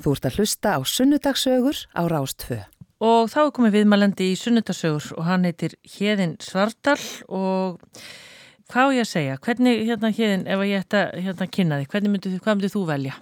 Þú 0.00 0.14
ert 0.16 0.26
að 0.30 0.36
hlusta 0.40 0.76
á 0.76 0.80
Sunnudagsögur 0.80 1.78
á 1.92 2.02
Rástfö. 2.08 2.62
Og 3.04 3.28
þá 3.32 3.40
er 3.42 3.50
komið 3.56 3.74
viðmælandi 3.76 4.30
í 4.32 4.38
Sunnudagsögur 4.40 5.10
og 5.18 5.26
hann 5.28 5.44
heitir 5.44 5.74
Hjeðin 5.84 6.38
Svardal 6.40 7.00
og 7.28 7.82
hvað 8.72 8.88
á 8.88 8.96
ég 8.96 9.04
að 9.04 9.10
segja? 9.10 9.40
Hvernig, 9.44 9.82
hérna 9.88 10.12
Hjeðin, 10.16 10.46
ef 10.48 10.64
ég 10.64 10.86
ætta 10.86 11.02
hérna 11.16 11.48
kynna 11.52 11.80
þig, 11.82 11.90
hvernig 11.92 12.14
myndið, 12.14 12.38
hvað 12.40 12.56
myndið 12.56 12.74
þú 12.76 12.84
velja? 12.88 13.18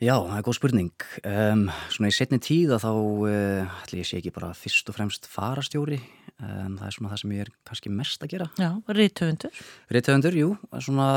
Já, 0.00 0.14
það 0.16 0.36
er 0.38 0.44
góð 0.46 0.56
spurning. 0.56 1.02
Um, 1.28 1.66
svona 1.92 2.08
í 2.08 2.14
setni 2.16 2.38
tíða 2.40 2.78
þá 2.80 2.88
uh, 2.88 3.72
ætla 3.82 3.98
ég 3.98 4.06
sé 4.08 4.16
ekki 4.16 4.30
bara 4.32 4.54
fyrst 4.56 4.88
og 4.88 4.96
fremst 4.96 5.28
farastjóri. 5.28 5.98
Um, 6.40 6.78
það 6.78 6.86
er 6.86 6.94
svona 6.96 7.10
það 7.10 7.20
sem 7.20 7.34
ég 7.36 7.42
er 7.44 7.50
kannski 7.68 7.92
mest 7.92 8.24
að 8.24 8.32
gera. 8.32 8.46
Já, 8.56 8.70
rítöfundur. 8.96 9.60
Rítöfundur, 9.92 10.38
jú. 10.40 10.54
Svona 10.86 11.10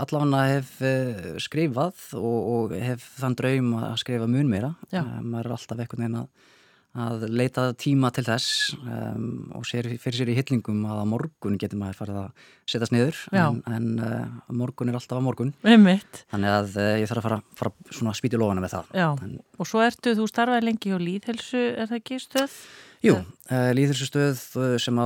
allavega 0.00 0.42
hef 0.56 0.74
uh, 0.82 1.30
skrifað 1.44 2.02
og, 2.18 2.50
og 2.56 2.74
hef 2.74 3.06
þann 3.20 3.38
draum 3.38 3.70
að 3.78 3.94
skrifa 4.02 4.26
mun 4.34 4.50
meira. 4.50 4.72
Um, 4.90 5.30
maður 5.30 5.52
er 5.52 5.56
alltaf 5.60 5.86
ekkert 5.86 6.02
neina 6.02 6.24
að 6.26 6.52
að 6.96 7.26
leita 7.28 7.66
tíma 7.78 8.10
til 8.14 8.24
þess 8.26 8.74
um, 8.78 9.26
og 9.56 9.66
sér, 9.68 9.88
fyrir 10.00 10.18
sér 10.20 10.30
í 10.32 10.36
hyllingum 10.38 10.80
að 10.88 11.02
á 11.02 11.06
morgun 11.08 11.58
getur 11.60 11.80
maður 11.80 11.98
farið 12.00 12.18
að 12.22 12.48
setjast 12.72 12.94
niður 12.94 13.20
Já. 13.34 13.44
en, 13.50 13.60
en 13.76 13.86
uh, 14.00 14.40
morgun 14.56 14.90
er 14.92 14.98
alltaf 14.98 15.20
á 15.20 15.26
morgun 15.26 15.52
Einmitt. 15.66 16.24
þannig 16.32 16.56
að 16.56 16.80
uh, 16.80 16.90
ég 17.02 17.10
þarf 17.10 17.22
að 17.22 17.28
fara, 17.28 17.40
fara 17.60 17.92
svona 17.92 18.14
að 18.14 18.18
spýti 18.22 18.40
lofana 18.40 18.64
með 18.64 18.74
það 18.78 18.98
en, 19.28 19.38
Og 19.56 19.70
svo 19.70 19.84
ertu, 19.84 20.16
þú 20.18 20.26
starfaði 20.30 20.68
lengi 20.70 20.92
á 20.92 20.98
Líðhelsu, 21.00 21.62
er 21.76 21.88
það 21.92 22.00
ekki 22.00 22.20
stöð? 22.24 22.58
Jú, 23.04 23.20
uh, 23.20 23.70
Líðhelsu 23.76 24.10
stöð 24.10 24.44
sem 24.82 25.00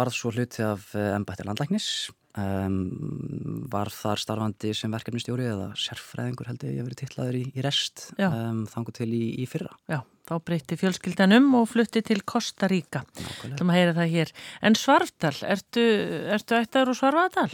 varð 0.00 0.16
svo 0.16 0.32
hluti 0.34 0.64
af 0.64 0.90
ennbætti 0.96 1.46
landlæknis 1.48 1.88
Um, 2.34 3.68
var 3.70 3.92
þar 3.94 4.18
starfandi 4.18 4.72
sem 4.74 4.90
verkefnistjóri 4.90 5.44
eða 5.52 5.68
sérfræðingur 5.78 6.48
held 6.50 6.64
ég 6.66 6.80
að 6.80 6.88
verið 6.88 7.00
tillaður 7.04 7.36
í, 7.38 7.42
í 7.54 7.62
rest 7.62 8.08
um, 8.18 8.64
þangu 8.72 8.94
til 8.96 9.06
í, 9.14 9.22
í 9.38 9.46
fyrra. 9.46 9.70
Já, 9.86 10.00
þá 10.26 10.34
breyti 10.42 10.78
fjölskyldanum 10.80 11.46
og 11.60 11.68
flutti 11.70 12.02
til 12.02 12.24
Kosta 12.26 12.66
Ríka 12.70 13.04
Þá 13.14 13.62
maður 13.62 13.78
heyra 13.78 13.94
það 14.00 14.14
hér. 14.16 14.32
En 14.66 14.78
Svarfdal, 14.80 15.34
ertu, 15.54 15.84
ertu 16.34 16.58
ættar 16.58 16.90
úr 16.90 16.98
Svarfadal? 16.98 17.46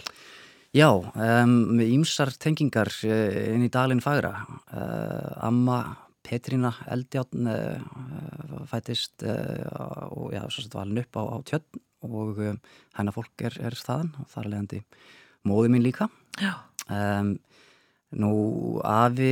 Já, 0.73 0.89
um, 0.97 1.77
ímsar 1.84 2.33
tengingar 2.41 2.89
eh, 3.05 3.53
inn 3.53 3.67
í 3.67 3.70
dalinn 3.75 4.01
fagra. 4.01 4.33
Uh, 4.70 5.45
Amma 5.45 5.83
Petrína 6.25 6.73
Eldjárn 6.89 7.53
uh, 7.53 8.64
fætist 8.70 9.28
uh, 9.28 10.08
og 10.14 10.33
já, 10.33 10.45
svo 10.48 10.64
sett 10.64 10.81
valin 10.81 11.05
upp 11.05 11.20
á, 11.20 11.23
á 11.27 11.36
tjötn 11.45 11.84
og 12.06 12.41
um, 12.41 12.59
hennar 12.97 13.17
fólk 13.17 13.47
er, 13.47 13.56
er 13.61 13.77
staðan 13.79 14.12
og 14.20 14.29
þar 14.33 14.51
leiðandi 14.53 14.83
móði 15.48 15.73
mín 15.73 15.84
líka. 15.84 16.09
Um, 16.91 17.37
nú 18.11 18.33
Afi 18.83 19.31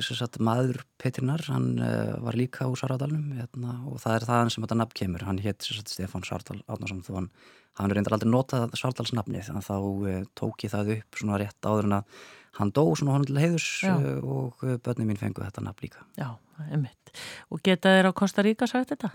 sagt, 0.00 0.38
maður 0.40 0.80
Petrinar 1.00 1.44
hann 1.50 1.74
uh, 1.82 2.16
var 2.24 2.38
líka 2.38 2.68
úr 2.70 2.80
Sarðardalunum 2.80 3.36
hérna, 3.36 3.76
og 3.90 4.00
það 4.02 4.16
er 4.16 4.26
það 4.30 4.52
sem 4.54 4.64
þetta 4.64 4.80
nafn 4.80 4.98
kemur. 5.02 5.26
Hann 5.28 5.42
hétt 5.44 5.68
Átnarsson 5.68 7.04
þó 7.04 7.12
hann, 7.18 7.30
hann 7.78 7.94
reyndar 7.94 8.16
aldrei 8.16 8.32
notað 8.32 8.74
Sarðalsnafnið 8.80 9.50
þannig 9.50 9.62
að 9.62 9.68
þá 9.68 9.78
uh, 9.78 10.20
tók 10.38 10.64
ég 10.64 10.74
það 10.74 10.92
upp 10.98 11.22
svona 11.22 11.40
rétt 11.42 11.68
áður 11.68 11.90
en 11.90 11.98
að 12.00 12.20
hann 12.58 12.74
dó 12.74 12.82
svona 12.96 13.14
honum 13.14 13.28
til 13.28 13.38
heiðus 13.38 13.68
uh, 13.86 14.12
og 14.24 14.64
börnum 14.84 15.12
mín 15.12 15.20
fengu 15.20 15.44
þetta 15.44 15.66
nafn 15.66 15.84
líka. 15.84 16.06
Já, 16.18 16.30
einmitt. 16.70 17.12
Og 17.52 17.60
geta 17.64 17.92
þér 17.92 18.10
á 18.10 18.12
Kosta 18.16 18.44
Ríka 18.46 18.66
sagt 18.70 18.94
þetta? 18.94 19.12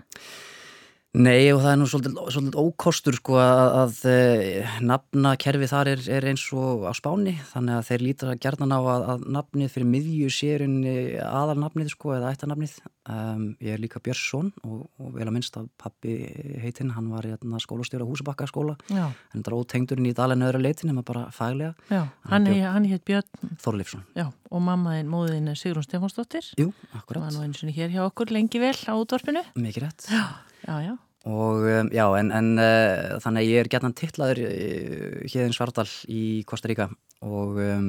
Nei 1.14 1.46
og 1.54 1.60
það 1.62 1.70
er 1.70 1.76
nú 1.78 1.86
svolítið, 1.86 2.16
svolítið 2.34 2.56
ókostur 2.58 3.14
sko 3.14 3.36
að, 3.38 3.60
að 3.78 3.98
e, 4.10 4.14
nafnakerfi 4.82 5.68
þar 5.70 5.90
er, 5.92 6.00
er 6.10 6.24
eins 6.32 6.42
og 6.50 6.82
á 6.90 6.92
spáni. 6.98 7.36
Þannig 7.52 7.76
að 7.76 7.84
þeir 7.86 8.02
lítar 8.02 8.30
að 8.32 8.40
gerna 8.42 8.66
ná 8.66 8.74
að, 8.80 9.04
að 9.12 9.26
nafnið 9.36 9.68
fyrir 9.70 9.86
miðju 9.92 10.30
sérin 10.34 10.74
aðalnafnið 11.22 11.92
sko 11.92 12.16
eða 12.16 12.32
ættanafnið 12.34 12.72
um, 12.82 13.44
ég 13.62 13.76
er 13.76 13.82
líka 13.84 14.02
Björnsson 14.02 14.48
og, 14.66 14.80
og 14.98 15.12
vel 15.14 15.28
að 15.28 15.36
minnst 15.36 15.58
að 15.60 15.68
pappi 15.78 16.16
heitinn 16.64 16.90
hann 16.96 17.12
var 17.12 17.28
hérna, 17.30 17.60
skólastjóra 17.62 18.08
Húsabakka 18.08 18.48
skóla. 18.50 18.74
Hann 18.90 19.46
dróð 19.46 19.68
tengdurinn 19.70 20.08
í 20.10 20.14
dalinu 20.18 20.48
öðru 20.48 20.64
leitin 20.64 20.90
en 20.90 20.98
maður 20.98 21.12
bara 21.12 21.22
faglega. 21.36 21.76
Já, 21.94 22.08
hann, 22.32 22.48
hann, 22.64 22.88
heit 22.90 23.04
Björn. 23.06 23.54
Þorleifsson. 23.62 24.02
Já, 24.18 24.26
og 24.50 24.66
mammaðinn 24.66 25.14
móðinn 25.14 25.46
er 25.52 25.62
Sigrun 25.62 25.86
Stefánsdóttir. 25.86 26.50
Jú, 26.58 26.72
akkurat. 26.90 27.22
Það 27.22 27.30
var 27.30 27.38
nú 27.38 27.46
eins 27.46 27.62
og 27.62 27.78
hér 27.78 27.94
hjá 27.94 28.02
okkur 28.08 28.34
lengi 28.34 28.64
vel 28.66 28.74
á 28.74 28.94
útvarpinu. 28.98 29.44
Mikið 29.54 29.86
rétt. 29.86 30.10
Já 30.10 30.24
Já, 30.64 30.76
já. 30.82 30.94
Og 31.24 31.64
um, 31.64 31.88
já, 31.92 32.04
en, 32.20 32.30
en 32.36 32.50
uh, 32.60 33.16
þannig 33.24 33.40
að 33.40 33.48
ég 33.48 33.62
er 33.62 33.70
gætnan 33.72 33.96
tillaður 33.96 34.42
uh, 34.44 35.22
hérðin 35.24 35.54
Svardal 35.56 35.86
í 36.12 36.24
Kosta 36.48 36.68
Ríka 36.68 36.90
og 37.24 37.56
um, 37.64 37.86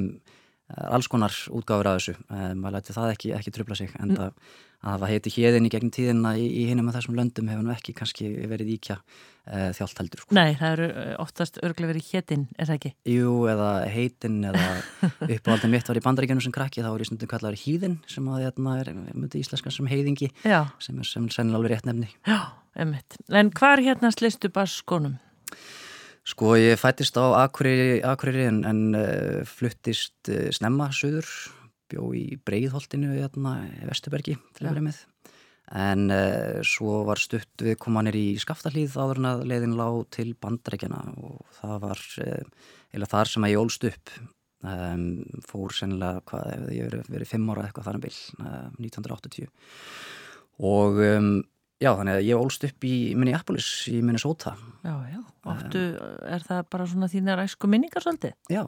alls 0.72 1.08
konar 1.12 1.34
útgáfur 1.52 1.90
að 1.90 1.98
þessu. 1.98 2.14
Um, 2.30 2.62
maður 2.62 2.78
læti 2.78 2.96
það 2.96 3.12
ekki, 3.12 3.34
ekki 3.36 3.52
tröfla 3.52 3.76
sig 3.76 3.92
en 4.00 4.14
það 4.16 4.54
að 4.86 5.02
það 5.02 5.12
heiti 5.14 5.32
hérðin 5.36 5.68
í 5.68 5.70
gegnum 5.72 5.94
tíðina 5.94 6.34
í, 6.38 6.44
í 6.46 6.66
hinum 6.70 6.90
af 6.90 6.98
þessum 6.98 7.16
löndum 7.18 7.50
hefur 7.50 7.64
nú 7.66 7.72
ekki 7.74 7.94
kannski 7.96 8.28
verið 8.50 8.74
íkja 8.76 8.96
uh, 9.00 9.70
þjált 9.76 10.02
heldur. 10.02 10.22
Sko. 10.24 10.36
Nei, 10.38 10.56
það 10.58 10.74
eru 10.76 10.88
oftast 11.24 11.58
örglega 11.62 11.92
verið 11.92 12.10
héttin, 12.12 12.44
er 12.56 12.70
það 12.70 12.78
ekki? 12.78 12.92
Jú, 13.16 13.32
eða 13.52 13.70
heitin 13.92 14.38
eða 14.52 14.66
uppáhaldin 15.36 15.74
mitt 15.74 15.90
var 15.90 16.00
í 16.00 16.04
bandaríkjunum 16.06 16.44
sem 16.46 16.54
krakki, 16.54 16.84
þá 16.86 16.92
er 16.92 17.06
í 17.06 17.08
stundum 17.10 17.32
kallaður 17.32 17.62
hýðin 17.64 17.98
sem 18.10 18.30
að 18.30 18.46
hérna 18.46 18.76
er, 18.82 18.92
myndi 19.12 19.42
íslenska 19.42 19.74
sem 19.74 19.90
heiðingi 19.90 20.30
já. 20.46 20.60
sem 20.82 21.02
er 21.02 21.10
sem 21.10 21.26
sennilega 21.34 21.62
alveg 21.62 21.76
rétt 21.76 21.90
nefni. 21.90 22.12
Já. 22.28 22.40
Emitt. 22.76 23.16
En 23.32 23.50
hvar 23.56 23.80
hérna 23.80 24.10
slistu 24.12 24.50
basskónum? 24.52 25.16
Sko 26.26 26.56
ég 26.58 26.76
fættist 26.80 27.16
á 27.16 27.38
Akureyri, 27.44 28.00
Akureyri 28.04 28.48
en, 28.50 28.64
en 28.66 28.80
uh, 28.98 29.44
fluttist 29.46 30.28
uh, 30.28 30.48
snemma 30.52 30.90
söður, 30.94 31.28
bjó 31.90 32.10
í 32.16 32.24
Breiðholtinu 32.46 33.14
hérna 33.16 33.58
í 33.68 33.88
Vestubergi 33.88 34.36
til 34.56 34.66
að 34.66 34.70
vera 34.72 34.86
með. 34.88 35.02
En 35.76 36.06
uh, 36.14 36.62
svo 36.66 37.00
var 37.08 37.18
stutt 37.18 37.64
við 37.66 37.78
komanir 37.82 38.18
í 38.18 38.26
Skaftalíð 38.42 38.94
áður 38.94 39.22
en 39.22 39.30
að 39.32 39.44
leiðin 39.50 39.76
lág 39.78 40.04
til 40.14 40.28
bandrækjana 40.38 41.02
og 41.16 41.42
það 41.58 41.76
var 41.88 42.04
eða 42.94 43.10
þar 43.10 43.32
sem 43.32 43.46
að 43.46 43.54
ég 43.54 43.64
ólst 43.64 43.88
upp. 43.90 44.14
Um, 44.66 45.02
fór 45.46 45.74
sennilega, 45.76 46.22
hvað, 46.26 46.70
ég 46.74 46.86
verið, 46.88 47.10
verið 47.12 47.28
fimm 47.30 47.50
ára 47.52 47.66
eitthvað 47.66 47.86
þar 47.86 47.98
um 47.98 48.04
vil, 48.06 48.14
1980 48.80 49.50
og 50.66 50.96
um, 51.04 51.28
Já, 51.76 51.90
þannig 51.92 52.14
að 52.16 52.24
ég 52.24 52.40
ólst 52.40 52.64
upp 52.64 52.84
í 52.88 52.94
Minneapolis 53.18 53.66
í 53.92 53.98
Minnesota. 54.00 54.54
Já, 54.80 54.94
já. 55.12 55.18
Óttu, 55.46 55.82
er 56.26 56.42
það 56.42 56.62
bara 56.72 56.86
svona 56.88 57.08
þínar 57.12 57.42
æsku 57.44 57.68
minningar 57.70 58.02
svolítið? 58.02 58.32
Já, 58.50 58.62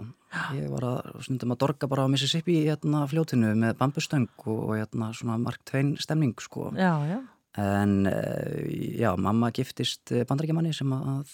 ég 0.54 0.69
var 0.70 0.84
að, 0.86 1.08
snundum 1.26 1.54
að 1.54 1.60
dorga 1.64 1.88
bara 1.91 2.04
á 2.06 2.12
Mississippi 2.12 2.58
í 2.60 2.69
hérna, 2.69 3.06
fljótinu 3.10 3.54
með 3.58 3.78
bambustöng 3.80 4.28
og, 4.44 4.60
og 4.60 4.76
hérna 4.76 5.08
svona 5.16 5.41
Mark 5.42 5.64
Twain 5.66 5.96
stemning, 5.98 6.36
sko. 6.44 6.69
Já, 6.76 6.92
já. 7.08 7.19
En 7.58 8.06
já, 8.06 9.08
mamma 9.19 9.48
giftist 9.56 10.12
bandarækjamanni 10.28 10.70
sem 10.76 10.92
að 10.94 11.32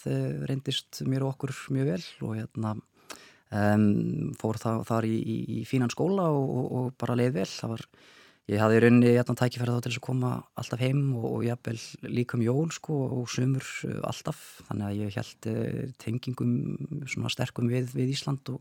reyndist 0.48 1.02
mér 1.10 1.26
og 1.26 1.34
okkur 1.34 1.52
mjög 1.74 1.90
vel 1.90 2.04
og 2.24 2.36
hérna 2.38 2.76
um, 3.52 4.32
fór 4.40 4.60
það, 4.62 4.84
þar 4.88 5.08
í, 5.10 5.16
í, 5.18 5.36
í 5.58 5.64
fínan 5.68 5.92
skóla 5.92 6.30
og, 6.32 6.54
og 6.78 6.92
bara 7.00 7.18
leið 7.18 7.40
vel. 7.40 7.50
Það 7.50 7.74
var 7.74 7.84
Ég 8.44 8.60
hafði 8.60 8.80
raunni 8.82 9.08
hérna 9.08 9.32
tækifæri 9.40 9.72
þá 9.72 9.86
til 9.86 9.90
að 9.94 10.02
koma 10.04 10.30
alltaf 10.60 10.80
heim 10.84 11.14
og, 11.16 11.24
og 11.30 11.44
jafnvel 11.46 11.78
líka 12.12 12.36
um 12.36 12.42
jól 12.44 12.68
sko 12.76 12.98
og 13.16 13.30
sumur 13.32 13.64
uh, 13.88 14.02
alltaf 14.04 14.42
þannig 14.66 14.84
að 14.90 14.98
ég 15.00 15.16
held 15.16 15.48
uh, 15.48 15.78
tengingum 16.02 16.50
svona 17.08 17.32
sterkum 17.32 17.70
við, 17.72 17.94
við 17.96 18.12
Ísland 18.12 18.52
og 18.52 18.60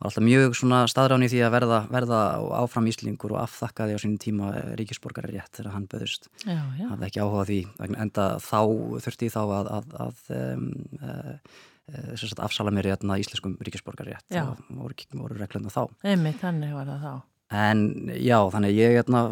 var 0.00 0.08
alltaf 0.08 0.24
mjög 0.24 0.56
svona 0.56 0.80
staðráni 0.88 1.28
því 1.28 1.42
að 1.44 1.52
verða, 1.52 1.80
verða 1.92 2.20
áfram 2.62 2.88
Íslingur 2.88 3.36
og 3.36 3.42
afþakkaði 3.42 4.00
á 4.00 4.00
sínum 4.00 4.16
tíma 4.24 4.54
ríkisborgari 4.80 5.34
rétt 5.34 5.52
þegar 5.58 5.74
hann 5.76 5.88
böðust. 5.92 6.30
Hefði 6.46 7.10
ekki 7.10 7.20
áhugað 7.20 7.50
því 7.52 7.60
enda 7.90 8.30
þá 8.40 8.60
þurfti 9.04 9.28
þá 9.36 9.42
að, 9.44 9.74
að, 9.76 9.98
að 10.06 10.22
um, 10.38 10.70
uh, 11.04 12.46
afsala 12.46 12.72
mér 12.72 12.88
í 12.88 12.96
íslenskum 12.96 13.60
ríkisborgari 13.60 14.16
rétt. 14.16 14.30
Það 14.32 14.64
voru, 14.80 15.10
voru 15.12 15.36
reglunda 15.36 15.74
þá. 15.74 15.82
Einmitt, 16.08 16.40
þannig 16.40 16.72
var 16.78 16.88
það 16.88 17.04
þá. 17.04 17.29
En 17.50 18.10
já, 18.14 18.36
þannig 18.52 18.76
ég 18.78 18.96
hérna, 19.00 19.24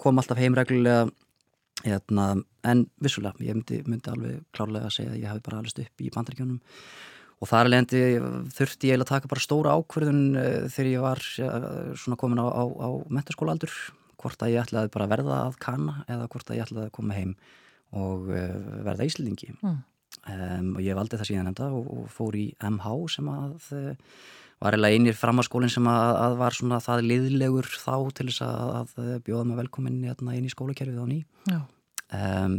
kom 0.00 0.20
alltaf 0.20 0.40
heimreglulega 0.40 1.06
hérna, 1.84 2.26
en 2.64 2.84
vissulega, 3.02 3.40
ég 3.44 3.56
myndi, 3.56 3.80
myndi 3.88 4.12
alveg 4.12 4.42
klárlega 4.56 4.88
að 4.88 4.96
segja 4.98 5.14
að 5.14 5.20
ég 5.22 5.30
hafi 5.30 5.44
bara 5.46 5.60
alveg 5.60 5.80
upp 5.84 6.04
í 6.04 6.10
bandaríkjónum 6.12 6.60
og 7.42 7.50
þar 7.50 7.70
lendi 7.70 8.02
þurfti 8.56 8.92
ég 8.92 9.00
að 9.00 9.10
taka 9.10 9.30
bara 9.32 9.42
stóra 9.42 9.74
ákverðun 9.76 10.22
uh, 10.36 10.68
þegar 10.72 10.90
ég 10.90 11.04
var 11.04 11.24
svona 11.24 12.20
komin 12.20 12.40
á, 12.40 12.46
á, 12.48 12.64
á 12.64 12.88
mentaskóla 13.12 13.56
aldur, 13.56 13.72
hvort 14.20 14.44
að 14.44 14.54
ég 14.54 14.64
ætlaði 14.64 14.92
bara 14.94 15.08
að 15.08 15.16
verða 15.16 15.40
að 15.48 15.58
kana 15.64 15.98
eða 16.04 16.28
hvort 16.32 16.52
að 16.52 16.60
ég 16.60 16.68
ætlaði 16.68 16.86
að 16.88 16.96
koma 17.00 17.18
heim 17.18 17.34
og 17.96 18.30
uh, 18.32 18.54
verða 18.86 19.08
íslendingi 19.08 19.52
mm. 19.56 19.76
um, 20.36 20.70
og 20.76 20.80
ég 20.84 21.00
valdi 21.00 21.20
það 21.20 21.30
síðan 21.32 21.52
enda 21.52 21.68
og, 21.74 21.90
og 21.96 22.08
fór 22.12 22.38
í 22.38 22.46
MH 22.64 22.96
sem 23.16 23.28
að 23.32 23.74
var 24.62 24.76
eiginlega 24.76 24.98
einir 24.98 25.18
framhanskólinn 25.18 25.72
sem 25.72 25.86
að, 25.90 26.16
að 26.24 26.36
var 26.40 26.56
svona 26.56 26.80
það 26.82 27.06
liðlegur 27.10 27.68
þá 27.72 27.94
til 28.16 28.28
þess 28.30 28.44
að, 28.46 28.94
að 29.02 29.14
bjóða 29.26 29.46
mig 29.48 29.60
velkominn 29.62 30.02
hérna, 30.06 30.36
inn 30.36 30.48
í 30.48 30.52
skólakerfið 30.52 31.00
á 31.00 31.06
ný. 31.10 31.20
Um, 32.14 32.58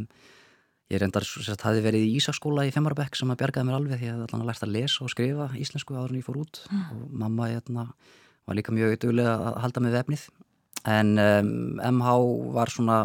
ég 0.92 1.01
reyndar 1.01 1.25
að 1.25 1.51
það 1.53 1.69
hefði 1.69 1.86
verið 1.88 2.07
í 2.07 2.15
Ísaskóla 2.19 2.65
í 2.68 2.74
Femmarabekk 2.75 3.18
sem 3.18 3.31
að 3.33 3.42
bjargaði 3.42 3.69
mér 3.69 3.80
alveg 3.80 4.01
því 4.01 4.09
að 4.09 4.12
ég 4.12 4.25
ætlaði 4.27 4.44
að 4.44 4.51
lært 4.51 4.65
að 4.68 4.75
lesa 4.75 5.06
og 5.06 5.13
skrifa 5.13 5.47
íslensku 5.57 5.95
áður 5.97 6.13
en 6.13 6.19
ég 6.19 6.27
fór 6.27 6.42
út. 6.44 6.62
Mm. 6.69 6.83
og 6.92 7.15
mamma 7.24 7.50
hérna, 7.53 7.88
var 8.45 8.59
líka 8.59 8.75
mjög 8.75 8.94
auðvitað 8.94 9.31
að 9.31 9.63
halda 9.63 9.86
með 9.86 9.97
vefnið 10.00 10.27
en 10.86 11.18
um, 11.18 11.80
MH 11.81 12.12
var 12.53 12.69
svona 12.69 13.00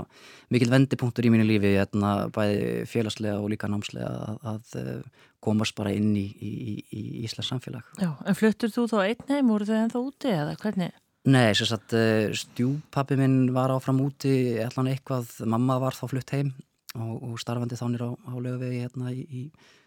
mikil 0.52 0.68
vendipunktur 0.72 1.24
í 1.24 1.32
mínu 1.32 1.46
lífi 1.48 1.72
hérna, 1.78 2.28
bæði 2.34 2.84
félagslega 2.90 3.40
og 3.40 3.48
líka 3.52 3.70
námslega 3.70 4.10
að, 4.44 4.74
að 4.76 5.20
komast 5.44 5.76
bara 5.78 5.92
inn 5.96 6.12
í, 6.18 6.26
í, 6.26 6.52
í 6.92 7.02
Íslands 7.24 7.50
samfélag. 7.52 7.86
Já, 8.00 8.12
en 8.24 8.38
fluttur 8.38 8.72
þú 8.72 8.86
þá 8.92 8.98
einn 9.04 9.32
heim, 9.32 9.52
voru 9.52 9.68
þau 9.68 9.76
ennþá 9.78 10.02
úti 10.04 10.32
eða 10.34 10.56
hvernig? 10.60 10.96
Nei, 11.30 11.50
sem 11.56 11.68
sagt, 11.68 11.92
uh, 11.96 12.30
stjúpappi 12.36 13.18
minn 13.20 13.50
var 13.56 13.74
áfram 13.74 14.00
úti 14.04 14.32
allan 14.64 14.92
eitthvað, 14.92 15.34
mamma 15.48 15.76
var 15.82 15.96
þá 15.96 16.06
flutt 16.12 16.32
heim 16.36 16.54
og, 16.96 17.14
og 17.18 17.36
starfandi 17.42 17.78
þánir 17.80 18.08
á, 18.08 18.10
á 18.16 18.34
lögvegi 18.40 18.82
hérna 18.86 19.12
í, 19.12 19.26
í 19.28 19.42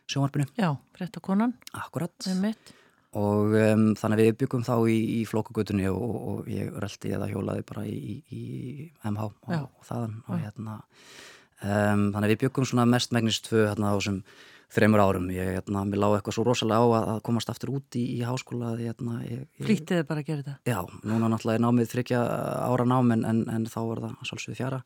sjónvarpinu. 0.09 0.49
Já, 0.59 0.71
á 0.77 1.19
konan, 1.23 1.57
Akkurat 1.73 2.13
með 2.29 2.47
mitt 2.47 2.73
og 3.13 3.53
um, 3.53 3.83
þannig 3.97 4.17
að 4.17 4.23
við 4.23 4.37
byggum 4.41 4.63
þá 4.65 4.73
í, 4.89 4.97
í 5.19 5.19
flókugutunni 5.29 5.85
og, 5.91 5.99
og, 6.01 6.15
og 6.31 6.49
ég 6.49 6.71
röldi 6.81 7.13
eða 7.13 7.29
hjólaði 7.29 7.65
bara 7.69 7.85
í, 7.85 8.15
í 8.33 8.43
MH 9.05 9.27
og, 9.29 9.67
þaðan 9.85 10.15
og 10.25 10.41
hérna 10.41 10.79
um, 10.79 12.07
þannig 12.09 12.23
að 12.25 12.31
við 12.33 12.41
byggum 12.45 12.69
svona 12.69 12.87
mest 12.89 13.13
megnist 13.13 13.45
tvö 13.49 13.67
hérna 13.69 13.93
á 13.93 13.97
þessum 13.99 14.23
þreymur 14.73 15.03
árum. 15.03 15.27
Ég, 15.33 15.51
hérna, 15.57 15.83
mér 15.87 16.01
lág 16.03 16.17
eitthvað 16.17 16.37
svo 16.37 16.45
rosalega 16.47 16.83
á 16.83 16.87
að, 16.99 17.19
komast 17.27 17.51
aftur 17.53 17.73
út 17.77 17.97
í, 17.99 18.05
í 18.17 18.21
háskóla 18.25 18.73
hérna, 18.79 19.19
ég, 19.27 19.43
ég, 19.59 19.67
Flýttið 19.67 20.05
bara 20.09 20.23
að 20.23 20.29
gera 20.31 20.45
þetta? 20.45 20.55
Já, 20.69 20.79
núna 21.09 21.29
náttúrulega 21.31 21.59
er 21.59 21.65
námið 21.67 21.91
þryggja 21.93 22.23
ára 22.69 22.87
nám 22.89 23.13
en, 23.15 23.27
en, 23.29 23.67
þá 23.69 23.79
var 23.91 24.03
það 24.07 24.31
svolsvið 24.31 24.59
fjara. 24.61 24.81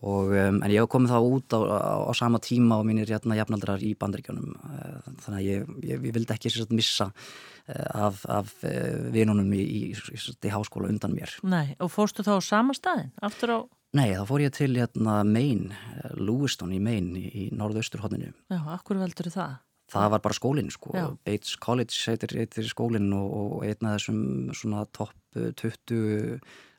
Og, 0.00 0.30
um, 0.32 0.60
en 0.62 0.70
ég 0.70 0.80
hef 0.80 0.88
komið 0.88 1.10
þá 1.12 1.18
út 1.26 1.54
á, 1.56 1.60
á, 1.60 1.96
á 2.08 2.12
sama 2.16 2.38
tíma 2.40 2.78
og 2.80 2.86
mínir 2.88 3.10
hérna, 3.10 3.36
jafnaldrar 3.36 3.82
í 3.84 3.90
bandaríkjónum 3.98 4.54
uh, 4.54 5.08
þannig 5.24 5.40
að 5.40 5.48
ég, 5.48 5.72
ég, 5.82 6.04
ég 6.06 6.14
vildi 6.14 6.32
ekki 6.32 6.52
sérst, 6.54 6.70
missa 6.72 7.08
uh, 7.10 8.06
af, 8.06 8.22
af 8.30 8.54
uh, 8.62 9.10
vinunum 9.12 9.50
í, 9.52 9.60
í, 9.60 9.80
í, 9.90 10.20
í 10.22 10.54
háskóla 10.54 10.88
undan 10.88 11.12
mér. 11.18 11.34
Nei, 11.42 11.74
og 11.82 11.90
fórstu 11.92 12.24
þá 12.24 12.38
á 12.38 12.42
sama 12.46 12.76
staðin, 12.78 13.10
aftur 13.20 13.52
á, 13.52 13.58
Nei, 13.96 14.12
þá 14.14 14.22
fór 14.28 14.44
ég 14.44 14.54
til 14.54 14.70
hérna, 14.76 15.20
Maine, 15.26 15.74
eh, 15.96 16.12
Lewiston 16.20 16.70
í 16.76 16.78
Maine 16.82 17.18
í, 17.18 17.48
norðausturhóttinu 17.56 18.30
já, 18.30 18.60
akkur 18.76 19.00
veldur 19.02 19.32
það? 19.34 19.58
það 19.90 20.12
var 20.14 20.22
bara 20.24 20.36
skólinn 20.36 20.70
sko 20.70 20.92
Já. 20.94 21.06
Bates 21.26 21.56
College 21.58 21.96
heitir, 22.06 22.36
heitir 22.38 22.68
skólinn 22.70 23.10
og, 23.16 23.32
og 23.40 23.64
einn 23.66 23.88
af 23.88 23.98
þessum 23.98 24.20
svona 24.54 24.84
topp 24.94 25.40
eh, 25.40 25.50
20 25.58 26.38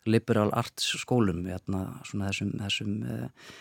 liberal 0.09 0.53
arts 0.57 0.93
skólum 1.01 1.43
hérna, 1.45 1.83
svona 2.07 2.31
þessum, 2.31 2.55
þessum 2.57 2.93
uh, 3.05 3.51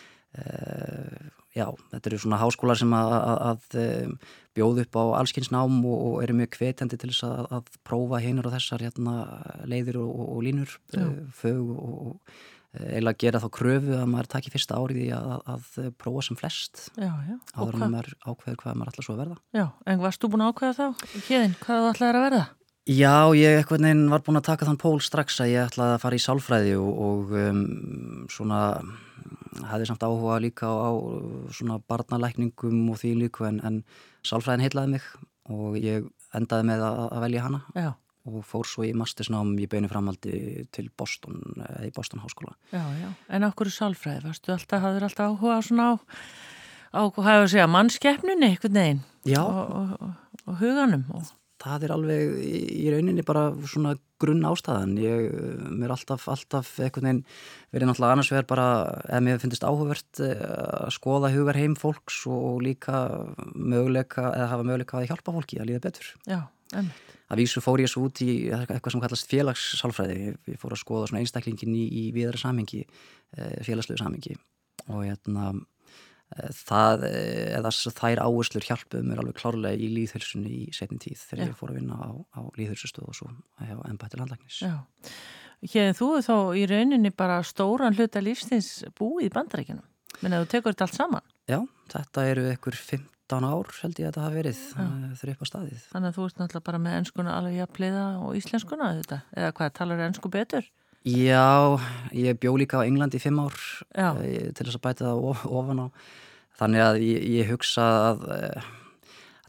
uh, 0.41 1.27
já, 1.53 1.67
þetta 1.91 2.09
eru 2.09 2.19
svona 2.23 2.39
háskólar 2.41 2.79
sem 2.79 2.95
að, 2.97 3.13
að, 3.17 3.41
að 3.49 3.75
eh, 3.81 4.31
bjóðu 4.57 4.85
upp 4.87 4.97
á 4.97 5.03
allskynnsnám 5.19 5.75
og, 5.83 5.99
og 6.07 6.15
eru 6.23 6.37
mjög 6.39 6.57
hvetjandi 6.57 6.97
til 6.97 7.11
þess 7.11 7.27
að, 7.27 7.43
að 7.59 7.77
prófa 7.87 8.23
hinur 8.23 8.49
og 8.49 8.55
þessar 8.55 8.87
hérna, 8.87 9.15
leiðir 9.69 10.01
og, 10.01 10.15
og, 10.25 10.41
línur 10.47 10.73
fög 11.37 11.75
og, 11.75 12.25
eiginlega 12.71 13.19
gera 13.19 13.41
þá 13.43 13.47
kröfu 13.57 13.97
að 13.97 14.07
maður 14.13 14.29
taki 14.31 14.53
fyrsta 14.53 14.79
árið 14.79 15.01
í 15.03 15.09
að, 15.15 15.33
að, 15.51 15.67
prófa 15.99 16.23
sem 16.23 16.39
flest 16.39 16.85
Já, 16.95 17.11
já, 17.27 17.35
áður 17.57 17.77
en 17.77 17.93
maður 17.97 18.13
ákveður 18.23 18.59
hvað 18.61 18.79
maður 18.79 18.93
ætla 18.93 19.05
svo 19.05 19.15
að 19.15 19.21
verða. 19.25 19.37
Já, 19.57 19.65
en 19.91 20.03
varst 20.05 20.23
þú 20.23 20.31
búin 20.31 20.45
að 20.45 20.53
ákveða 20.53 20.77
þá, 20.77 21.05
hérðin, 21.27 21.55
hvað 21.65 21.81
þú 21.81 21.91
ætlaðir 21.91 22.19
að 22.19 22.27
verða? 22.29 22.43
Já, 22.89 23.15
ég 23.37 23.59
eitthvað 23.59 23.83
neginn 23.83 24.07
var 24.09 24.23
búin 24.25 24.39
að 24.39 24.47
taka 24.47 24.65
þann 24.65 24.79
pól 24.81 24.95
strax 25.03 25.35
að 25.43 25.51
ég 25.51 25.67
ætlaði 25.67 25.97
að 25.97 26.01
fara 26.01 26.17
í 26.17 26.23
sálfræði 26.23 26.71
og, 26.81 27.01
og 27.05 27.33
um, 27.37 27.59
svona 28.31 28.61
hefði 29.69 29.89
samt 29.89 30.05
áhuga 30.07 30.39
líka 30.41 30.71
á, 30.71 30.89
á 30.89 30.91
svona 31.53 31.77
barnalækningum 31.91 32.87
og 32.89 32.97
því 33.03 33.11
líku 33.19 33.45
en, 33.49 33.59
en 33.67 33.83
sálfræðin 34.25 34.65
heitlaði 34.65 34.95
mig 34.95 35.05
og 35.51 35.77
ég 35.77 36.07
endaði 36.37 36.69
með 36.71 36.85
að, 36.87 37.03
að 37.11 37.25
velja 37.27 37.45
hana. 37.45 37.61
Já, 37.75 37.91
og 38.29 38.45
fór 38.45 38.67
svo 38.69 38.85
í 38.85 38.93
mastersnám 38.97 39.53
í 39.61 39.67
beinu 39.69 39.89
framhaldi 39.91 40.67
til 40.73 40.87
Boston, 40.97 41.41
eða 41.57 41.87
í 41.87 41.91
Boston 41.95 42.21
háskóla. 42.23 42.55
já, 42.71 42.83
já, 43.01 43.09
en 43.29 43.47
okkur 43.49 43.71
er 43.71 43.77
sálfræði, 43.77 44.23
varstu 44.27 44.53
alltaf, 44.53 44.81
hafður 44.83 45.07
alltaf 45.07 45.33
áhuga 45.33 45.59
svona 45.65 45.89
á, 45.89 45.93
á 46.93 47.01
hefur 47.09 47.29
að 47.31 47.51
segja, 47.55 47.67
mannskeppnunni, 47.67 48.51
einhvern 48.53 48.81
veginn? 48.81 49.03
Já, 49.25 49.41
og, 49.41 49.93
og, 50.01 50.15
og, 50.45 50.55
huganum 50.61 51.05
og, 51.17 51.33
það 51.61 51.85
er 51.85 51.93
alveg 51.95 52.39
í 52.41 52.61
í 52.81 52.87
rauninni 52.93 53.25
bara 53.25 53.51
svona 53.69 53.93
grunn 54.21 54.45
ástæðan. 54.45 54.95
Ég, 55.01 55.27
mér 55.69 55.89
er 55.89 55.93
alltaf, 55.95 56.27
alltaf 56.31 56.71
einhvern 56.81 57.07
veginn 57.07 57.21
verið 57.73 57.89
náttúrulega 57.89 58.17
annars 58.17 58.31
vegar 58.33 58.47
bara 58.49 58.67
ef 59.05 59.23
mér 59.25 59.41
finnst 59.41 59.65
áhugavert 59.65 60.21
eh, 60.25 60.41
að 60.41 60.93
skoða 60.97 61.31
hugar 61.35 61.59
heim 61.59 61.77
fólks 61.79 62.23
og 62.29 62.61
líka 62.65 63.03
möguleika, 63.53 64.29
eða 64.33 64.51
hafa 64.55 64.67
möguleika 64.67 64.99
að 65.01 65.09
hjálpa 65.11 65.35
fólki 65.37 65.61
að 65.61 65.71
líða 65.71 65.85
betur. 65.87 66.13
já, 66.29 66.41
emmitt, 66.73 67.10
að 67.31 67.41
vísu 67.41 67.63
fór 67.63 67.81
ég 67.83 67.91
svo 67.91 68.05
út 68.09 68.21
í 68.23 68.31
eitthvað 68.51 68.93
sem 68.93 69.03
kallast 69.03 69.31
félagssálfræði. 69.31 70.31
Ég 70.51 70.61
fór 70.61 70.75
að 70.75 70.81
skoða 70.83 71.09
svona 71.09 71.21
einstaklingin 71.23 71.75
í, 71.77 71.83
í 71.87 72.03
viðra 72.15 72.39
samhengi 72.41 72.81
eh, 72.83 73.59
félagslegu 73.65 74.01
samhengi. 74.01 74.35
Og 74.89 75.05
hérna 75.05 75.51
eh, 75.53 76.49
það, 76.57 77.05
eh, 77.09 77.45
eða 77.59 77.71
þær 77.71 78.23
áherslur 78.25 78.67
hjálpuð 78.67 79.05
mér 79.07 79.21
alveg 79.23 79.37
klárlega 79.39 79.79
í 79.79 79.91
líðhulsunni 79.95 80.55
í 80.65 80.71
setjum 80.75 80.99
tíð 81.03 81.21
þegar 81.29 81.45
Já. 81.45 81.51
ég 81.53 81.61
fór 81.61 81.71
að 81.71 81.79
vinna 81.79 82.01
á, 82.01 82.09
á 82.35 82.41
líðhulsustöð 82.59 83.07
og 83.07 83.19
svo 83.21 83.31
á 83.61 83.79
ennbættil 83.87 84.23
handlagnis 84.23 84.63
Hér, 85.61 85.91
Þú 85.93 86.07
er 86.17 86.23
þá 86.25 86.35
í 86.57 86.61
rauninni 86.65 87.11
bara 87.13 87.35
stóran 87.45 87.93
hluta 87.93 88.17
lífstins 88.23 88.79
búið 88.97 89.27
í 89.27 89.33
bandaríkinum 89.35 89.85
menn 90.21 90.35
að 90.35 90.47
þú 90.47 90.51
tekur 90.55 90.73
þetta 90.73 90.87
allt 90.87 90.97
saman. 90.97 91.27
Já, 91.49 91.59
þetta 91.93 92.25
eru 92.31 92.47
ekkur 92.49 92.77
50 92.77 93.20
13 93.31 93.47
ár 93.47 93.71
held 93.81 94.01
ég 94.01 94.07
að 94.07 94.11
þetta 94.11 94.25
hafi 94.25 94.39
verið 94.41 94.61
ja. 94.75 94.85
þreip 95.21 95.41
á 95.41 95.45
staðið. 95.47 95.85
Þannig 95.93 96.09
að 96.09 96.17
þú 96.17 96.25
ert 96.27 96.41
náttúrulega 96.41 96.67
bara 96.67 96.81
með 96.83 96.97
enskuna 96.99 97.37
alveg 97.37 97.63
að 97.63 97.73
pleiða 97.77 98.05
og 98.19 98.35
íslenskuna 98.39 98.89
þetta, 98.99 99.21
eða 99.37 99.53
hvað, 99.57 99.71
talar 99.79 100.03
ensku 100.07 100.31
betur? 100.33 100.67
Já, 101.07 101.79
ég 102.13 102.37
bjó 102.37 102.53
líka 102.59 102.83
á 102.83 102.85
England 102.85 103.15
í 103.17 103.21
5 103.23 103.39
ár 103.41 103.55
ég, 103.97 104.19
eh, 104.21 104.51
til 104.53 104.67
þess 104.67 104.77
að 104.77 104.83
bæta 104.85 105.07
það 105.07 105.47
ofan 105.49 105.81
á 105.81 105.87
þannig 106.59 106.83
að 106.85 106.99
ég, 107.07 107.23
ég 107.39 107.49
hugsa 107.49 107.87
að 108.11 108.27
eh, 108.35 108.69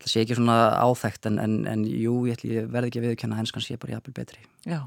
það 0.00 0.08
sé 0.14 0.22
ekki 0.22 0.38
svona 0.38 0.56
áþægt 0.80 1.28
en, 1.28 1.38
en, 1.42 1.58
en 1.68 1.84
jú, 1.84 2.22
ég, 2.30 2.40
ég 2.48 2.70
verð 2.72 2.88
ekki 2.88 3.02
að 3.02 3.06
viðkjöna 3.10 3.36
að 3.36 3.44
enskan 3.44 3.66
sé 3.66 3.76
bara 3.76 3.98
jafnvel 3.98 4.16
betri. 4.16 4.40
Já. 4.64 4.80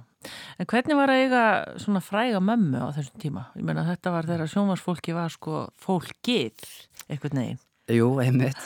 En 0.58 0.66
hvernig 0.72 0.98
var 0.98 1.14
að 1.14 1.22
eiga 1.22 1.44
svona 1.84 2.02
fræga 2.02 2.42
mömmu 2.42 2.82
á 2.82 2.90
þessum 2.98 3.22
tíma? 3.22 3.46
Ég 3.60 3.68
menna 3.68 3.86
þetta 3.86 4.16
var 4.16 4.28
þegar 4.32 4.52
sjónvarsfólki 4.56 5.14
var 5.14 5.34
sko 5.36 5.68
fólkið 5.86 6.66
eitthvað 7.06 7.38
neginn. 7.38 7.62
Jú, 7.92 8.10
einmitt. 8.24 8.66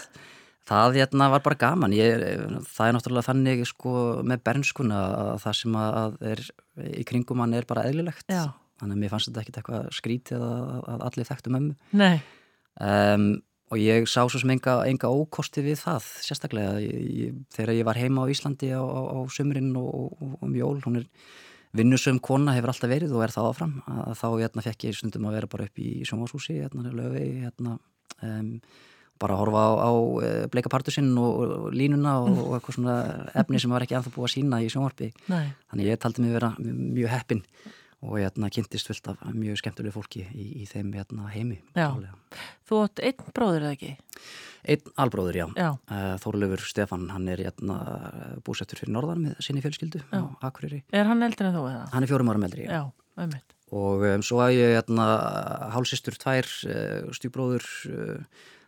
Það 0.69 1.00
hérna 1.00 1.31
var 1.33 1.42
bara 1.42 1.57
gaman. 1.57 1.94
Ég, 1.98 2.21
það 2.69 2.88
er 2.88 2.95
náttúrulega 2.95 3.25
þannig 3.25 3.62
sko 3.66 3.94
með 4.21 4.44
bernskuna 4.45 5.00
að 5.24 5.31
það 5.44 5.56
sem 5.63 5.77
að 5.81 6.19
er 6.30 6.44
í 7.01 7.06
kringum 7.10 7.42
hann 7.42 7.56
er 7.57 7.66
bara 7.69 7.88
eðlilegt. 7.89 8.27
Já. 8.30 8.51
Þannig 8.80 8.95
að 8.95 9.01
mér 9.01 9.12
fannst 9.12 9.31
þetta 9.31 9.42
ekkit 9.42 9.57
eitthvað 9.60 9.88
skrítið 9.98 10.44
að, 10.45 10.68
að 10.94 11.07
allir 11.10 11.27
þekktu 11.27 11.56
mömmu. 11.56 11.73
Nei, 11.99 12.19
Um, 12.80 13.42
og 13.69 13.81
ég 13.81 14.07
sá 14.07 14.23
svo 14.23 14.40
sem 14.40 14.54
enga, 14.54 14.80
enga 14.88 15.11
ókosti 15.11 15.61
við 15.66 15.81
það 15.81 16.06
sérstaklega 16.23 16.80
ég, 16.81 17.02
ég, 17.19 17.40
þegar 17.54 17.76
ég 17.76 17.88
var 17.90 17.99
heima 17.99 18.23
á 18.23 18.31
Íslandi 18.31 18.71
á, 18.71 18.80
á, 18.81 19.02
á 19.14 19.19
sumrin 19.30 19.73
og, 19.78 19.90
og, 19.90 20.14
og 20.23 20.45
um 20.47 20.56
jól 20.56 20.80
hún 20.85 21.02
er 21.02 21.09
vinnusum 21.76 22.21
kona 22.23 22.56
hefur 22.56 22.71
alltaf 22.71 22.90
verið 22.90 23.11
og 23.14 23.26
er 23.26 23.35
það 23.35 23.49
áfram 23.52 23.76
að 23.85 24.16
þá 24.18 24.28
hérna, 24.30 24.66
fekk 24.66 24.88
ég 24.88 24.97
stundum 24.97 25.28
að 25.30 25.35
vera 25.38 25.52
bara 25.52 25.68
upp 25.68 25.83
í 25.83 25.90
sjónvashúsi 26.07 26.56
hérna, 26.64 26.88
löfi, 26.95 27.26
hérna, 27.44 27.76
um, 28.26 28.56
bara 29.19 29.35
að 29.35 29.42
horfa 29.44 29.64
á, 29.66 29.71
á 29.83 29.92
eh, 30.26 30.45
bleika 30.52 30.71
partusinn 30.71 31.11
og, 31.19 31.69
línuna 31.76 32.18
og, 32.23 32.40
og 32.45 32.56
eitthvað 32.57 32.78
svona 32.80 32.95
efni 33.42 33.61
sem 33.61 33.73
var 33.73 33.85
ekki 33.85 33.97
anþá 33.99 34.16
búið 34.16 34.30
að 34.30 34.35
sína 34.35 34.61
í 34.64 34.71
sjónvarpi 34.71 35.11
nei, 35.31 35.52
þannig 35.71 35.92
ég 35.92 36.02
taldi 36.02 36.26
mig 36.26 36.35
vera 36.38 36.54
mjög 36.59 37.14
heppin 37.14 37.44
og 37.99 38.16
hérna 38.16 38.47
kynntist 38.54 38.88
fullt 38.88 39.09
af 39.11 39.23
mjög 39.35 39.59
skemmtilegu 39.59 39.92
fólki 39.92 40.23
í, 40.31 40.45
í 40.64 40.68
þeim 40.69 40.94
hérna, 40.95 41.28
heimi 41.33 41.59
Já. 41.76 41.90
þú 42.69 42.83
átt 42.85 43.02
einn 43.04 43.33
bróður 43.35 43.66
eða 43.68 43.76
ekki? 43.76 43.92
Einn 44.69 44.94
albróður, 44.99 45.38
já. 45.40 45.45
Já, 45.56 45.69
Uh, 45.90 46.16
Þórlefur 46.21 46.64
Stefan, 46.68 47.07
hann 47.14 47.28
er 47.31 47.42
hérna, 47.44 47.78
búsettur 48.45 48.80
fyrir 48.80 48.94
norðan 48.95 49.23
með 49.26 49.40
sinni 49.44 49.64
fjölskyldu 49.64 50.02
Já. 50.04 50.21
er 50.92 51.07
hann 51.09 51.23
eldri 51.26 51.47
en 51.47 51.56
þú 51.56 51.64
eða? 51.69 51.85
Hann 51.94 52.06
er 52.06 52.11
fjórum 52.11 52.31
árum 52.31 52.45
eldri. 52.47 52.68
Já, 52.69 52.83
einmitt. 53.19 53.56
Og 53.76 54.04
um, 54.09 54.23
svo 54.26 54.40
að 54.44 54.56
ég 54.57 54.76
hérna, 54.78 55.07
hálsistur 55.76 56.18
tvær, 56.19 56.47
uh, 56.69 57.09
stjúbróður, 57.16 57.68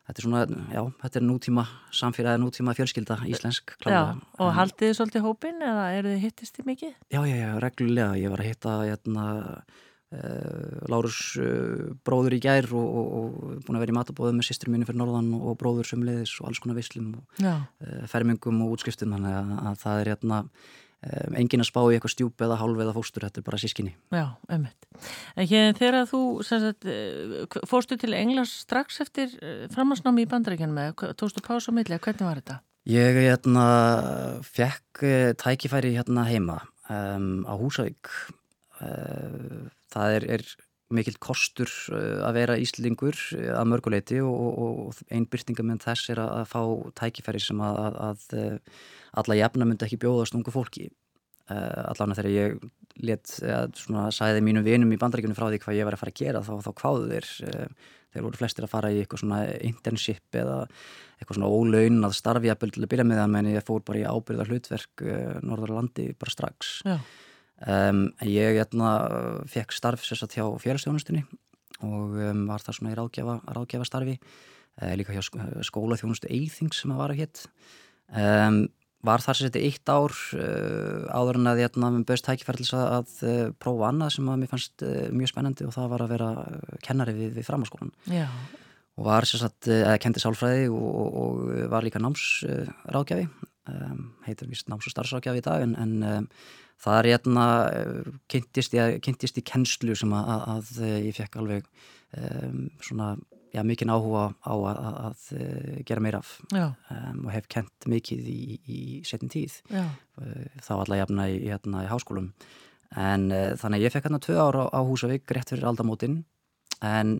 þetta 0.08 0.18
er 0.22 0.26
svona, 0.26 0.42
já, 0.74 0.82
þetta 1.04 1.20
er 1.22 1.26
nútíma 1.28 1.66
samfélagi, 2.02 2.42
nútíma 2.42 2.76
fjölskylda, 2.78 3.20
íslensk, 3.32 3.76
Já, 3.76 3.80
klálega. 3.84 4.18
og 4.42 4.52
haldið 4.58 4.88
þið 4.90 4.98
svolítið 4.98 5.26
hópin 5.28 5.62
eða 5.68 5.86
eru 6.00 6.16
þið 6.16 6.26
hittist 6.26 6.58
þið 6.58 6.70
mikið? 6.72 6.92
Já, 7.14 7.22
já, 7.30 7.38
já, 7.38 7.52
reglulega. 7.64 8.20
Ég 8.22 8.34
var 8.34 8.44
að 8.44 8.50
hitta 8.52 8.76
hérna, 8.82 9.26
uh, 10.12 10.92
Lárus 10.92 11.20
uh, 11.40 11.94
bróður 12.08 12.36
í 12.36 12.42
gær 12.44 12.68
og, 12.76 12.88
og, 13.02 13.16
og 13.22 13.64
búin 13.68 13.80
að 13.80 13.86
vera 13.86 13.96
í 13.96 13.98
matabóðum 14.00 14.42
með 14.42 14.50
sýstur 14.50 14.74
mínu 14.74 14.90
fyrir 14.90 15.00
norðan 15.04 15.32
og, 15.38 15.54
bróður 15.62 15.88
sumleiðis 15.94 16.36
og 16.42 16.50
alls 16.52 16.62
konar 16.64 16.80
veislum 16.80 17.14
og 17.22 17.42
Já, 17.44 17.54
uh, 17.62 18.04
fermingum 18.12 18.64
og 18.66 18.76
útskriftum 18.76 19.16
þannig 19.16 19.38
að, 19.38 19.54
að 19.72 19.82
það 19.86 20.02
er 20.04 20.12
hérna 20.16 20.42
um, 21.06 21.38
engin 21.40 21.64
að 21.64 21.70
spá 21.70 21.82
í 21.84 21.96
eitthvað 21.96 22.14
stjúp 22.16 22.46
eða 22.46 22.60
hálf 22.62 22.82
eða 22.86 22.96
fóstur, 22.96 23.26
þetta 23.28 23.42
er 23.42 23.48
bara 23.48 23.62
sískinni. 23.62 23.94
já, 24.14 24.26
einmitt. 24.50 24.90
En 25.36 25.50
hér 25.52 25.78
þegar 25.78 26.10
þú 26.10 26.24
sagt, 26.48 26.86
eh, 26.86 27.46
fórstu 27.70 27.98
til 28.02 28.14
Englands 28.18 28.54
strax 28.66 29.02
eftir 29.06 29.34
framhansnámi 29.74 30.26
í 30.26 30.30
bandaríkjanum 30.32 30.82
eða 30.86 31.14
tókstu 31.18 31.44
pása 31.46 31.72
á 31.72 31.78
milli, 31.78 31.98
hvernig 31.98 32.28
var 32.28 32.42
þetta? 32.42 32.60
Ég 32.90 33.18
hérna 33.22 33.66
fekk 34.42 35.04
uh, 35.06 35.32
tækifæri 35.38 35.94
hérna 35.94 36.26
heima 36.26 36.62
um, 36.90 37.44
á 37.46 37.54
Húsavík 37.54 38.10
það 38.82 40.16
er, 40.18 40.28
er 40.38 40.46
mikill 40.96 41.18
kostur 41.22 41.70
uh, 41.92 42.22
að 42.28 42.38
vera 42.40 42.58
íslingur 42.62 43.18
uh, 43.38 43.52
að 43.60 43.70
mörguleiti 43.72 44.20
og, 44.24 44.58
og, 44.66 45.04
einn 45.12 45.28
byrtingamenn 45.32 45.82
þess 45.84 46.12
er 46.14 46.24
að, 46.24 46.44
fá 46.52 46.62
tækifæri 47.02 47.42
sem 47.44 47.62
að, 47.64 47.80
að, 47.86 48.02
að 48.08 48.26
uh, 48.40 48.84
alla 49.22 49.40
jafna 49.40 49.68
myndi 49.68 49.88
ekki 49.88 50.02
bjóðast 50.02 50.38
ungu 50.38 50.54
fólki. 50.54 50.92
Allavega 51.52 52.16
þegar 52.22 52.32
ég 52.32 52.54
let, 53.04 53.32
svona, 53.76 54.06
sæði 54.16 54.44
mínu 54.46 54.62
vinum 54.64 54.94
í 54.96 55.00
bandaríkunum 55.02 55.36
frá 55.36 55.50
því 55.50 55.58
hvað 55.66 55.80
ég 55.82 55.88
var 55.88 55.98
að 55.98 56.00
fara 56.00 56.14
að 56.14 56.22
gera 56.22 56.42
þá, 56.48 56.52
þá 56.64 56.70
kváðu 56.80 57.10
þeir 57.10 57.32
þeir 58.14 58.24
voru 58.24 58.40
flestir 58.40 58.68
að 58.68 58.72
fara 58.72 58.92
í 58.94 59.02
eitthvað 59.02 59.24
svona 59.24 59.40
internship 59.68 60.38
eða 60.40 60.62
eitthvað 61.18 61.42
svona 61.42 62.12
starfi 62.16 62.54
að 62.54 62.62
byrja 62.62 62.86
að 62.86 62.94
byrja 62.94 63.08
með 63.10 63.20
það 63.20 63.34
menn 63.36 63.52
ég 63.52 63.68
fór 63.68 63.84
bara 63.90 64.00
í 64.00 64.08
ábyrða 64.08 64.48
hlutverk 64.48 65.04
Norðurlandi 65.44 66.08
bara 66.22 66.36
strax. 66.38 66.72
Já 66.88 66.96
Um, 67.62 68.08
ég 68.26 68.56
hérna, 68.58 68.92
fekk 69.46 69.74
starf 69.76 70.02
sér 70.02 70.18
satt 70.18 70.34
hjá 70.34 70.48
félagsþjónustunni 70.64 71.22
og 71.86 72.16
um, 72.18 72.46
var 72.50 72.64
það 72.64 72.78
svona 72.78 72.94
í 72.94 72.96
ráðgjafa, 72.98 73.36
ráðgjafa 73.54 73.86
starfi 73.86 74.16
uh, 74.18 74.94
líka 74.98 75.14
hjá 75.14 75.22
skólaþjónustu 75.68 76.30
Eithings 76.34 76.80
sem 76.82 76.94
að 76.94 77.02
vara 77.04 77.18
hétt 77.20 77.44
um, 78.18 78.64
var 79.06 79.22
þar 79.22 79.38
sér 79.38 79.52
þetta 79.52 79.62
eitt 79.68 79.92
ár 79.94 80.16
uh, 80.40 81.06
áður 81.14 81.38
en 81.38 81.52
að 81.52 81.62
ég 81.62 81.70
etna, 81.70 81.92
bauðst 82.02 82.26
tækifærlis 82.32 82.74
að, 82.80 83.14
uh, 83.30 83.44
prófa 83.62 83.92
annað 83.92 84.16
sem 84.18 84.34
að 84.34 84.42
mér 84.42 84.52
fannst 84.56 84.88
mjög 85.20 85.34
spennandi 85.36 85.70
og 85.70 85.78
það 85.78 85.94
var 85.94 86.06
að 86.08 86.16
vera 86.16 86.32
kennari 86.88 87.16
við, 87.20 87.38
við 87.38 87.48
framháskólan 87.52 87.94
og 88.98 89.06
var 89.06 89.30
sér 89.30 89.46
satt, 89.46 89.70
eða 89.70 90.02
kendi 90.02 90.26
sálfræði 90.26 90.66
og, 90.74 90.90
og, 90.90 91.22
og 91.22 91.70
var 91.70 91.86
líka 91.86 92.02
námsráðgjafi 92.02 93.30
heitir 94.26 94.50
vist 94.50 94.66
náms- 94.66 94.90
og 94.90 94.98
starfsráðgjafi 94.98 95.46
í 95.46 95.46
dag 95.46 95.70
en, 95.70 95.78
en 95.78 96.28
það 96.82 97.00
er 97.00 97.10
hérna 97.14 97.46
kynntist, 98.32 98.78
kynntist 99.06 99.38
í 99.38 99.44
kennslu 99.46 99.96
sem 99.98 100.14
að, 100.18 100.32
að, 100.34 100.72
að 100.82 100.96
ég 101.08 101.18
fekk 101.18 101.38
alveg 101.42 101.68
um, 102.18 102.66
svona, 102.84 103.12
já, 103.54 103.62
mikinn 103.68 103.94
áhuga 103.94 104.26
á 104.42 104.54
að, 104.72 104.82
að 105.06 105.28
gera 105.88 106.04
meira 106.04 106.24
af. 106.24 106.34
Um, 106.90 107.22
og 107.28 107.32
hef 107.36 107.48
kent 107.52 107.88
mikið 107.92 108.28
í, 108.32 108.42
í 108.66 108.82
setin 109.08 109.32
tíð. 109.32 109.62
Þá 110.66 110.74
alla 110.80 111.00
jafna 111.04 111.30
í, 111.30 111.40
hérna, 111.46 111.86
í 111.86 111.92
háskólum. 111.92 112.32
En 112.98 113.30
uh, 113.32 113.54
þannig 113.60 113.82
að 113.82 113.88
ég 113.88 113.96
fekk 113.96 114.10
hérna 114.10 114.24
tvö 114.24 114.42
ára 114.42 114.68
á 114.68 114.80
Húsavík 114.84 115.32
rétt 115.32 115.54
fyrir 115.54 115.70
aldamótin. 115.70 116.24
En 116.82 117.20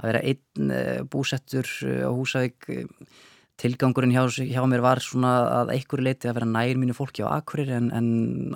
að 0.00 0.10
vera 0.10 0.24
einn 0.26 0.74
uh, 0.74 1.04
búsettur 1.10 1.68
á 1.84 2.10
Húsavík 2.10 2.72
tilgangurinn 3.60 4.10
hjá, 4.10 4.24
hjá 4.50 4.62
mér 4.66 4.82
var 4.82 5.00
svona 5.02 5.32
að 5.60 5.70
einhverju 5.76 6.04
leiti 6.04 6.28
að 6.28 6.38
vera 6.40 6.48
nær 6.50 6.78
mínu 6.80 6.94
fólki 6.96 7.22
á 7.22 7.30
akkurir 7.36 7.70
en, 7.76 7.90
en 7.94 8.08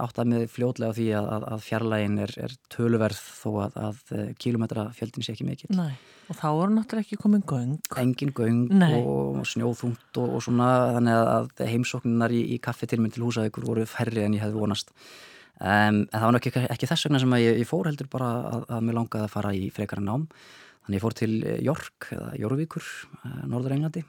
átt 0.02 0.18
að 0.18 0.32
með 0.32 0.44
fljóðlega 0.50 0.96
því 0.96 1.06
að, 1.20 1.28
að, 1.36 1.46
að 1.54 1.62
fjarlægin 1.68 2.18
er, 2.24 2.34
er 2.48 2.56
töluverð 2.74 3.20
þó 3.22 3.48
að, 3.66 3.78
að 3.84 4.00
eh, 4.16 4.26
kílometra 4.42 4.88
fjöldin 4.96 5.26
sé 5.26 5.36
ekki 5.36 5.46
mikill. 5.46 5.70
Nei, 5.78 5.94
og 6.26 6.40
þá 6.40 6.48
er 6.50 6.74
náttúrulega 6.74 7.06
ekki 7.06 7.20
komin 7.22 7.46
göng. 7.46 7.78
Engin 8.02 8.34
göng 8.34 8.66
Nei. 8.74 8.90
og 8.98 9.40
snjóðhúnt 9.52 10.20
og, 10.24 10.34
og 10.40 10.44
svona 10.48 10.68
þannig 10.98 11.22
að 11.22 11.64
heimsókninar 11.70 12.34
í, 12.34 12.42
í 12.58 12.60
kaffetilminn 12.64 13.14
til 13.14 13.26
húsaðugur 13.28 13.70
voru 13.70 13.86
færri 13.88 14.26
en 14.26 14.34
ég 14.34 14.46
hefði 14.46 14.64
vonast. 14.66 14.94
Um, 15.58 16.04
en 16.04 16.04
það 16.12 16.28
var 16.28 16.42
ekki, 16.42 16.54
ekki 16.66 16.90
þess 16.90 17.06
vegna 17.06 17.22
sem 17.22 17.40
ég, 17.42 17.62
ég 17.62 17.70
fór 17.70 17.86
heldur 17.86 18.10
bara 18.10 18.34
að 18.66 18.84
mér 18.86 18.98
langaði 18.98 19.26
að 19.26 19.34
fara 19.38 19.54
í 19.54 19.70
frekara 19.74 20.02
nám. 20.02 20.28
Þannig 20.82 20.98
ég 20.98 21.06
fór 21.06 21.18
til 21.18 21.32
York 21.62 22.14
eða 22.14 22.30
Jórvíkur, 22.38 22.86
eh, 23.22 23.42
Norður 23.46 23.78
Englandi 23.78 24.06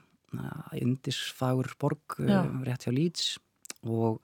indisfagur 0.80 1.72
borg 1.80 2.18
Já. 2.20 2.42
Eh, 2.44 2.56
rétt 2.68 2.86
hjá 2.86 2.94
Leeds 2.94 3.36
og 3.86 4.20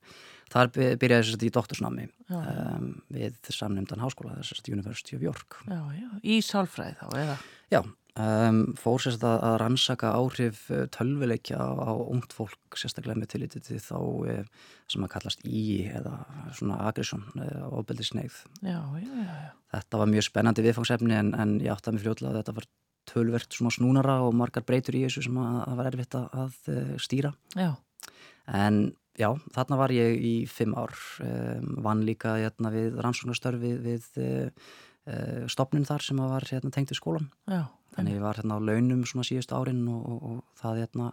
þar 0.52 0.72
byrjaði 0.74 1.34
að 1.34 1.44
í 1.46 1.52
doktorsnámi 1.54 2.08
um, 2.30 2.90
við 3.12 3.38
samnefndan 3.50 4.02
háskóla 4.04 4.36
að 4.38 4.72
University 4.72 5.16
of 5.16 5.24
York 5.24 5.60
já, 5.66 5.80
já. 5.96 6.08
Í 6.22 6.40
sálfræði 6.44 6.98
þá, 7.00 7.06
eða? 7.22 7.36
Já, 7.72 7.80
um, 8.22 8.60
fór 8.78 9.02
sérst 9.02 9.24
að, 9.26 9.36
að 9.48 9.56
rannsaka 9.64 10.12
áhrif 10.14 10.62
eh, 10.70 10.86
tölvileikja 10.94 11.58
á, 11.58 11.92
ungt 11.96 12.36
fólk 12.36 12.78
sérstaklega 12.78 13.18
með 13.22 13.32
tilliti 13.34 13.62
til 13.64 13.80
þá 13.82 13.98
eh, 14.30 14.72
sem 14.92 15.06
að 15.06 15.12
kallast 15.16 15.44
í 15.48 15.66
eða 15.90 16.18
svona 16.56 16.80
aggression 16.86 17.26
eða 17.34 17.70
ofbeldisneið 17.80 18.40
Þetta 19.76 20.02
var 20.02 20.12
mjög 20.12 20.28
spennandi 20.28 20.66
viðfangsefni 20.68 21.16
en, 21.16 21.34
en 21.34 21.56
ég 21.64 21.72
átti 21.74 21.90
að 21.90 21.98
mig 21.98 22.06
fljóðlega 22.06 22.34
að 22.34 22.42
þetta 22.42 22.58
var 22.60 22.70
tölvert 23.08 23.54
svona 23.54 23.72
snúnara 23.74 24.20
og 24.26 24.34
margar 24.36 24.66
breytur 24.66 24.98
í 24.98 25.04
þessu 25.06 25.26
sem 25.28 25.40
að, 25.40 25.58
að 25.64 25.80
var 25.80 25.90
erfitt 25.92 26.16
að, 26.18 26.28
að 26.44 26.70
eh, 26.74 26.94
stýra. 27.02 27.32
Já. 27.56 27.70
en 28.46 28.80
já, 29.18 29.30
þarna 29.54 29.78
var 29.80 29.94
ég 29.94 30.18
í 30.20 30.34
fimm 30.50 30.74
ár 30.78 30.92
um, 31.24 31.72
vann 31.84 32.04
líka 32.06 32.36
hérna, 32.40 32.72
við 32.74 32.98
rannsóknarstörfi 33.02 33.72
við, 33.82 34.10
við 34.16 34.36
uh, 35.08 35.46
stopnin 35.50 35.86
þar 35.88 36.04
sem 36.04 36.20
var 36.20 36.46
hérna, 36.46 36.72
tengt 36.74 36.92
í 36.92 36.98
skólan 36.98 37.28
já, 37.48 37.64
þannig 37.96 38.18
ég 38.18 38.24
var 38.24 38.40
hérna 38.40 38.58
á 38.60 38.66
launum 38.68 39.04
svona 39.08 39.26
síðust 39.26 39.54
árin 39.56 39.86
og, 39.90 40.02
og, 40.04 40.26
og 40.30 40.60
það 40.60 40.82
hérna 40.84 41.08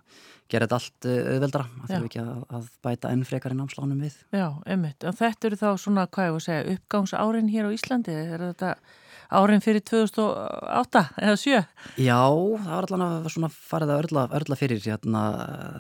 gerði 0.51 0.77
allt 0.77 1.07
auðveldra 1.09 1.63
að 1.63 1.93
þurfa 1.93 2.09
ekki 2.09 2.23
að, 2.23 2.33
að 2.59 2.67
bæta 2.85 3.13
enn 3.15 3.27
frekar 3.27 3.55
en 3.55 3.63
ámslánum 3.63 4.03
við. 4.03 4.19
Já, 4.35 4.47
einmitt, 4.67 5.07
og 5.07 5.15
þetta 5.21 5.49
eru 5.49 5.61
þá 5.63 5.69
svona, 5.85 6.09
hvað 6.09 6.27
ég 6.27 6.35
voru 6.35 6.43
að 6.43 6.49
segja 6.49 6.75
uppgangsárin 6.75 7.53
hér 7.53 7.71
á 7.71 7.75
Íslandi, 7.77 8.17
er 8.35 8.45
þetta 8.51 8.75
árin 9.33 9.63
fyrir 9.63 9.83
2008 9.87 11.03
eða 11.21 11.35
7? 11.41 11.59
Já, 12.01 12.21
það 12.23 12.71
var 12.71 12.87
allavega 12.87 13.33
svona 13.33 13.51
farið 13.53 13.93
að 13.93 14.01
örla, 14.03 14.25
örla 14.39 14.57
fyrir 14.59 14.81
hérna, 14.83 15.21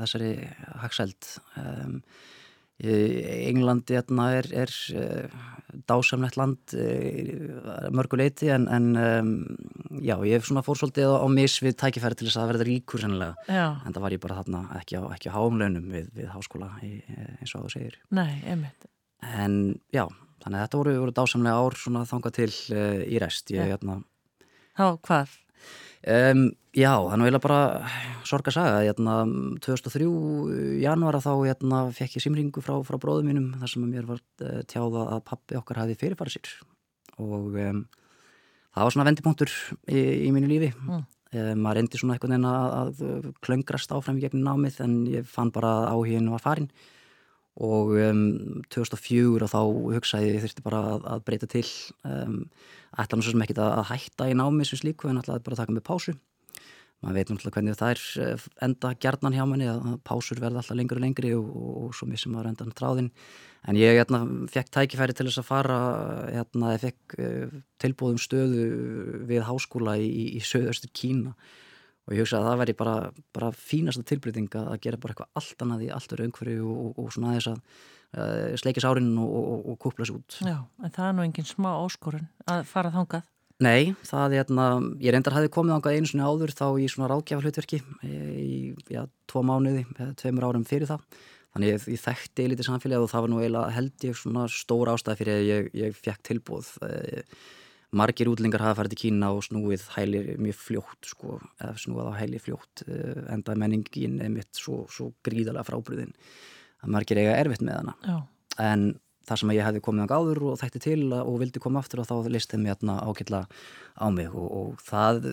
þessari 0.03 0.31
haxæld 0.83 1.33
um, 1.61 1.97
Englandi 2.83 3.95
hérna, 3.95 4.25
er, 4.39 4.47
er 4.65 4.71
uh, 4.97 5.43
dásamlegt 5.87 6.39
land 6.39 6.73
uh, 6.75 7.91
mörguleiti 7.95 8.49
en, 8.51 8.65
en 8.67 8.89
um, 8.97 9.29
já, 10.03 10.17
ég 10.27 10.43
fór 10.43 10.81
svolítið 10.81 11.13
á 11.13 11.27
mis 11.31 11.59
við 11.63 11.77
tækifæri 11.79 12.17
til 12.19 12.27
þess 12.27 12.41
að 12.41 12.51
verða 12.55 12.67
ríkur 12.67 13.05
sennilega, 13.05 13.37
en 13.47 13.93
það 13.93 14.03
var 14.07 14.17
ég 14.17 14.23
bara 14.25 14.39
þarna 14.41 14.65
ekki 14.81 14.99
á, 14.99 15.03
ekki 15.15 15.31
á 15.31 15.37
háumlaunum 15.37 15.87
við, 15.93 16.09
við 16.17 16.33
háskóla 16.33 16.73
í, 16.83 16.97
eins 17.39 17.53
og 17.55 17.67
þú 17.67 17.73
segir. 17.77 18.01
Nei, 18.11 18.41
einmitt. 18.41 18.89
En 19.23 19.77
já, 19.93 20.07
Þannig 20.43 20.59
að 20.59 20.65
þetta 20.65 20.79
voru, 20.81 20.95
voru 21.05 21.15
dásamlega 21.15 21.61
ár 21.63 21.77
svona 21.79 22.03
þangað 22.09 22.35
til 22.39 22.49
uh, 22.51 22.99
í 23.07 23.21
rest. 23.23 23.53
Ég, 23.53 23.71
hérna, 23.71 24.01
Þá 24.73 24.85
hvað? 25.05 25.39
Um, 26.03 26.47
já, 26.75 26.91
þannig 26.97 27.29
að 27.29 27.29
ég 27.29 27.43
bara 27.45 27.59
sorga 28.27 28.51
að 28.51 28.57
sagja. 28.57 28.79
Hérna, 28.89 29.15
2003 29.63 30.07
janúara 30.81 31.21
þá 31.23 31.31
hérna, 31.45 31.81
fekk 31.95 32.17
ég 32.17 32.25
simringu 32.25 32.63
frá, 32.65 32.75
frá 32.83 32.97
bróðum 32.99 33.29
mínum 33.31 33.51
þar 33.61 33.71
sem 33.71 33.85
mér 33.87 34.09
var 34.09 34.19
uh, 34.43 34.61
tjáða 34.67 35.05
að 35.15 35.25
pappi 35.29 35.59
okkar 35.59 35.83
hafi 35.83 35.97
fyrirfarið 36.01 36.39
sér. 36.39 36.55
Og 37.21 37.53
um, 37.53 37.83
það 38.73 38.87
var 38.87 38.95
svona 38.95 39.07
vendipunktur 39.11 39.53
í, 39.85 40.01
í 40.27 40.33
mínu 40.35 40.49
lífi. 40.51 40.73
Mm. 40.81 41.05
Um, 41.33 41.61
maður 41.63 41.79
reyndi 41.79 42.01
svona 42.01 42.17
eitthvað 42.17 42.35
en 42.35 42.49
að, 42.49 42.73
að 42.81 43.29
klöngrast 43.45 43.93
áfram 43.95 44.19
í 44.19 44.25
gegnum 44.25 44.49
námið 44.49 44.83
en 44.83 44.99
ég 45.09 45.29
fann 45.29 45.53
bara 45.53 45.77
að 45.85 45.93
áhugin 45.93 46.33
var 46.33 46.43
farin 46.43 46.67
og 47.61 47.93
um, 48.01 48.21
2004 48.73 49.45
og 49.45 49.51
þá 49.51 49.59
hugsaði 49.97 50.31
ég 50.31 50.45
þurfti 50.45 50.65
bara 50.65 50.83
að, 50.95 51.07
að 51.13 51.25
breyta 51.27 51.49
til. 51.51 51.65
Um, 52.07 52.39
ætla 52.97 53.19
nú 53.19 53.25
svo 53.25 53.33
sem 53.33 53.45
ekki 53.45 53.57
að 53.61 53.87
hætta 53.91 54.29
í 54.29 54.37
námi 54.37 54.65
sem 54.65 54.81
slíku 54.81 55.09
en 55.09 55.21
ætlaði 55.21 55.45
bara 55.45 55.59
að 55.59 55.63
taka 55.63 55.75
með 55.75 55.85
pásu. 55.89 56.15
Maður 57.03 57.17
veit 57.17 57.31
náttúrulega 57.33 57.57
hvernig 57.57 57.79
það 57.79 57.89
er 57.93 58.01
eh, 58.23 58.43
enda 58.63 58.89
gerðnan 59.03 59.33
hjá 59.35 59.43
manni 59.47 59.65
að 59.67 59.95
pásur 60.07 60.39
verða 60.39 60.61
alltaf 60.61 60.77
lengri 60.79 60.95
og 60.95 61.03
lengri 61.03 61.31
og, 61.35 61.49
og, 61.51 61.73
og 61.81 61.97
svo 61.97 62.07
missum 62.07 62.31
maður 62.31 62.53
endan 62.53 62.71
tráðin 62.79 63.09
en 63.67 63.79
ég 63.79 63.97
hérna, 63.97 64.21
fekk 64.51 64.71
tækifæri 64.71 65.15
til 65.17 65.25
þess 65.27 65.41
að 65.41 65.49
fara 65.49 65.79
hérna, 66.29 66.71
ég 66.77 66.85
fekk 66.85 67.17
uh, 67.17 67.57
tilbúðum 67.83 68.21
stöðu 68.23 68.69
við 69.27 69.43
háskóla 69.49 69.97
í, 69.99 70.13
í 70.39 70.41
söðaustur 70.47 70.93
Kína 70.95 71.35
og 72.03 72.15
ég 72.15 72.23
hugsa 72.23 72.39
að 72.39 72.47
það 72.49 72.61
væri 72.61 72.75
bara, 72.79 72.95
bara 73.35 73.49
fínasta 73.55 74.03
tilbryting 74.07 74.49
að 74.59 74.79
gera 74.83 74.99
bara 74.99 75.15
eitthvað 75.15 75.39
allt 75.39 75.65
annað 75.65 75.85
í 75.85 75.91
allt 75.95 76.15
öru 76.15 76.25
umhverju 76.27 76.63
og, 76.67 76.79
og, 76.85 76.97
og 77.03 77.13
svona 77.15 77.31
aðeins 77.31 77.49
að 77.53 77.59
uh, 77.59 78.55
sleikja 78.59 78.85
sárin 78.85 79.13
og, 79.23 79.67
og 79.71 79.77
kúpla 79.83 80.07
sér 80.07 80.17
út. 80.19 80.39
Já, 80.43 80.57
en 80.83 80.95
það 80.95 81.07
er 81.09 81.15
nú 81.17 81.27
engin 81.27 81.47
smá 81.47 81.69
áskorun 81.77 82.27
að 82.49 82.65
fara 82.69 82.91
þángað? 82.93 83.29
Nei, 83.63 83.93
það 84.03 84.25
er 84.25 84.41
hérna, 84.41 84.67
ég 84.99 85.13
reyndar 85.13 85.37
hafi 85.37 85.51
komið 85.53 85.77
þángað 85.77 85.97
einu 85.97 86.09
svona 86.09 86.27
áður 86.27 86.55
þá 86.57 86.65
í 86.81 86.89
svona 86.91 87.09
ráðgjafa 87.11 87.45
hlutverki 87.45 87.79
í, 88.03 88.73
já, 88.91 89.05
tvo 89.29 89.43
mánuði, 89.47 89.85
tveimur 90.19 90.49
árum 90.49 90.67
fyrir 90.67 90.89
það. 90.89 91.05
Þannig 91.53 91.69
ég, 91.69 91.83
ég 91.93 92.01
þekkti 92.01 92.47
lítið 92.49 92.67
samfélagi 92.67 93.05
og 93.05 93.11
það 93.11 93.23
var 93.23 93.31
nú 93.31 93.41
eiginlega 93.43 93.73
held 93.75 94.05
ég 94.07 94.17
svona 94.17 94.47
stór 94.49 94.89
ástæði 94.95 95.19
fyrir 95.19 95.35
að 95.37 95.43
ég, 95.47 95.67
ég 95.83 95.99
fekk 95.99 96.23
tilbúð. 96.25 96.71
Uh, 96.81 97.43
margir 97.93 98.29
útlingar 98.31 98.63
hafa 98.63 98.79
farið 98.81 98.95
til 98.95 99.01
Kína 99.03 99.31
og 99.35 99.43
snúið 99.45 99.85
hælir 99.95 100.33
mjög 100.41 100.59
fljótt 100.59 101.09
sko, 101.13 101.37
eða 101.61 101.77
snúið 101.83 102.09
á 102.09 102.13
hæli 102.19 102.41
fljótt 102.41 102.85
eh, 102.87 103.23
enda 103.33 103.55
menningin 103.59 104.19
er 104.23 104.33
mitt 104.33 104.51
svo, 104.57 104.83
svo 104.91 105.11
gríðalega 105.25 105.67
frábriðin 105.69 106.13
að 106.83 106.93
margir 106.95 107.21
eiga 107.21 107.37
erfitt 107.39 107.65
með 107.65 107.81
hana 107.81 107.97
Já. 108.03 108.15
en 108.65 108.87
þar 109.27 109.39
sem 109.39 109.53
ég 109.55 109.67
hefði 109.67 109.83
komið 109.83 110.09
á 110.09 110.11
gáður 110.13 110.41
og 110.51 110.57
þætti 110.59 110.81
til 110.83 111.03
og 111.15 111.35
vildi 111.39 111.61
koma 111.63 111.83
aftur 111.83 112.03
og 112.03 112.09
þá 112.09 112.31
listið 112.33 112.65
mér 112.65 112.81
ákveðla 112.81 113.45
á 113.47 114.07
mig 114.11 114.33
og, 114.33 114.49
og 114.49 114.81
það 114.83 115.29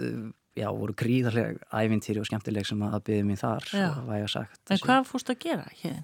já, 0.59 0.69
voru 0.75 0.95
gríðarlega 0.99 1.67
ævintýri 1.73 2.21
og 2.23 2.29
skemmtileg 2.29 2.67
sem 2.69 2.83
að 2.87 2.99
byggði 3.07 3.26
mér 3.26 3.40
þar 3.40 3.69
En 4.75 4.83
hvað 4.85 5.07
fórst 5.09 5.33
að 5.33 5.40
gera 5.45 5.67
hér? 5.83 6.02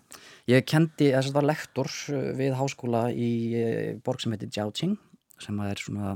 Ég 0.50 0.66
kendi, 0.68 1.10
þess 1.12 1.28
að 1.28 1.30
það 1.30 1.38
var 1.38 1.48
lektor 1.50 1.92
við 2.40 2.56
háskóla 2.60 3.02
í 3.12 3.30
eh, 3.58 3.92
borg 4.06 4.22
sem 4.22 4.34
heitir 4.34 4.52
Jiaoqing 4.54 4.96
sem 5.42 5.62
er 5.66 5.82
svona 5.82 6.14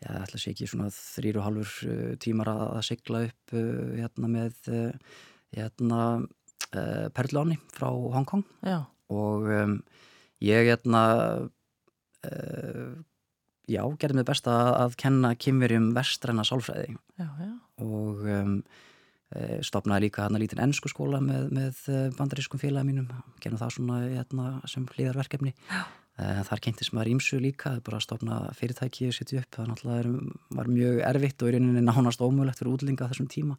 já, 0.00 0.10
ætla 0.22 0.40
sé 0.40 0.54
ekki 0.54 0.68
svona 0.70 0.90
þrýru 0.94 1.44
halvur 1.44 1.72
uh, 1.88 2.12
tímar 2.22 2.52
að, 2.52 2.80
sigla 2.88 3.24
upp 3.28 3.54
uh, 3.56 3.94
hérna 3.98 4.32
með 4.32 4.70
uh, 4.72 5.16
hérna 5.56 6.02
Perláni 6.70 7.56
frá 7.74 7.88
Hongkong 7.90 8.44
Já, 8.62 8.84
og 9.10 9.48
um, 9.50 9.72
ég 10.44 10.68
hérna 10.68 11.00
uh, 12.22 12.92
já, 13.70 13.82
gerði 14.00 14.20
mig 14.20 14.28
best 14.28 14.46
að, 14.50 14.70
að 14.84 14.94
kenna 15.00 15.32
kynverjum 15.38 15.90
vestræna 15.96 16.44
sálfræði. 16.46 16.94
Já, 17.20 17.26
já. 17.40 17.50
og 17.82 18.22
um, 18.26 18.54
stopnaði 19.62 20.08
líka 20.08 20.24
hann 20.24 20.34
að 20.34 20.44
lítinn 20.44 20.62
ennsku 20.64 20.90
skóla 20.90 21.20
með, 21.22 21.50
með 21.54 21.82
eh, 21.92 22.06
bandarískum 22.16 22.58
félagi 22.58 22.88
mínum. 22.88 23.10
Genum 23.42 23.60
það 23.60 23.76
svona 23.76 24.00
hérna, 24.02 24.46
sem 24.70 24.88
hlýðarverkefni 24.90 25.52
þar 26.48 26.62
kynntist 26.64 26.94
maður 26.96 27.14
ímsu 27.14 27.38
líka 27.40 27.76
bara 27.84 28.00
að 28.00 28.06
stopna 28.06 28.40
fyrirtæki 28.58 29.08
og 29.10 29.16
setja 29.16 29.42
upp. 29.42 29.54
Það 29.56 29.70
náttúrulega 29.70 30.58
var 30.58 30.72
mjög 30.72 31.00
erfitt 31.12 31.42
og 31.44 31.50
í 31.50 31.54
rauninni 31.54 31.84
nánast 31.84 32.24
ómögulegt 32.24 32.60
fyrir 32.60 32.74
útlinga 32.74 33.08
þessum 33.10 33.30
tíma. 33.30 33.56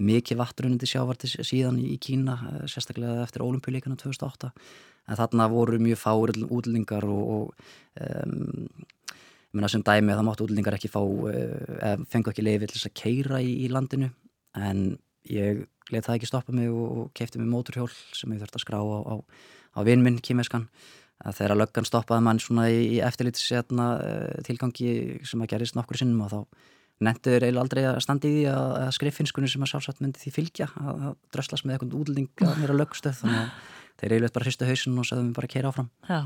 Mikið 0.00 0.40
vatrunundi 0.40 0.88
sjávarti 0.88 1.28
síðan 1.28 1.80
í 1.82 1.98
Kína 2.00 2.38
sérstaklega 2.70 3.26
eftir 3.26 3.44
ólimpíuleikana 3.44 3.98
2008 4.00 4.48
en 5.10 5.18
þarna 5.18 5.48
voru 5.52 5.80
mjög 5.82 6.00
fári 6.00 6.46
útlingar 6.46 7.04
og, 7.04 7.34
og 7.34 8.00
um, 8.00 9.66
sem 9.68 9.84
dæmi 9.84 10.12
að 10.12 10.20
það 10.20 10.26
máttu 10.28 10.46
útlendingar 10.46 10.78
ekki 10.78 10.92
fá 10.92 11.00
eða 11.02 11.92
fengu 12.08 12.32
ekki 12.32 12.46
leiði 12.46 12.70
til 12.70 12.78
þess 12.78 12.90
að 12.90 12.98
keira 13.02 13.42
í, 13.42 13.52
í 13.66 13.70
landinu. 13.72 14.10
En 14.56 14.96
ég 15.28 15.64
let 15.90 16.06
það 16.06 16.20
ekki 16.20 16.30
stoppa 16.30 16.54
mig 16.54 16.70
og, 16.70 16.86
og 16.86 17.12
kefti 17.18 17.40
mig 17.42 17.50
móturhjól 17.50 17.90
sem 17.90 18.32
ég 18.32 18.40
þurfti 18.42 18.60
að 18.60 18.64
skrá 18.64 18.78
á, 18.80 18.98
á, 19.04 19.14
á 19.76 19.80
vinn 19.86 20.04
minn 20.06 20.20
kímeskan 20.22 20.68
að 21.20 21.38
þegar 21.40 21.58
löggan 21.60 21.88
stoppaði 21.88 22.24
mann 22.26 22.42
svona 22.42 22.68
í, 22.72 22.80
í 22.96 23.00
eftirlítis 23.04 23.50
hérna, 23.52 23.88
tilgangi 24.46 24.92
sem 25.28 25.42
að 25.42 25.52
gerist 25.54 25.76
nokkur 25.76 26.00
sinnum 26.00 26.24
og 26.26 26.32
þá 26.32 26.40
nendur 27.00 27.44
eiginlega 27.44 27.64
aldrei 27.64 27.82
að 27.88 28.00
standi 28.04 28.28
í 28.28 28.34
því 28.38 28.46
að, 28.52 28.72
að 28.82 28.90
skriffinskunni 28.96 29.50
sem 29.50 29.62
að 29.64 29.72
sjálfsagt 29.72 30.02
myndi 30.04 30.20
því 30.20 30.32
fylgja 30.36 30.68
að, 30.76 31.04
að 31.08 31.14
dröslas 31.32 31.64
með 31.64 31.76
eitthvað 31.76 31.96
útlending 32.00 32.44
að 32.44 32.64
að 32.66 32.80
lögstöð 32.80 33.22
þannig 33.22 33.40
að 33.40 33.70
þeir 34.00 34.14
eiginlega 34.14 34.34
bara 34.36 34.48
hristu 34.48 34.68
hausin 34.68 35.00
og 35.00 35.08
sagðum 35.08 35.32
bara 35.36 35.48
að 35.48 35.54
keira 35.54 35.72
áfram 35.72 35.88
Já. 36.08 36.20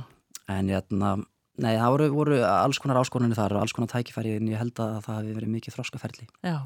en 0.54 0.72
hérna 0.74 1.12
Nei, 1.54 1.76
það 1.78 1.92
voru, 1.92 2.06
voru 2.10 2.38
alls 2.42 2.80
konar 2.82 2.98
áskonunni 2.98 3.36
þar 3.38 3.52
og 3.54 3.60
alls 3.62 3.72
konar 3.76 3.86
tækifæri 3.92 4.32
en 4.40 4.48
ég 4.50 4.58
held 4.58 4.74
að 4.82 4.96
það 5.04 5.18
hefði 5.20 5.34
verið 5.36 5.50
mikið 5.52 5.74
þróskaferli. 5.76 6.24
Já, 6.42 6.56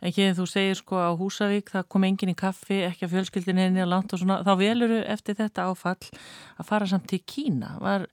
en 0.00 0.08
ekki 0.08 0.28
þú 0.38 0.46
segir 0.48 0.78
sko 0.78 1.02
á 1.04 1.12
Húsavík 1.20 1.72
það 1.74 1.84
kom 1.92 2.06
engin 2.08 2.32
í 2.32 2.36
kaffi, 2.38 2.78
ekki 2.86 3.04
að 3.04 3.12
fjölskyldin 3.12 3.60
henni 3.60 3.82
að 3.84 3.90
langt 3.92 4.14
og 4.16 4.22
svona, 4.22 4.38
þá 4.46 4.52
veluru 4.62 5.02
eftir 5.04 5.36
þetta 5.36 5.66
áfall 5.68 6.08
að 6.56 6.70
fara 6.70 6.88
samt 6.88 7.04
til 7.12 7.20
Kína. 7.28 7.74
Var, 7.82 8.06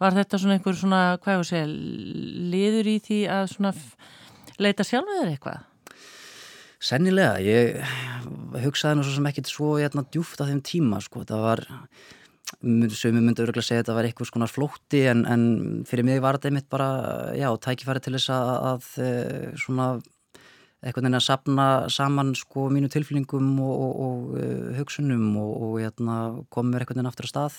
var 0.00 0.16
þetta 0.16 0.40
svona 0.40 0.56
einhver 0.56 0.80
svona, 0.80 1.02
hvað 1.20 1.36
ég 1.36 1.42
voru 1.42 1.48
að 1.48 1.52
segja, 1.52 1.68
liður 2.56 2.88
í 2.88 2.96
því 3.10 3.20
að 3.36 3.44
svona 3.52 3.74
leita 4.64 4.88
sjálfur 4.88 5.28
eitthvað? 5.28 5.68
Sennilega, 6.82 7.36
ég 7.44 7.84
hugsaði 8.64 8.96
nú 8.96 9.04
svo 9.04 9.20
sem 9.20 9.28
ekkit 9.28 9.52
svo 9.52 9.74
hérna 9.76 10.08
djúft 10.08 10.40
á 10.40 10.48
þeim 10.48 10.64
tíma 10.64 11.04
sko, 11.04 11.20
það 11.28 11.44
var 11.50 11.66
sem 12.60 13.16
ég 13.16 13.22
myndi 13.22 13.44
öruglega 13.44 13.64
segja 13.66 13.82
að 13.82 13.86
þetta 13.86 13.96
var 13.96 14.08
eitthvað 14.08 14.30
svona 14.30 14.50
flótti 14.50 15.04
en, 15.10 15.22
en 15.28 15.44
fyrir 15.88 16.06
mig 16.06 16.20
var 16.22 16.38
þetta 16.38 16.50
einmitt 16.50 16.68
bara, 16.72 16.88
já, 17.38 17.48
tækifæri 17.64 18.02
til 18.04 18.16
þess 18.16 18.32
að, 18.34 18.50
að 18.72 18.90
eh, 19.06 19.46
svona 19.60 19.88
eitthvað 20.82 21.06
neina 21.06 21.20
að 21.20 21.28
sapna 21.28 21.66
saman 21.92 22.34
sko 22.38 22.66
mínu 22.74 22.90
tilflingum 22.90 23.54
og, 23.62 23.72
og, 23.72 23.92
og 24.02 24.34
uh, 24.34 24.68
hugsunum 24.80 25.28
og, 25.38 25.52
og 25.66 25.74
hérna, 25.78 26.18
komur 26.52 26.82
eitthvað 26.82 26.98
neina 26.98 27.12
aftur 27.12 27.28
að 27.28 27.32
stað. 27.32 27.58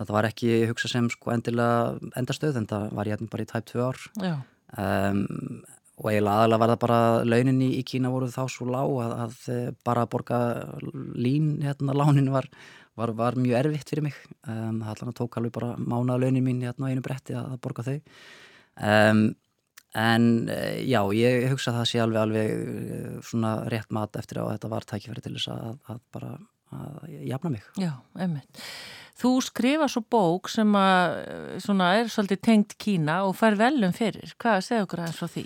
Þetta 0.00 0.16
var 0.16 0.28
ekki 0.28 0.54
hugsa 0.68 0.88
sem 0.92 1.08
sko 1.12 1.32
endilega 1.32 2.10
endastöð 2.20 2.60
en 2.60 2.68
það 2.68 2.88
var 2.96 3.08
ég 3.08 3.16
hérna 3.16 3.32
bara 3.32 3.46
í 3.46 3.48
tæp 3.48 3.68
tvö 3.70 3.86
ár. 3.88 4.02
Um, 4.80 5.24
og 6.00 6.08
eiginlega 6.08 6.36
aðalega 6.36 6.60
var 6.62 6.70
það 6.72 6.82
bara 6.84 7.00
launin 7.28 7.64
í, 7.64 7.70
í 7.80 7.82
Kína 7.84 8.12
voruð 8.12 8.36
þá 8.36 8.44
svo 8.52 8.68
lág 8.72 8.92
að, 9.04 9.16
að 9.24 9.40
eh, 9.52 9.66
bara 9.84 10.04
að 10.06 10.12
borga 10.14 10.38
lín 11.20 11.50
hérna 11.64 11.96
lánin 11.96 12.30
var 12.32 12.48
var, 13.00 13.14
var 13.18 13.38
mjög 13.40 13.58
erfitt 13.64 13.92
fyrir 13.92 14.06
mig 14.06 14.16
um, 14.46 14.82
það 14.84 15.14
tók 15.18 15.38
alveg 15.40 15.54
bara 15.56 15.74
mánaða 15.78 16.26
launin 16.26 16.46
mín 16.46 16.62
á 16.64 16.72
einu 16.76 17.04
bretti 17.04 17.36
að, 17.36 17.54
að 17.54 17.62
borga 17.64 17.86
þau 17.88 17.96
um, 17.96 19.24
en 20.00 20.24
eh, 20.54 20.84
já, 20.86 21.00
ég 21.18 21.48
hugsa 21.50 21.72
að 21.72 21.80
það 21.80 21.90
sé 21.90 22.00
alveg 22.04 22.22
alveg 22.22 22.50
eh, 22.54 23.12
svona 23.26 23.56
rétt 23.72 23.90
mat 23.90 24.16
eftir 24.20 24.38
að 24.38 24.52
þetta 24.54 24.70
var 24.70 24.86
tækifæri 24.86 25.24
til 25.24 25.34
þess 25.34 25.50
að, 25.50 25.78
að 25.90 26.02
bara 26.14 26.32
að 26.70 27.14
jafna 27.26 27.50
mig 27.56 27.64
Já, 27.82 27.94
einmitt 28.14 28.60
Þú 29.20 29.34
skrifa 29.44 29.84
svo 29.90 30.00
bók 30.08 30.48
sem 30.48 30.70
að 30.80 31.16
svona, 31.60 31.90
er 31.98 32.06
svolítið 32.08 32.38
tengt 32.46 32.76
Kína 32.80 33.18
og 33.28 33.34
fær 33.36 33.58
velum 33.60 33.92
fyrir. 33.92 34.32
Hvað 34.40 34.62
segðu 34.64 34.86
okkur 34.86 35.02
aðeins 35.02 35.18
frá 35.20 35.28
því? 35.34 35.42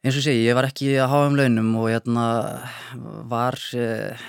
Eins 0.00 0.16
og 0.16 0.22
sé, 0.24 0.32
ég 0.32 0.54
var 0.56 0.64
ekki 0.64 0.94
að 0.96 1.10
hafa 1.12 1.26
um 1.28 1.34
launum 1.36 1.74
og 1.76 1.90
hérna 1.92 2.22
var 3.28 3.58
uh, 3.76 4.22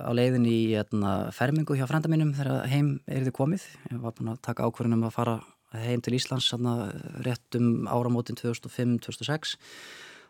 á 0.00 0.10
leiðin 0.16 0.46
í 0.48 0.60
hérna, 0.70 1.28
fermingu 1.36 1.76
hjá 1.76 1.84
frænda 1.90 2.08
mínum 2.08 2.30
þegar 2.32 2.64
heim 2.72 2.88
er 3.04 3.26
þið 3.26 3.34
komið. 3.36 3.66
Ég 3.90 3.98
var 4.00 4.14
búin 4.16 4.30
að 4.32 4.40
taka 4.48 4.64
ákvörðunum 4.64 5.04
að 5.04 5.12
fara 5.18 5.34
heim 5.76 6.00
til 6.00 6.16
Íslands 6.16 6.48
hérna, 6.54 6.88
rétt 7.20 7.60
um 7.60 7.84
áramótin 7.84 8.40
2005-2006 8.40 9.58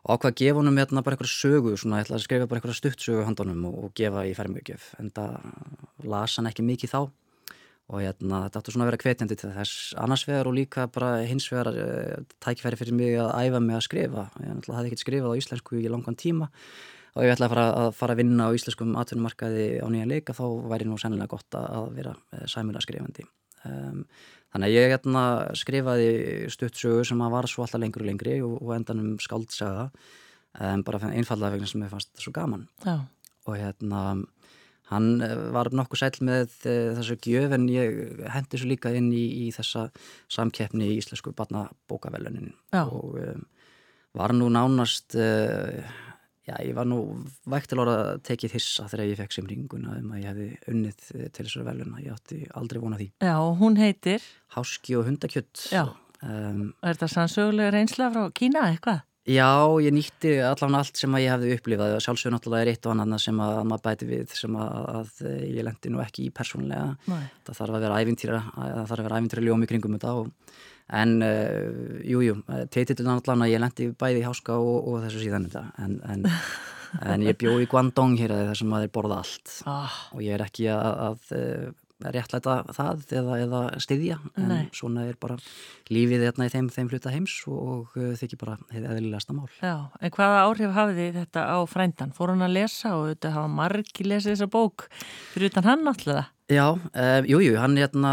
og 0.04 0.16
ákvað 0.16 0.32
að 0.32 0.38
gefa 0.42 0.58
honum 0.58 0.80
bara 0.80 1.14
eitthvað 1.14 1.30
sögu, 1.30 1.76
svona, 1.78 2.00
ég 2.02 2.08
ætlaði 2.08 2.18
að 2.18 2.26
skrifa 2.26 2.48
bara 2.50 2.58
eitthvað 2.58 2.78
stuttsögu 2.80 3.28
handonum 3.28 3.68
og, 3.70 3.76
og 3.86 3.94
gefa 3.94 4.26
í 4.26 4.34
fermugjöf 4.34 4.90
en 4.98 5.14
það 5.14 5.38
las 6.10 6.34
hann 6.40 6.50
ekki 6.50 6.66
mikið 6.66 6.96
þá 6.96 7.00
og 7.92 8.00
hérna 8.00 8.44
þetta 8.46 8.60
áttu 8.60 8.72
svona 8.72 8.86
að 8.86 8.90
vera 8.92 9.02
kvetjandi 9.02 9.36
til 9.38 9.52
þess. 9.52 9.92
Annars 10.00 10.24
vegar 10.28 10.48
og 10.48 10.56
líka 10.56 10.86
bara 10.92 11.10
hins 11.28 11.46
vegar 11.52 11.70
uh, 11.74 12.24
tækifæri 12.44 12.80
fyrir 12.80 12.96
mig 12.96 13.18
að 13.20 13.32
æfa 13.44 13.60
mig 13.60 13.76
að 13.76 13.86
skrifa. 13.88 14.26
Ég 14.40 14.54
ætlaði 14.56 14.78
að 14.78 14.90
ekkert 14.90 15.04
skrifað 15.04 15.36
á 15.36 15.40
íslensku 15.40 15.80
í 15.80 15.90
langan 15.92 16.18
tíma. 16.20 16.50
Og 17.14 17.26
ég 17.26 17.34
ætlaði 17.34 17.50
að 17.50 17.54
fara 17.54 17.66
að, 17.82 17.90
fara 17.98 18.16
að 18.16 18.22
vinna 18.24 18.48
á 18.48 18.56
íslenskum 18.56 18.96
atvinnumarkaði 18.98 19.66
á 19.84 19.86
nýjan 19.92 20.14
leika 20.14 20.34
þá 20.34 20.44
væri 20.72 20.88
nú 20.88 20.96
sennilega 20.98 21.36
gott 21.36 21.58
að 21.60 21.92
vera 21.98 22.16
uh, 22.16 22.46
sæmulega 22.50 22.86
skrifandi. 22.86 23.28
Um, 23.68 24.06
Þannig 24.54 24.70
að 24.70 24.76
ég 24.76 24.92
hérna, 24.92 25.22
skrifaði 25.58 26.10
stuttsögu 26.54 27.02
sem 27.08 27.22
var 27.32 27.48
svo 27.50 27.64
alltaf 27.64 27.80
lengri 27.82 28.04
og 28.04 28.06
lengri 28.06 28.34
og, 28.46 28.52
og 28.62 28.68
endanum 28.76 29.16
skaldsaga 29.18 29.88
um, 29.90 30.84
bara 30.86 31.00
einfallega 31.10 31.56
vegna 31.56 31.66
sem 31.66 31.82
ég 31.82 31.90
fannst 31.90 32.22
svo 32.22 32.30
gaman. 32.36 32.68
Já. 32.86 33.00
og 33.44 33.58
hérna 33.60 34.00
hann 34.92 35.24
var 35.54 35.70
nokkuð 35.72 36.02
sæl 36.02 36.20
með 36.26 36.54
uh, 36.68 36.92
þessu 36.98 37.18
gjöf 37.24 37.56
en 37.56 37.68
ég 37.72 38.24
hendi 38.34 38.60
svo 38.60 38.70
líka 38.70 38.92
inn 38.94 39.10
í, 39.14 39.24
í 39.46 39.50
þessa 39.54 39.88
samkeppni 40.32 40.92
í 40.92 40.98
Íslensku 41.00 41.34
barnabókavelunin 41.36 42.52
og 42.84 43.20
um, 43.20 43.46
var 44.14 44.34
nú 44.36 44.50
nánast 44.52 45.16
uh, 45.18 45.80
Já, 46.44 46.58
ég 46.60 46.74
var 46.76 46.84
nú 46.84 46.98
vægt 47.48 47.70
til 47.72 47.80
orða 47.80 48.18
tekið 48.24 48.58
hissa 48.58 48.84
þegar 48.90 49.08
ég 49.08 49.20
fekk 49.22 49.32
sem 49.32 49.46
ringuna 49.48 49.94
um 49.96 50.10
að 50.12 50.18
ég 50.20 50.26
hefði 50.28 50.48
unnið 50.74 50.98
til 51.08 51.44
þessari 51.46 51.64
veluna. 51.70 52.02
Ég 52.04 52.18
átti 52.18 52.40
aldrei 52.60 52.80
vona 52.82 52.98
því. 53.00 53.06
Já, 53.24 53.32
og 53.40 53.54
hún 53.62 53.78
heitir? 53.80 54.26
Háski 54.52 54.98
og 54.98 55.08
hundakjött. 55.08 55.62
Já, 55.72 55.86
um, 56.20 56.66
er 56.84 56.98
þetta 56.98 57.08
sannsögulega 57.14 57.72
reynsla 57.72 58.10
frá 58.12 58.26
Kína 58.36 58.66
eitthvað? 58.74 59.00
Já, 59.24 59.48
ég 59.80 59.94
nýtti 59.96 60.34
allan 60.44 60.76
allt 60.76 60.98
sem 61.00 61.14
að 61.16 61.22
ég 61.24 61.32
hefði 61.32 61.54
upplifað 61.56 61.94
og 61.96 62.02
sjálfsögur 62.04 62.34
náttúrulega 62.34 62.66
er 62.66 62.70
eitt 62.74 62.84
og 62.84 62.92
annan 62.92 63.22
sem 63.22 63.38
að 63.40 63.60
maður 63.70 63.84
bæti 63.86 64.08
við 64.10 64.34
sem 64.36 64.58
að, 64.60 64.74
að 64.98 65.22
ég 65.48 65.64
lendi 65.64 65.92
nú 65.92 66.02
ekki 66.04 66.26
í 66.26 66.32
persónulega. 66.34 66.90
Nei. 67.08 67.22
Það 67.46 67.58
þarf 67.60 67.78
að 67.78 67.86
vera 67.86 68.00
ævintýra, 68.04 68.40
það 68.52 68.82
þarf 68.90 68.98
að 68.98 69.08
vera 69.08 69.20
ævintýra 69.22 69.44
ljómi 69.46 69.68
kringum 69.70 69.96
þetta 69.96 70.12
og 70.20 70.28
en 71.00 71.14
jújú, 72.04 72.36
uh, 72.36 72.58
jú, 72.60 72.68
teitillin 72.74 73.14
allan 73.14 73.46
að 73.46 73.54
ég 73.54 73.62
lendi 73.62 73.88
bæði 73.96 74.20
í 74.20 74.26
háska 74.26 74.58
og, 74.60 74.88
og 74.90 75.06
þessu 75.06 75.22
síðan 75.22 75.48
þetta 75.48 75.62
en, 75.80 75.94
en, 76.12 76.26
en 77.14 77.24
ég 77.24 77.38
bjó 77.40 77.56
í 77.62 77.68
Guangdong 77.70 78.18
hér 78.20 78.36
þar 78.50 78.60
sem 78.60 78.68
maður 78.68 78.92
borða 78.98 79.22
allt 79.22 79.54
ah. 79.70 79.96
og 80.12 80.20
ég 80.26 80.36
er 80.36 80.44
ekki 80.44 80.68
að, 80.74 80.90
að 81.08 81.32
uh, 81.38 81.72
réttlæta 82.02 82.56
það 82.74 83.04
eða, 83.14 83.38
eða 83.44 83.60
styðja 83.82 84.18
en 84.40 84.48
Nei. 84.50 84.62
svona 84.74 85.06
er 85.08 85.16
bara 85.20 85.36
lífið 85.92 86.26
hérna 86.26 86.48
í 86.48 86.52
þeim, 86.52 86.68
þeim 86.74 86.90
hluta 86.90 87.12
heims 87.14 87.36
og 87.46 87.94
uh, 87.94 88.12
þykir 88.18 88.40
bara 88.40 88.58
eðlilegasta 88.74 89.36
mál 89.36 89.46
Já, 89.60 89.90
en 90.00 90.14
hvaða 90.14 90.44
áhrif 90.48 90.74
hafið 90.74 91.00
þið 91.00 91.18
þetta 91.22 91.46
á 91.54 91.58
frændan? 91.70 92.14
Fór 92.16 92.34
hann 92.34 92.46
að 92.46 92.56
lesa 92.58 92.94
og 92.98 93.08
þetta 93.12 93.34
hafa 93.38 93.56
margi 93.60 94.08
lesið 94.08 94.34
þessa 94.34 94.50
bók 94.50 94.88
fyrir 95.32 95.52
utan 95.52 95.68
hann 95.70 95.86
náttúrulega? 95.86 96.28
Já, 96.52 96.66
um, 96.76 97.24
jújú, 97.24 97.54
jú, 97.54 97.56
hann 97.56 97.78
hérna, 97.80 98.10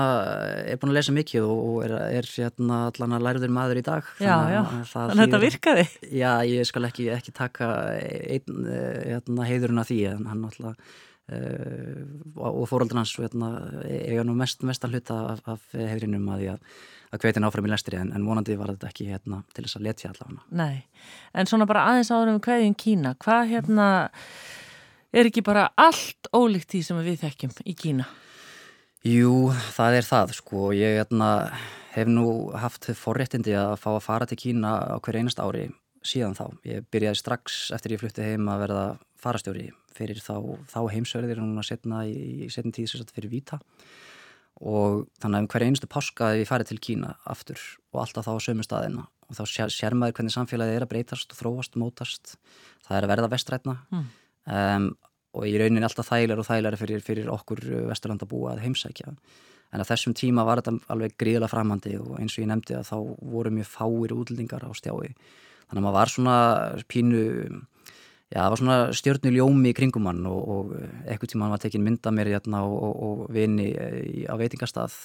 er 0.64 0.78
búin 0.80 0.94
að 0.94 1.02
lesa 1.02 1.12
mikið 1.12 1.50
og 1.52 1.82
er, 1.84 1.98
er 2.22 2.28
hérna, 2.32 2.86
allan 2.88 3.18
að 3.18 3.26
læruður 3.26 3.52
maður 3.52 3.82
í 3.82 3.84
dag 3.90 4.08
Já, 4.24 4.38
já, 4.54 4.62
þannig 4.94 5.18
að 5.18 5.24
þetta 5.26 5.42
virkaði 5.42 5.88
Já, 6.16 6.32
ég 6.48 6.70
skal 6.70 6.88
ekki, 6.88 7.10
ekki 7.12 7.34
taka 7.36 7.74
einn 8.00 8.70
hérna, 8.70 9.50
heiðurinn 9.50 9.84
af 9.84 9.92
því 9.92 10.04
en 10.14 10.30
hann 10.32 10.46
alltaf 10.48 11.00
og 11.32 12.66
fóröldur 12.70 13.00
hans 13.00 13.14
hérna, 13.20 13.52
eiga 13.88 14.26
nú 14.28 14.36
mest, 14.38 14.66
mest 14.68 14.84
að 14.86 14.98
hluta 14.98 15.20
af, 15.34 15.46
af 15.48 15.78
heiðurinnum 15.78 16.28
að 16.34 16.44
því 16.44 16.50
að 16.56 16.66
að 17.12 17.26
hvetin 17.26 17.46
áfram 17.48 17.68
í 17.68 17.72
lestri 17.72 18.00
en, 18.00 18.14
en 18.16 18.26
vonandi 18.26 18.56
var 18.60 18.72
þetta 18.72 18.90
ekki 18.92 19.10
hérna, 19.10 19.42
til 19.52 19.66
þess 19.66 19.78
að 19.80 19.86
letja 19.90 20.12
allavega. 20.12 20.46
Nei, 20.56 20.84
en 21.36 21.50
svona 21.50 21.68
bara 21.68 21.84
aðeins 21.90 22.12
áður 22.14 22.34
um 22.36 22.42
hveðin 22.44 22.78
Kína, 22.80 23.14
hvað 23.20 23.52
hérna 23.52 23.88
er 25.12 25.28
ekki 25.28 25.44
bara 25.44 25.68
allt 25.76 26.32
ólíkt 26.32 26.72
því 26.72 26.84
sem 26.88 27.04
við 27.04 27.20
þekkjum 27.26 27.56
í 27.68 27.76
Kína? 27.84 28.08
Jú, 29.08 29.52
það 29.76 30.00
er 30.00 30.08
það 30.08 30.36
sko, 30.38 30.72
ég 30.78 31.00
hérna 31.02 31.32
hef 31.92 32.08
nú 32.08 32.26
haft 32.56 32.88
forréttindi 32.96 33.58
að 33.60 33.76
fá 33.82 33.92
að 33.98 34.04
fara 34.06 34.28
til 34.30 34.40
Kína 34.40 34.78
á 34.80 34.98
hverju 35.04 35.26
einast 35.26 35.42
ári 35.44 35.68
síðan 36.06 36.38
þá. 36.38 36.46
Ég 36.66 36.86
byrjaði 36.94 37.20
strax 37.20 37.64
eftir 37.76 37.98
ég 37.98 38.02
flutti 38.02 38.24
heim 38.26 38.48
að 38.50 38.64
verða 38.64 38.86
farastjóri 39.22 39.70
fyrir 39.96 40.22
þá, 40.22 40.36
þá 40.72 40.80
heimsverðir 40.94 41.42
núna 41.42 41.64
setna 41.66 42.04
í 42.08 42.50
setjum 42.52 42.76
tíð 42.76 42.92
sagt 42.94 43.14
fyrir 43.16 43.32
Víta 43.32 43.62
og 44.62 45.08
þannig 45.22 45.38
að 45.38 45.44
um 45.44 45.50
hverju 45.52 45.70
einustu 45.72 45.90
páska 45.90 46.34
ég 46.38 46.50
farið 46.50 46.72
til 46.72 46.82
Kína 46.84 47.16
aftur 47.30 47.62
og 47.94 48.04
alltaf 48.04 48.28
þá 48.28 48.34
á 48.38 48.46
sömu 48.46 48.66
staðina 48.66 49.08
og 49.32 49.38
þá 49.38 49.44
sér, 49.48 49.72
sér 49.74 49.96
maður 49.98 50.20
hvernig 50.20 50.36
samfélagið 50.36 50.78
er 50.78 50.86
að 50.86 50.92
breytast 50.92 51.32
og 51.34 51.40
þróast, 51.40 51.78
mótast. 51.80 52.36
Það 52.86 52.98
er 52.98 53.08
að 53.08 53.14
verða 53.14 53.32
vestrætna 53.32 53.78
mm. 53.90 54.10
um, 54.58 54.90
og 55.40 55.48
í 55.48 55.54
rauninni 55.60 55.88
alltaf 55.88 56.10
þægilegar 56.12 56.44
og 56.44 56.50
þægilegar 56.50 56.82
fyrir, 56.82 57.06
fyrir 57.06 57.32
okkur 57.32 57.64
vesturlandabúa 57.90 58.56
að 58.56 58.66
heimsækja. 58.66 59.14
En 59.72 59.80
að 59.80 59.94
þessum 59.94 60.16
tíma 60.20 60.44
var 60.44 60.60
þetta 60.60 60.92
alveg 60.92 61.16
gríðilega 61.16 61.54
framhandi 61.54 61.96
og 62.02 62.18
eins 62.20 62.36
og 62.36 62.44
ég 62.44 62.52
nefndi 62.52 62.76
að 62.76 62.90
þá 62.90 62.98
voru 63.32 63.54
mjög 63.56 63.72
fáir 63.72 64.16
útlendingar 64.18 64.68
á 64.68 64.72
stjái 64.76 65.14
þannig 65.72 65.80
að 65.80 65.86
maður 65.86 65.96
var 65.96 66.12
svona 66.12 66.38
pínu 66.92 67.22
já, 68.32 68.40
það 68.40 68.50
var 68.54 68.62
svona 68.62 68.78
stjörnuljómi 68.96 69.72
í 69.72 69.76
kringum 69.76 70.08
hann 70.08 70.24
og, 70.30 70.40
og 70.54 70.72
ekkert 71.12 71.34
tíma 71.34 71.46
hann 71.46 71.54
var 71.56 71.62
tekin 71.64 71.84
mynda 71.86 72.14
mér 72.16 72.32
hérna, 72.32 72.64
og, 72.64 72.78
og, 72.88 72.96
og 73.08 73.36
vini 73.36 73.70
á 74.26 74.34
veitingastað. 74.40 74.96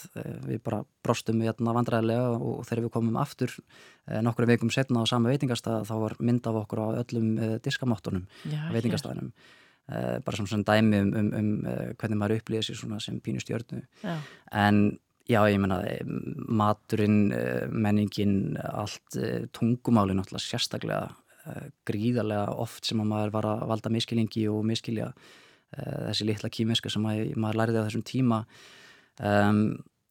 Við 0.46 0.62
bara 0.66 0.82
brostum 1.04 1.42
hérna 1.42 1.74
vandræðilega 1.76 2.32
og 2.38 2.64
þegar 2.68 2.86
við 2.86 2.94
komum 2.96 3.20
aftur 3.20 3.52
eh, 3.52 4.22
nokkru 4.24 4.48
veikum 4.48 4.72
setna 4.74 5.02
á 5.02 5.10
sama 5.10 5.32
veitingastað 5.34 5.86
þá 5.90 5.94
var 6.04 6.16
mynd 6.22 6.46
af 6.46 6.60
okkur 6.62 6.82
á 6.82 6.88
öllum 7.02 7.30
eh, 7.36 7.54
diskamáttunum 7.64 8.26
á 8.50 8.70
veitingastaðinum 8.74 9.32
Uh, 9.86 10.16
bara 10.26 10.34
svona 10.34 10.64
dæmi 10.66 10.98
um, 10.98 11.10
um, 11.14 11.26
um 11.38 11.50
hvernig 11.94 12.18
maður 12.18 12.40
upplýðir 12.40 12.64
sér 12.66 12.78
svona 12.80 12.96
sem 12.98 13.20
pínu 13.22 13.38
stjórnu 13.38 13.84
en 14.50 14.80
já 15.30 15.38
ég 15.46 15.60
menna 15.62 15.76
maturinn, 16.50 17.30
menningin 17.70 18.56
allt 18.66 19.14
tungumálinn 19.54 20.18
alltaf 20.18 20.42
sérstaklega 20.42 21.12
gríðarlega 21.88 22.54
oft 22.62 22.88
sem 22.88 23.00
maður 23.02 23.34
var 23.36 23.50
að 23.52 23.66
valda 23.72 23.92
miskilingi 23.94 24.46
og 24.52 24.64
miskilja 24.66 25.12
þessi 25.76 26.26
litla 26.28 26.50
kímiska 26.52 26.90
sem 26.92 27.02
maður, 27.02 27.32
maður 27.42 27.60
læriði 27.60 27.80
á 27.82 27.86
þessum 27.88 28.04
tíma 28.06 28.38
um, 29.18 29.60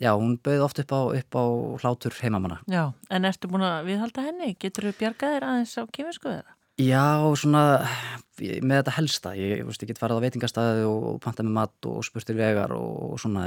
já 0.03 0.11
hún 0.11 0.35
bauði 0.43 0.63
oft 0.65 0.81
upp 0.83 0.91
á, 0.91 1.01
upp 1.15 1.37
á 1.39 1.43
hlátur 1.79 2.17
heimamanna 2.19 2.59
Já, 2.67 2.91
en 3.09 3.27
ertu 3.29 3.49
búin 3.51 3.63
að 3.63 3.87
viðhalda 3.87 4.25
henni? 4.27 4.51
Getur 4.59 4.89
þú 4.89 4.97
bjargaðir 4.99 5.47
aðeins 5.47 5.77
á 5.79 5.83
kímisku 5.95 6.31
eða? 6.33 6.55
Já, 6.75 7.23
svona 7.39 7.87
með 8.41 8.79
þetta 8.81 8.93
helsta, 8.97 9.31
ég, 9.39 9.61
veist, 9.67 9.83
ég 9.83 9.91
get 9.91 9.99
farið 10.01 10.19
á 10.19 10.23
veitingastæði 10.25 10.87
og 10.89 11.19
panta 11.23 11.43
með 11.45 11.53
mat 11.55 11.87
og 11.87 12.01
spurtir 12.03 12.35
vegar 12.35 12.73
og, 12.75 12.89
og 13.07 13.21
svona, 13.21 13.45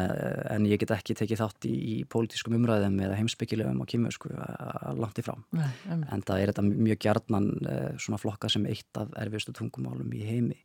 en 0.54 0.64
ég 0.68 0.80
get 0.80 0.94
ekki 0.96 1.16
tekið 1.18 1.42
þátt 1.42 1.68
í, 1.68 1.74
í 1.76 1.96
pólitískum 2.08 2.56
umræðum 2.56 2.96
eða 3.04 3.18
heimsbyggilegum 3.18 3.82
og 3.84 3.90
kýmjösku 3.90 4.32
langt 4.96 5.20
í 5.20 5.26
frá. 5.26 5.36
Nei, 5.58 5.68
en 5.92 6.24
það 6.24 6.40
er 6.40 6.52
þetta 6.52 6.66
mjög 6.70 7.02
gjarnan 7.04 7.50
eh, 7.68 7.92
svona 8.00 8.22
flokka 8.22 8.50
sem 8.52 8.64
eitt 8.70 9.02
af 9.02 9.12
erfiðstu 9.20 9.54
tungumálum 9.60 10.16
í 10.16 10.24
heimi. 10.24 10.56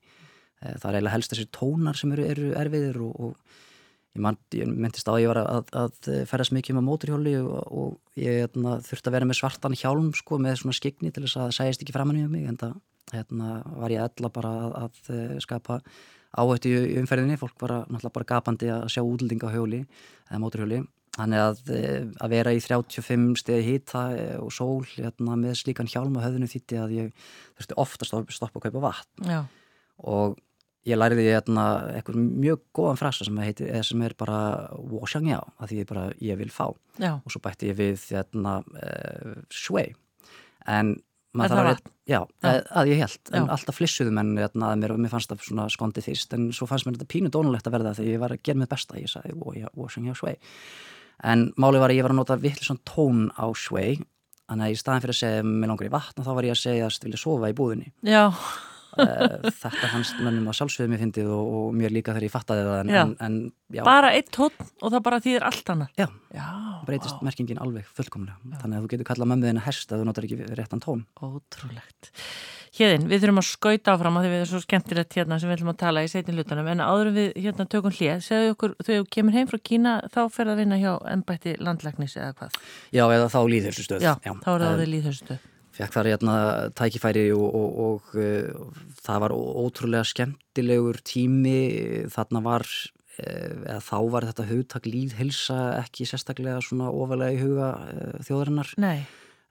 Eh, 0.62 0.78
það 0.78 0.88
er 0.88 1.00
eiginlega 1.00 1.16
helst 1.18 1.36
þessi 1.36 1.50
tónar 1.60 2.00
sem 2.00 2.16
eru, 2.16 2.30
eru 2.32 2.56
erfiðir 2.64 3.04
og, 3.04 3.30
og 3.30 3.62
Ég, 4.14 4.22
man, 4.22 4.36
ég 4.54 4.70
myndist 4.70 5.08
á 5.10 5.16
að 5.16 5.24
ég 5.24 5.32
var 5.32 5.40
að, 5.42 5.72
að 5.74 6.10
ferðast 6.30 6.54
mikið 6.54 6.76
með 6.78 6.84
móturhjóli 6.86 7.32
og, 7.42 7.64
og 7.74 8.20
ég 8.22 8.44
hérna, 8.44 8.76
þurfti 8.86 9.10
að 9.10 9.16
vera 9.16 9.26
með 9.26 9.40
svartan 9.40 9.74
hjálm 9.74 10.12
sko, 10.14 10.38
með 10.38 10.60
svona 10.62 10.78
skigni 10.78 11.10
til 11.10 11.24
þess 11.24 11.40
að 11.40 11.48
það 11.48 11.56
sæðist 11.58 11.82
ekki 11.82 11.96
framann 11.96 12.20
í 12.22 12.28
mig 12.30 12.46
en 12.46 12.60
það 12.62 12.76
hérna, 13.18 13.62
var 13.80 13.94
ég 13.94 14.04
ella 14.04 14.32
bara 14.34 14.52
að, 14.64 14.76
að 14.84 15.14
eh, 15.16 15.38
skapa 15.44 15.80
áhættu 16.34 16.74
í 16.74 16.98
umferðinni, 17.02 17.38
fólk 17.38 17.56
var 17.62 17.76
náttúrulega 17.86 18.16
bara 18.18 18.30
gapandi 18.34 18.70
að 18.74 18.88
sjá 18.94 19.02
útlendinga 19.06 19.50
á 19.50 19.56
hjóli 19.56 19.84
eða 19.84 20.42
móturhjóli, 20.42 20.80
þannig 21.18 21.44
að, 21.44 21.60
eh, 21.78 22.00
að 22.26 22.34
vera 22.34 22.54
í 22.56 22.64
35 22.64 23.36
stegi 23.42 23.68
hýta 23.68 24.06
eh, 24.18 24.38
og 24.42 24.50
sól 24.56 24.82
hérna, 24.96 25.38
með 25.38 25.60
slíkan 25.62 25.90
hjálm 25.90 26.18
á 26.18 26.26
höfðinu 26.26 26.50
þýtti 26.50 26.82
að 26.82 26.96
ég 26.98 27.28
þurfti 27.60 27.78
ofta 27.86 28.10
að 28.10 28.34
stoppa 28.34 28.60
að 28.60 28.66
kaupa 28.70 28.88
vatn. 28.90 29.30
Já. 29.30 29.44
og 30.04 30.40
ég 30.90 31.00
læriði 31.00 31.30
hérna 31.32 31.66
eitthvað 31.94 32.20
mjög 32.20 32.64
góðan 32.76 33.00
frasa 33.00 33.28
sem, 33.28 33.38
heitir, 33.40 33.70
sem 33.88 34.02
er 34.04 34.16
bara 34.20 34.40
washangja 34.92 35.40
að 35.62 35.70
því 35.70 35.80
ég 35.80 35.90
bara 35.90 36.06
ég 36.20 36.40
vil 36.42 36.52
fá. 36.52 36.66
Já. 36.98 37.14
og 37.22 37.30
svo 37.32 37.40
bætti 37.44 37.70
ég 37.72 37.78
við 37.80 38.08
hérna 38.12 38.60
uh, 38.64 39.38
sway 39.54 39.94
en 40.70 40.98
maður 41.34 41.58
þarf 41.58 41.72
að, 41.72 41.92
já, 42.10 42.20
að, 42.46 42.58
að 42.82 42.90
ég 42.92 43.04
held 43.04 43.32
en 43.34 43.46
já. 43.46 43.52
alltaf 43.56 43.78
flissuðum 43.80 44.20
en 44.22 44.32
hérna, 44.38 44.72
mér, 44.80 44.96
mér 45.02 45.14
fannst 45.14 45.32
það 45.32 45.46
svona 45.48 45.68
skondið 45.74 46.10
fyrst 46.10 46.36
en 46.38 46.50
svo 46.56 46.68
fannst 46.70 46.88
mér 46.88 46.98
þetta 46.98 47.12
pínu 47.14 47.32
dónulegt 47.34 47.70
að 47.70 47.78
verða 47.78 47.96
þegar 48.00 48.12
ég 48.12 48.24
var 48.24 48.36
að 48.36 48.44
gera 48.46 48.62
mitt 48.62 48.74
besta. 48.74 49.00
Ég 49.02 49.12
sagði 49.12 49.64
washangja 49.80 50.18
sway. 50.18 50.36
En 51.24 51.48
málið 51.62 51.86
var 51.86 51.94
að 51.94 52.00
ég 52.00 52.06
var 52.06 52.14
að 52.14 52.20
nota 52.22 52.40
vittlisson 52.42 52.82
tón 52.88 53.26
á 53.34 53.46
sway 53.58 53.98
þannig 54.50 54.68
að 54.68 54.76
í 54.76 54.78
staðin 54.82 55.06
fyrir 55.06 55.16
að 55.16 55.22
segja 55.22 55.48
mig 55.48 55.72
langar 55.72 55.88
í 55.88 55.94
vatn 55.94 56.26
þá 56.26 56.32
var 56.36 56.48
ég 56.50 56.56
að 56.56 56.62
segja 56.66 56.88
að 56.90 57.02
vilja 57.08 57.24
sofa 57.24 57.50
í 57.50 57.58
búðinni. 57.58 57.94
Já 58.06 58.26
þetta 58.98 59.92
fannst 59.92 60.20
mönnum 60.22 60.50
að 60.52 60.60
sjálfsögðu 60.60 60.94
mér 60.94 61.04
fyndið 61.04 61.34
og, 61.34 61.54
og 61.60 61.78
mér 61.80 61.96
líka 61.96 62.14
þegar 62.14 62.28
ég 62.28 62.34
fattaði 62.34 62.66
það 62.68 62.80
en, 62.84 62.94
en, 62.94 63.16
en, 63.28 63.42
Bara 63.84 64.14
eitt 64.14 64.30
tótt 64.34 64.60
og 64.82 64.94
það 64.94 65.06
bara 65.08 65.22
þýðir 65.24 65.48
allt 65.50 65.74
hana 65.74 65.90
Já, 65.98 66.08
já 66.36 66.48
breytist 66.88 67.20
á. 67.20 67.24
merkingin 67.26 67.62
alveg 67.62 67.88
fullkomlega. 67.96 68.40
Þannig 68.62 68.78
að 68.78 68.84
þú 68.84 68.92
getur 68.94 69.10
kallað 69.10 69.32
mömmuðina 69.32 69.64
hest 69.68 69.94
að 69.94 70.02
þú 70.02 70.10
notar 70.10 70.28
ekki 70.28 70.50
réttan 70.58 70.84
tón. 70.84 71.06
Ótrúlegt. 71.24 72.12
Hérðin, 72.74 73.06
við 73.06 73.22
þurfum 73.22 73.42
að 73.44 73.48
skauta 73.52 73.94
áfram 73.94 74.16
að 74.18 74.26
því 74.26 74.30
við 74.32 74.40
erum 74.40 74.50
svo 74.50 74.62
skemmtilegt 74.64 75.18
hérna 75.20 75.38
sem 75.38 75.50
við 75.50 75.60
ætlum 75.60 75.72
að 75.76 75.80
tala 75.84 76.02
í 76.02 76.10
setin 76.10 76.40
lutanum 76.40 76.70
en 76.72 76.82
áðurum 76.82 77.18
við 77.20 77.28
hérna 77.38 77.68
tökum 77.70 77.94
hlið 77.94 78.24
segðu 78.26 78.56
okkur, 78.56 78.74
þú 78.82 78.98
kemur 79.14 79.38
heim 79.38 79.52
frá 79.52 79.60
Kína 79.70 79.94
þá 80.10 80.22
fer 80.34 80.50
að 80.50 80.64
vinna 80.64 80.82
hjá 80.82 80.92
ennbætti 81.14 81.54
landlæknis 81.62 82.18
eða 82.18 82.34
hvað? 82.40 82.58
Já, 82.90 83.06
eða 83.06 83.30
þá 83.30 83.40
líðhjörsustöð 83.54 84.08
Já, 84.08 84.14
Já, 84.26 84.34
þá 84.42 84.50
er 84.56 84.66
það 84.66 84.86
líðhjörsustöð 84.90 85.50
fekk 85.74 85.96
þar 85.96 86.10
hérna 86.12 86.36
tækifæri 86.78 87.30
og, 87.36 87.46
og, 87.48 87.80
og 87.88 88.18
uh, 88.20 88.84
það 89.04 89.24
var 89.26 89.38
ótrúlega 89.38 90.06
skemmtilegur 90.08 91.02
tími. 91.06 91.58
Þarna 92.14 92.44
var 92.46 92.68
uh, 92.68 93.24
eða 93.24 93.82
þá 93.82 93.98
var 94.14 94.30
þetta 94.30 94.48
hugtak 94.52 94.88
líðhilsa 94.90 95.60
ekki 95.82 96.08
sérstaklega 96.10 96.62
svona 96.66 96.94
ofalega 96.94 97.36
í 97.36 97.44
huga 97.44 97.74
uh, 97.90 98.16
þjóðarinnar. 98.28 98.78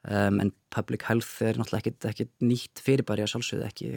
Um, 0.02 0.40
en 0.42 0.48
public 0.74 1.04
health 1.06 1.44
er 1.46 1.54
náttúrulega 1.54 1.92
ekkit 2.10 2.32
nýtt 2.42 2.80
fyrirbæri 2.82 3.22
að 3.22 3.36
sjálfsögðu 3.36 3.66
ekki. 3.68 3.90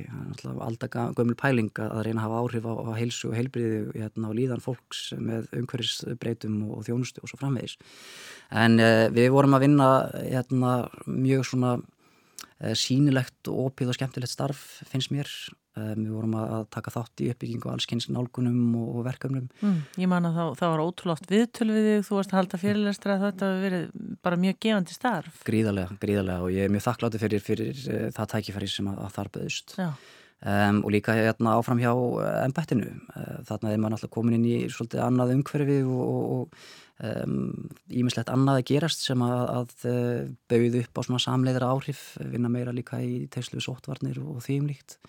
Alltaf 0.62 0.94
gömul 1.18 1.34
pæling 1.40 1.72
að 1.82 2.04
reyna 2.06 2.22
að 2.22 2.28
hafa 2.28 2.42
áhrif 2.44 2.68
á, 2.70 2.74
á 2.78 2.92
heilsu 2.94 3.32
og 3.32 3.34
heilbriði 3.40 3.80
hérna, 3.96 4.30
og 4.30 4.38
líðan 4.38 4.62
fólks 4.62 5.08
með 5.18 5.50
umhverfisbreytum 5.58 6.60
og 6.68 6.86
þjónustu 6.86 7.26
og 7.26 7.32
svo 7.32 7.42
framvegis. 7.42 7.80
En 8.54 8.78
við 9.18 9.32
vorum 9.34 9.58
að 9.58 9.66
vinna 9.66 9.90
hérna, 10.14 10.76
mjög 11.10 11.50
svona 11.50 11.74
Eh, 11.80 11.95
sínilegt 12.74 13.52
og 13.52 13.70
opið 13.70 13.92
og 13.92 13.98
skemmtilegt 14.00 14.34
starf 14.34 14.66
finnst 14.90 15.14
mér. 15.14 15.30
Um, 15.76 16.06
við 16.06 16.12
vorum 16.16 16.36
að 16.40 16.68
taka 16.72 16.92
þátt 16.94 17.22
í 17.26 17.30
uppbyggingu 17.34 17.68
allskynns 17.68 18.06
nálgunum 18.08 18.78
og 18.80 19.02
verkefnum. 19.04 19.50
Mm, 19.60 19.82
Ég 20.00 20.08
man 20.08 20.30
að 20.30 20.38
það, 20.40 20.52
það 20.62 20.72
var 20.72 20.84
ótrúlátt 20.86 21.34
viðtöl 21.34 21.68
við 21.68 21.88
þig 21.90 22.06
þú 22.08 22.16
varst 22.16 22.32
að 22.32 22.40
halda 22.40 22.60
fyrirlestra 22.62 23.18
að 23.18 23.26
þetta 23.26 23.50
hefur 23.50 23.66
verið 23.66 24.06
bara 24.24 24.40
mjög 24.46 24.60
gefandi 24.64 24.96
starf. 24.96 25.42
Gríðarlega, 25.50 25.98
gríðarlega 26.00 26.46
og 26.48 26.56
ég 26.56 26.64
er 26.64 26.72
mjög 26.72 26.86
þakklátti 26.88 27.22
fyrir, 27.26 27.44
fyrir 27.44 27.82
uh, 27.92 28.06
það 28.16 28.32
tækifæri 28.38 28.72
sem 28.72 28.88
að, 28.94 29.02
að 29.04 29.18
þar 29.18 29.34
beðust 29.36 29.76
um, 29.82 30.80
og 30.86 30.96
líka 30.96 31.18
hérna 31.18 31.58
áfram 31.60 31.84
hjá 31.84 31.92
ennbættinu 32.46 32.96
uh, 32.96 33.38
þarna 33.48 33.74
er 33.74 33.84
maður 33.84 34.00
alltaf 34.00 34.16
komin 34.16 34.40
inn 34.40 34.48
í 34.48 34.58
svolítið 34.72 35.04
annað 35.06 35.36
umhverfi 35.36 35.82
og, 35.84 36.02
og, 36.06 36.26
og 36.40 36.74
ímislegt 36.96 38.30
um, 38.32 38.36
annað 38.38 38.62
að 38.62 38.68
gerast 38.72 39.02
sem 39.04 39.24
að, 39.26 39.42
að 39.52 39.88
uh, 39.92 40.22
bauð 40.52 40.78
upp 40.82 41.02
á 41.02 41.06
svona 41.08 41.24
samleiðra 41.24 41.72
áhrif 41.74 42.04
vinna 42.22 42.52
meira 42.52 42.76
líka 42.76 43.02
í 43.04 43.26
tegslu 43.32 43.64
sóttvarnir 43.64 44.22
og 44.24 44.40
þýmlíkt 44.46 45.00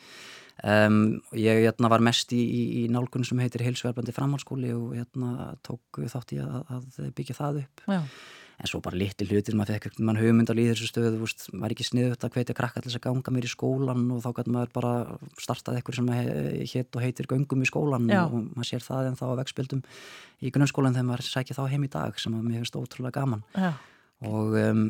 um, 0.67 1.21
ég 1.39 1.63
hérna, 1.67 1.93
var 1.93 2.03
mest 2.03 2.35
í, 2.35 2.43
í, 2.43 2.65
í 2.83 2.89
nálgun 2.91 3.27
sem 3.29 3.39
heitir 3.45 3.63
heilsuverbandi 3.67 4.17
framhalskóli 4.17 4.75
og 4.75 4.97
hérna, 4.99 5.53
tók 5.67 6.03
þátt 6.11 6.35
í 6.35 6.43
að, 6.43 6.59
að 6.75 7.15
byggja 7.21 7.39
það 7.39 7.63
upp. 7.63 7.87
Já 7.87 8.03
en 8.57 8.71
svo 8.71 8.81
bara 8.85 8.97
litli 8.97 9.27
hlutir, 9.29 9.57
maður 9.59 9.77
fekk 9.77 9.99
mann 10.01 10.19
hugmyndal 10.21 10.57
í 10.57 10.67
þessu 10.71 10.89
stöðu, 10.89 11.21
veist, 11.21 11.47
maður 11.53 11.69
er 11.69 11.75
ekki 11.75 11.87
sniðut 11.91 12.25
að 12.25 12.37
hvetja 12.37 12.57
krakka 12.57 12.81
til 12.81 12.91
þess 12.91 13.01
að 13.01 13.05
ganga 13.07 13.35
mér 13.35 13.49
í 13.49 13.53
skólan 13.53 14.05
og 14.15 14.23
þá 14.25 14.29
kannu 14.39 14.55
maður 14.55 14.73
bara 14.79 14.93
startað 15.43 15.81
eitthvað 15.81 15.99
sem 15.99 16.09
hétt 16.73 16.97
og 16.97 17.05
heitir 17.05 17.29
göngum 17.29 17.65
í 17.65 17.69
skólan 17.69 18.09
Já. 18.09 18.23
og 18.25 18.39
maður 18.57 18.71
sér 18.71 18.87
það 18.87 19.11
en 19.11 19.19
þá 19.21 19.27
að 19.29 19.41
vegspildum 19.43 19.83
í 20.41 20.53
grunnskólan 20.55 20.97
þegar 20.97 21.09
maður 21.11 21.29
sækja 21.29 21.59
þá 21.59 21.65
heim 21.75 21.85
í 21.85 21.93
dag 21.93 22.23
sem 22.23 22.37
að 22.37 22.47
mér 22.49 22.63
finnst 22.63 22.81
ótrúlega 22.81 23.21
gaman 23.21 23.45
Já. 23.53 23.71
og 24.25 24.57
um, 24.63 24.85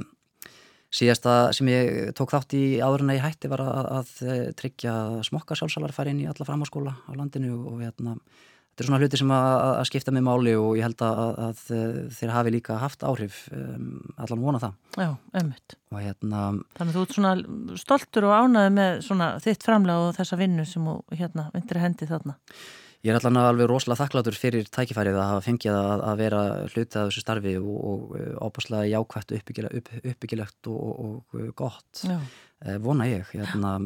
síðasta 0.95 1.37
sem 1.57 1.71
ég 1.75 2.13
tók 2.17 2.35
þátt 2.37 2.55
í 2.55 2.65
áður 2.79 3.03
en 3.03 3.15
að 3.15 3.19
ég 3.19 3.27
hætti 3.27 3.51
var 3.51 3.67
að, 3.67 3.89
að 3.99 4.53
tryggja 4.61 4.99
smokka 5.27 5.59
sjálfsalar 5.59 5.95
fær 5.97 6.13
inn 6.13 6.23
í 6.23 6.29
alla 6.31 6.47
framháskóla 6.47 6.95
á 7.03 7.11
landinu 7.19 7.59
og 7.67 7.83
hérna 7.83 8.15
þetta 8.77 8.85
er 8.85 8.91
svona 8.91 9.01
hluti 9.01 9.19
sem 9.23 9.31
að, 9.33 9.51
að 9.67 9.87
skipta 9.89 10.13
með 10.13 10.25
máli 10.27 10.53
og 10.61 10.71
ég 10.77 10.85
held 10.85 11.05
að, 11.07 11.21
að 11.47 11.61
þeir 12.19 12.33
hafi 12.35 12.53
líka 12.53 12.77
haft 12.83 13.07
áhrif 13.09 13.39
um, 13.57 13.87
allan 14.21 14.43
vona 14.45 14.61
það 14.61 15.01
Já, 15.01 15.09
ömmut 15.41 15.77
hérna, 15.97 16.43
Þannig 16.77 16.91
að 16.91 16.97
þú 16.99 17.05
ert 17.07 17.15
svona 17.17 17.31
stoltur 17.81 18.29
og 18.29 18.35
ánaði 18.37 18.75
með 18.77 18.99
svona 19.07 19.31
þitt 19.41 19.65
framlega 19.65 20.11
og 20.11 20.19
þessa 20.19 20.41
vinnu 20.43 20.67
sem 20.69 20.85
þú 20.85 20.99
hérna 21.17 21.47
vindir 21.55 21.81
að 21.81 21.87
hendi 21.87 22.11
þarna 22.11 22.37
Ég 23.07 23.15
er 23.15 23.21
allan 23.21 23.39
alveg 23.39 23.69
rosalega 23.71 24.03
þakklátur 24.03 24.37
fyrir 24.37 24.69
tækifærið 24.73 25.17
að 25.21 25.29
hafa 25.31 25.45
fengið 25.45 25.77
að, 25.79 26.01
að 26.11 26.21
vera 26.21 26.41
hluti 26.67 26.99
af 26.99 27.05
þessu 27.07 27.23
starfi 27.23 27.53
og, 27.61 27.77
og 27.91 28.17
óbúslega 28.43 28.89
jákvægt 28.91 29.35
uppbyggilegt, 29.37 29.77
upp, 29.79 29.91
uppbyggilegt 30.11 30.71
og, 30.73 30.89
og, 31.05 31.37
og 31.37 31.53
gott, 31.61 32.03
Já. 32.03 32.17
vona 32.83 33.07
ég. 33.07 33.31
Hérna, 33.31 33.77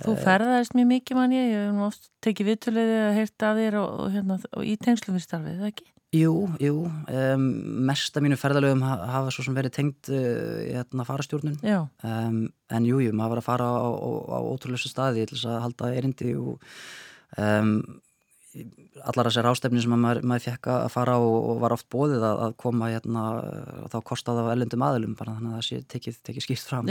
Þú 0.00 0.16
ferðaðist 0.24 0.76
mjög 0.78 0.90
mikið 0.94 1.18
mann 1.18 1.36
ég, 1.36 1.46
ég 1.50 1.64
hef 1.66 1.72
nú 1.76 1.86
oft 1.86 2.10
tekið 2.24 2.50
viðtöluðið 2.50 3.00
að 3.04 3.16
heyrta 3.18 3.50
að 3.50 3.62
þér 3.62 3.78
og, 3.80 3.88
og, 3.94 4.12
hérna, 4.16 4.38
og 4.56 4.68
í 4.68 4.76
tengslu 4.80 5.14
við 5.16 5.24
starfið, 5.26 5.58
það 5.60 5.72
ekki? 5.72 5.88
Jú, 6.10 6.32
jú, 6.58 6.78
um, 6.90 7.42
mest 7.86 8.16
af 8.18 8.24
mínu 8.24 8.34
ferðalögum 8.40 8.80
hafa 8.82 9.30
svo 9.30 9.44
sem 9.46 9.54
verið 9.54 9.76
tengt 9.76 10.08
uh, 10.10 10.56
hérna 10.66 11.06
farastjórnun 11.06 11.60
um, 11.62 12.40
en 12.50 12.88
jú, 12.88 12.98
jú, 13.04 13.12
maður 13.14 13.36
var 13.36 13.42
að 13.42 13.46
fara 13.46 13.68
á, 13.70 13.86
á, 13.94 14.10
á 14.34 14.38
ótrúlega 14.42 14.90
staði 14.90 15.28
til 15.30 15.36
þess 15.36 15.50
að 15.52 15.60
halda 15.68 15.92
erindi 16.00 16.32
og 16.34 16.64
um, 17.38 17.76
allar 19.06 19.30
þessar 19.30 19.48
ástefni 19.52 19.84
sem 19.84 19.94
maður, 19.94 20.24
maður 20.26 20.48
fekk 20.48 20.70
að 20.74 20.88
fara 20.96 21.16
og, 21.22 21.36
og 21.52 21.60
var 21.62 21.76
oft 21.76 21.86
bóðið 21.94 22.26
að, 22.26 22.42
að 22.48 22.56
koma 22.64 22.90
hérna, 22.90 23.26
þá 23.92 23.98
kostaði 24.10 24.42
á 24.42 24.52
ellendum 24.56 24.86
aðlum 24.88 25.14
bara 25.18 25.36
þannig 25.36 25.52
að 25.52 25.60
það 25.60 25.68
sé 25.68 25.82
tekið, 25.94 26.18
tekið 26.26 26.46
skýrt 26.48 26.72
fram 26.72 26.90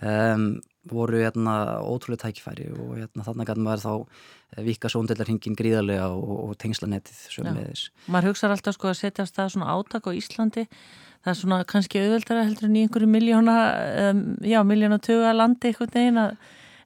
um, 0.00 0.48
voru 0.86 1.22
hérna 1.22 1.56
ótrúlega 1.82 2.28
tækifæri 2.28 2.68
og 2.74 2.92
hérna 3.00 3.26
þannig 3.26 3.50
að 3.52 3.62
maður 3.66 3.84
þá 3.86 4.62
vika 4.66 4.90
sóndillarhingin 4.92 5.56
gríðarlega 5.58 6.06
og, 6.14 6.36
og 6.46 6.54
tengslanettið 6.62 7.24
sömulegis. 7.34 7.88
Maður 8.06 8.30
hugsaður 8.30 8.56
alltaf 8.56 8.76
sko 8.76 8.92
að 8.92 9.00
setja 9.00 9.26
á 9.26 9.30
stað 9.30 9.52
svona 9.56 9.72
átak 9.74 10.06
á 10.06 10.10
Íslandi 10.14 10.66
það 11.26 11.32
er 11.32 11.38
svona 11.40 11.62
kannski 11.66 12.02
auðveldara 12.02 12.44
heldur 12.46 12.68
en 12.68 12.76
í 12.78 12.82
einhverju 12.86 13.08
miljóna, 13.10 13.56
um, 14.10 14.20
já 14.46 14.60
miljóna 14.62 15.00
tuga 15.02 15.32
landi 15.34 15.72
eitthvað 15.72 15.96
neina 15.98 16.26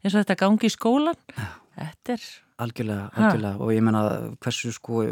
eins 0.00 0.14
og 0.14 0.22
þetta 0.22 0.38
gangi 0.40 0.70
í 0.70 0.72
skólan. 0.72 1.18
Þetta 1.76 2.16
er 2.16 2.28
Algjörlega, 2.60 3.08
algjörlega 3.16 3.56
ha. 3.56 3.64
og 3.64 3.70
ég 3.72 3.84
menna 3.84 4.00
hversu 4.44 4.72
sko 4.76 5.04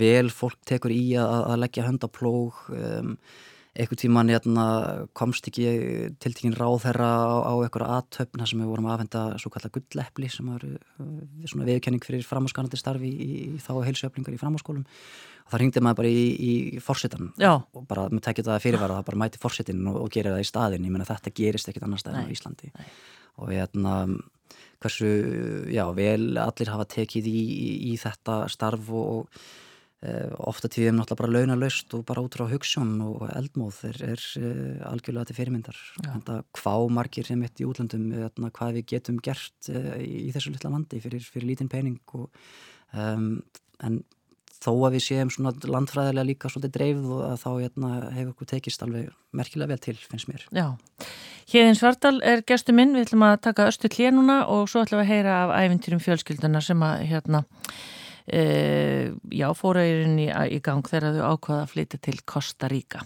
vel 0.00 0.30
fólk 0.32 0.60
tekur 0.68 0.92
í 0.94 1.12
að, 1.20 1.34
að 1.52 1.58
leggja 1.64 1.84
hönd 1.84 2.04
á 2.04 2.08
plóg 2.08 2.56
um, 2.72 3.10
eitthvað 3.70 4.00
tíman 4.02 4.30
hérna, 4.32 4.64
komst 5.14 5.46
ekki 5.46 5.66
tiltingin 6.22 6.56
ráð 6.58 6.80
þeirra 6.88 7.10
á, 7.22 7.34
á 7.46 7.54
eitthvað 7.62 7.92
aðtöfna 7.96 8.48
sem 8.50 8.62
við 8.62 8.70
vorum 8.72 8.88
að 8.88 8.96
afhenda 8.96 9.22
svo 9.38 9.52
kallar 9.54 9.72
gulleppli 9.76 10.30
sem 10.32 10.48
var 10.50 10.64
svona 11.46 11.68
viðkenning 11.68 12.02
fyrir 12.02 12.26
framháskanandi 12.26 12.80
starfi 12.80 13.10
í, 13.10 13.28
í 13.54 13.60
þá 13.62 13.72
heilsuöflingar 13.86 14.34
í 14.34 14.40
framháskólum 14.42 14.82
og 14.82 15.54
það 15.54 15.62
ringdi 15.62 15.84
maður 15.86 16.00
bara 16.02 16.10
í, 16.10 16.26
í 16.34 16.82
fórsetan 16.82 17.30
og 17.38 17.86
bara 17.90 18.08
með 18.10 18.26
tekið 18.26 18.50
það 18.50 18.66
fyrirvara 18.66 18.98
það 18.98 19.08
bara 19.12 19.22
mæti 19.22 19.42
fórsetin 19.42 19.86
og, 19.86 20.02
og 20.02 20.12
gerir 20.16 20.34
það 20.34 20.42
í 20.42 20.50
staðin 20.50 20.90
ég 20.90 20.94
menna 20.96 21.08
þetta 21.08 21.34
gerist 21.38 21.70
ekkit 21.70 21.86
annar 21.86 22.02
staðin 22.02 22.26
á 22.26 22.34
Íslandi. 22.34 22.74
Nei. 22.74 22.92
og 23.38 23.54
hérna 23.54 23.96
hversu 24.80 25.08
já, 25.70 25.84
vel 25.94 26.38
allir 26.40 26.70
hafa 26.72 26.86
tekið 26.88 27.26
í, 27.28 27.40
í, 27.40 27.72
í 27.92 27.96
þetta 28.00 28.42
starf 28.50 28.90
og, 28.90 29.20
og 29.20 29.42
ofta 30.00 30.70
tíðum 30.72 30.96
náttúrulega 30.96 31.20
bara 31.20 31.32
launalaust 31.34 31.94
og 31.96 32.06
bara 32.08 32.22
út 32.24 32.36
frá 32.38 32.46
hugssjón 32.48 32.94
og 33.04 33.24
eldmóð 33.28 33.82
er, 33.90 33.98
er 34.14 34.22
e, 34.40 34.52
algjörlega 34.88 35.28
til 35.28 35.36
fyrirmyndar. 35.36 35.80
Hvað 36.56 36.86
margir 36.96 37.28
sem 37.28 37.40
mitt 37.40 37.60
í 37.60 37.66
útlöndum 37.68 38.06
eðna, 38.16 38.48
hvað 38.56 38.78
við 38.78 38.86
getum 38.94 39.18
gert 39.20 39.68
í 40.00 40.30
þessu 40.32 40.54
litla 40.54 40.72
landi 40.72 41.02
fyrir, 41.04 41.26
fyrir 41.26 41.50
lítinn 41.50 41.68
pening 41.68 42.16
og, 42.16 42.30
um, 42.96 43.42
en 43.84 44.00
þó 44.60 44.72
að 44.86 44.96
við 44.96 45.04
séum 45.06 45.30
svona 45.32 45.52
landfræðilega 45.68 46.28
líka 46.28 46.50
svolítið 46.52 46.74
dreifð 46.74 47.12
og 47.16 47.38
þá 47.40 47.50
hérna, 47.50 47.92
hefur 48.16 48.32
okkur 48.34 48.50
tekist 48.54 48.82
alveg 48.84 49.12
merkilega 49.36 49.72
vel 49.72 49.84
til, 49.84 49.96
finnst 50.00 50.28
mér. 50.28 50.44
Já, 50.52 50.66
Híðin 51.50 51.78
Svardal 51.78 52.20
er 52.26 52.44
gestu 52.46 52.74
minn, 52.76 52.92
við 52.94 53.08
ætlum 53.08 53.24
að 53.26 53.40
taka 53.48 53.68
östu 53.70 53.88
klénuna 53.92 54.42
og 54.52 54.68
svo 54.70 54.84
ætlum 54.84 55.00
við 55.00 55.06
að 55.06 55.12
heyra 55.14 55.38
af 55.44 55.54
æfintýrum 55.56 56.02
fjölskylduna 56.04 56.60
sem 56.64 56.84
að 56.84 57.06
hérna, 57.10 57.44
e, 58.32 58.44
já, 59.34 59.48
fóra 59.58 59.84
í, 59.86 60.28
í 60.28 60.60
gang 60.64 60.86
þegar 60.86 61.16
þau 61.18 61.34
ákvaða 61.34 61.64
að 61.64 61.72
flytja 61.74 62.02
til 62.06 62.18
Costa 62.24 62.70
Rica. 62.70 63.02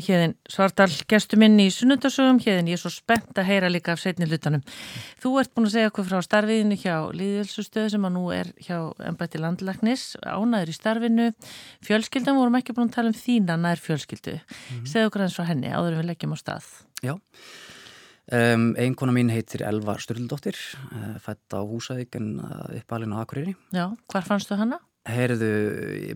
Híðin 0.00 0.34
Svardal, 0.48 0.88
gestu 1.10 1.36
minn 1.40 1.58
í 1.60 1.66
sunnundasögum, 1.74 2.38
híðin 2.40 2.70
ég 2.70 2.78
er 2.78 2.80
svo 2.80 2.92
spennt 2.94 3.36
að 3.38 3.48
heyra 3.50 3.70
líka 3.72 3.94
af 3.94 4.00
setni 4.00 4.28
hlutanum. 4.28 4.62
Þú 5.20 5.32
ert 5.42 5.52
búin 5.54 5.68
að 5.68 5.74
segja 5.74 5.90
okkur 5.90 6.06
frá 6.08 6.20
starfiðinu 6.24 6.78
hjá 6.80 6.94
Líðilsustöðu 7.16 7.92
sem 7.94 8.06
að 8.08 8.14
nú 8.16 8.24
er 8.34 8.52
hjá 8.64 8.78
Embætti 9.10 9.40
Landlagnis, 9.42 10.04
ánæður 10.24 10.72
í 10.72 10.76
starfinu, 10.76 11.26
fjölskyldan 11.86 12.38
vorum 12.38 12.56
ekki 12.60 12.76
búin 12.76 12.88
að 12.88 12.96
tala 12.96 13.12
um 13.12 13.18
þína 13.18 13.58
nær 13.60 13.82
fjölskyldu. 13.82 14.38
Mm 14.38 14.78
-hmm. 14.78 14.86
Segðu 14.86 15.10
okkur 15.10 15.26
eins 15.26 15.36
frá 15.36 15.50
henni 15.50 15.74
áður 15.74 16.00
við 16.00 16.08
leggjum 16.12 16.34
á 16.34 16.38
stað. 16.40 16.70
Já, 17.02 17.14
um, 18.30 18.70
einkona 18.80 19.14
mín 19.16 19.32
heitir 19.32 19.64
Elva 19.66 19.96
Sturldóttir, 20.00 20.58
uh, 20.90 21.18
fætt 21.22 21.56
á 21.56 21.60
Húsavík 21.60 22.16
en 22.20 22.32
uh, 22.40 22.64
uppalinn 22.80 23.14
á 23.14 23.22
Akureyri. 23.22 23.56
Já, 23.74 23.88
hvar 24.10 24.26
fannstu 24.26 24.58
hana? 24.60 24.80
Heyrðu 25.08 25.52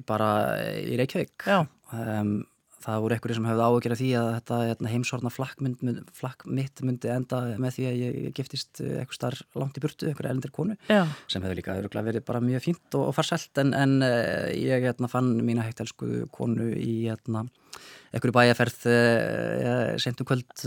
bara 0.06 0.30
í 0.76 0.98
Reykjavík. 1.00 1.46
Já. 1.48 1.64
Um, 1.94 2.42
það 2.84 3.02
voru 3.04 3.16
einhverju 3.16 3.36
sem 3.38 3.46
hefði 3.48 3.66
áökjara 3.68 3.96
því 3.98 4.08
að 4.18 4.28
þetta 4.34 4.58
hérna, 4.68 4.90
heimsorna 4.92 5.30
flakk, 5.32 5.62
mynd, 5.64 6.00
flakk 6.16 6.44
mitt 6.44 6.82
myndi 6.84 7.10
enda 7.12 7.40
með 7.60 7.76
því 7.78 7.86
að 7.88 8.00
ég 8.00 8.34
giftist 8.36 8.82
eh, 8.84 8.98
eitthvað 9.00 9.18
starf 9.18 9.58
langt 9.60 9.78
í 9.78 9.84
burtu, 9.84 10.08
einhverja 10.10 10.34
elendir 10.34 10.52
konu 10.54 10.76
Já. 10.90 11.04
sem 11.30 11.44
hefði 11.44 11.60
líka 11.60 11.76
verið 11.78 12.24
bara 12.28 12.42
mjög 12.44 12.64
fínt 12.66 12.98
og, 12.98 13.08
og 13.08 13.16
farsælt 13.16 13.62
en, 13.62 13.72
en 13.78 13.96
eh, 14.04 14.50
ég 14.60 14.84
hérna, 14.84 15.10
fann 15.12 15.32
mína 15.46 15.64
heitt 15.66 15.80
elsku 15.84 16.26
konu 16.34 16.70
í 16.76 17.06
hérna, 17.06 17.46
einhverju 18.12 18.36
bæjarferð 18.36 18.86
eh, 18.92 19.94
sentum 20.02 20.28
kvöld 20.28 20.66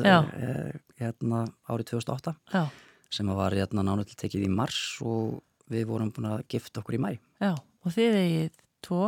hérna, 0.97 1.45
árið 1.69 1.93
2008 1.93 2.35
Já. 2.55 2.63
sem 3.13 3.35
var 3.37 3.57
nánuðil 3.77 4.17
tekið 4.17 4.49
í 4.49 4.51
mars 4.51 4.81
og 5.05 5.39
við 5.69 5.85
vorum 5.89 6.11
búin 6.15 6.31
að 6.31 6.47
gifta 6.49 6.81
okkur 6.81 6.97
í 6.97 7.03
mæ 7.03 7.11
Já, 7.13 7.53
og 7.53 7.93
þið 7.93 8.21
eigið 8.23 8.61
tvo 8.85 9.05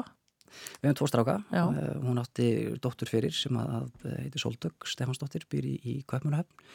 Við 0.80 0.90
hefum 0.90 1.00
tvo 1.00 1.10
stráka, 1.10 1.40
uh, 1.50 1.82
hún 2.06 2.22
átti 2.22 2.52
dóttur 2.84 3.12
fyrir 3.12 3.36
sem 3.36 3.58
að 3.60 3.90
heitir 4.20 4.44
Soldögg 4.44 4.88
Stefansdóttir, 4.90 5.48
býr 5.52 5.68
í, 5.70 5.76
í 5.84 6.00
Kaupmannahöfn 6.10 6.72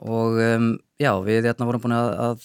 og 0.00 0.38
um, 0.40 0.68
já, 0.96 1.10
við 1.20 1.44
hérna 1.50 1.66
vorum 1.68 1.82
búin 1.82 1.92
að, 1.92 2.10
að 2.24 2.44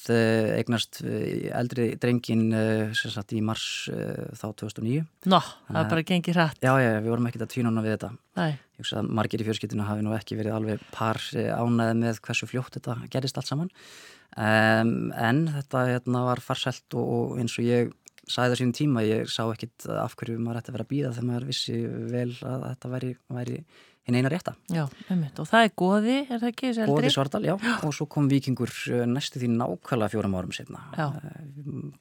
eignast 0.58 0.98
eldri 1.06 1.86
drengin 2.02 2.50
sem 2.98 3.14
satt 3.14 3.32
í 3.32 3.40
mars 3.46 3.86
uh, 3.94 4.34
þá 4.36 4.50
2009. 4.66 5.06
Nó, 5.32 5.40
það 5.70 5.80
er 5.80 5.92
bara 5.94 6.04
gengið 6.10 6.36
hrætt. 6.36 6.60
Já, 6.66 6.74
já, 6.84 6.90
við 6.98 7.14
vorum 7.14 7.30
ekkert 7.30 7.46
að 7.46 7.54
tvínuna 7.54 7.86
við 7.86 7.96
þetta. 7.96 8.10
Nei. 8.42 8.58
Ég 8.76 8.84
hugsa 8.84 9.00
að 9.00 9.14
margir 9.22 9.40
í 9.40 9.48
fjörskiptinu 9.48 9.88
hafi 9.88 10.04
nú 10.04 10.18
ekki 10.18 10.36
verið 10.36 10.58
alveg 10.58 10.84
par 10.92 11.22
ánæði 11.32 11.96
með 12.02 12.20
hversu 12.28 12.50
fljótt 12.50 12.76
þetta 12.76 12.98
gerist 13.14 13.40
allt 13.40 13.54
saman 13.54 13.72
um, 14.36 15.12
en 15.16 15.46
þetta 15.54 15.86
hérna 15.94 16.26
var 16.28 16.42
farsælt 16.44 16.98
og, 16.98 17.06
og 17.06 17.40
eins 17.40 17.56
og 17.60 17.68
ég 17.68 17.94
sæði 18.32 18.56
á 18.56 18.60
sínum 18.60 18.76
tíma, 18.76 19.04
ég 19.06 19.32
sá 19.32 19.44
ekkit 19.46 19.88
af 19.96 20.16
hverju 20.20 20.38
maður 20.42 20.62
ætti 20.62 20.72
að 20.72 20.78
vera 20.78 20.86
að 20.88 20.94
býða 20.94 21.12
þegar 21.16 21.28
maður 21.30 21.50
vissi 21.50 21.76
vel 22.14 22.32
að 22.46 22.66
þetta 22.70 22.92
væri, 22.96 23.12
væri 23.38 23.60
hinn 24.06 24.20
eina 24.20 24.30
rétta. 24.30 24.54
Já, 24.70 24.86
einmitt. 25.10 25.40
Og 25.42 25.50
það 25.50 25.66
er 25.66 25.74
goði, 25.82 26.18
er 26.28 26.42
það 26.42 26.52
ekki? 26.52 26.72
Goði 26.86 27.12
Svardal, 27.14 27.44
já. 27.48 27.56
já. 27.58 27.74
Og 27.88 27.96
svo 27.98 28.08
kom 28.12 28.30
vikingur 28.30 28.72
næstu 29.10 29.42
því 29.42 29.50
nákvæmlega 29.56 30.14
fjórum 30.14 30.38
árum 30.38 30.54
setna. 30.56 30.84
Já. 30.98 31.08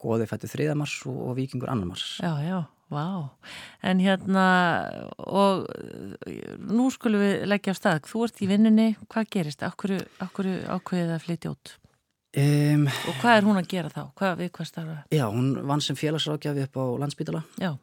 Goði 0.02 0.28
fætti 0.28 0.50
þriðamars 0.52 0.98
og, 1.08 1.20
og 1.30 1.38
vikingur 1.38 1.72
annarmars. 1.72 2.18
Já, 2.20 2.34
já, 2.44 2.58
vá. 2.92 3.06
En 3.88 4.02
hérna, 4.04 4.48
og 5.16 5.64
nú 6.60 6.90
skulum 6.92 7.24
við 7.24 7.48
leggja 7.48 7.72
á 7.72 7.80
stað. 7.80 8.04
Þú 8.10 8.26
ert 8.28 8.44
í 8.44 8.50
vinnunni, 8.52 8.90
hvað 9.08 9.32
gerist? 9.38 9.64
Akkur, 9.64 9.96
akkur 10.24 10.50
ákveðið 10.76 11.16
að 11.16 11.24
flytja 11.24 11.56
út? 11.56 11.78
Um, 12.34 12.88
og 12.90 13.18
hvað 13.22 13.36
er 13.38 13.44
hún 13.46 13.58
að 13.60 13.68
gera 13.70 13.90
þá? 13.92 14.00
Hvað, 14.18 14.38
við 14.40 14.48
hvað 14.56 14.66
starfa? 14.66 14.94
Já, 15.14 15.24
hún 15.30 15.52
vann 15.70 15.82
sem 15.84 15.98
félagsrákjafi 15.98 16.64
upp 16.66 16.78
á 16.82 16.84
landsbytala 17.04 17.44
Já 17.62 17.76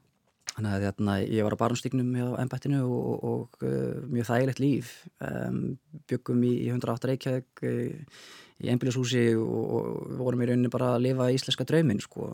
Þannig 0.51 0.73
að 0.73 0.83
þarna, 0.83 1.13
ég 1.31 1.45
var 1.47 1.55
á 1.55 1.61
barnstignum 1.61 2.09
hjá 2.17 2.25
ennbættinu 2.41 2.81
og, 2.83 3.05
og, 3.07 3.21
og 3.31 3.63
uh, 3.63 4.01
mjög 4.11 4.27
þægilegt 4.27 4.59
líf 4.59 4.89
um, 5.23 5.61
byggum 6.11 6.41
í, 6.43 6.51
í 6.65 6.67
108 6.73 7.09
Reykjavík 7.11 7.63
uh, 7.69 8.17
í 8.61 8.71
einbílashúsi 8.73 9.23
og, 9.39 9.71
og 9.77 10.11
vorum 10.19 10.43
í 10.43 10.49
rauninni 10.49 10.73
bara 10.73 10.97
að 10.97 11.05
lifa 11.07 11.29
íslenska 11.31 11.65
draumin 11.69 12.03
sko. 12.03 12.33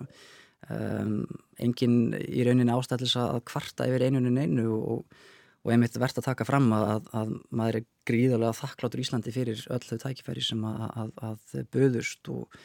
um, 0.73 1.19
engin 1.62 1.99
í 2.17 2.41
rauninni 2.47 2.73
ástæðlis 2.73 3.13
að 3.21 3.43
kvarta 3.51 3.86
yfir 3.86 4.08
einuninu 4.08 4.41
einu 4.41 4.67
og 4.80 5.21
og 5.67 5.73
einmitt 5.73 5.97
verðt 5.99 6.21
að 6.21 6.30
taka 6.30 6.45
fram 6.47 6.69
að, 6.71 7.10
að 7.12 7.34
maður 7.51 7.82
er 7.82 7.88
gríðarlega 8.08 8.56
þakklátur 8.62 9.01
Íslandi 9.03 9.34
fyrir 9.36 9.63
öll 9.75 9.84
þau 9.84 9.97
tækifæri 10.06 10.43
sem 10.45 10.62
að, 10.63 10.86
að, 10.88 11.10
að 11.27 11.65
böðust 11.75 12.30
og 12.32 12.62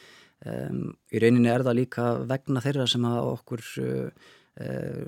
um, 0.47 0.85
í 1.11 1.23
rauninni 1.23 1.51
er 1.51 1.65
það 1.67 1.81
líka 1.81 2.13
vegna 2.31 2.63
þeirra 2.63 2.87
sem 2.93 3.09
að 3.09 3.33
okkur 3.33 3.65
uh, 3.83 4.29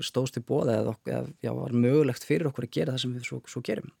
stóðst 0.03 0.41
í 0.41 0.43
bóða 0.43 0.79
eða 0.81 0.91
okkur, 0.91 1.29
já, 1.45 1.51
var 1.55 1.75
mögulegt 1.85 2.27
fyrir 2.27 2.49
okkur 2.49 2.67
að 2.67 2.73
gera 2.75 2.95
það 2.97 3.03
sem 3.05 3.13
við 3.15 3.29
svo, 3.29 3.39
svo 3.53 3.61
gerum. 3.63 3.93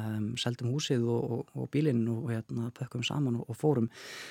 Um, 0.00 0.30
seldum 0.40 0.72
húsið 0.72 1.04
og, 1.12 1.36
og, 1.36 1.52
og 1.58 1.68
bílinn 1.74 2.06
og 2.08 2.30
hérna 2.32 2.70
pökkum 2.78 3.04
saman 3.04 3.36
og, 3.42 3.50
og 3.52 3.58
fórum. 3.58 3.90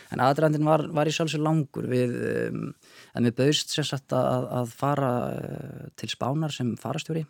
En 0.09 0.23
aðrændin 0.25 0.65
var, 0.65 0.87
var 0.95 1.11
í 1.11 1.13
sjálfsög 1.13 1.45
langur 1.45 1.85
við, 1.91 2.17
um, 2.47 2.65
en 3.13 3.29
við 3.29 3.37
bauðst 3.43 3.77
sem 3.77 3.85
sagt 3.85 4.17
að 4.17 4.73
fara 4.73 5.13
uh, 5.29 5.85
til 5.99 6.09
Spánar 6.09 6.57
sem 6.57 6.73
farastjóri 6.81 7.27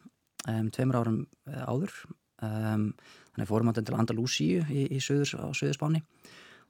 um, 0.48 0.70
tveimur 0.74 1.00
árum 1.02 1.18
uh, 1.50 1.64
áður 1.68 1.94
um, 2.42 2.88
þannig 3.34 3.50
fórum 3.50 3.72
við 3.72 3.84
til 3.88 3.98
Andalúsíu 3.98 4.64
í, 4.70 4.86
í 4.96 5.02
söður, 5.04 5.36
á 5.42 5.48
Suðurspáni 5.58 6.04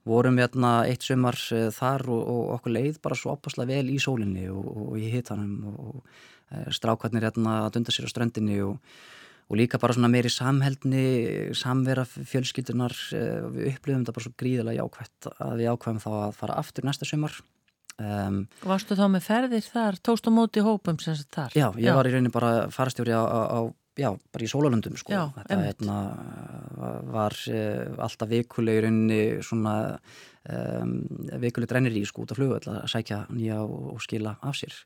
vorum 0.08 0.38
hérna 0.40 0.82
eitt 0.90 1.06
sumar 1.06 1.38
uh, 1.54 1.70
þar 1.74 2.06
og, 2.10 2.20
og 2.34 2.52
okkur 2.58 2.76
leið 2.76 3.00
bara 3.04 3.18
svo 3.18 3.36
opaslega 3.36 3.78
vel 3.78 3.94
í 3.94 3.98
sólinni 4.02 4.48
og, 4.52 4.68
og 4.88 5.00
í 5.00 5.10
hitanum 5.12 5.72
og 5.72 5.98
uh, 6.00 6.68
strákvarnir 6.74 7.28
hérna 7.28 7.62
að 7.64 7.76
dunda 7.78 7.94
sér 7.94 8.10
á 8.10 8.12
ströndinni 8.12 8.60
og, 8.66 8.78
og 9.48 9.58
líka 9.58 9.80
bara 9.82 9.94
svona 9.96 10.10
meiri 10.12 10.30
samheldni, 10.32 11.06
samvera 11.58 12.06
fjölskyldunar, 12.08 12.94
við 13.52 13.74
upplifum 13.74 14.00
þetta 14.00 14.14
bara 14.16 14.24
svo 14.24 14.32
gríðilega 14.40 14.78
jákvæmt 14.78 15.28
að 15.34 15.58
við 15.60 15.72
ákvæmum 15.74 16.00
þá 16.00 16.12
að 16.14 16.38
fara 16.38 16.56
aftur 16.62 16.86
næsta 16.88 17.08
sumar. 17.08 17.34
Um, 18.00 18.42
Varstu 18.64 18.96
þá 18.96 19.04
með 19.12 19.26
ferðir 19.26 19.66
þar, 19.68 19.98
tóst 20.02 20.26
á 20.26 20.30
móti 20.32 20.62
hópum 20.64 20.98
sem 21.02 21.16
þetta 21.18 21.36
þar? 21.36 21.56
Já, 21.58 21.66
ég 21.76 21.88
já. 21.90 21.94
var 21.98 22.08
í 22.08 22.12
rauninni 22.14 22.32
bara 22.32 22.52
farastjóri 22.72 23.12
á, 23.12 23.22
á 23.22 23.60
já, 23.98 24.08
bara 24.32 24.46
í 24.46 24.50
sólalöndum 24.50 24.96
sko. 24.96 25.12
Já, 25.12 25.22
þetta 25.36 25.58
hérna, 25.60 25.96
var 27.12 27.36
uh, 27.52 28.04
alltaf 28.06 28.30
vikuleg 28.30 28.80
í 28.80 28.84
rauninni 28.86 29.22
svona 29.44 29.74
um, 30.48 30.94
vikuleg 31.42 31.70
drænir 31.70 31.98
í 32.00 32.04
sko 32.08 32.24
út 32.24 32.32
af 32.32 32.40
flugu 32.40 32.60
að 32.60 32.86
sækja 32.92 33.24
nýja 33.32 33.60
og, 33.64 33.90
og 33.96 34.04
skila 34.04 34.36
af 34.40 34.56
sér 34.58 34.78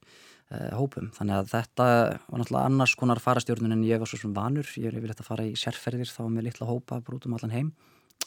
uh, 0.50 0.72
hópum. 0.76 1.12
Þannig 1.16 1.38
að 1.38 1.52
þetta 1.54 1.86
var 2.26 2.42
náttúrulega 2.42 2.72
annars 2.72 2.96
konar 2.98 3.22
farastjórnun 3.22 3.76
en 3.76 3.86
ég 3.86 4.02
var 4.02 4.10
svo 4.10 4.20
svona 4.20 4.40
vanur. 4.40 4.72
Ég 4.74 4.90
er 4.90 4.98
yfirleitt 4.98 5.22
að 5.22 5.30
fara 5.30 5.46
í 5.46 5.54
sérferðir 5.58 6.10
þá 6.10 6.24
með 6.26 6.50
litla 6.50 6.68
hópa 6.70 7.00
brútum 7.06 7.38
allan 7.38 7.54
heim. 7.54 7.70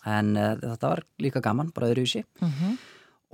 En 0.08 0.34
uh, 0.40 0.56
þetta 0.64 0.96
var 0.96 1.04
líka 1.20 1.44
gaman, 1.44 1.74
bara 1.76 1.92
öðruvísi. 1.92 2.24
-huh. 2.40 2.48
Mhm. 2.48 2.80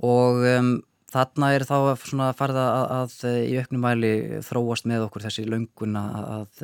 Og 0.06 0.42
um, 0.44 0.74
Þarna 1.12 1.52
er 1.54 1.62
þá 1.62 1.76
svona 2.02 2.32
farða 2.34 2.66
að, 2.74 2.86
að 3.24 3.42
í 3.46 3.56
auknum 3.60 3.84
mæli 3.86 4.12
þróast 4.42 4.88
með 4.90 5.06
okkur 5.06 5.26
þessi 5.28 5.44
löngun 5.46 5.94
að 6.00 6.62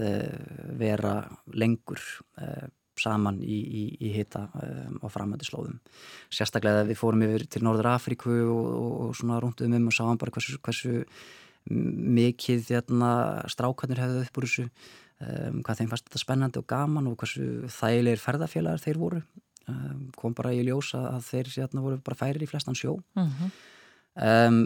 vera 0.80 1.12
lengur 1.54 2.02
eh, 2.42 2.66
saman 3.00 3.40
í, 3.42 3.58
í, 3.62 3.82
í 4.04 4.10
hita 4.14 4.46
um, 4.58 4.98
á 5.02 5.06
framöndi 5.12 5.46
slóðum. 5.48 5.78
Sérstaklega 6.32 6.84
við 6.88 6.98
fórum 7.00 7.24
yfir 7.26 7.46
til 7.50 7.62
Norður 7.64 7.92
Afríku 7.94 8.32
og, 8.32 8.66
og, 8.72 8.90
og 9.06 9.14
svona 9.18 9.40
rúnduðum 9.42 9.78
um 9.78 9.88
og 9.90 9.96
sáum 9.96 10.20
bara 10.20 10.34
hversu, 10.34 10.58
hversu 10.62 11.04
mikið 12.18 12.66
þérna, 12.68 13.12
strákarnir 13.52 14.02
hefðu 14.02 14.24
upp 14.26 14.40
úr 14.40 14.48
þessu, 14.48 14.66
um, 15.22 15.60
hvað 15.62 15.80
þeim 15.80 15.92
fannst 15.92 16.08
þetta 16.08 16.22
spennandi 16.24 16.62
og 16.62 16.68
gaman 16.72 17.10
og 17.10 17.18
hversu 17.22 17.48
þægilegir 17.80 18.24
ferðarfélagar 18.24 18.84
þeir 18.84 19.02
voru. 19.02 19.24
Um, 19.70 20.08
kom 20.18 20.34
bara 20.34 20.50
í 20.54 20.64
ljósa 20.66 21.04
að 21.12 21.28
þeir 21.28 21.52
þérna, 21.56 21.84
voru 21.84 22.00
bara 22.02 22.18
færir 22.18 22.42
í 22.42 22.50
flestan 22.50 22.78
sjó. 22.78 22.98
Uh 23.16 23.22
mhm. 23.22 23.36
-huh. 23.38 23.60
Um, 24.12 24.62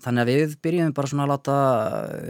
þannig 0.00 0.22
að 0.22 0.30
við 0.30 0.54
byrjum 0.64 0.94
bara 0.96 1.10
svona 1.10 1.26
að 1.26 1.32
láta 1.34 1.56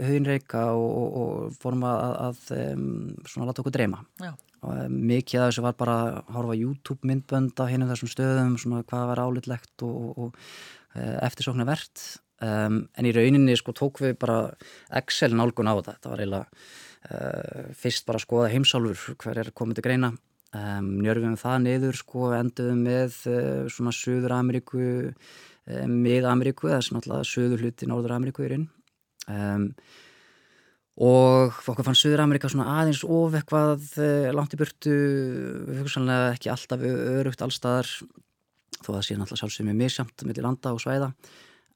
huginreika 0.07 0.63
og, 0.75 0.89
og, 1.01 1.19
og 1.21 1.59
fórum 1.61 1.85
að, 1.87 2.15
að 2.27 2.41
um, 2.57 2.87
svona 3.25 3.45
að 3.45 3.51
láta 3.51 3.63
okkur 3.63 3.75
dreyma. 3.75 4.01
Já. 4.21 4.31
og 4.61 4.73
um, 4.75 4.97
mikið 5.11 5.41
af 5.41 5.51
þessu 5.51 5.65
var 5.65 5.77
bara 5.79 5.99
að 6.01 6.33
horfa 6.35 6.57
YouTube 6.59 7.07
myndbönd 7.09 7.63
á 7.63 7.65
hinn 7.71 7.85
um 7.85 7.91
þessum 7.91 8.11
stöðum 8.11 8.57
svona 8.61 8.83
hvað 8.87 9.07
var 9.13 9.23
álitlegt 9.23 9.87
og, 9.87 10.11
og 10.11 10.35
uh, 10.35 11.17
eftirsóknar 11.27 11.69
verðt 11.71 12.05
en 12.41 13.05
í 13.05 13.11
rauninni 13.13 13.53
sko 13.53 13.69
tók 13.77 13.99
við 14.01 14.15
bara 14.17 14.37
Excel 14.97 15.35
nálgun 15.37 15.69
á 15.69 15.77
þetta. 15.77 15.93
Þetta 15.93 16.09
var 16.09 16.23
eiginlega 16.23 16.47
uh, 16.49 17.67
fyrst 17.77 18.07
bara 18.07 18.17
að 18.17 18.25
skoða 18.25 18.51
heimsálfur 18.55 19.17
hver 19.21 19.41
er 19.43 19.51
komið 19.53 19.77
til 19.77 19.85
greina. 19.85 20.11
Njörfum 20.51 21.37
það 21.39 21.59
niður 21.63 21.99
sko 22.01 22.31
enduðum 22.35 22.81
með 22.83 23.19
uh, 23.29 23.69
svona 23.71 23.93
Suður 23.95 24.33
Ameríku 24.35 24.81
Eh, 25.71 25.87
með 25.87 26.27
Ameríku, 26.29 26.69
það 26.69 26.77
er 26.77 26.85
svona 26.85 27.01
alltaf 27.01 27.27
söður 27.29 27.65
hluti 27.65 27.87
Norður 27.89 28.15
Ameríku 28.17 28.45
í 28.45 28.49
raun. 28.51 28.65
Um, 29.31 29.67
og 31.01 31.61
okkur 31.71 31.85
fann 31.87 31.97
Söður 31.97 32.23
Ameríka 32.25 32.49
svona 32.51 32.73
aðeins 32.81 33.03
of 33.05 33.37
eitthvað 33.37 33.85
uh, 34.01 34.31
langt 34.35 34.55
í 34.55 34.59
burtu. 34.59 34.95
Hugsanlega 35.79 36.33
ekki 36.35 36.51
alltaf 36.51 36.83
örugt 36.83 37.45
allstaðar 37.45 37.89
þó 38.81 38.89
að 38.89 38.97
það 38.97 39.05
sé 39.05 39.15
náttúrulega 39.15 39.41
sjálfsögum 39.43 39.71
með 39.71 39.79
misjamt 39.85 40.25
með 40.27 40.43
landa 40.43 40.75
og 40.75 40.83
svæða. 40.83 41.11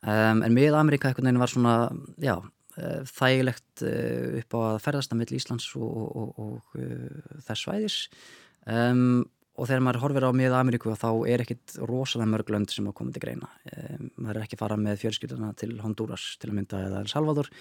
Um, 0.06 0.44
en 0.46 0.54
með 0.54 0.78
Ameríka 0.78 1.10
eitthvað 1.10 1.30
neina 1.30 1.42
var 1.42 1.54
svona 1.54 1.76
já, 2.22 2.36
uh, 2.36 3.02
þægilegt 3.16 3.86
upp 3.86 4.58
á 4.58 4.60
að 4.66 4.82
ferðast 4.84 5.16
að 5.16 5.22
mill 5.22 5.38
Íslands 5.40 5.70
og, 5.80 5.86
og, 5.86 6.36
og, 6.36 6.60
og 6.76 7.46
þess 7.48 7.64
svæðis. 7.64 8.00
Um, 8.66 9.24
og 9.56 9.70
þegar 9.70 9.84
maður 9.86 10.02
horfir 10.04 10.28
á 10.28 10.32
miða 10.36 10.60
Ameríku 10.60 10.94
þá 11.00 11.10
er 11.32 11.44
ekkit 11.46 11.78
rosalega 11.88 12.32
mörg 12.34 12.52
lönd 12.52 12.74
sem 12.74 12.88
að 12.90 12.96
koma 12.98 13.16
til 13.16 13.24
greina. 13.24 13.50
Um, 13.72 14.10
maður 14.20 14.40
er 14.40 14.48
ekki 14.48 14.60
fara 14.60 14.78
með 14.80 15.00
fjölskylduna 15.06 15.52
til 15.60 15.72
Honduras 15.80 16.26
til 16.42 16.52
að 16.52 16.58
mynda 16.60 16.82
eða 16.90 17.04
El 17.04 17.12
Salvador. 17.12 17.52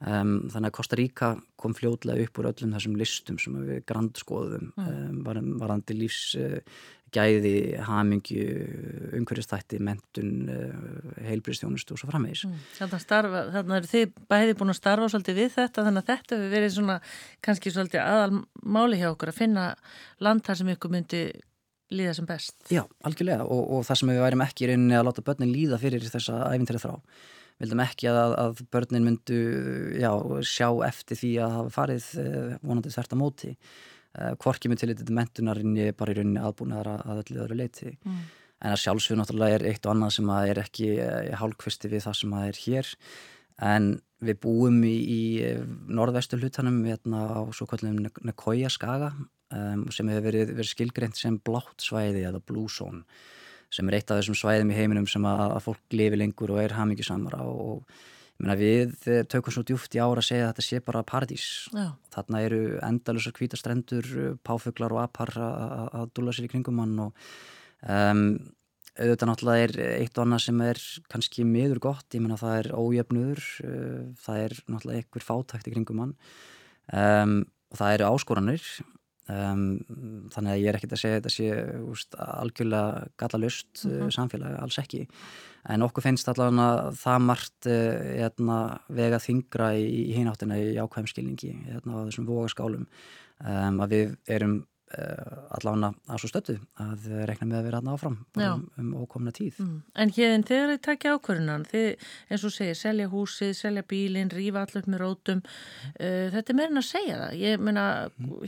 Um, 0.00 0.36
þannig 0.48 0.70
að 0.70 0.76
Costa 0.78 0.96
Rica 0.96 1.32
kom 1.60 1.74
fljóðlega 1.76 2.24
upp 2.24 2.38
úr 2.40 2.50
öllum 2.52 2.76
þessum 2.76 2.94
listum 2.96 3.40
sem 3.42 3.58
við 3.66 3.82
grandskoðum 3.90 4.70
um, 4.80 5.18
varandi 5.60 5.98
lífs 5.98 6.22
uh, 6.40 6.86
gæði, 7.14 7.54
hamingju, 7.86 8.46
umhverjastætti, 9.18 9.80
mentun, 9.84 10.32
uh, 10.52 11.12
heilbristjónustu 11.26 11.96
og 11.96 12.02
svo 12.02 12.10
framvegis. 12.10 12.46
Þannig 12.78 13.76
að 13.76 13.90
þið 13.90 14.16
bæði 14.30 14.56
búin 14.60 14.74
að 14.74 14.80
starfa 14.80 15.10
svolítið 15.12 15.40
við 15.42 15.52
þetta, 15.58 15.86
þannig 15.86 16.04
að 16.04 16.10
þetta 16.14 16.38
hefur 16.38 16.56
verið 16.56 16.74
svona 16.76 16.98
kannski 17.46 17.74
svolítið 17.74 18.04
aðal 18.04 18.42
máli 18.62 19.00
hjá 19.00 19.10
okkur 19.12 19.32
að 19.32 19.40
finna 19.42 19.68
land 20.22 20.44
þar 20.46 20.60
sem 20.60 20.74
ykkur 20.74 20.94
myndi 20.94 21.24
líða 21.94 22.14
sem 22.16 22.28
best. 22.28 22.56
Já, 22.70 22.84
algjörlega 23.06 23.44
og, 23.44 23.62
og 23.74 23.84
það 23.88 24.00
sem 24.00 24.12
við 24.12 24.24
værim 24.24 24.44
ekki 24.44 24.66
í 24.66 24.70
rauninni 24.70 24.98
að 24.98 25.06
láta 25.08 25.26
börnin 25.26 25.52
líða 25.52 25.78
fyrir 25.82 26.06
þessa 26.06 26.44
æfintrið 26.52 26.84
þrá. 26.84 26.96
Vildum 27.60 27.82
ekki 27.84 28.08
að, 28.08 28.34
að 28.40 28.60
börnin 28.72 29.04
myndu 29.04 29.40
já, 30.00 30.12
sjá 30.48 30.68
eftir 30.86 31.18
því 31.20 31.32
að 31.44 31.56
hafa 31.58 31.72
farið 31.74 32.06
eh, 32.22 32.52
vonandi 32.62 32.92
þert 32.94 33.16
að 33.16 33.20
móti 33.20 33.50
kvorki 34.42 34.70
með 34.70 34.82
til 34.82 34.90
þetta 34.92 35.16
mentunarinn 35.16 35.78
ég 35.78 35.92
er 35.92 35.98
bara 35.98 36.14
í 36.14 36.18
rauninni 36.18 36.42
aðbúnaðar 36.42 37.04
að 37.06 37.22
öllu 37.24 37.42
öðru 37.44 37.58
leiti 37.60 37.92
mm. 37.94 38.20
en 38.58 38.74
að 38.74 38.80
sjálfsögur 38.84 39.20
náttúrulega 39.20 39.58
er 39.60 39.66
eitt 39.70 39.86
og 39.86 39.94
annað 39.94 40.14
sem 40.18 40.32
að 40.34 40.52
er 40.52 40.62
ekki 40.64 40.88
eh, 40.98 41.34
hálfkvisti 41.38 41.92
við 41.92 42.06
það 42.08 42.16
sem 42.20 42.38
að 42.38 42.46
er 42.48 42.62
hér 42.64 42.94
en 43.70 43.90
við 44.20 44.40
búum 44.42 44.80
í, 44.84 44.96
í 44.98 45.20
eh, 45.46 45.60
norðvestu 45.88 46.40
hlutanum 46.40 46.80
hérna 46.88 47.22
á 47.38 47.40
svo 47.54 47.68
kallum 47.70 48.02
Nekoja 48.26 48.72
skaga 48.72 49.12
um, 49.14 49.86
sem 49.94 50.10
hefur 50.10 50.26
verið, 50.26 50.54
verið 50.58 50.72
skilgreint 50.72 51.20
sem 51.20 51.38
blátt 51.46 51.84
svæði 51.84 52.26
eða 52.28 52.42
blue 52.42 52.70
zone 52.72 53.06
sem 53.70 53.86
er 53.86 54.00
eitt 54.00 54.10
af 54.10 54.18
þessum 54.18 54.38
svæðum 54.38 54.72
í 54.74 54.78
heiminum 54.80 55.06
sem 55.06 55.22
að, 55.28 55.44
að 55.54 55.66
fólk 55.68 55.94
lifi 55.94 56.18
lengur 56.18 56.56
og 56.56 56.64
er 56.64 56.74
hamingisamara 56.74 57.44
og 57.46 57.84
Meina, 58.40 58.56
við 58.56 58.94
eh, 59.10 59.24
tökum 59.28 59.52
svo 59.52 59.64
djúft 59.68 59.94
í 59.96 60.00
ára 60.00 60.22
að 60.22 60.28
segja 60.30 60.46
að 60.46 60.52
þetta 60.54 60.64
sé 60.64 60.80
bara 60.84 61.02
paradís. 61.06 61.48
Já. 61.76 61.90
Þarna 62.14 62.40
eru 62.46 62.60
endalusar 62.86 63.34
kvítastrendur, 63.36 64.08
eh, 64.16 64.38
páfuglar 64.46 64.94
og 64.96 65.02
apar 65.02 65.34
að 65.36 66.14
dúla 66.16 66.32
sér 66.32 66.48
í 66.48 66.52
kringum 66.52 66.80
hann 66.80 66.96
og 67.04 67.28
um, 67.84 68.24
auðvitað 68.96 69.30
náttúrulega 69.30 69.66
er 69.66 69.74
eitt 70.00 70.16
og 70.16 70.24
annað 70.24 70.44
sem 70.46 70.62
er 70.64 70.80
kannski 71.12 71.44
miður 71.48 71.82
gott. 71.90 72.08
Ég 72.16 72.24
menna 72.24 72.40
það 72.40 72.56
er 72.62 72.70
ójöfnuður, 72.80 73.44
uh, 73.68 74.00
það 74.24 74.44
er 74.46 74.56
náttúrulega 74.64 75.04
einhver 75.04 75.26
fátækt 75.26 75.68
í 75.68 75.74
kringum 75.76 76.02
hann 76.04 76.16
um, 76.96 77.36
og 77.70 77.82
það 77.82 77.98
eru 77.98 78.08
áskoranir. 78.08 78.70
Um, 79.30 79.62
þannig 80.32 80.54
að 80.54 80.60
ég 80.62 80.68
er 80.70 80.76
ekkert 80.78 80.94
að 80.96 81.00
segja 81.02 81.18
þetta 81.20 81.30
sé 81.34 81.48
úst, 81.86 82.16
algjörlega 82.18 83.02
galla 83.20 83.38
lust 83.44 83.84
uh 83.84 83.90
-huh. 83.90 84.00
Mhm. 84.00 84.10
samfélagi, 84.16 84.58
alls 84.58 84.78
ekki 84.78 85.02
en 85.68 85.82
okkur 85.84 86.02
finnst 86.02 86.28
allavega 86.28 86.90
það 86.96 87.18
margt 87.28 87.66
uh, 87.68 88.80
vega 88.88 89.18
þingra 89.20 89.74
í, 89.76 89.84
í 90.08 90.12
hináttina 90.16 90.56
í 90.56 90.78
ákvæmskilningi 90.80 91.52
hérna, 91.68 92.00
á 92.00 92.06
þessum 92.08 92.26
vogaskálum 92.26 92.86
um, 93.44 93.80
að 93.80 93.88
við 93.94 94.16
erum 94.26 94.66
Eh, 94.90 95.42
allavega 95.54 95.92
að 96.10 96.18
svo 96.18 96.28
stöttu 96.32 96.54
að 96.82 97.04
rekna 97.28 97.46
með 97.46 97.58
að 97.60 97.66
vera 97.68 97.78
aðna 97.78 97.92
áfram 97.94 98.14
um, 98.42 98.62
um 98.82 98.88
ókomna 98.98 99.30
tíð. 99.30 99.60
Mm. 99.62 99.74
En 100.02 100.12
hérna 100.16 100.48
þegar 100.48 100.72
þið 100.72 100.80
takja 100.82 101.12
ákvörunan 101.14 101.66
þið 101.70 102.08
eins 102.26 102.46
og 102.48 102.54
segir, 102.56 102.78
selja 102.80 103.06
húsið, 103.12 103.52
selja 103.54 103.84
bílinn 103.86 104.32
rífa 104.34 104.64
allir 104.64 104.88
með 104.90 105.02
rótum 105.04 105.42
uh, 105.44 106.26
þetta 106.34 106.42
er 106.42 106.58
meirinn 106.58 106.82
að 106.82 106.86
segja 106.88 107.20
það. 107.20 107.36
Ég 107.38 107.62
meina, 107.68 107.84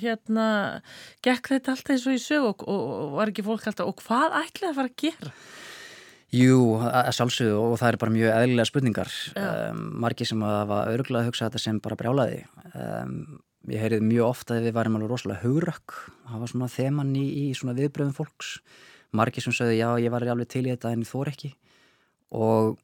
hérna 0.03 0.49
gekk 1.23 1.53
þetta 1.53 1.77
alltaf 1.77 1.95
eins 1.95 2.09
og 2.11 2.19
í 2.19 2.25
sög 2.25 2.49
og, 2.49 2.67
og, 2.67 2.91
og 2.97 3.15
var 3.21 3.31
ekki 3.31 3.47
fólk 3.47 3.71
alltaf, 3.71 3.93
og 3.95 4.03
hvað 4.03 4.37
ætlaði 4.41 4.73
að 4.73 4.81
fara 4.81 4.93
að 4.93 4.99
gera? 5.05 5.33
Jú, 6.33 6.59
að 6.89 7.13
sjálfsögðu 7.21 7.63
og 7.69 7.79
það 7.79 7.93
er 7.93 8.01
bara 8.03 8.17
mjög 8.19 8.35
eðlilega 8.41 8.73
spurningar. 8.73 9.15
Um, 9.39 9.87
margi 10.03 10.27
sem 10.27 10.43
að 10.43 10.59
hafa 10.65 10.83
örgulega 10.97 11.23
að 11.23 11.31
hugsa 11.31 11.47
þetta 11.47 11.65
sem 11.69 11.81
bara 11.87 12.03
brjálaði 12.03 12.43
um 12.75 13.17
ég 13.71 13.83
heyrið 13.83 14.07
mjög 14.07 14.29
ofta 14.29 14.57
að 14.57 14.69
við 14.69 14.77
varum 14.79 14.97
alveg 14.99 15.13
rosalega 15.13 15.45
hugrakk 15.45 15.99
það 16.29 16.41
var 16.43 16.53
svona 16.53 16.71
þeman 16.73 17.13
í, 17.19 17.27
í 17.43 17.45
svona 17.57 17.77
viðbröðum 17.79 18.17
fólks. 18.17 18.55
Margir 19.13 19.45
sem 19.45 19.55
sagði 19.55 19.83
já 19.83 19.89
ég 20.01 20.15
var 20.15 20.25
alveg 20.25 20.49
til 20.51 20.65
í 20.67 20.73
þetta 20.73 20.95
en 20.97 21.05
þór 21.07 21.31
ekki. 21.35 21.53
Og 22.33 22.79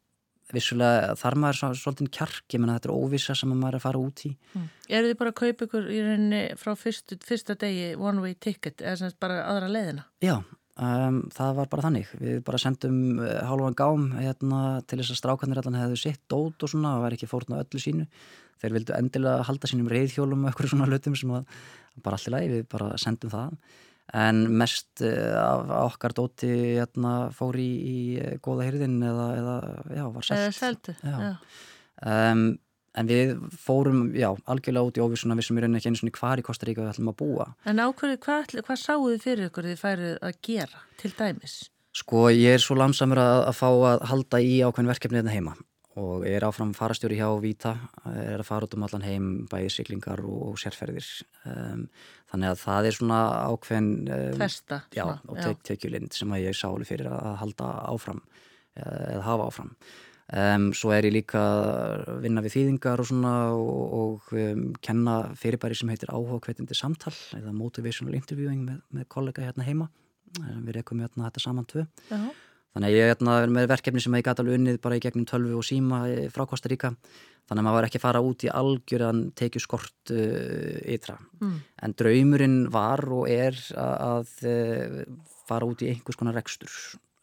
vissulega 0.53 1.15
þar 1.19 1.37
maður 1.41 1.77
svolítið 1.77 2.11
kjark, 2.19 2.45
ég 2.53 2.61
menna 2.61 2.77
þetta 2.79 2.91
er 2.91 2.95
óvisa 2.97 3.37
sem 3.37 3.51
maður 3.53 3.75
er 3.77 3.81
að 3.81 3.85
fara 3.85 4.03
út 4.05 4.23
í. 4.25 4.31
Mm. 4.55 4.69
Er 4.89 5.09
þið 5.09 5.19
bara 5.21 5.33
að 5.33 5.41
kaupa 5.43 5.69
ykkur 5.69 5.91
í 5.93 5.99
rauninni 6.05 6.43
frá 6.61 6.73
fyrstu, 6.79 7.19
fyrsta 7.25 7.57
degi 7.61 7.91
one 7.97 8.25
way 8.25 8.37
ticket 8.37 8.85
eða 8.85 9.01
sem 9.03 9.19
bara 9.21 9.43
aðra 9.49 9.69
leiðina? 9.73 10.07
Já, 10.25 10.37
um, 10.39 11.21
það 11.37 11.55
var 11.61 11.71
bara 11.75 11.87
þannig. 11.89 12.13
Við 12.23 12.43
bara 12.49 12.63
sendum 12.63 13.01
uh, 13.21 13.33
hálfan 13.49 13.79
gám 13.79 14.11
hérna, 14.17 14.63
til 14.89 15.01
þess 15.03 15.17
að 15.17 15.23
strákanir 15.23 15.63
allan 15.63 15.81
hefðu 15.83 16.03
sitt 16.05 16.25
dót 16.33 16.65
og 16.65 16.73
svona, 16.73 16.97
það 16.97 17.07
var 17.07 17.19
ekki 17.19 17.33
fórn 17.33 17.57
á 17.57 17.61
öllu 17.61 17.83
sínu 17.85 18.09
þeir 18.63 18.77
vildu 18.79 18.97
endilega 18.97 19.49
halda 19.49 19.71
sínum 19.71 19.91
reyðhjólum 19.93 20.45
og 20.45 20.51
eitthvað 20.53 20.73
svona 20.73 20.89
hlutum 20.89 21.19
sem 21.19 21.35
að 21.39 21.61
bara 22.05 22.19
allir 22.19 22.35
lægi, 22.37 22.51
við 22.55 22.67
bara 22.73 22.93
sendum 23.01 23.33
það 23.35 23.59
en 24.17 24.47
mest 24.57 25.03
uh, 25.05 25.35
af 25.37 25.93
okkar 25.93 26.15
dóti 26.17 26.49
hérna, 26.79 27.29
fór 27.37 27.59
í, 27.61 27.69
í 27.69 27.99
góða 28.45 28.69
hyrðin 28.69 28.97
eða, 29.05 29.27
eða 29.37 29.59
já, 29.99 30.07
var 30.15 30.29
selt. 30.29 30.39
Eða 30.39 30.57
seldu, 30.57 30.97
Já. 31.03 31.19
já. 31.27 31.35
Um, 32.09 32.45
en 32.99 33.11
við 33.11 33.35
fórum, 33.61 33.99
já, 34.17 34.31
algjörlega 34.49 34.89
út 34.89 34.99
í 34.99 35.03
óvissuna 35.05 35.37
við 35.39 35.49
sem 35.49 35.59
í 35.59 35.63
rauninni 35.63 35.79
ekki 35.81 35.93
einu 35.93 36.01
svona 36.01 36.15
hvar 36.19 36.41
í 36.41 36.45
Kostaríka 36.47 36.83
við 36.83 36.93
ætlum 36.95 37.11
að 37.13 37.19
búa. 37.21 37.49
En 37.69 37.83
ákveðu, 37.85 38.19
hvað, 38.25 38.55
hvað 38.65 38.81
sáuð 38.81 39.11
þið 39.13 39.25
fyrir 39.27 39.51
ykkur 39.51 39.69
þið 39.69 39.83
færið 39.83 40.15
að 40.25 40.39
gera 40.49 40.85
til 41.03 41.13
dæmis? 41.19 41.59
Sko, 41.99 42.25
ég 42.33 42.57
er 42.57 42.63
svo 42.63 42.79
lamsamur 42.79 43.21
að, 43.23 43.43
að 43.51 43.59
fá 43.59 43.69
að 43.69 44.07
halda 44.11 44.41
í 44.43 44.57
ákveðin 44.65 44.93
verkefni 44.95 45.21
hérna 45.21 45.35
heima 45.37 45.55
og 45.99 46.25
er 46.29 46.45
áfram 46.47 46.73
farastjóri 46.77 47.19
hjá 47.19 47.29
Víta, 47.43 47.75
er 48.07 48.39
að 48.39 48.47
fara 48.47 48.69
út 48.69 48.77
um 48.77 48.85
allan 48.87 49.05
heim, 49.07 49.29
bæði 49.51 49.71
siglingar 49.75 50.23
og, 50.25 50.59
sérferðir. 50.61 51.07
Um, 51.49 51.87
þannig 52.31 52.53
að 52.53 52.61
það 52.63 52.89
er 52.89 52.99
svona 52.99 53.21
ákveðin... 53.51 53.91
Um, 54.07 54.37
Festa? 54.41 54.83
já, 54.95 55.05
svona, 55.05 55.23
og 55.29 55.41
tek, 55.43 55.65
tekjulind 55.73 56.17
sem 56.17 56.35
að 56.35 56.45
ég 56.47 56.59
sáli 56.59 56.89
fyrir 56.89 57.11
að, 57.11 57.33
halda 57.43 57.71
áfram 57.89 58.23
eða 58.79 59.25
hafa 59.27 59.49
áfram. 59.51 59.73
Um, 60.29 60.67
svo 60.77 60.93
er 60.93 61.07
ég 61.09 61.15
líka 61.15 61.41
að 61.41 62.19
vinna 62.27 62.43
við 62.45 62.59
þýðingar 62.59 63.01
og 63.01 63.09
svona 63.09 63.37
og, 63.57 63.95
og 64.29 64.75
kenna 64.85 65.15
fyrirbæri 65.41 65.79
sem 65.79 65.89
heitir 65.89 66.13
áhuga 66.13 66.43
hvetjandi 66.45 66.77
samtal 66.77 67.15
eða 67.39 67.55
motivational 67.57 68.19
interviewing 68.19 68.67
með, 68.67 68.83
með 68.93 69.09
kollega 69.15 69.47
hérna 69.49 69.65
heima. 69.65 69.89
Við 70.37 70.75
rekum 70.77 71.01
hérna 71.01 71.31
þetta 71.31 71.43
saman 71.43 71.67
tvö. 71.67 71.87
Já. 72.13 72.21
Þannig 72.77 72.93
að 72.93 72.99
ég 72.99 73.11
hérna, 73.13 73.39
er 73.43 73.53
með 73.53 73.71
verkefni 73.73 74.03
sem 74.05 74.15
ég 74.19 74.27
gæti 74.27 74.43
alveg 74.45 74.59
unnið 74.59 74.79
bara 74.85 74.99
í 74.99 75.03
gegnum 75.03 75.27
tölvu 75.29 75.57
og 75.59 75.67
síma 75.67 76.03
eh, 76.11 76.29
frá 76.33 76.45
Kosta 76.49 76.71
Ríka. 76.71 76.93
Þannig 77.49 77.63
að 77.63 77.65
maður 77.65 77.79
var 77.79 77.89
ekki 77.89 77.99
að 77.99 78.05
fara 78.05 78.21
út 78.25 78.45
í 78.45 78.51
algjöran 78.53 79.21
tekju 79.41 79.63
skort 79.65 80.13
uh, 80.13 80.79
ytra. 80.85 81.15
Mm. 81.41 81.55
En 81.87 81.95
draumurinn 81.97 82.59
var 82.75 83.01
og 83.09 83.25
er 83.33 83.57
að, 83.73 83.95
að 84.05 84.33
uh, 84.53 84.99
fara 85.49 85.69
út 85.71 85.81
í 85.81 85.89
einhvers 85.95 86.21
konar 86.21 86.37
rekstur. 86.37 86.75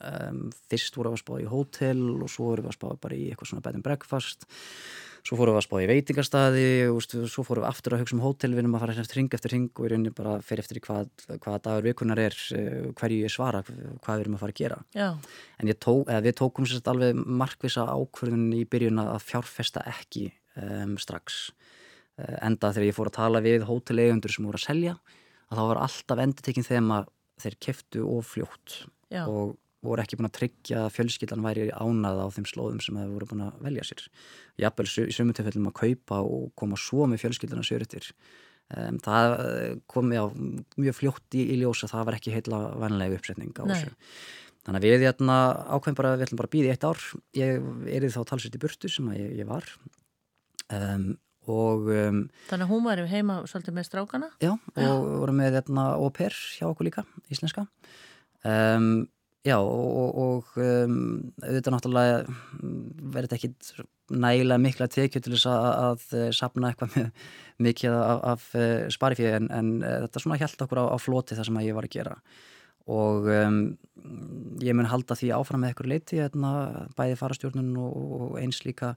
Um, 0.01 0.47
fyrst 0.71 0.97
voru 0.97 1.13
við 1.13 1.19
að 1.19 1.21
spá 1.21 1.35
í 1.39 1.45
hótel 1.51 2.01
og 2.17 2.31
svo 2.33 2.49
voru 2.49 2.65
við 2.65 2.71
að 2.73 2.77
spá 2.79 2.87
bara 3.05 3.19
í 3.19 3.27
eitthvað 3.29 3.51
svona 3.51 3.67
bed 3.67 3.77
and 3.77 3.85
breakfast. 3.85 4.49
Svo 5.25 5.39
fórum 5.39 5.55
við 5.55 5.57
að 5.57 5.65
spá 5.65 5.75
í 5.81 5.87
veitingarstaði 5.89 6.65
og 6.91 6.99
svo 7.01 7.43
fórum 7.47 7.63
við 7.63 7.69
aftur 7.71 7.95
að 7.95 8.03
hugsa 8.03 8.13
um 8.13 8.21
hótel, 8.21 8.51
við 8.53 8.61
erum 8.61 8.75
að 8.77 8.83
fara 8.83 8.95
eftir 9.01 9.17
ring 9.17 9.33
eftir 9.33 9.53
ring 9.55 9.71
og 9.73 9.87
í 9.87 9.89
rauninni 9.89 10.13
bara 10.13 10.35
fer 10.45 10.61
eftir 10.61 10.79
hvað, 10.85 11.09
hvað 11.41 11.57
dagur 11.65 11.87
vikunar 11.87 12.21
er, 12.21 12.37
uh, 12.53 12.91
hverju 12.99 13.23
ég 13.25 13.33
svara, 13.33 13.63
hvað 13.65 14.19
við 14.19 14.25
erum 14.25 14.37
að 14.37 14.43
fara 14.43 14.53
að 14.53 14.61
gera. 14.61 14.77
Já, 14.93 15.07
En 15.57 15.73
tók, 15.81 16.13
við 16.27 16.37
tókum 16.37 16.69
sérst 16.69 16.91
alveg 16.91 17.17
markvisa 17.17 17.87
ákvörðun 17.89 18.53
í 18.53 18.61
byrjun 18.69 19.01
að 19.01 19.25
fjárfesta 19.25 19.81
ekki 19.89 20.27
um, 20.61 20.93
strax. 21.01 21.49
Uh, 22.21 22.37
enda 22.45 22.69
þegar 22.75 22.89
ég 22.91 22.97
fór 22.99 23.09
að 23.09 23.17
tala 23.17 23.41
við 23.41 23.65
hóteleigundur 23.65 24.35
sem 24.35 24.45
voru 24.45 24.61
að 24.61 24.67
selja, 24.67 24.97
að 25.49 25.57
þá 25.57 25.65
var 25.71 25.83
alltaf 25.87 26.21
endur 26.21 26.45
tekinn 26.45 26.69
þeim 26.69 26.93
að 26.99 27.09
þeir 27.41 27.61
keftu 27.65 28.05
of 28.13 28.29
fljótt 28.35 28.83
já, 29.09 29.25
og 29.25 29.57
voru 29.85 30.03
ekki 30.03 30.19
búin 30.19 30.29
að 30.29 30.37
tryggja 30.39 30.85
að 30.85 30.93
fjölskyldan 30.95 31.45
væri 31.45 31.67
ánaða 31.73 32.25
á 32.25 32.33
þeim 32.35 32.47
slóðum 32.49 32.81
sem 32.83 32.97
þeir 32.99 33.13
voru 33.13 33.29
búin 33.31 33.45
að 33.47 33.61
velja 33.65 33.85
sér. 33.89 34.05
Jafnvel 34.61 34.87
í 35.05 35.15
sömu 35.15 35.35
tilfellum 35.37 35.69
að 35.71 35.77
kaupa 35.81 36.21
og 36.25 36.49
koma 36.59 36.79
svo 36.79 37.07
með 37.11 37.25
fjölskyldana 37.25 37.65
sjörutir. 37.65 38.09
Um, 38.73 38.97
það 38.97 39.35
eh, 39.43 39.73
kom 39.91 40.09
já, 40.09 40.23
mjög 40.81 40.95
fljótt 40.97 41.37
í, 41.37 41.43
í 41.53 41.59
ljós 41.61 41.83
að 41.85 41.91
það 41.93 42.07
var 42.07 42.17
ekki 42.17 42.33
heila 42.33 42.61
vanlega 42.81 43.19
uppsetning 43.19 43.53
á 43.61 43.63
þessu. 43.69 43.91
Þannig 44.65 44.79
að 44.79 44.87
við 44.87 45.03
hérna, 45.05 45.35
ákveðum 45.69 45.97
bara 45.99 46.11
að 46.11 46.15
við 46.17 46.25
ætlum 46.25 46.39
bara 46.39 46.49
að 46.49 46.55
býða 46.55 46.65
í 46.65 46.73
eitt 46.73 46.87
ár. 46.87 47.03
Ég 47.37 47.67
er 47.93 48.07
þá 48.09 48.23
talsett 48.31 48.57
í 48.57 48.61
burtu 48.63 48.89
sem 48.89 49.11
ég, 49.13 49.35
ég 49.43 49.49
var. 49.49 49.67
Um, 50.73 51.11
og 51.45 51.91
um, 51.93 52.23
þannig 52.49 52.65
að 52.65 52.71
hún 52.71 52.85
var 52.87 53.03
heima 53.11 53.35
svolítið 53.45 53.75
með 53.77 53.85
strákana? 53.85 54.31
já, 54.41 54.55
og 54.55 55.03
vorum 55.21 55.37
með 55.37 55.59
hérna 55.59 55.83
au 56.01 56.09
pair 56.09 56.33
hjá 56.33 56.65
okkur 56.71 56.89
líka, 56.89 57.05
íslenska. 57.29 57.67
Um, 58.41 59.05
já, 59.45 59.57
og, 59.61 60.17
og, 60.25 60.55
um, 60.57 60.97
auðvitað 61.43 61.75
náttúrulega 61.75 62.17
mm, 62.25 62.81
verður 63.13 63.29
þetta 63.29 63.37
ekki 63.39 63.85
nægilega 64.25 64.61
mikla 64.61 64.87
tekju 64.91 65.21
til 65.21 65.33
þess 65.35 65.47
að, 65.49 65.67
að, 65.85 66.33
sapna 66.37 66.71
eitthvað 66.71 66.97
með, 66.97 67.29
mikið 67.65 67.95
af, 67.97 68.25
af 68.33 68.49
sparifíði 68.93 69.37
en, 69.39 69.47
en 69.53 69.71
eh, 69.81 70.01
þetta 70.05 70.21
svona 70.21 70.37
hjælt 70.41 70.65
okkur 70.65 70.83
á, 70.83 70.85
á 70.93 70.97
floti 71.01 71.37
það 71.37 71.49
sem 71.49 71.63
ég 71.65 71.77
var 71.77 71.87
að 71.87 71.95
gera. 71.95 72.17
Og 72.91 73.25
um, 73.33 73.61
ég 74.61 74.77
mun 74.77 74.91
halda 74.91 75.17
því 75.17 75.31
áfram 75.33 75.63
með 75.63 75.73
eitthvað 75.73 75.89
leiti 75.89 76.19
hérna, 76.21 76.51
bæði 76.97 77.17
farastjórnun 77.17 77.71
og, 77.81 77.95
og 77.95 78.35
eins 78.41 78.61
líka 78.67 78.93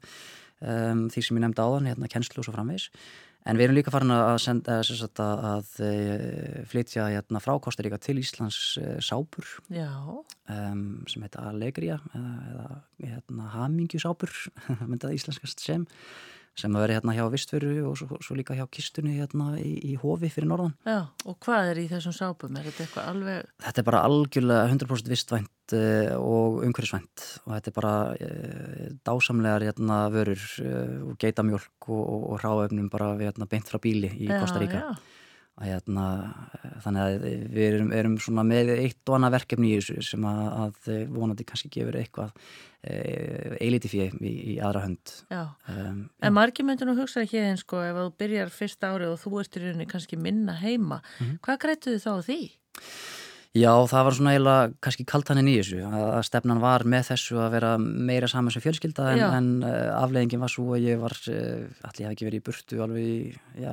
um, 0.61 1.07
því 1.09 1.25
sem 1.25 1.39
ég 1.39 1.45
nefndi 1.47 1.65
áðan, 1.65 1.89
hérna, 1.93 2.11
kennslu 2.13 2.43
og 2.43 2.49
svo 2.49 2.57
framvegs 2.57 2.91
en 3.49 3.59
við 3.59 3.67
erum 3.67 3.79
líka 3.79 3.93
farin 3.95 4.13
að, 4.15 4.39
senda, 4.45 4.79
að, 4.83 5.05
að, 5.09 5.21
að, 5.25 5.69
að 5.89 6.65
flytja 6.71 7.09
hérna, 7.15 7.43
frá 7.43 7.55
Kostaríka 7.65 8.01
til 8.03 8.19
Íslands 8.21 8.61
uh, 8.83 8.97
sápur. 9.05 9.49
Um, 10.53 10.83
sem 11.11 11.25
heita 11.25 11.47
Allegria 11.49 11.99
eða, 12.13 12.33
eða 12.53 13.15
hérna, 13.15 13.53
hamingjusápur 13.57 14.35
myndi 14.89 15.05
það 15.07 15.17
íslenskast 15.19 15.65
sem 15.65 15.89
sem 16.59 16.75
að 16.75 16.83
vera 16.85 16.97
hérna 16.99 17.15
hjá 17.15 17.25
Vistveru 17.31 17.71
og 17.89 17.95
svo, 18.01 18.19
svo 18.25 18.35
líka 18.39 18.57
hjá 18.59 18.65
kistunni 18.75 19.15
hérna 19.19 19.53
í, 19.63 19.77
í 19.93 19.95
hofi 20.03 20.31
fyrir 20.35 20.49
norðan. 20.51 20.75
já, 20.89 20.99
og 21.31 21.37
hvað 21.45 21.71
er 21.73 21.81
í 21.85 21.87
þessum 21.93 22.17
sápum? 22.17 22.59
Er 22.59 22.67
þetta 22.69 22.85
eitthvað 22.87 23.11
alveg, 23.13 23.53
Þetta 23.67 23.83
er 23.85 23.87
bara 23.91 24.03
algjörlega 24.09 24.65
100% 24.73 25.13
vistvænt 25.13 25.77
uh, 25.79 26.17
og 26.19 26.59
umhverfisvænt 26.67 27.27
og 27.47 27.53
þetta 27.55 27.71
er 27.71 27.77
bara 27.79 27.95
uh, 28.17 28.89
dásamlegar 29.07 29.67
hérna 29.69 30.01
vörur 30.15 30.43
uh, 30.65 30.97
og 31.13 31.15
geitamjólk 31.23 31.89
og, 31.93 32.03
og, 32.03 32.27
og 32.35 32.43
ráöfnum 32.43 32.91
bara 32.91 33.13
við, 33.19 33.31
hérna, 33.31 33.49
beint 33.51 33.71
frá 33.71 33.79
bíli 33.83 34.11
í 34.19 34.27
já, 34.31 34.41
Kosta 34.43 34.59
Ríka. 34.63 34.83
já, 34.83 34.91
Að, 34.99 35.15
hérna, 35.65 36.07
eh, 36.59 36.73
þannig 36.85 37.03
að 37.03 37.27
við 37.55 37.65
erum, 37.67 37.93
erum 37.93 38.17
svona 38.23 38.45
með 38.47 38.73
eitt 38.77 39.11
og 39.11 39.19
annað 39.19 39.37
verkefni 39.39 39.73
í 39.73 39.79
þessu 39.79 40.05
sem 40.13 40.27
að, 40.29 40.43
að 40.65 40.91
vonandi 41.15 41.47
kannski 41.49 41.71
gefur 41.75 41.99
eitthvað 41.99 42.33
e, 42.83 43.57
eiliti 43.59 43.91
fyrir 43.91 44.15
í, 44.23 44.35
í 44.55 44.57
aðra 44.63 44.85
hönd. 44.87 45.15
já. 45.33 45.43
Um, 45.69 46.05
En 46.23 46.37
margir 46.37 46.67
myndir 46.69 46.89
nú 46.89 46.95
hugsa 46.99 47.25
ekki 47.25 47.41
eins 47.43 47.65
sko 47.67 47.83
ef 47.83 47.99
þú 47.99 48.09
byrjar 48.23 48.55
fyrsta 48.55 48.93
árið 48.95 49.15
og 49.17 49.23
þú 49.25 49.41
ert 49.43 49.59
í 49.59 49.65
rauninni 49.65 49.89
kannski 49.91 50.21
minna 50.21 50.55
heima. 50.63 51.03
Mhm. 51.19 51.39
Hvað 51.43 51.63
grættuðu 51.65 52.03
þá 52.05 52.11
á 52.15 52.21
því? 52.29 52.41
Já, 53.57 53.71
það 53.89 54.05
var 54.05 54.15
svona 54.15 54.33
eiginlega 54.35 54.73
kannski 54.85 55.05
kaltaninn 55.09 55.49
í 55.49 55.55
þessu 55.57 55.79
að 55.89 56.19
stefnan 56.29 56.61
var 56.61 56.85
með 56.85 57.07
þessu 57.09 57.39
að 57.41 57.55
vera 57.57 57.71
meira 57.81 58.29
saman 58.29 58.53
sem 58.53 58.63
fjölskylda 58.63 59.07
en, 59.15 59.23
en 59.25 59.49
uh, 59.65 60.03
afleðingin 60.03 60.43
var 60.43 60.53
svo 60.53 60.67
að 60.77 60.85
ég 60.85 61.01
var 61.01 61.17
uh, 61.33 61.65
allir 61.89 62.03
ég 62.03 62.11
hef 62.11 62.13
ekki 62.13 62.29
verið 62.29 62.43
í 62.43 62.45
burtu 62.45 62.83
alveg 62.85 63.09
í 63.09 63.65
já, 63.65 63.73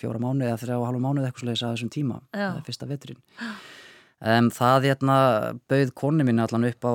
fjóra 0.00 0.22
mánuði 0.24 0.48
eða 0.48 0.62
þrjá 0.64 0.76
og 0.78 0.86
halva 0.88 1.04
mánuði 1.04 1.28
eitthvað 1.28 1.44
slegis 1.44 1.66
að 1.66 1.76
þessum 1.76 1.92
tíma 1.98 2.18
uh, 2.32 2.58
fyrsta 2.64 2.88
veturinn. 2.90 3.20
Um, 4.20 4.50
Það 4.52 4.88
hérna 4.90 5.16
bauð 5.68 5.94
konni 5.96 6.26
mín 6.28 6.42
allan 6.44 6.68
upp 6.68 6.88
á 6.88 6.94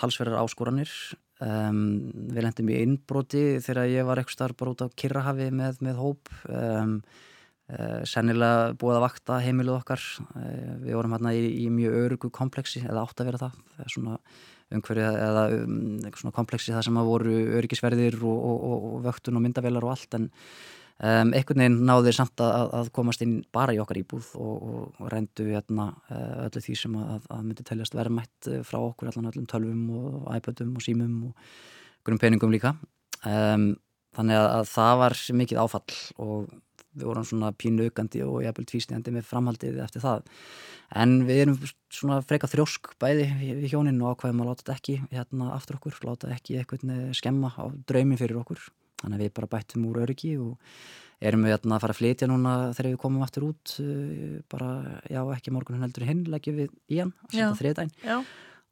talsverðar 0.00 0.42
áskoranir. 0.42 0.92
Um, 1.40 2.10
við 2.32 2.44
lendum 2.44 2.68
í 2.72 2.80
innbroti 2.84 3.44
þegar 3.64 3.88
ég 3.88 4.08
var 4.08 4.20
eitthvað 4.20 4.36
starf 4.36 4.58
bara 4.60 4.74
út 4.74 4.84
á 4.84 4.92
Kirrahafi 4.92 5.52
með, 5.56 5.80
með 5.84 6.00
hóp. 6.00 6.32
Um, 6.48 7.00
sennilega 8.08 8.72
búið 8.80 8.98
að 8.98 9.04
vakta 9.04 9.40
heimiluð 9.44 9.80
okkar. 9.80 10.06
Uh, 10.34 10.72
við 10.84 10.96
vorum 10.98 11.14
hérna 11.16 11.34
í, 11.36 11.44
í 11.64 11.68
mjög 11.72 11.98
örugu 12.04 12.32
kompleksi 12.34 12.82
eða 12.84 13.04
átt 13.04 13.22
að 13.22 13.30
vera 13.30 13.42
það, 13.44 13.60
það 13.76 13.94
svona 13.94 14.18
umhverju 14.70 15.06
eða 15.06 15.46
um, 15.56 16.34
kompleksi 16.34 16.74
það 16.74 16.84
sem 16.86 17.00
að 17.00 17.08
voru 17.10 17.38
öryggisverðir 17.58 18.20
og, 18.22 18.36
og, 18.36 18.60
og, 18.68 18.84
og 18.90 19.00
vöktun 19.08 19.40
og 19.40 19.44
myndavelar 19.44 19.86
og 19.86 19.96
allt 19.96 20.14
en 20.18 20.28
um, 20.28 21.32
einhvern 21.34 21.64
veginn 21.64 21.80
náði 21.88 22.14
samt 22.14 22.42
að, 22.44 22.70
að 22.78 22.92
komast 22.94 23.24
inn 23.26 23.40
bara 23.54 23.74
í 23.74 23.80
okkar 23.82 23.98
íbúð 23.98 24.30
og, 24.38 25.02
reyndu 25.10 25.48
hérna 25.50 25.90
uh, 26.12 26.46
öllu 26.46 26.62
því 26.62 26.78
sem 26.84 26.96
að, 27.02 27.28
að 27.34 27.44
myndi 27.48 27.66
teljast 27.66 27.98
verðmætt 27.98 28.50
frá 28.68 28.78
okkur 28.78 29.10
allan 29.10 29.30
öllum 29.32 29.50
tölvum 29.50 29.84
og 29.98 30.32
iPadum 30.38 30.74
og 30.78 30.86
símum 30.86 31.20
og 31.30 31.46
einhverjum 32.00 32.22
peningum 32.22 32.54
líka. 32.54 32.76
Um, 33.26 33.72
þannig 34.16 34.38
að, 34.38 34.48
að 34.54 34.68
það 34.70 34.98
var 35.02 35.22
mikið 35.42 35.62
áfall 35.64 35.98
og 36.22 36.50
við 36.96 37.06
vorum 37.10 37.26
svona 37.26 37.52
pínuugandi 37.54 38.22
og 38.26 38.40
jafnvel 38.44 38.66
tvísnýjandi 38.70 39.14
með 39.14 39.28
framhaldið 39.28 39.78
eftir 39.84 40.04
það. 40.04 40.24
En 41.00 41.20
við 41.28 41.44
erum 41.44 41.58
svona 41.92 42.18
freka 42.26 42.50
þrjósk 42.50 42.94
bæði 43.02 43.28
við 43.60 43.68
hjóninn 43.74 44.00
og 44.02 44.16
ákvæðum 44.16 44.42
að 44.42 44.50
láta 44.50 44.64
þetta 44.64 44.78
ekki 44.78 44.96
hérna 45.12 45.52
aftur 45.54 45.78
okkur, 45.78 46.00
láta 46.08 46.32
ekki 46.34 46.58
eitthvað 46.58 47.14
skemma 47.18 47.52
á 47.54 47.64
draumin 47.86 48.18
fyrir 48.18 48.40
okkur. 48.42 48.64
Þannig 49.00 49.16
að 49.16 49.24
við 49.24 49.32
bara 49.38 49.52
bættum 49.54 49.86
úr 49.88 50.02
öryggi 50.02 50.34
og 50.42 50.58
erum 51.24 51.44
við 51.44 51.54
hérna 51.54 51.76
að 51.76 51.84
fara 51.84 51.94
að 51.94 52.00
flytja 52.00 52.28
núna 52.30 52.52
þegar 52.76 52.90
við 52.90 53.00
komum 53.02 53.24
aftur 53.24 53.46
út 53.50 53.74
bara, 54.52 54.70
já 55.12 55.20
ekki 55.36 55.54
morgun 55.54 55.84
heldur 55.84 56.06
hinn 56.08 56.22
leggjum 56.32 56.60
við 56.62 56.70
í 56.88 57.00
hann, 57.02 57.12
þetta 57.28 57.56
þriðdæn 57.60 57.92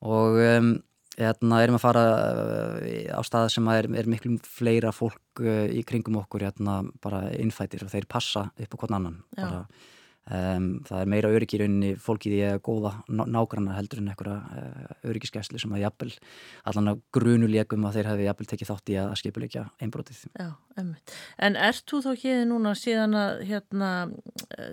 og 0.08 0.38
um, 0.44 0.70
hérna, 1.18 1.62
erum 1.64 1.78
að 1.78 1.84
fara 1.84 2.04
uh, 2.14 2.80
á 3.14 3.20
stað 3.26 3.50
sem 3.56 3.70
er, 3.74 3.90
er 4.00 4.10
miklu 4.10 4.36
fleira 4.46 4.92
fólk 4.94 5.42
uh, 5.42 5.66
í 5.66 5.82
kringum 5.86 6.20
okkur 6.22 6.46
hérna, 6.46 6.80
bara 7.04 7.26
innfættir 7.36 7.84
og 7.86 7.92
þeir 7.94 8.08
passa 8.10 8.48
upp 8.54 8.74
á 8.74 8.78
hvern 8.78 8.98
annan 9.00 9.20
Já. 9.34 9.42
bara, 9.42 9.62
Um, 10.28 10.66
það 10.84 11.00
er 11.00 11.08
meira 11.08 11.28
öryggi 11.32 11.56
í 11.56 11.60
rauninni 11.62 11.90
fólkið 12.04 12.34
í 12.36 12.40
að 12.44 12.58
góða 12.66 12.90
nágranna 13.08 13.78
heldur 13.78 14.02
en 14.02 14.10
einhverja 14.12 14.34
uh, 14.44 14.90
öryggiskeslu 15.08 15.60
sem 15.62 15.72
að 15.72 15.86
jafnvel 15.86 16.10
allan 16.68 16.90
að 16.92 16.98
grunuleikum 17.16 17.86
að 17.88 17.96
þeir 17.96 18.08
hefði 18.10 18.26
jafnvel 18.26 18.48
tekið 18.50 18.68
þátt 18.68 18.92
í 18.92 18.98
að 19.00 19.14
skipuleikja 19.22 19.62
einbrotið. 19.80 20.18
Já, 20.36 20.50
einmitt. 20.76 21.14
En 21.40 21.56
ert 21.68 21.84
þú 21.88 22.02
þá 22.04 22.10
hér 22.24 22.42
núna 22.50 22.74
síðan 22.76 23.16
að 23.16 23.40
hérna, 23.48 23.92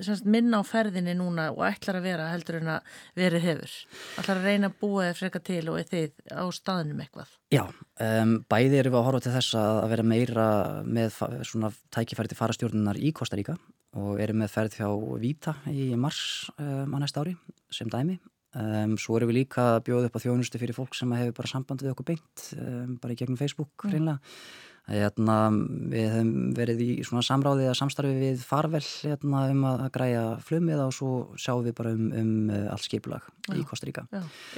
semst, 0.03 0.28
minna 0.28 0.60
á 0.60 0.64
ferðinni 0.68 1.16
núna 1.16 1.47
og 1.53 1.64
ætlar 1.70 2.01
að 2.01 2.10
vera 2.10 2.28
heldur 2.34 2.60
en 2.60 2.74
að 2.76 2.99
verið 3.16 3.47
hefur? 3.47 3.78
Ætlar 4.20 4.41
að 4.41 4.49
reyna 4.49 4.72
að 4.74 4.78
búa 4.84 5.08
þér 5.08 5.22
freka 5.22 5.43
til 5.51 5.62
og 5.72 5.80
þið 5.93 6.36
á 6.36 6.45
staðnum 6.60 6.99
eitthvað? 7.06 7.32
Já, 7.53 7.64
um, 7.64 8.36
bæði 8.51 8.82
erum 8.82 8.97
við 8.97 8.99
að 8.99 9.08
horfa 9.08 9.24
til 9.24 9.36
þess 9.38 9.56
að 9.62 9.82
vera 9.93 10.08
meira 10.12 10.49
með 10.84 11.24
svona 11.47 11.72
tækifæri 11.95 12.34
til 12.34 12.39
farastjórnunar 12.41 12.99
í 12.99 13.16
Kostaríka 13.16 13.56
og 13.96 14.22
erum 14.22 14.41
með 14.43 14.54
ferð 14.54 14.78
hjá 14.80 14.88
Víta 15.22 15.56
í 15.72 15.91
mars 16.00 16.52
um, 16.60 16.96
á 16.96 16.98
næsta 17.02 17.24
ári 17.24 17.36
sem 17.74 17.89
dæmi. 17.91 18.20
Um, 18.56 18.96
svo 19.00 19.18
erum 19.18 19.34
við 19.34 19.41
líka 19.41 19.66
að 19.74 19.82
bjóða 19.89 20.10
upp 20.10 20.16
á 20.16 20.24
þjónustu 20.24 20.60
fyrir 20.62 20.78
fólk 20.78 20.96
sem 20.96 21.12
hefur 21.12 21.36
bara 21.41 21.52
samband 21.52 21.82
við 21.84 21.91
okkur 21.91 22.08
beint, 22.14 22.46
um, 22.56 22.93
bara 23.02 23.16
í 23.16 23.20
gegnum 23.20 23.39
Facebook 23.39 23.84
mm. 23.84 23.91
hreinlega. 23.91 24.36
Hérna, 24.86 25.36
við 25.90 26.12
hefum 26.14 26.34
verið 26.54 26.82
í 26.84 26.90
svona 27.08 27.24
samráði 27.26 27.66
að 27.72 27.78
samstarfi 27.80 28.12
við 28.20 28.44
farvel 28.46 28.84
hérna, 28.86 29.48
um 29.50 29.64
að 29.72 29.86
græja 29.96 30.26
flummiða 30.46 30.86
og 30.86 30.94
svo 30.94 31.14
sjáum 31.42 31.64
við 31.66 31.74
bara 31.80 31.94
um, 31.96 32.12
um 32.14 32.52
uh, 32.54 32.68
allt 32.70 32.86
skipulag 32.86 33.26
í 33.56 33.66
Kostaríka. 33.66 34.06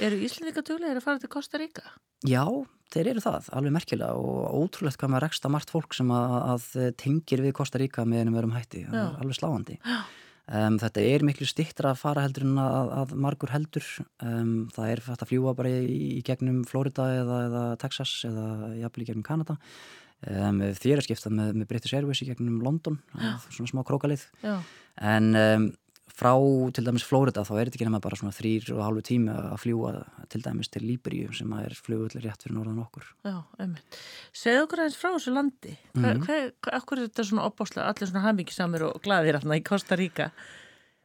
Eru 0.04 0.18
Íslandika 0.20 0.60
tjóðlega 0.60 0.98
að 1.00 1.06
fara 1.06 1.22
til 1.22 1.32
Kostaríka? 1.32 1.86
Já, 2.28 2.44
þeir 2.92 3.14
eru 3.14 3.24
það, 3.24 3.48
alveg 3.56 3.76
merkilega 3.78 4.20
og 4.20 4.58
ótrúlegt 4.60 5.00
hvað 5.00 5.14
maður 5.14 5.28
reksta 5.30 5.50
margt 5.54 5.72
fólk 5.72 5.96
sem 5.96 6.12
að, 6.12 6.36
að 6.52 6.94
tengir 7.00 7.44
við 7.46 7.54
Kostaríka 7.56 8.04
með 8.04 8.26
einum 8.26 8.36
verum 8.36 8.56
hætti, 8.58 8.84
alveg 8.92 9.38
sláandi. 9.38 9.78
Um, 10.48 10.78
þetta 10.80 11.02
er 11.04 11.24
miklu 11.28 11.44
stittra 11.48 11.90
að 11.92 11.98
fara 12.00 12.22
heldur 12.24 12.46
en 12.46 12.60
að, 12.62 12.92
að 13.02 13.10
margur 13.20 13.50
heldur. 13.52 13.88
Um, 14.24 14.68
það 14.72 14.92
er 14.92 15.02
fætt 15.04 15.24
að 15.24 15.32
fljúa 15.32 15.52
bara 15.56 15.72
í, 15.72 15.96
í 16.16 16.20
gegnum 16.24 16.62
Florida 16.68 17.04
eða, 17.18 17.40
eða 17.48 17.64
Texas 17.80 18.14
eða 18.28 18.46
jafnvel 18.78 19.04
í 19.04 19.08
gegnum 19.10 19.26
Kanada 19.26 19.58
um, 20.26 20.62
þér 20.82 20.96
er 20.96 21.06
skiptað 21.06 21.36
með, 21.40 21.52
með 21.60 21.70
British 21.72 21.94
Airways 21.94 22.22
í 22.24 22.30
gegnum 22.30 22.62
London, 22.64 22.98
svona 23.48 23.70
smá 23.70 23.84
krókalið 23.86 24.26
en 24.98 25.72
frá 26.18 26.34
til 26.74 26.84
dæmis 26.86 27.04
Flórida 27.06 27.44
þá 27.46 27.52
er 27.54 27.68
þetta 27.68 27.78
ekki 27.78 27.86
nema 27.86 28.00
bara 28.02 28.18
svona 28.18 28.34
þrýr 28.34 28.70
og 28.74 28.82
hálfu 28.82 29.04
tími 29.06 29.32
að 29.32 29.58
fljúa 29.62 29.92
til 30.32 30.40
dæmis 30.44 30.70
til 30.72 30.82
Líberíu 30.86 31.34
sem 31.36 31.52
er 31.60 31.76
fljóðullir 31.78 32.24
rétt 32.26 32.42
fyrir 32.44 32.56
norðan 32.56 32.80
okkur 32.82 33.06
Já. 33.26 33.36
Segð 34.34 34.62
okkur 34.64 34.82
aðeins 34.82 34.98
frá 34.98 35.10
þessu 35.12 35.34
landi 35.34 35.74
mm 35.76 36.04
-hmm. 36.04 36.24
hvað, 36.24 36.48
hvað 36.64 36.96
er 36.98 37.04
þetta 37.06 37.28
svona 37.30 37.46
opbáslega 37.46 37.86
allir 37.86 38.10
svona 38.10 38.24
hambingisamur 38.26 38.82
og 38.88 39.02
gladir 39.02 39.38
í 39.38 39.62
Costa 39.62 39.96
Rica? 39.96 40.32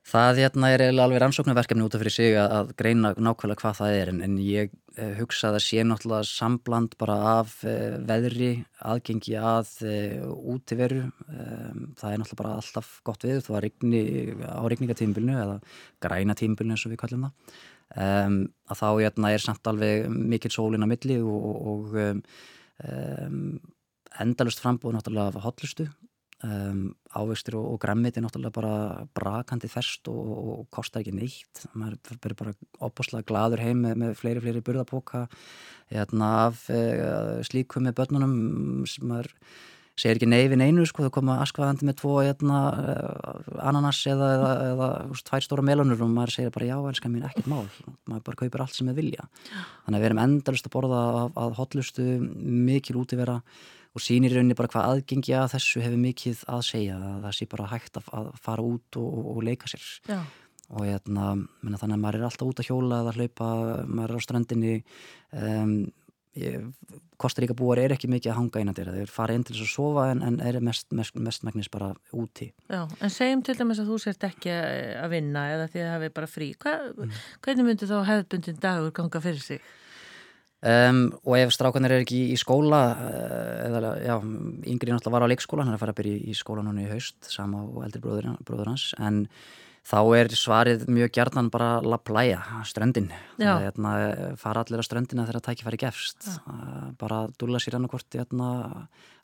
Það 0.04 0.40
hérna, 0.42 0.70
er 0.76 0.82
alveg 0.92 1.22
rannsóknarverkefni 1.24 1.86
út 1.86 1.94
af 1.96 2.02
fyrir 2.04 2.12
sig 2.12 2.34
að 2.36 2.74
greina 2.80 3.14
nákvæmlega 3.16 3.62
hvað 3.62 3.78
það 3.78 3.94
er 4.02 4.10
en, 4.12 4.20
en 4.26 4.34
ég 4.44 4.74
eh, 5.00 5.14
hugsa 5.16 5.48
að 5.48 5.56
það 5.56 5.64
sé 5.64 5.86
náttúrulega 5.88 6.28
sambland 6.28 6.98
bara 7.00 7.16
af 7.38 7.54
eh, 7.64 7.96
veðri, 8.04 8.50
aðgengi 8.84 9.38
að 9.40 9.72
eh, 9.88 10.26
útiveru. 10.28 11.06
Um, 11.32 11.94
það 11.96 12.10
er 12.10 12.20
náttúrulega 12.20 12.42
bara 12.42 12.58
alltaf 12.60 12.92
gott 13.08 13.24
við 13.24 13.40
þú 13.48 13.56
að 13.56 13.64
regni 13.70 14.04
á 14.44 14.64
regningatímbilinu 14.76 15.40
eða 15.40 15.58
græna 16.04 16.36
tímbilinu 16.36 16.76
eins 16.76 16.84
og 16.84 16.98
við 16.98 17.04
kallum 17.06 17.30
það. 17.30 17.58
Um, 17.94 18.38
að 18.68 18.84
þá 18.84 18.88
hérna, 18.92 19.32
er 19.32 19.48
samt 19.48 19.72
alveg 19.72 20.10
mikil 20.12 20.52
sólinn 20.52 20.84
á 20.84 20.92
milli 20.92 21.22
og, 21.24 21.48
og 21.72 21.98
um, 22.04 23.54
endalust 24.20 24.60
frambúð 24.60 24.98
náttúrulega 24.98 25.32
af 25.32 25.48
hotlustu 25.48 25.88
Um, 26.44 26.90
ávegstir 27.16 27.56
og, 27.56 27.70
og 27.72 27.78
græmit 27.80 28.18
er 28.20 28.24
náttúrulega 28.26 28.52
bara 28.52 28.72
brakandi 29.16 29.70
þerst 29.72 30.10
og, 30.12 30.32
og 30.54 30.64
kostar 30.76 31.00
ekki 31.00 31.14
neitt. 31.16 31.62
Maður 31.72 32.18
verður 32.18 32.40
bara 32.42 32.54
opbúslega 32.84 33.28
gladur 33.30 33.62
heim 33.64 33.80
með, 33.86 33.94
með 34.02 34.18
fleiri, 34.20 34.42
fleiri 34.44 34.64
burðapoka 34.66 35.22
hérna, 35.94 36.32
af 36.50 36.66
e, 36.68 36.82
slíkum 37.48 37.88
með 37.88 37.96
börnunum. 38.02 38.34
Sem 38.92 39.08
maður 39.08 39.30
segir 39.96 40.18
ekki 40.18 40.28
neyfin 40.34 40.66
einu 40.66 40.84
sko, 40.90 41.06
það 41.06 41.14
koma 41.16 41.38
askvaðandi 41.46 41.88
með 41.88 41.96
tvo 42.02 42.16
hérna, 42.18 42.60
ananas 43.64 44.02
eða, 44.10 44.32
eða, 44.36 44.50
eða 44.74 44.90
úst, 45.14 45.28
tvær 45.30 45.46
stóra 45.46 45.64
melunur 45.64 46.02
og 46.04 46.12
maður 46.12 46.34
segir 46.36 46.52
bara 46.56 46.68
já, 46.74 46.76
elskar 46.90 47.14
mín, 47.14 47.24
ekkert 47.30 47.48
mál. 47.54 47.70
Maður 48.10 48.26
bara 48.28 48.42
kaupir 48.42 48.66
allt 48.66 48.76
sem 48.76 48.92
við 48.92 49.00
vilja. 49.00 49.30
Þannig 49.86 49.96
að 49.96 50.04
við 50.04 50.10
erum 50.10 50.22
endalust 50.26 50.68
að 50.68 50.76
borða 50.76 51.06
að 51.46 51.56
hotlustu 51.62 52.10
mikil 52.68 53.00
útivera 53.06 53.38
og 53.94 54.02
sýnir 54.02 54.34
rauninni 54.34 54.58
bara 54.58 54.72
hvað 54.74 54.92
aðgengja 54.92 55.48
þessu 55.54 55.84
hefur 55.84 56.00
mikið 56.02 56.46
að 56.50 56.64
segja 56.70 57.00
að 57.00 57.18
það 57.28 57.36
sé 57.38 57.50
bara 57.52 57.72
hægt 57.74 58.00
að, 58.00 58.14
að 58.20 58.30
fara 58.46 58.66
út 58.66 59.02
og, 59.02 59.20
og 59.34 59.44
leika 59.46 59.70
sér 59.70 59.90
Já. 60.10 60.22
og 60.74 60.88
hérna, 60.88 61.34
menna, 61.62 61.82
þannig 61.82 62.00
að 62.00 62.06
maður 62.06 62.20
er 62.20 62.30
alltaf 62.30 62.50
út 62.50 62.64
að 62.64 62.72
hjóla 62.72 63.04
eða 63.04 63.18
hlaupa, 63.20 63.50
maður 63.86 64.16
er 64.16 64.24
á 64.24 64.26
strandinni 64.28 64.80
um, 65.38 65.76
Kostaríka 67.22 67.54
búar 67.54 67.78
er 67.78 67.94
ekki 67.94 68.08
mikið 68.10 68.32
að 68.32 68.38
hanga 68.40 68.62
einandir 68.64 68.88
þeir 68.90 69.12
fara 69.14 69.36
inn 69.38 69.44
til 69.46 69.54
þess 69.54 69.68
að 69.68 69.76
sofa 69.76 70.06
en, 70.10 70.24
en 70.26 70.40
er 70.42 70.58
mest, 70.66 70.88
mest, 70.98 71.14
mest 71.22 71.46
megnis 71.46 71.70
bara 71.70 71.92
úti 72.10 72.48
Já, 72.72 72.88
en 72.90 73.14
segjum 73.14 73.44
til 73.46 73.54
dæmis 73.60 73.84
að 73.84 73.92
þú 73.94 74.00
sért 74.02 74.26
ekki 74.32 74.50
að 74.98 75.14
vinna 75.14 75.46
eða 75.54 75.70
því 75.70 75.84
að 75.84 75.92
það 75.92 75.94
hefur 76.00 76.16
bara 76.18 76.32
frí 76.32 76.50
Hva, 76.58 76.74
mm. 76.90 77.14
hvernig 77.46 77.70
myndir 77.70 77.92
þá 77.92 77.96
hefðbundin 78.10 78.60
dagur 78.66 78.96
ganga 78.98 79.22
fyrir 79.28 79.46
sig? 79.46 79.70
Um, 80.64 81.10
og 81.28 81.34
ef 81.36 81.50
strákanir 81.52 81.92
er 81.92 82.06
ekki 82.06 82.22
í, 82.32 82.38
skóla 82.40 82.78
uh, 82.96 83.56
eða 83.66 83.90
já, 84.00 84.14
yngri 84.72 84.94
náttúrulega 84.94 85.12
var 85.12 85.26
á 85.28 85.32
leikskóla 85.34 85.66
hann 85.66 85.74
er 85.74 85.76
að 85.76 85.82
fara 85.82 85.92
að 85.92 85.98
byrja 85.98 86.20
í, 86.22 86.30
í 86.32 86.36
skóla 86.40 86.62
núna 86.64 86.86
í 86.86 86.88
haust 86.88 87.28
sama 87.28 87.66
og 87.66 87.82
eldri 87.84 88.00
bróður, 88.00 88.70
hans 88.70 88.86
en 88.96 89.26
þá 89.84 89.98
er 90.16 90.30
svarið 90.40 90.86
mjög 90.88 91.12
gjarnan 91.18 91.50
bara 91.52 91.82
la 91.84 91.98
playa, 92.00 92.38
ströndin. 92.70 93.10
Það 93.42 93.66
er 93.68 93.82
að 93.90 94.38
fara 94.40 94.64
allir 94.64 94.80
á 94.80 94.88
ströndina 94.88 95.26
þegar 95.28 95.40
það 95.42 95.48
tækir 95.50 95.68
færi 95.68 95.80
gefst 95.82 96.30
uh, 96.32 96.86
bara 97.02 97.18
dúla 97.36 97.60
sér 97.60 97.76
annarkvort 97.82 98.16
hérna, 98.16 98.52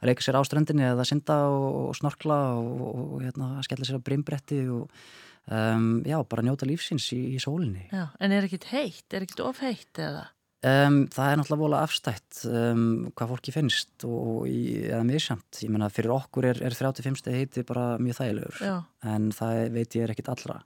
að 0.02 0.12
leika 0.12 0.26
sér 0.26 0.40
á 0.40 0.44
ströndinni 0.44 0.90
eða 0.90 1.06
synda 1.08 1.38
og, 1.54 1.70
og 1.86 1.96
snorkla 2.02 2.42
og, 2.60 2.82
og 3.06 3.24
hérna, 3.24 3.54
skella 3.64 3.88
sér 3.88 4.04
á 4.04 4.08
brimbretti 4.10 4.60
og 4.68 4.92
um, 5.48 5.88
já, 6.04 6.20
bara 6.28 6.44
njóta 6.44 6.68
lífsins 6.68 7.08
í, 7.16 7.22
í 7.38 7.40
sólinni. 7.40 7.88
Já, 7.96 8.10
En 8.20 8.36
er 8.36 8.50
ekkit 8.50 8.68
heitt? 8.74 9.08
Er 9.16 9.24
ekkit 9.24 9.46
of 9.48 9.64
heitt 9.64 10.04
eða? 10.04 10.28
Um, 10.60 11.05
það 11.07 11.30
er 11.30 11.38
náttúrulega 11.39 11.62
volið 11.62 11.82
afstætt 11.86 12.39
um, 12.49 12.80
hvað 13.16 13.30
fólki 13.32 13.53
finnst 13.55 14.03
og 14.03 14.41
í, 14.51 14.89
eða 14.89 15.05
misjamt, 15.07 15.62
ég 15.64 15.72
menna 15.72 15.88
fyrir 15.88 16.12
okkur 16.12 16.49
er, 16.49 16.57
er 16.68 16.76
35 16.76 17.22
steg 17.22 17.38
heiti 17.38 17.64
bara 17.64 17.93
mjög 17.95 18.18
þægilegur 18.18 18.57
Já. 18.68 18.74
en 19.07 19.30
það 19.32 19.60
veit 19.78 19.95
ég 19.95 20.03
er 20.03 20.12
ekkit 20.12 20.32
allra 20.34 20.57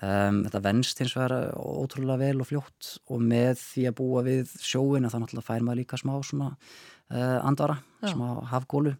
um, 0.00 0.38
þetta 0.46 0.62
venst 0.64 1.02
hins 1.04 1.12
vegar 1.18 1.52
ótrúlega 1.60 2.22
vel 2.22 2.40
og 2.40 2.48
fljótt 2.48 2.94
og 3.12 3.20
með 3.34 3.60
því 3.66 3.84
að 3.90 3.98
búa 4.00 4.24
við 4.30 4.54
sjóin 4.64 5.10
þá 5.12 5.18
náttúrulega 5.18 5.48
fær 5.50 5.68
maður 5.68 5.80
líka 5.82 6.00
smá 6.00 6.14
svona 6.24 6.48
uh, 6.56 7.38
andvara, 7.42 7.76
Já. 8.00 8.14
smá 8.14 8.26
hafgólu 8.54 8.96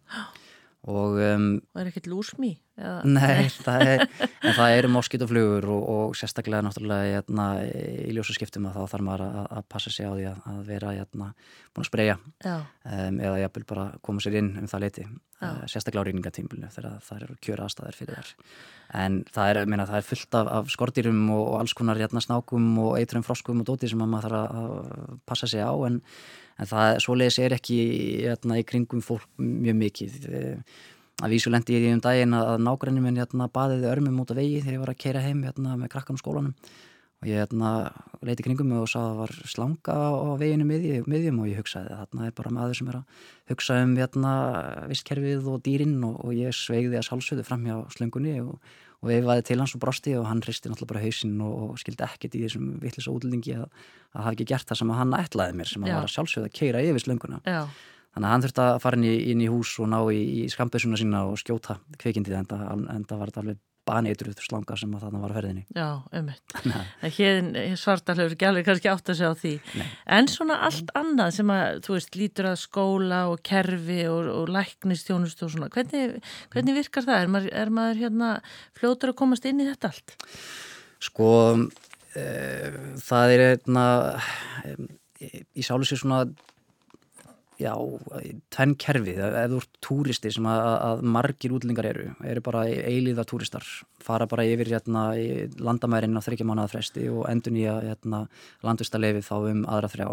og 0.89 1.19
um, 1.21 1.45
og 1.73 1.81
er 1.81 1.91
ekkert 1.91 2.09
lúsmi? 2.11 2.55
Nei, 3.03 3.49
það 3.51 3.81
er, 3.83 4.03
en 4.23 4.53
það 4.55 4.73
eru 4.77 4.91
moskítoflugur 4.93 5.67
og, 5.67 5.81
og 5.93 6.17
sérstaklega 6.17 6.63
náttúrulega 6.63 7.17
hérna, 7.17 7.47
í 8.07 8.13
ljósaskiptum 8.15 8.69
að 8.69 8.77
þá 8.77 8.93
þarf 8.93 9.05
maður 9.07 9.23
að, 9.25 9.39
að 9.57 9.65
passa 9.75 9.91
sig 9.93 10.07
á 10.07 10.11
því 10.13 10.27
að, 10.29 10.39
að 10.53 10.61
vera 10.69 10.93
hérna, 10.95 11.29
búin 11.73 11.85
að 11.85 11.89
spreja 11.89 12.17
um, 12.19 13.19
eða 13.19 13.41
jafnvel 13.43 13.65
bara 13.73 13.85
koma 14.05 14.23
sér 14.23 14.39
inn 14.39 14.51
um 14.61 14.71
það 14.71 14.85
leiti 14.85 15.05
uh, 15.09 15.61
sérstaklega 15.67 16.05
á 16.05 16.07
reyningatímbilinu 16.07 16.71
þegar 16.75 16.99
það 17.09 17.23
eru 17.25 17.39
kjöra 17.43 17.67
aðstæðar 17.67 17.99
fyrir 17.99 18.19
þær. 18.19 18.33
En 18.99 19.21
það 19.29 19.53
er, 19.53 19.61
meina, 19.69 19.87
það 19.89 19.99
er 19.99 20.09
fullt 20.13 20.39
af, 20.39 20.51
af 20.59 20.73
skortýrum 20.73 21.23
og, 21.35 21.43
og 21.43 21.57
alls 21.59 21.75
konar 21.77 21.99
hérna, 21.99 22.23
snákum 22.23 22.71
og 22.85 22.95
eitrum 23.01 23.27
froskum 23.27 23.59
og 23.61 23.67
dóti 23.67 23.91
sem 23.91 23.99
maður 23.99 24.31
þarf 24.31 24.61
að 24.63 25.17
passa 25.29 25.51
sig 25.51 25.61
á 25.61 25.73
en, 25.89 25.99
en 26.59 26.69
það, 26.69 26.99
svoleiðis 27.05 27.39
er 27.43 27.55
ekki 27.55 27.79
hérna, 28.25 28.59
í 28.59 28.67
kringum 28.67 29.03
fólk 29.05 29.25
mjög 29.39 29.79
mikið. 29.79 30.19
Að 31.19 31.33
vísu 31.33 31.51
lendi 31.51 31.75
ég 31.75 31.87
í 31.87 31.95
um 31.95 32.03
daginn 32.03 32.35
að 32.35 32.61
nágrænum 32.63 33.07
minn 33.07 33.19
hérna, 33.19 33.49
baðiði 33.51 33.89
örmum 33.91 34.21
út 34.23 34.31
af 34.31 34.39
vegi 34.39 34.61
þegar 34.61 34.77
ég 34.77 34.83
var 34.85 34.93
að 34.93 35.01
keira 35.03 35.23
heim 35.25 35.41
hérna, 35.47 35.75
með 35.79 35.91
krakkan 35.95 36.19
á 36.19 36.21
skólanum. 36.21 36.53
Og 37.19 37.27
ég 37.27 37.41
leiti 38.23 38.45
kringum 38.45 38.69
og 38.79 38.85
sá 38.87 39.01
að 39.01 39.09
það 39.09 39.17
var 39.19 39.33
slanga 39.51 39.95
á 39.99 40.31
veginu 40.39 40.67
miðjum 40.69 41.41
og 41.43 41.49
ég 41.49 41.59
hugsaði 41.59 41.91
að 41.91 42.05
þarna 42.05 42.27
er 42.29 42.35
bara 42.37 42.53
maður 42.55 42.77
sem 42.79 42.91
er 42.91 42.99
að 43.01 43.25
hugsa 43.51 43.79
um 43.83 43.95
vistkerfið 44.87 45.49
og 45.51 45.59
dýrin 45.65 45.97
og, 46.07 46.15
og 46.23 46.37
ég 46.37 46.55
sveigði 46.55 46.95
að 46.95 47.09
salsöðu 47.09 47.43
fram 47.43 47.67
hjá 47.67 47.75
slöngunni 47.97 48.37
og, 48.39 48.55
og 48.99 49.11
veifaði 49.11 49.45
til 49.47 49.59
hans 49.61 49.75
og 49.77 49.83
brosti 49.83 50.15
og 50.19 50.25
hann 50.27 50.41
hristi 50.43 50.71
náttúrulega 50.71 50.91
bara 50.93 51.03
hausinn 51.05 51.37
og, 51.45 51.53
og 51.69 51.79
skildi 51.79 52.03
ekkert 52.03 52.35
í 52.35 52.43
þessum 52.43 52.73
vittlisa 52.83 53.13
útlendingi 53.13 53.55
að, 53.55 53.69
að 54.15 54.25
hafa 54.25 54.35
ekki 54.35 54.49
gert 54.51 54.67
það 54.67 54.81
sem 54.81 54.91
hann 54.97 55.15
ætlaði 55.19 55.55
mér 55.59 55.71
sem 55.71 55.85
að 55.85 55.91
Já. 55.91 55.95
var 55.95 56.09
að 56.09 56.13
sjálfsögða 56.15 56.51
að 56.51 56.57
keira 56.59 56.83
yfir 56.83 57.05
slönguna 57.05 57.39
Já. 57.45 57.61
Þannig 58.09 58.25
að 58.25 58.33
hann 58.33 58.43
þurfti 58.43 58.63
að 58.65 58.77
fara 58.83 58.97
inn 58.97 59.05
í, 59.05 59.15
inn 59.31 59.41
í 59.45 59.49
hús 59.53 59.71
og 59.79 59.89
ná 59.91 59.99
í, 60.09 60.19
í 60.41 60.45
skambesuna 60.49 60.97
sína 60.97 61.23
og 61.29 61.37
skjóta 61.39 61.77
kveikindið 62.01 62.39
en 62.39 62.47
það 62.49 63.19
var 63.19 63.29
þetta 63.29 63.43
alveg 63.43 63.59
baneitruð 63.89 64.39
slanga 64.45 64.77
sem 64.79 64.93
að 64.95 65.05
þarna 65.05 65.21
var 65.23 65.35
ferðinni 65.35 65.65
Já, 65.75 65.87
ummitt 66.15 66.55
Hér 67.17 67.49
svartalöfur 67.79 68.47
alveg 68.49 68.69
kannski 68.69 68.91
átt 68.91 69.11
að 69.11 69.19
segja 69.19 69.33
á 69.33 69.41
því 69.41 69.53
Nei. 69.79 69.87
en 70.17 70.31
svona 70.31 70.59
allt 70.67 70.93
annað 70.97 71.35
sem 71.39 71.53
að 71.53 71.81
þú 71.87 71.95
veist, 71.97 72.17
lítur 72.19 72.49
að 72.51 72.57
skóla 72.63 73.21
og 73.33 73.43
kerfi 73.45 74.01
og, 74.11 74.31
og 74.33 74.53
læknistjónust 74.53 75.43
og 75.45 75.53
svona 75.53 75.71
hvernig, 75.73 76.19
hvernig 76.53 76.79
virkar 76.79 77.07
það? 77.07 77.21
Er 77.23 77.33
maður, 77.35 77.53
er 77.63 77.73
maður 77.79 78.03
hérna 78.03 78.31
fljótur 78.77 79.13
að 79.13 79.19
komast 79.23 79.47
inn 79.49 79.63
í 79.63 79.69
þetta 79.69 79.91
allt? 79.93 80.15
Sko 81.09 81.31
e, 82.17 82.25
það 83.03 83.35
er 83.35 83.45
einna 83.47 83.87
e, 84.65 84.75
í 85.55 85.65
sálu 85.65 85.87
sér 85.87 86.01
svona 86.01 86.23
já, 87.59 87.73
tvenn 88.53 88.75
kerfið, 88.79 89.19
ef 89.19 89.51
þú 89.51 89.59
ert 89.59 89.77
túristi 89.83 90.31
sem 90.31 90.47
að, 90.47 90.61
að 90.87 91.03
margir 91.15 91.53
útlendingar 91.55 91.89
eru 91.89 92.07
eru 92.31 92.43
bara 92.45 92.63
eilíða 92.69 93.25
túristar 93.27 93.67
fara 94.03 94.27
bara 94.31 94.47
yfir 94.47 94.71
hérna 94.71 95.09
landamærin 95.59 96.15
á 96.15 96.23
þryggja 96.23 96.47
mánuða 96.47 96.71
fresti 96.71 97.09
og 97.11 97.25
endur 97.31 97.55
nýja 97.55 97.77
hérna, 97.83 98.23
landvistarlefi 98.65 99.25
þá 99.27 99.35
um 99.51 99.63
aðra 99.67 99.91
þrjá 99.91 100.09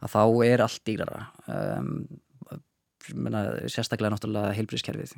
að 0.00 0.14
þá 0.14 0.22
er 0.46 0.64
allt 0.64 0.82
dýrara 0.86 1.24
um, 1.50 1.94
menna, 3.14 3.44
sérstaklega 3.66 4.14
náttúrulega 4.14 4.54
heilbríðskerfið 4.58 5.16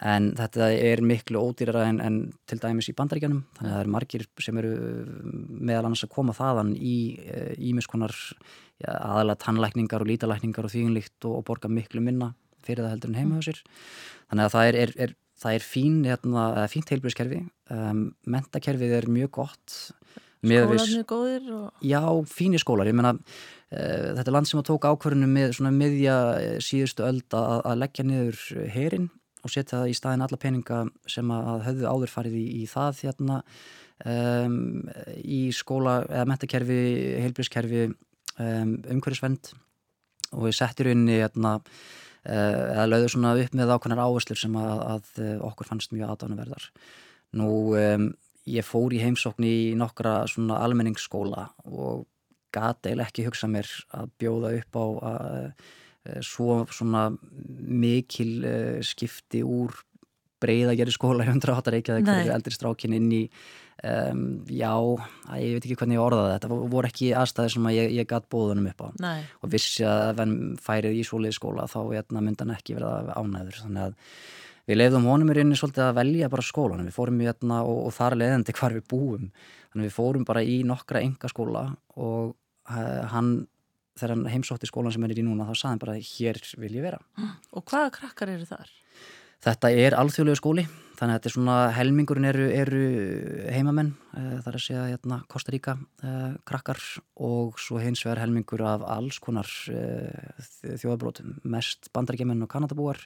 en 0.00 0.30
þetta 0.38 0.70
er 0.72 1.02
miklu 1.04 1.42
ódýrara 1.44 1.84
en, 1.90 2.00
en 2.00 2.18
til 2.48 2.60
dæmis 2.62 2.88
í 2.88 2.96
bandaríkjanum 2.96 3.42
þannig 3.58 3.70
að 3.70 3.74
það 3.74 3.84
eru 3.84 3.94
margir 3.94 4.26
sem 4.40 4.60
eru 4.62 4.74
meðal 5.60 5.84
annars 5.90 6.04
að 6.06 6.14
koma 6.14 6.36
þaðan 6.36 6.72
í 6.76 6.96
ímiskonar 7.70 8.14
ja, 8.80 8.94
aðalega 8.94 9.42
tannlækningar 9.44 10.04
og 10.04 10.10
lítalækningar 10.10 10.68
og 10.68 10.72
þvíginlíkt 10.72 11.28
og, 11.28 11.40
og 11.40 11.44
borga 11.50 11.72
miklu 11.72 12.04
minna 12.04 12.32
fyrir 12.64 12.84
það 12.84 12.94
heldur 12.94 13.12
en 13.12 13.20
heima 13.20 13.40
á 13.40 13.42
sér. 13.44 13.60
Þannig 14.30 14.46
að 14.46 14.54
það 14.54 14.70
er, 14.70 14.78
er, 14.80 14.94
er, 15.04 15.14
það 15.40 15.58
er 15.58 15.66
fín, 15.66 16.00
hérna, 16.08 16.46
fínt 16.72 16.92
heilbríðskerfi 16.92 17.44
um, 17.76 18.02
mentakerfið 18.36 18.96
er 18.98 19.08
mjög 19.12 19.32
gott. 19.40 19.78
Skólarnir 20.40 21.06
góðir? 21.08 21.48
Og... 21.52 21.64
Já, 21.84 22.00
fínir 22.32 22.62
skólar, 22.62 22.88
ég 22.88 22.96
menna 22.96 23.14
uh, 23.16 24.10
þetta 24.16 24.26
er 24.26 24.36
land 24.36 24.48
sem 24.48 24.60
að 24.60 24.70
tóka 24.70 24.92
ákvörðunum 24.92 25.34
með 25.36 25.56
svona 25.58 25.72
miðja 25.76 26.18
síðustu 26.64 27.04
öld 27.04 27.36
að, 27.36 27.56
að 27.68 27.82
leggja 27.84 28.06
niður 28.08 28.44
herin 28.72 29.10
og 29.44 29.52
setja 29.52 29.80
það 29.80 29.92
í 29.92 29.96
staðin 29.96 30.24
alla 30.26 30.38
peninga 30.40 30.80
sem 31.08 31.30
að 31.34 31.64
höfðu 31.66 31.88
áður 31.88 32.12
farið 32.12 32.36
í, 32.40 32.44
í 32.62 32.66
það 32.70 33.02
hérna 33.06 33.38
um, 34.04 34.58
í 35.20 35.40
skóla 35.56 36.00
eða 36.08 36.28
metakerfi, 36.32 36.80
heilbrískerfi 37.24 37.86
um, 37.88 38.76
umhverjusvend 38.96 39.52
og 40.30 40.46
við 40.46 40.56
settir 40.60 40.92
inn 40.92 41.06
í 41.08 41.18
hérna 41.20 41.56
uh, 41.58 42.30
eða 42.30 42.88
lögðu 42.90 43.12
svona 43.14 43.34
upp 43.40 43.56
með 43.58 43.74
ákveðnar 43.74 44.04
áherslur 44.06 44.42
sem 44.42 44.60
að, 44.60 44.84
að 44.94 45.42
okkur 45.50 45.72
fannst 45.72 45.94
mjög 45.96 46.14
aðdánaverðar. 46.14 46.70
Nú 47.40 47.50
um, 47.78 48.08
ég 48.50 48.66
fór 48.66 48.94
í 48.94 49.02
heimsókn 49.02 49.46
í 49.46 49.58
nokkra 49.78 50.22
svona 50.30 50.62
almenningsskóla 50.64 51.50
og 51.70 52.06
gati 52.50 52.92
eða 52.94 53.06
ekki 53.06 53.28
hugsa 53.28 53.46
mér 53.46 53.68
að 53.94 54.10
bjóða 54.18 54.56
upp 54.58 54.80
á 54.80 54.84
að 55.12 55.28
Eh, 55.30 55.68
svo 56.24 56.62
svona 56.72 57.08
mikil 57.60 58.34
uh, 58.44 58.78
skipti 58.86 59.42
úr 59.44 59.74
breyða 60.40 60.76
gerði 60.78 60.94
skóla 60.96 61.26
í 61.26 61.32
108 61.32 61.74
reykjaði 61.74 62.04
hverju 62.06 62.32
eldri 62.34 62.54
strákin 62.54 62.96
inn 62.96 63.10
í 63.12 63.22
um, 63.84 64.24
já, 64.48 64.72
að, 64.72 65.40
ég 65.42 65.56
veit 65.56 65.66
ekki 65.66 65.78
hvernig 65.82 65.98
ég 65.98 66.04
orðaði 66.04 66.34
þetta 66.36 66.60
voru 66.74 66.90
ekki 66.90 67.10
aðstæði 67.20 67.54
sem 67.54 67.70
að 67.70 67.76
ég, 67.76 67.94
ég 67.98 68.10
gæt 68.10 68.28
bóðunum 68.32 68.70
upp 68.72 68.84
á. 68.84 68.88
Nei. 69.04 69.20
og 69.40 69.52
vissi 69.52 69.86
að 69.88 70.04
ef 70.08 70.22
hann 70.22 70.36
færið 70.64 70.98
í 71.00 71.06
svolítið 71.06 71.38
skóla 71.38 71.68
þá 71.70 71.80
hérna, 71.90 72.24
myndi 72.24 72.44
hann 72.46 72.56
ekki 72.56 72.78
verða 72.78 73.16
ánæður 73.20 73.62
þannig 73.66 73.86
að 73.86 73.94
við 74.70 74.80
leiðum 74.80 75.08
honum 75.10 75.30
í 75.30 75.38
rauninni 75.38 75.60
svolítið 75.60 75.86
að 75.86 75.96
velja 76.00 76.32
bara 76.32 76.46
skólan 76.46 76.84
við 76.86 76.96
fórum 76.96 77.20
í 77.20 77.28
hérna 77.28 77.62
og, 77.66 77.80
og 77.88 77.96
þar 77.96 78.18
leiðandi 78.20 78.56
hvar 78.56 78.76
við 78.76 78.84
búum. 78.90 79.30
Þannig 79.72 79.88
við 79.88 79.96
fórum 79.96 80.26
bara 80.28 80.44
í 80.46 80.60
nokkra 80.66 81.02
enga 81.04 81.30
skóla 81.32 81.64
og 82.00 82.36
uh, 82.70 83.02
hann 83.12 83.34
þegar 84.00 84.16
hann 84.16 84.28
heimsótti 84.34 84.70
skólan 84.70 84.94
sem 84.94 85.04
hann 85.04 85.14
er 85.14 85.22
í 85.22 85.26
núna 85.26 85.48
þá 85.48 85.54
saði 85.54 85.72
hann 85.72 85.82
bara 85.86 85.98
hér 86.00 86.42
vil 86.58 86.76
ég 86.78 86.86
vera. 86.88 87.00
Og 87.56 87.64
hvaða 87.64 87.94
krakkar 88.00 88.34
eru 88.34 88.48
þar? 88.48 88.72
Þetta 89.40 89.70
er 89.72 89.96
alþjóðlegu 89.96 90.36
skóli 90.36 90.66
þannig 91.00 91.14
að 91.14 91.16
þetta 91.16 91.28
er 91.30 91.32
svona 91.32 91.54
helmingurinn 91.72 92.28
eru, 92.28 92.46
eru 92.52 92.80
heimamenn 93.54 93.94
uh, 94.12 94.34
þar 94.44 94.58
að 94.58 94.64
segja 94.66 94.82
hérna, 94.90 95.20
Kosta 95.32 95.54
Ríka 95.54 95.76
uh, 95.80 96.34
krakkar 96.48 96.80
og 97.24 97.56
svo 97.62 97.80
hins 97.80 98.02
vegar 98.04 98.20
helmingur 98.20 98.60
af 98.68 98.84
alls 98.84 99.16
konar 99.24 99.48
uh, 99.72 100.44
þjóðabrótum 100.60 101.38
mest 101.56 101.88
bandaríkjumenn 101.96 102.44
og 102.44 102.52
kanadabúar. 102.52 103.00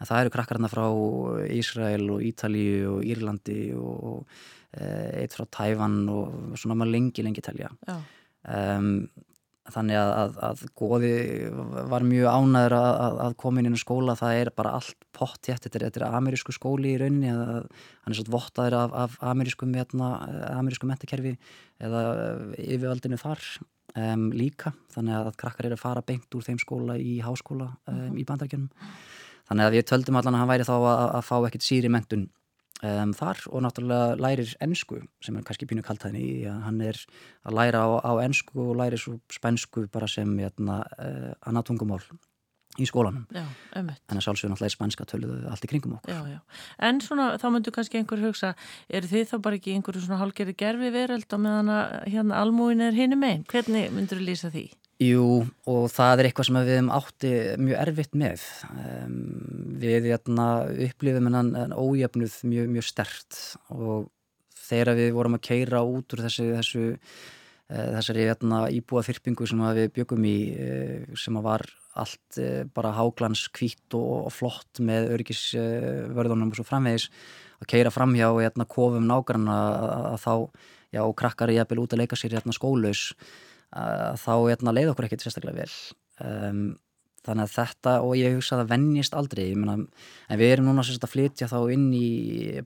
En 0.00 0.08
það 0.08 0.22
eru 0.24 0.32
krakkarna 0.32 0.72
frá 0.72 0.86
Ísrael 1.52 2.08
og 2.14 2.24
Ítalíu 2.24 2.96
og 2.96 3.04
Írlandi 3.04 3.60
og 3.76 4.24
eitt 4.76 5.32
frá 5.32 5.46
Tæfan 5.48 6.02
og 6.12 6.56
svona 6.60 6.76
maður 6.76 6.92
lengi 6.96 7.24
lengi 7.24 7.44
telja. 7.44 7.70
Um, 8.44 9.08
þannig 9.74 9.98
að, 9.98 10.10
að, 10.20 10.36
að 10.46 10.62
góði 10.78 11.12
var 11.90 12.06
mjög 12.06 12.28
ánæður 12.30 12.74
að, 12.78 13.18
að 13.24 13.36
koma 13.42 13.62
inn 13.62 13.76
í 13.76 13.80
skóla, 13.80 14.16
það 14.18 14.40
er 14.40 14.50
bara 14.56 14.74
allt 14.78 15.06
pott 15.16 15.50
hétt, 15.50 15.64
þetta, 15.66 15.82
þetta 15.86 16.02
er 16.02 16.16
amerísku 16.18 16.54
skóli 16.54 16.92
í 16.94 17.00
rauninni, 17.00 17.32
hann 17.32 18.12
er 18.12 18.18
svona 18.18 18.34
vottaður 18.36 18.78
af, 18.80 19.16
af 19.20 19.66
metna, 19.66 20.10
amerísku 20.54 20.88
metakerfi 20.88 21.36
eða 21.82 22.04
yfirvaldinu 22.62 23.20
þar 23.20 23.42
um, 23.96 24.30
líka, 24.36 24.72
þannig 24.94 25.18
að 25.18 25.34
krakkar 25.42 25.70
eru 25.70 25.78
að 25.78 25.84
fara 25.84 26.06
beint 26.06 26.38
úr 26.38 26.46
þeim 26.46 26.62
skóla 26.62 26.98
í 27.00 27.18
háskóla 27.24 27.72
um, 27.90 28.16
í 28.16 28.26
bandarækjunum, 28.28 28.70
þannig 29.50 29.68
að 29.68 29.78
við 29.78 29.86
töldum 29.92 30.20
allan 30.20 30.38
að 30.38 30.44
hann 30.44 30.52
væri 30.54 30.68
þá 30.68 30.76
að 30.78 31.22
fá 31.26 31.36
ekkit 31.42 31.66
síri 31.66 31.92
mentun 31.92 32.28
um, 32.82 33.12
þar 33.16 33.42
og 33.50 33.64
náttúrulega 33.64 34.20
lærir 34.20 34.54
ennsku 34.64 35.00
sem 35.24 35.36
er 35.36 35.46
kannski 35.46 35.68
pínu 35.68 35.84
kaltæðin 35.86 36.20
í 36.20 36.30
að 36.50 36.62
hann 36.66 36.80
er 36.84 37.00
að 37.46 37.58
læra 37.58 37.84
á, 37.84 37.88
á 38.04 38.12
ennsku 38.24 38.70
og 38.70 38.78
lærir 38.80 39.00
svo 39.00 39.18
spænsku 39.32 39.86
bara 39.92 40.08
sem 40.10 40.32
jæna, 40.40 40.80
uh, 40.84 41.04
eh, 41.06 41.34
annað 41.48 41.70
tungumál 41.70 42.02
í 42.76 42.86
skólanum 42.88 43.24
en 43.32 43.92
það 44.08 44.22
sjálfsögur 44.24 44.52
náttúrulega 44.52 44.68
er 44.68 44.74
spænska 44.74 45.06
töluðu 45.08 45.50
allt 45.50 45.64
í 45.64 45.70
kringum 45.70 45.96
okkur 45.96 46.12
já, 46.12 46.36
já. 46.36 46.40
En 46.88 47.00
svona 47.00 47.28
þá 47.40 47.46
myndur 47.54 47.74
kannski 47.76 48.00
einhver 48.00 48.20
hugsa 48.20 48.52
er 48.88 49.06
þið 49.08 49.30
þá 49.32 49.36
bara 49.46 49.60
ekki 49.60 49.76
einhverju 49.76 50.04
svona 50.04 50.20
hálfgerði 50.20 50.56
gerfi 50.60 50.90
veröld 50.92 51.30
á 51.32 51.38
meðan 51.40 51.72
að 51.72 51.94
hérna 52.12 52.42
almúin 52.42 52.84
er 52.84 52.96
hinn 52.96 53.16
um 53.16 53.24
einn, 53.24 53.46
hvernig 53.48 53.88
myndur 53.94 54.20
þú 54.20 54.28
lýsa 54.28 54.52
því? 54.52 54.66
Jú, 54.96 55.42
og 55.68 55.90
það 55.92 56.22
er 56.22 56.26
eitthvað 56.30 56.46
sem 56.48 56.56
við 56.56 56.70
hefum 56.72 56.86
átti 56.96 57.30
mjög 57.60 57.80
erfitt 57.82 58.14
með. 58.16 58.44
Við 59.82 60.06
hérna, 60.08 60.46
upplifum 60.86 61.26
en 61.28 61.74
ójöfnuð 61.76 62.36
mjög, 62.48 62.70
mjög 62.72 62.86
stert 62.88 63.40
og 63.74 64.06
þegar 64.56 64.96
við 64.96 65.10
vorum 65.18 65.36
að 65.36 65.42
keira 65.50 65.82
út 65.84 66.14
úr 66.16 66.22
þessi, 66.24 66.46
þessu, 66.54 66.84
uh, 66.96 67.90
þessari 67.98 68.24
hérna, 68.24 68.60
íbúa 68.72 69.02
þyrpingu 69.04 69.48
sem 69.50 69.60
við 69.76 69.90
byggum 69.98 70.24
í, 70.24 70.38
uh, 70.64 71.18
sem 71.20 71.36
var 71.44 71.66
allt 71.96 72.38
bara 72.76 72.94
háglans, 72.96 73.46
kvít 73.52 73.96
og, 73.96 74.30
og 74.30 74.32
flott 74.32 74.80
með 74.84 75.10
örgisvörðunum 75.14 76.54
og 76.54 76.56
svo 76.56 76.64
framvegis, 76.68 77.10
að 77.60 77.68
keira 77.72 77.92
fram 77.92 78.16
hjá 78.16 78.30
hérna, 78.32 78.64
kofum 78.68 79.04
nágranna 79.08 79.58
að 80.14 80.18
þá, 80.24 80.32
já, 80.96 81.02
krakkar 81.20 81.52
ég 81.52 81.64
eppil 81.64 81.82
út 81.84 81.92
að 81.92 82.02
leika 82.02 82.16
sér 82.16 82.40
skólaus 82.56 83.10
þá 83.70 84.34
hérna, 84.46 84.74
leið 84.74 84.92
okkur 84.92 85.08
ekkert 85.08 85.26
sérstaklega 85.26 85.64
vel. 85.64 85.72
Um, 86.22 86.60
þannig 87.26 87.48
að 87.48 87.54
þetta 87.56 87.94
og 88.06 88.14
ég 88.16 88.36
hugsa 88.36 88.54
að 88.54 88.62
það 88.62 88.72
vennist 88.72 89.16
aldrei 89.18 89.44
mena, 89.58 89.76
en 90.30 90.40
við 90.40 90.52
erum 90.54 90.70
núna 90.70 90.84
að 90.86 91.10
flytja 91.10 91.50
þá 91.50 91.58
inn 91.74 91.88
í 91.96 92.08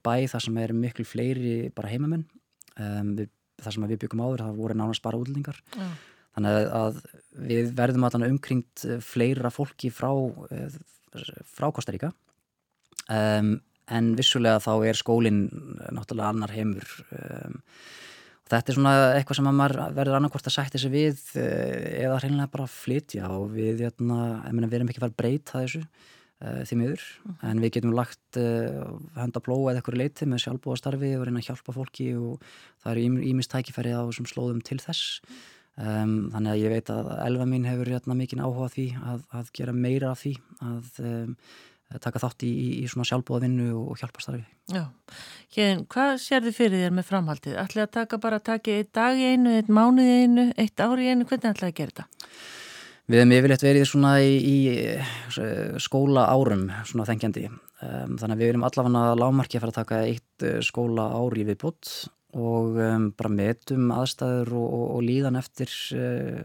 bæ 0.05 0.29
þar 0.29 0.45
sem 0.45 0.59
er 0.61 0.75
miklu 0.77 1.07
fleiri 1.09 1.55
bara 1.75 1.93
heimamenn. 1.93 2.27
Um, 2.77 3.15
við, 3.17 3.33
þar 3.61 3.77
sem 3.77 3.89
við 3.89 4.03
byggum 4.05 4.25
áður 4.25 4.45
það 4.45 4.61
voru 4.61 4.79
nánast 4.79 5.05
bara 5.05 5.21
útlendingar. 5.21 5.61
Ja. 5.77 5.91
þannig 6.37 6.69
að 6.79 7.01
við 7.51 7.73
verðum 7.75 8.05
að 8.07 8.27
umkringt 8.29 8.85
fleira 9.03 9.51
fólki 9.51 9.91
frá 9.91 10.13
frá 11.51 11.71
Kostaríka 11.75 12.13
um, 13.11 13.57
en 13.91 14.13
vissulega 14.19 14.61
þá 14.63 14.73
er 14.87 14.99
skólinn 14.99 15.41
náttúrulega 15.91 16.31
annar 16.31 16.55
heimur 16.55 16.93
Þetta 18.51 18.73
er 18.73 18.77
svona 18.77 18.93
eitthvað 19.15 19.39
sem 19.39 19.47
maður 19.47 19.77
verður 19.95 20.17
annarkvært 20.19 20.49
að 20.51 20.57
sætti 20.57 20.81
sig 20.83 20.91
við 20.91 21.21
eh, 21.39 22.01
eða 22.07 22.17
hreinlega 22.19 22.51
bara 22.51 22.71
flytja 22.71 23.29
og 23.37 23.53
við, 23.55 23.85
jæna, 23.85 24.17
hérna, 24.47 24.71
við 24.71 24.81
erum 24.81 24.91
ekki 24.91 25.03
farið 25.03 25.15
að 25.15 25.21
breyta 25.21 25.61
þessu 25.61 25.83
uh, 25.85 26.63
því 26.67 26.81
miður 26.81 27.05
mm. 27.05 27.37
en 27.51 27.63
við 27.63 27.73
getum 27.77 27.95
lagt 27.97 28.41
uh, 28.41 28.91
hönda 29.21 29.45
plóa 29.45 29.71
eða 29.71 29.81
eitthvað 29.81 30.01
leiti 30.03 30.29
með 30.31 30.45
sjálfbúastarfi 30.47 31.15
og 31.19 31.25
reyna 31.29 31.43
að 31.43 31.49
hjálpa 31.51 31.77
fólki 31.77 32.11
og 32.19 32.45
það 32.83 32.93
eru 32.93 33.25
ímistækifæri 33.31 33.95
á 33.95 34.03
þessum 34.03 34.31
slóðum 34.33 34.63
til 34.67 34.81
þess 34.83 35.23
um, 35.79 36.15
þannig 36.35 36.53
að 36.53 36.63
ég 36.65 36.75
veit 36.75 36.93
að 36.95 37.11
elva 37.29 37.49
mín 37.53 37.71
hefur 37.71 37.93
jæna, 37.93 38.01
hérna, 38.01 38.19
mikinn 38.19 38.45
áhuga 38.45 38.71
því 38.75 38.89
að, 38.99 39.27
að 39.39 39.53
gera 39.61 39.77
meira 39.77 40.15
af 40.15 40.25
því 40.25 40.35
að 40.73 41.03
um, 41.05 41.37
taka 42.05 42.21
þátt 42.23 42.45
í, 42.47 42.51
í 42.81 42.85
svona 42.91 43.07
sjálfbóðavinnu 43.09 43.69
og 43.75 43.99
hjálpastarfi. 43.99 44.45
Já, 44.71 44.85
hérna, 45.57 45.87
hvað 45.91 46.13
sér 46.23 46.45
þið 46.47 46.57
fyrir 46.61 46.85
þér 46.85 46.95
með 46.95 47.09
framhaldið? 47.09 47.57
Ætlaði 47.59 47.87
að 47.87 47.97
taka 47.97 48.21
bara 48.23 48.39
að 48.39 48.47
taka 48.47 48.77
eitt 48.77 48.93
dag 48.95 49.19
í 49.19 49.27
einu, 49.33 49.57
eitt 49.59 49.73
mánuð 49.73 50.07
í 50.07 50.17
einu, 50.23 50.47
eitt 50.55 50.85
ári 50.85 51.09
í 51.09 51.11
einu, 51.11 51.27
hvernig 51.27 51.51
ætlaði 51.51 51.73
að 51.73 51.79
gera 51.81 51.95
þetta? 51.97 52.07
Við 53.11 53.19
hefum 53.19 53.35
yfirleitt 53.35 53.67
verið 53.67 53.89
svona 53.91 54.13
í, 54.23 54.39
í 54.39 54.57
skóla 55.83 56.29
árum 56.31 56.65
svona 56.87 57.09
þengjandi. 57.09 57.49
Um, 57.81 58.17
þannig 58.21 58.37
að 58.37 58.41
við 58.43 58.53
erum 58.53 58.65
allavega 58.69 59.19
lámarki 59.19 59.59
að 59.59 59.65
fara 59.65 59.73
að 59.73 59.79
taka 59.81 60.01
eitt 60.07 60.49
skóla 60.63 61.11
ári 61.17 61.47
við 61.49 61.59
bútt 61.65 61.95
og 62.39 62.77
um, 62.79 63.09
bara 63.19 63.33
metum 63.35 63.91
aðstæður 63.97 64.53
og, 64.61 64.67
og, 64.69 64.85
og 64.95 65.07
líðan 65.09 65.41
eftir, 65.41 65.73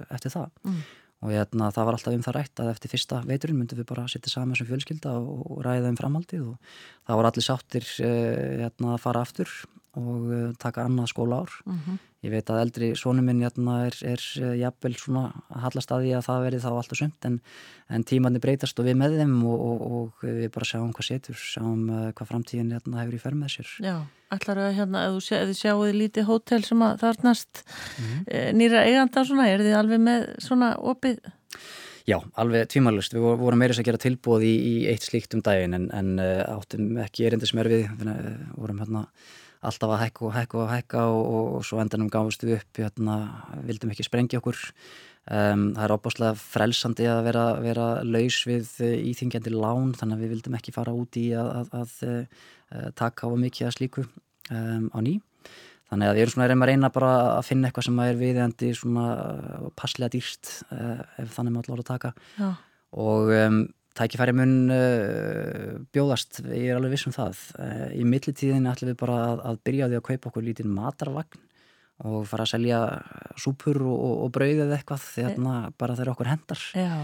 eftir 0.09 0.33
það. 0.33 0.47
Mm. 0.65 0.85
Og 1.23 1.31
hérna, 1.31 1.71
það 1.73 1.87
var 1.87 1.97
alltaf 1.97 2.15
um 2.17 2.25
það 2.25 2.35
rætt 2.35 2.61
að 2.61 2.71
eftir 2.73 2.91
fyrsta 2.91 3.21
veiturinn 3.25 3.57
myndum 3.61 3.79
við 3.79 3.87
bara 3.89 4.03
setja 4.11 4.33
saman 4.33 4.57
sem 4.59 4.67
fjölskylda 4.67 5.13
og, 5.15 5.45
og 5.47 5.61
ræða 5.65 5.93
um 5.93 5.99
framhaldið 5.99 6.43
og 6.51 6.73
það 7.07 7.19
var 7.21 7.29
allir 7.29 7.45
sáttir 7.47 7.87
uh, 8.03 8.65
hérna, 8.65 8.91
að 8.93 9.03
fara 9.05 9.23
aftur 9.25 9.53
og 9.99 10.27
uh, 10.29 10.51
taka 10.61 10.85
annað 10.85 11.11
skóla 11.13 11.41
ár. 11.43 11.51
Mm 11.65 11.79
-hmm. 11.79 11.97
Ég 12.25 12.31
veit 12.33 12.49
að 12.49 12.61
eldri 12.63 12.87
sónum 12.97 13.27
minn 13.27 13.43
hérna, 13.43 13.85
er, 13.85 13.95
er 14.01 14.21
uh, 14.41 14.55
jafnvel 14.57 14.95
svona 14.97 15.23
að 15.53 15.61
hallast 15.65 15.91
að 15.93 16.05
því 16.05 16.11
að 16.17 16.25
það 16.25 16.43
verði 16.45 16.61
þá 16.63 16.69
alltaf 16.71 16.97
sumt 16.97 17.27
en, 17.29 17.35
en 17.89 18.03
tímanni 18.03 18.41
breytast 18.41 18.79
og 18.81 18.87
við 18.87 18.97
með 18.97 19.17
þeim 19.19 19.35
og, 19.45 19.65
og, 19.69 19.85
og 19.91 20.25
við 20.25 20.49
bara 20.55 20.65
sjáum 20.65 20.93
hvað 20.95 21.09
setur, 21.11 21.37
sjáum 21.37 21.85
uh, 21.89 22.09
hvað 22.17 22.31
framtíðin 22.31 22.73
hérna, 22.73 23.01
hefur 23.03 23.17
í 23.19 23.21
förm 23.21 23.45
með 23.45 23.53
sér. 23.55 23.71
Já, 23.85 23.95
allar 24.33 24.63
að 24.65 24.75
hérna, 24.79 25.05
ef 25.05 25.29
þið 25.29 25.55
sjáu 25.59 25.85
þið 25.85 25.97
lítið 26.01 26.29
hótel 26.31 26.61
sem 26.65 26.81
að 26.81 26.99
þarnast 27.05 27.63
mm 27.63 28.05
-hmm. 28.05 28.53
nýra 28.57 28.85
eiganda 28.89 29.25
svona, 29.25 29.47
er 29.47 29.59
þið 29.61 29.79
alveg 29.83 30.05
með 30.09 30.29
svona 30.39 30.75
opið? 30.81 31.21
Já, 32.05 32.19
alveg 32.37 32.67
tvímælust. 32.69 33.13
Við 33.13 33.21
vorum 33.21 33.57
meirins 33.59 33.79
að 33.79 33.85
gera 33.85 33.97
tilbúið 33.97 34.43
í, 34.45 34.55
í 34.71 34.73
eitt 34.89 35.01
slíkt 35.01 35.33
um 35.33 35.41
daginn 35.41 35.73
en, 35.73 35.89
en 35.93 36.19
áttum 36.21 36.97
ekki 37.01 37.25
erindi 37.25 37.47
sem 37.49 37.59
er 37.59 37.69
við, 37.69 37.87
þannig 37.97 38.17
að 38.17 38.37
vorum 38.57 38.81
hérna 38.81 39.07
alltaf 39.69 39.95
að 39.95 40.01
hækka 40.03 40.23
og 40.27 40.33
hækka 40.35 40.61
og 40.61 40.71
hækka 40.71 41.03
og, 41.11 41.21
og, 41.25 41.49
og 41.57 41.65
svo 41.67 41.81
endanum 41.83 42.11
gáðustu 42.13 42.51
upp 42.55 42.79
hérna, 42.81 43.17
vildum 43.67 43.93
ekki 43.93 44.07
sprengja 44.07 44.41
okkur. 44.41 44.59
Um, 45.25 45.71
það 45.73 45.83
er 45.87 45.93
óbáslega 45.95 46.37
frelsandi 46.37 47.07
að 47.09 47.21
vera, 47.25 47.45
vera 47.63 47.85
laus 48.05 48.43
við 48.45 48.67
íþingjandi 49.09 49.55
lán 49.55 49.95
þannig 49.97 50.19
að 50.19 50.25
við 50.25 50.33
vildum 50.35 50.57
ekki 50.59 50.73
fara 50.75 50.93
út 50.93 51.17
í 51.17 51.31
að, 51.33 51.49
að, 51.55 51.71
að, 51.79 51.95
að 52.77 52.91
taka 53.01 53.25
á 53.25 53.33
mikið 53.45 53.69
að 53.69 53.77
slíku 53.79 54.05
um, 54.05 54.91
á 54.93 54.99
ný. 55.01 55.15
Þannig 55.89 56.09
að 56.09 56.17
við 56.17 56.23
erum 56.25 56.33
svona 56.33 56.47
að 56.55 56.69
reyna 56.69 56.91
bara 56.93 57.09
að 57.35 57.43
finna 57.45 57.69
eitthvað 57.69 57.87
sem 57.87 57.99
er 58.05 58.15
viðendi 58.19 58.69
svona 58.77 59.07
passlega 59.77 60.13
dýrst 60.15 60.53
ef 60.73 61.35
þannig 61.35 61.53
maður 61.53 61.75
láta 61.75 61.89
taka. 61.91 62.13
Já. 62.39 62.47
og 63.05 63.33
um, 63.35 63.59
tækifæri 63.95 64.35
mun 64.35 64.55
uh, 64.73 65.75
bjóðast, 65.95 66.43
ég 66.51 66.69
er 66.71 66.79
alveg 66.79 66.95
viss 66.95 67.09
um 67.09 67.15
það 67.15 67.41
uh, 67.59 67.89
í 67.95 68.05
millitíðin 68.07 68.69
ætlum 68.71 68.91
við 68.91 69.01
bara 69.01 69.19
að, 69.31 69.43
að 69.51 69.59
byrja 69.69 69.87
á 69.87 69.89
því 69.89 69.99
að 69.99 70.07
kaupa 70.09 70.31
okkur 70.31 70.47
lítinn 70.47 70.73
matarvagn 70.75 71.43
og 72.03 72.25
fara 72.27 72.43
að 72.43 72.51
selja 72.51 72.79
súpur 73.39 73.79
og, 73.85 73.93
og, 73.95 74.15
og 74.25 74.31
brauð 74.35 74.65
eða 74.65 74.79
eitthvað 74.79 75.03
því 75.05 75.27
að 75.29 75.69
bara 75.79 75.95
þeir 75.95 76.11
okkur 76.11 76.29
hendar 76.33 76.63
Já. 76.75 76.97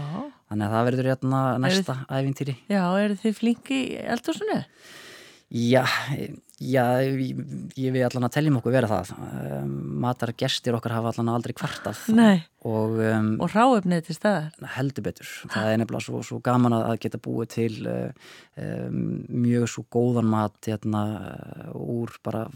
þannig 0.50 0.66
að 0.66 0.74
það 0.74 0.88
verður 0.88 1.08
hérna 1.12 1.40
næsta 1.62 1.96
æfintýri 2.12 2.56
Já, 2.68 2.82
eru 3.00 3.16
þið 3.22 3.38
flinki 3.38 3.80
eldursunni? 4.02 4.58
Já, 5.52 5.82
já, 6.56 6.84
ég, 7.04 7.40
ég 7.76 7.92
við 7.92 8.06
allan 8.06 8.24
að 8.24 8.32
teljum 8.38 8.54
okkur 8.56 8.72
vera 8.72 8.88
það. 8.88 9.10
Um, 9.20 9.74
matar 10.00 10.32
gestir 10.40 10.72
okkar 10.78 10.94
hafa 10.96 11.12
allan 11.12 11.28
aldrei 11.34 11.52
kvartað. 11.58 12.00
Nei, 12.16 12.40
og, 12.64 12.96
um, 12.96 13.28
og 13.44 13.52
ráöfnið 13.52 14.06
til 14.06 14.16
staðar. 14.16 14.48
Heldur 14.78 15.04
betur. 15.10 15.28
Það 15.52 15.68
er 15.74 15.82
nefnilega 15.82 16.06
svo, 16.06 16.22
svo 16.24 16.40
gaman 16.44 16.78
að 16.78 16.96
geta 17.04 17.20
búið 17.20 17.52
til 17.58 17.74
um, 17.92 18.98
mjög 19.28 19.68
svo 19.74 19.84
góðan 19.92 20.32
mat 20.32 20.56
hérna, 20.70 21.04
úr 21.76 22.16
bara 22.24 22.46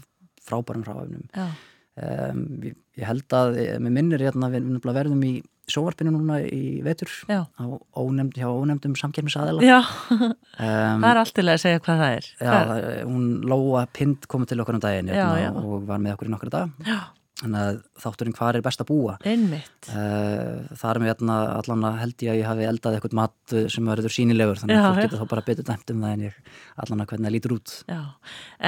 frábærum 0.47 0.87
ráöfnum. 0.87 1.27
Já. 1.37 1.51
Ég, 1.97 2.75
ég 2.97 3.05
held 3.07 3.33
að, 3.33 3.55
með 3.81 3.93
minnir 3.95 4.23
hérna, 4.27 4.49
við 4.53 4.67
verðum 4.85 5.23
í 5.25 5.35
sjóvarpinu 5.67 6.13
núna 6.15 6.39
í 6.45 6.79
vetur. 6.85 7.11
Já. 7.27 7.41
á 7.43 7.65
ónefnd, 7.99 8.37
hjá 8.39 8.47
ónefndum 8.47 8.95
samkjæmmisaðela 8.99 9.65
Já, 9.65 9.81
um, 10.13 10.35
það 10.59 11.09
er 11.09 11.21
alltilega 11.23 11.59
að 11.59 11.63
segja 11.65 11.83
hvað 11.83 12.03
það 12.03 12.15
er. 12.15 12.29
Já, 12.39 12.57
hún 13.03 13.27
Lóa 13.51 13.85
Pind 13.97 14.29
komið 14.31 14.53
til 14.53 14.61
okkur 14.63 14.79
um 14.79 14.83
daginn 14.85 15.11
já, 15.11 15.27
já. 15.41 15.49
og 15.51 15.87
var 15.89 16.03
með 16.03 16.15
okkur 16.15 16.31
í 16.31 16.35
nokkru 16.35 16.53
dag 16.53 16.87
Þannig 17.37 17.61
að 17.61 17.75
þátturinn 18.01 18.33
hvað 18.33 18.57
er 18.57 18.63
best 18.65 18.81
að 18.81 18.87
búa. 18.89 19.15
Einmitt. 19.29 19.87
Það 19.87 20.87
er 20.89 20.99
með 21.03 21.11
hérna, 21.11 21.35
allan 21.53 21.83
að 21.85 21.97
held 22.01 22.23
ég 22.25 22.31
að 22.31 22.39
ég 22.39 22.47
hafi 22.49 22.65
eldað 22.65 22.95
eitthvað 22.97 23.13
mat 23.19 23.53
eh, 23.53 23.67
sem 23.69 23.91
verður 23.91 24.15
sínilegur 24.15 24.61
þannig 24.61 24.79
að 24.79 24.87
fólk 24.87 25.05
getur 25.05 25.21
þá 25.21 25.29
bara 25.33 25.43
betur 25.45 25.67
dæmt 25.67 25.93
um 25.93 26.01
það 26.01 26.15
en 26.15 26.23
ég 26.25 26.39
allan 26.81 27.03
að 27.03 27.11
hvernig 27.11 27.29
það 27.29 27.35
lítur 27.35 27.53
út. 27.57 27.75
Já, 27.91 28.01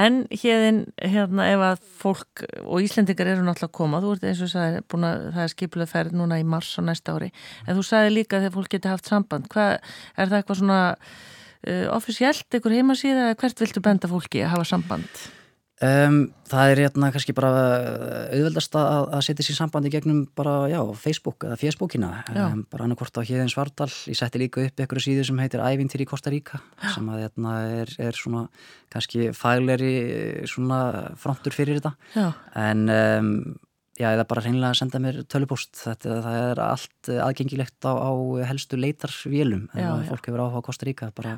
en 0.03 0.19
hérðin, 0.43 0.79
hérna 1.15 1.47
ef 1.49 1.65
að 1.69 1.81
fólk 2.03 2.45
og 2.61 2.85
Íslendingar 2.85 3.33
eru 3.33 3.47
náttúrulega 3.47 3.71
að 3.71 3.75
koma, 3.79 4.03
þú 4.05 4.13
ert 4.13 4.29
eins 4.29 4.45
og 4.45 4.53
sagði, 4.53 4.85
búin 4.93 5.09
að 5.09 5.25
það 5.25 5.47
er 5.47 5.53
skipuleg 5.55 5.91
færð 5.95 6.15
núna 6.21 6.37
í 6.37 6.45
mars 6.53 6.71
og 6.77 6.87
næsta 6.91 7.17
ári, 7.17 7.31
en 7.65 7.79
þú 7.79 7.87
sagði 7.89 8.15
líka 8.19 8.43
þegar 8.43 8.55
fólk 8.59 8.71
getur 8.75 8.93
haft 8.93 9.09
samband, 9.09 9.49
hvað 9.49 9.75
er 9.79 10.29
það 10.29 10.37
eitthvað 10.43 10.61
svona 10.61 10.79
uh, 10.93 11.89
ofisjælt, 11.97 12.47
einhver 12.53 12.77
heimasíða, 12.77 13.33
hvert 13.41 13.65
viltu 13.65 13.85
benda 13.89 14.13
fólki 14.13 14.45
að 14.45 14.53
hafa 14.53 14.71
samband? 14.75 15.27
Um, 15.79 16.25
það 16.51 16.73
er 16.73 16.79
hérna 16.83 17.07
kannski 17.15 17.31
bara 17.31 17.49
uh, 17.55 18.23
auðveldast 18.35 18.73
að, 18.75 19.05
að 19.15 19.21
setja 19.29 19.45
sér 19.47 19.57
sambandi 19.61 19.91
gegnum 19.93 20.25
bara, 20.35 20.65
já, 20.67 20.81
Facebook 20.99 21.45
eða 21.47 21.55
Facebookina 21.61 22.09
um, 22.33 22.65
bara 22.67 22.83
annarkort 22.83 23.15
á 23.15 23.23
Híðins 23.23 23.55
Vardal 23.55 23.87
ég 23.87 24.17
setti 24.19 24.41
líka 24.41 24.65
upp 24.65 24.83
einhverju 24.83 25.05
síðu 25.05 25.23
sem 25.29 25.39
heitir 25.39 25.63
Ævintir 25.63 26.03
í 26.03 26.09
Costa 26.09 26.33
Rica 26.33 26.59
já. 26.59 26.89
sem 26.97 27.07
að 27.07 27.23
hérna 27.23 27.55
er, 27.77 27.93
er 28.09 28.19
svona 28.19 28.43
kannski 28.91 29.29
fagleri 29.31 29.93
svona 30.51 30.81
frontur 31.21 31.55
fyrir 31.55 31.79
þetta 31.79 31.95
já. 32.11 32.27
en 32.59 32.83
um, 32.97 33.33
já, 33.99 34.07
eða 34.13 34.27
bara 34.29 34.45
reynilega 34.45 34.71
að 34.73 34.79
senda 34.81 35.01
mér 35.03 35.19
tölupóst 35.29 35.75
þetta 35.83 36.21
það 36.25 36.39
er 36.43 36.63
allt 36.65 37.11
aðgengilegt 37.27 37.89
á, 37.89 37.93
á 37.93 38.11
helstu 38.49 38.79
leitarvélum 38.79 39.67
ef 39.75 40.07
fólk 40.09 40.31
hefur 40.31 40.45
áhuga 40.45 40.63
á 40.63 40.67
Costa 40.69 40.87
Rica 40.87 41.11
bara 41.15 41.37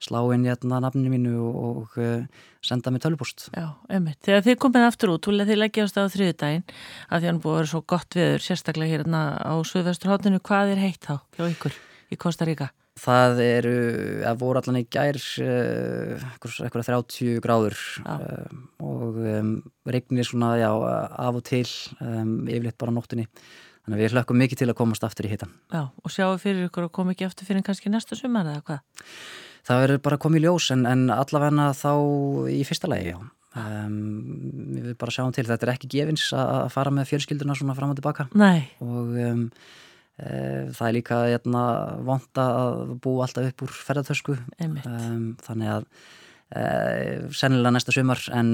slá 0.00 0.20
inn 0.34 0.46
hérna 0.48 0.80
nafninu 0.80 1.12
mínu 1.12 1.34
og, 1.44 1.80
og 1.82 1.98
uh, 2.00 2.24
senda 2.64 2.92
mig 2.92 3.02
tölvupúst. 3.04 3.50
Já, 3.52 3.76
ummitt. 3.92 4.18
Þegar 4.24 4.46
þið 4.46 4.58
komið 4.64 4.86
aftur 4.88 5.14
út, 5.14 5.28
þið 5.28 5.60
leggjast 5.60 6.00
á 6.00 6.04
þriðdægin 6.08 6.64
að 7.08 7.20
því 7.20 7.30
hann 7.30 7.42
búið 7.44 7.54
að 7.54 7.60
vera 7.60 7.72
svo 7.74 7.82
gott 7.92 8.16
viður, 8.16 8.44
sérstaklega 8.46 8.96
hérna 8.96 9.22
á 9.36 9.52
Suðvesturhátinu, 9.68 10.40
hvað 10.40 10.74
er 10.74 10.84
heitt 10.86 11.04
þá 11.04 11.20
hjá 11.36 11.44
ykkur 11.50 11.76
í 12.10 12.20
Kosta 12.20 12.48
Ríka? 12.48 12.72
Það 13.00 13.42
eru, 13.46 13.74
að 14.28 14.42
voru 14.42 14.60
allan 14.60 14.80
í 14.82 14.84
gær 14.92 15.16
uh, 15.16 16.28
eitthvað 16.36 16.90
30 16.90 17.40
gráður 17.44 17.78
uh, 18.04 18.54
og 18.84 19.16
um, 19.16 19.54
regnir 19.88 20.28
svona, 20.28 20.54
já, 20.60 20.70
af 20.70 21.40
og 21.40 21.44
til 21.48 21.64
um, 22.04 22.42
yfirleitt 22.44 22.76
bara 22.80 22.92
nóttunni 22.92 23.24
þannig 23.80 23.96
að 23.96 24.02
við 24.02 24.16
hlökkum 24.18 24.42
mikið 24.44 24.60
til 24.60 24.68
að 24.68 24.76
komast 24.82 25.06
aftur 25.06 25.26
í 25.26 25.32
hittan. 25.32 25.54
Já, 25.72 25.86
og 25.88 26.12
sjáu 26.12 26.34
fyrir 26.42 26.68
ykkur 26.68 26.90
að 26.90 26.96
koma 26.98 27.16
ekki 27.16 27.24
aftur 27.24 27.48
fyrir 27.48 27.64
kannski 27.64 27.92
næsta 27.92 28.18
sumar 28.18 28.52
eða 28.52 28.66
hvað? 28.66 29.06
það 29.66 29.84
verður 29.84 30.00
bara 30.06 30.18
komið 30.20 30.42
í 30.42 30.46
ljós 30.46 30.70
en, 30.74 30.86
en 30.88 31.04
allavegna 31.14 31.70
þá 31.76 31.92
í 32.52 32.62
fyrsta 32.68 32.90
legi, 32.90 33.14
já. 33.14 33.20
Um, 33.50 33.94
við 34.76 34.92
bara 35.00 35.10
sjáum 35.14 35.32
til, 35.34 35.42
þetta 35.48 35.66
er 35.66 35.72
ekki 35.72 35.88
gefins 35.90 36.28
að 36.38 36.68
fara 36.70 36.92
með 36.94 37.08
fjölskylduna 37.10 37.56
svona 37.58 37.74
fram 37.74 37.90
og 37.90 37.96
tilbaka 37.98 38.28
Nei. 38.38 38.68
og 38.78 39.16
um, 39.18 39.40
það 40.20 40.86
er 40.86 40.96
líka 40.96 41.18
hérna, 41.26 41.64
vonda 42.06 42.46
að 42.62 42.94
bú 43.02 43.18
alltaf 43.24 43.50
upp 43.50 43.66
úr 43.66 43.76
ferðartösku 43.88 44.36
um, 44.36 45.28
þannig 45.46 45.74
að 45.74 45.86
e, 46.52 46.64
sennilega 47.36 47.74
næsta 47.76 47.94
sumar 47.94 48.22
en 48.36 48.50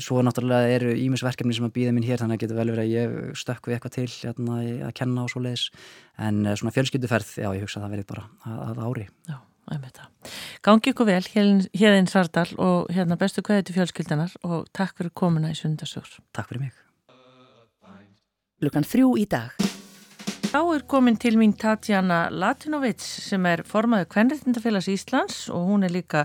svo 0.00 0.22
náttúrulega 0.24 0.70
eru 0.78 0.94
ímisverkefni 0.96 1.52
sem 1.56 1.66
að 1.66 1.74
býða 1.74 1.92
mín 1.92 2.06
hér 2.06 2.22
þannig 2.22 2.38
að 2.38 2.44
getur 2.46 2.60
vel 2.60 2.70
verið 2.72 2.84
að 2.86 2.94
ég 2.94 3.36
stökku 3.36 3.74
eitthvað 3.74 3.98
til 3.98 4.08
hérna, 4.08 4.62
að 4.88 4.94
kenna 4.96 5.26
og 5.26 5.32
svo 5.32 5.44
leiðis 5.44 5.68
en 6.16 6.40
e, 6.46 6.56
svona 6.56 6.74
fjölskylduferð, 6.76 7.36
já 7.44 7.50
ég 7.52 7.66
hugsa 7.66 7.80
að 7.80 7.86
það 7.86 7.94
verið 7.96 8.10
bara 8.14 8.26
að, 8.48 8.64
að 8.68 8.82
ári 8.88 9.08
Já 9.28 9.38
Gangi 10.64 10.92
ykkur 10.94 11.08
vel 11.08 11.24
hérinn 11.28 12.08
Sardal 12.08 12.48
og 12.56 12.88
hérna 12.94 13.18
bestu 13.20 13.44
kveði 13.44 13.68
til 13.68 13.78
fjölskyldanar 13.78 14.36
og 14.48 14.68
takk 14.72 14.96
fyrir 14.96 15.12
komuna 15.12 15.52
í 15.52 15.58
Sundasjór. 15.58 16.08
Takk 16.32 16.48
fyrir 16.48 16.68
mig. 16.68 16.84
Lukan 18.64 18.88
þrjú 18.88 19.16
í 19.20 19.28
dag. 19.30 19.67
Þá 20.48 20.60
er 20.72 20.82
komin 20.88 21.16
til 21.20 21.34
mín 21.36 21.50
Tatjana 21.60 22.30
Latinovits 22.32 23.04
sem 23.26 23.44
er 23.50 23.60
formaður 23.68 24.06
Kvenriðtindafélags 24.14 24.88
Íslands 24.88 25.36
og 25.52 25.66
hún 25.68 25.84
er 25.84 25.92
líka 25.92 26.22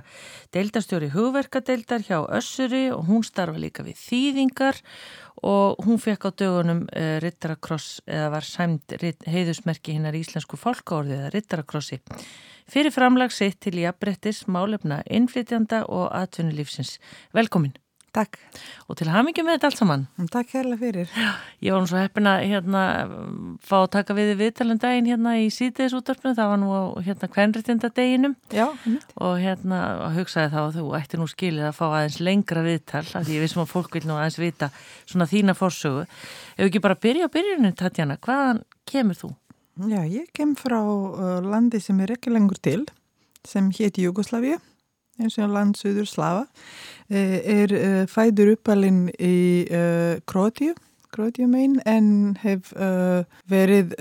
deildastjóri 0.56 1.10
hugverkadeildar 1.12 2.06
hjá 2.08 2.22
Össuri 2.38 2.86
og 2.96 3.04
hún 3.10 3.28
starfa 3.28 3.60
líka 3.60 3.84
við 3.84 4.00
þýðingar 4.00 4.80
og 5.44 5.84
hún 5.84 6.00
fekk 6.00 6.30
á 6.30 6.32
dögunum 6.40 6.86
uh, 6.88 7.20
Rittarakross 7.20 8.00
eða 8.08 8.32
var 8.38 8.48
sæmt 8.48 8.96
heiðusmerki 9.28 9.98
hinnar 9.98 10.16
íslensku 10.16 10.56
fólkáorði 10.56 11.20
eða 11.20 11.36
Rittarakrossi 11.36 12.00
fyrir 12.72 12.96
framlag 12.96 13.36
sitt 13.36 13.60
til 13.60 13.82
jafnbrettis, 13.84 14.46
málefna, 14.48 15.04
innflytjanda 15.12 15.84
og 15.92 16.14
atvinnulífsins. 16.16 16.96
Velkomin. 17.36 17.76
Takk. 18.14 18.38
Og 18.92 18.98
til 19.00 19.08
hamingi 19.10 19.42
með 19.42 19.56
þetta 19.56 19.70
allt 19.72 19.80
saman. 19.80 20.02
Mm, 20.20 20.28
takk 20.30 20.52
hérlega 20.54 20.78
fyrir. 20.84 21.14
Ég 21.66 21.74
var 21.74 21.82
nú 21.82 21.90
svo 21.90 21.98
heppin 21.98 22.30
að 22.30 22.44
hérna, 22.52 22.82
fá 23.66 23.76
að 23.80 23.88
taka 23.96 24.14
við 24.14 24.34
viðtalum 24.38 24.78
daginn 24.82 25.08
hérna 25.10 25.34
í 25.42 25.48
sítiðis 25.54 25.96
útdarpinu, 25.98 26.36
það 26.38 26.52
var 26.52 26.60
nú 26.62 26.70
á 26.70 26.82
hérna 27.08 27.30
kvenritinda 27.34 27.90
deginum. 27.90 28.36
Já. 28.54 28.68
Og 29.18 29.42
hérna 29.42 29.80
hugsaði 30.14 30.54
þá 30.54 30.60
að 30.62 30.78
þú 30.78 30.86
ætti 31.00 31.18
nú 31.18 31.28
skilið 31.32 31.70
að 31.72 31.78
fá 31.80 31.86
aðeins 31.88 32.20
lengra 32.22 32.66
viðtal, 32.68 33.02
af 33.02 33.26
því 33.26 33.40
ég 33.40 33.46
vissum 33.48 33.64
að 33.64 33.72
fólk 33.72 33.98
vil 33.98 34.06
nú 34.06 34.20
aðeins 34.20 34.38
vita 34.44 34.70
svona 35.08 35.28
þína 35.34 35.56
fórsögu. 35.58 36.04
Ef 36.54 36.68
ekki 36.68 36.84
bara 36.86 37.00
byrja 37.08 37.26
á 37.26 37.34
byrjunum, 37.34 37.74
Tatjana, 37.82 38.20
hvaðan 38.22 38.62
kemur 38.86 39.18
þú? 39.18 39.32
Já, 39.90 40.04
ég 40.06 40.30
kem 40.38 40.54
frá 40.54 40.78
uh, 40.86 41.42
landi 41.42 41.82
sem 41.82 41.98
er 42.06 42.14
ekki 42.14 42.30
lengur 42.30 42.62
til, 42.62 42.84
sem 43.42 43.72
héti 43.74 44.06
Jugoslavia, 44.06 44.60
eins 45.18 45.40
og 45.42 45.50
land 45.50 45.78
Suður 45.80 46.06
Slava, 46.10 46.44
er 47.14 47.76
uh, 47.78 48.02
fæður 48.10 48.56
uppalinn 48.56 49.06
í 49.20 49.38
uh, 49.70 50.18
Kroatíu, 50.30 50.76
megin, 51.46 51.76
en 51.86 52.08
hef 52.42 52.72
verið 53.46 53.92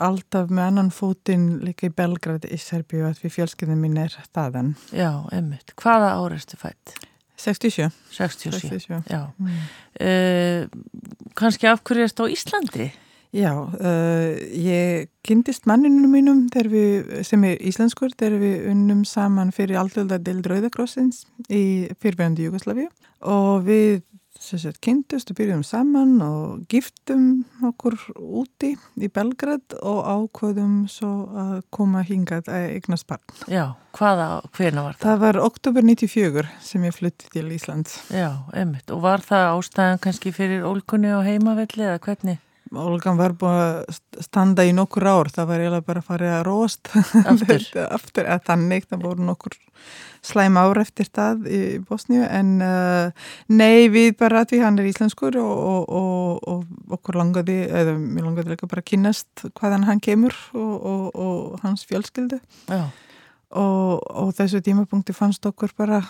alltaf 0.00 0.48
með 0.48 0.68
annan 0.70 0.88
fótinn 0.96 1.58
líka 1.60 1.90
í 1.90 1.92
Belgrad 1.92 2.46
í 2.48 2.56
Serbíu 2.56 3.02
að 3.04 3.20
við 3.20 3.34
fjölskyldin 3.34 3.82
mín 3.82 3.98
er 4.00 4.16
þaðan. 4.32 4.72
Já, 4.88 5.10
einmitt. 5.28 5.74
Hvaða 5.76 6.14
áreistu 6.16 6.56
fætt? 6.56 6.94
67. 7.36 7.90
67. 8.10 8.60
67. 8.60 9.02
Já. 9.12 9.26
Mm. 9.36 9.48
Uh, 10.00 10.66
kannski 11.36 11.68
af 11.68 11.84
hverju 11.84 12.06
erst 12.08 12.22
á 12.22 12.24
Íslandi? 12.24 12.88
Já, 13.34 13.50
uh, 13.66 14.30
ég 14.54 15.08
kynntist 15.26 15.64
manninu 15.66 16.06
mínum 16.06 16.44
við, 16.70 17.24
sem 17.26 17.42
er 17.48 17.58
íslenskur 17.66 18.14
þegar 18.14 18.38
við 18.38 18.68
unnum 18.70 19.02
saman 19.08 19.50
fyrir 19.54 19.80
alltaf 19.80 20.06
deild 20.22 20.46
Rauðakrossins 20.46 21.24
í 21.48 21.90
fyrirverðandi 21.98 22.46
Jugosláfi 22.46 22.86
og 23.26 23.64
við 23.66 24.04
sagt, 24.38 24.78
kynntust 24.84 25.32
og 25.32 25.38
byrjum 25.38 25.64
saman 25.66 26.14
og 26.22 26.62
giftum 26.70 27.44
okkur 27.64 27.96
úti 28.14 28.74
í 29.02 29.10
Belgrad 29.10 29.76
og 29.82 30.00
ákvöðum 30.04 30.84
svo 30.90 31.12
að 31.34 31.58
koma 31.74 32.04
hingað 32.06 32.52
að 32.52 32.68
eignast 32.76 33.08
barn. 33.10 33.24
Já, 33.50 33.74
hvaða, 33.98 34.28
hvena 34.54 34.86
var 34.86 34.98
það? 34.98 35.04
Það 35.08 35.20
var 35.26 35.42
oktober 35.42 35.90
94 35.90 36.48
sem 36.70 36.86
ég 36.86 36.96
flutti 36.96 37.34
til 37.34 37.46
Íslands. 37.54 37.98
Já, 38.14 38.30
einmitt. 38.54 38.90
Og 38.94 39.02
var 39.04 39.24
það 39.24 39.50
ástæðan 39.56 40.02
kannski 40.06 40.34
fyrir 40.34 40.66
ólkunni 40.68 41.14
á 41.14 41.20
heimavelli 41.24 41.88
eða 41.90 42.02
hvernig? 42.04 42.42
Olgan 42.80 43.18
var 43.18 43.34
búin 43.38 43.60
að 43.60 43.98
standa 44.24 44.64
í 44.66 44.72
nokkur 44.76 45.06
ár, 45.06 45.30
það 45.32 45.48
var 45.50 45.62
eiginlega 45.62 45.86
bara 45.86 46.02
að 46.02 46.08
fara 46.08 46.32
að 46.38 46.44
róast. 46.48 46.90
Aftur, 47.24 47.64
aftur 47.98 48.28
að 48.30 48.42
þannig, 48.48 48.88
það 48.90 49.06
voru 49.06 49.28
nokkur 49.28 49.56
slæm 50.24 50.56
ár 50.56 50.80
eftir 50.80 51.08
það 51.12 51.48
í 51.52 51.60
Bosníu 51.84 52.24
en 52.24 52.54
uh, 52.64 53.26
nei 53.52 53.90
við 53.92 54.14
bara 54.20 54.42
að 54.44 54.54
við 54.54 54.64
hann 54.64 54.80
er 54.80 54.88
íslenskur 54.88 55.36
og, 55.40 55.54
og, 55.54 55.96
og, 56.00 56.44
og 56.48 56.94
okkur 56.98 57.20
langaði, 57.20 57.58
eða 57.68 57.96
mér 58.00 58.28
langaði 58.28 58.54
líka 58.54 58.70
bara 58.70 58.84
að 58.84 58.90
kynast 58.92 59.46
hvaðan 59.52 59.88
hann 59.88 60.02
kemur 60.04 60.36
og 60.54 61.58
hans 61.64 61.84
fjölskyldu. 61.90 62.40
Og 63.54 64.30
þessu 64.34 64.62
tímapunkti 64.64 65.14
fannst 65.14 65.44
okkur 65.46 65.76
bara 65.78 66.02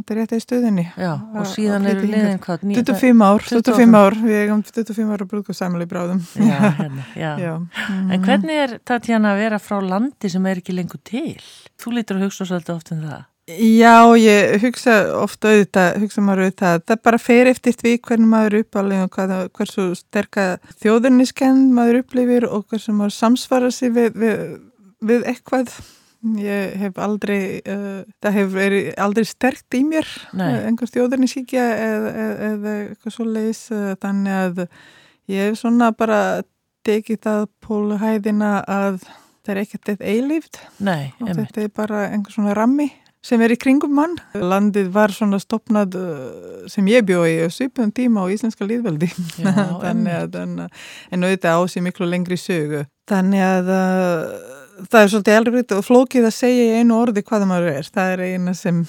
þetta 0.00 0.14
er 0.14 0.20
rétt 0.20 0.34
í 0.34 0.40
stöðinni. 0.42 0.86
Já, 1.00 1.12
og 1.14 1.50
síðan 1.50 1.90
eru 1.90 2.06
liðin 2.08 2.40
hvað? 2.42 2.64
25 2.70 3.26
ár, 3.26 3.44
25 3.50 3.98
ár. 4.00 4.16
við 4.22 4.40
hefum 4.40 4.64
25 4.70 5.12
ára 5.14 5.28
brúðgóðsæmali 5.30 5.90
bráðum. 5.90 6.24
Já, 6.38 6.56
hérna, 6.80 7.04
já, 7.18 7.30
já. 7.42 7.52
En 7.90 8.24
hvernig 8.24 8.64
er 8.64 8.74
Tatjana 8.86 9.34
að 9.34 9.44
vera 9.44 9.60
frá 9.62 9.78
landi 9.84 10.32
sem 10.32 10.50
er 10.50 10.62
ekki 10.62 10.76
lengur 10.76 11.02
til? 11.06 11.38
Þú 11.80 11.94
lítur 11.98 12.20
að 12.20 12.28
hugsa 12.28 12.48
svolítið 12.48 12.76
oft 12.78 12.92
um 12.94 13.06
það. 13.06 13.22
Já, 13.44 14.16
ég 14.16 14.62
hugsa 14.62 14.92
ofta 15.20 15.50
auðvitað, 15.52 15.98
hugsa 16.00 16.22
maður 16.24 16.46
auðvitað 16.46 16.84
það 16.88 17.00
bara 17.04 17.18
fer 17.20 17.50
eftir 17.50 17.74
því 17.76 17.90
hvernig 18.06 18.30
maður 18.30 18.54
uppalinn 18.62 19.02
og 19.04 19.10
hvað, 19.12 19.34
hversu 19.58 19.84
sterka 19.98 20.46
þjóðurniskenn 20.80 21.66
maður 21.76 21.98
upplifir 22.00 22.46
og 22.48 22.64
hversu 22.72 22.94
maður 22.96 23.12
samsvara 23.18 23.68
sig 23.68 23.92
við, 23.92 24.16
við, 24.16 24.40
við 25.04 25.28
eitthvað 25.28 25.74
Ég 26.40 26.76
hef 26.80 26.98
aldrei, 27.04 27.60
uh, 27.68 28.00
það 28.24 28.36
hefur 28.38 28.54
verið 28.56 28.86
aldrei 29.04 29.26
sterkt 29.28 29.76
í 29.76 29.82
mér, 29.84 30.08
uh, 30.32 30.44
einhver 30.64 30.88
þjóðurni 30.88 31.28
síkja 31.28 31.64
eða, 31.74 32.12
eða, 32.24 32.48
eða 32.48 32.72
eitthvað 32.78 33.16
svo 33.16 33.26
leiðis, 33.28 33.60
uh, 33.76 33.90
þannig 34.00 34.38
að 34.38 34.62
ég 35.34 35.50
hef 35.50 35.60
svona 35.60 35.90
bara 35.92 36.20
tekið 36.88 37.20
það 37.26 37.46
pólhæðina 37.64 38.54
að 38.64 38.98
það 39.44 39.52
er 39.54 39.62
ekkert 39.66 39.92
eitt 39.92 40.04
eilíft 40.04 40.60
Nei, 40.80 41.12
og 41.20 41.28
emitt. 41.28 41.52
þetta 41.52 41.66
er 41.66 41.74
bara 41.76 42.06
einhver 42.08 42.32
svona 42.32 42.56
rammi 42.56 42.88
sem 43.24 43.40
er 43.40 43.54
í 43.54 43.60
kringum 43.60 43.92
mann. 43.96 44.18
Landið 44.36 44.90
var 44.92 45.12
svona 45.16 45.38
stopnað 45.40 45.94
sem 46.68 46.88
ég 46.92 47.06
bjóði 47.08 47.38
í 47.46 47.52
svipun 47.52 47.92
tíma 47.96 48.24
á 48.24 48.32
Íslenska 48.32 48.68
líðveldi, 48.68 49.08
þannig 49.84 50.12
að 50.12 50.36
en 50.44 51.24
auðvitað 51.24 51.62
ásið 51.64 51.86
miklu 51.86 52.08
lengri 52.08 52.36
sögu. 52.40 52.82
Þannig 53.08 53.44
að 53.44 53.72
það 54.82 55.00
er 55.00 55.10
svolítið 55.12 55.38
elrið 55.38 55.74
og 55.78 55.86
flókið 55.86 56.28
að 56.28 56.36
segja 56.36 56.68
í 56.68 56.82
einu 56.82 57.00
orði 57.00 57.24
hvaða 57.26 57.48
maður 57.50 57.72
er. 57.78 57.90
Það 57.94 58.12
er 58.14 58.22
eina 58.28 58.54
sem, 58.58 58.82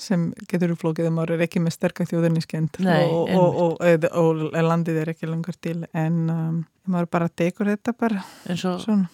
sem 0.00 0.28
getur 0.50 0.76
flókið 0.80 1.08
að 1.08 1.16
maður 1.16 1.34
er 1.36 1.46
ekki 1.46 1.62
með 1.64 1.76
sterkar 1.78 2.10
þjóðurnískend 2.10 2.78
og, 2.84 3.34
og, 3.34 3.58
og, 3.64 4.06
og 4.20 4.62
landið 4.70 5.02
er 5.02 5.12
ekki 5.14 5.30
langar 5.30 5.58
til 5.62 5.80
en 5.92 6.22
um, 6.34 6.62
maður 6.90 7.10
bara 7.16 7.28
tekur 7.32 7.70
þetta 7.72 7.94
bara 7.96 8.22
svo, 8.58 8.74
svona 8.82 9.06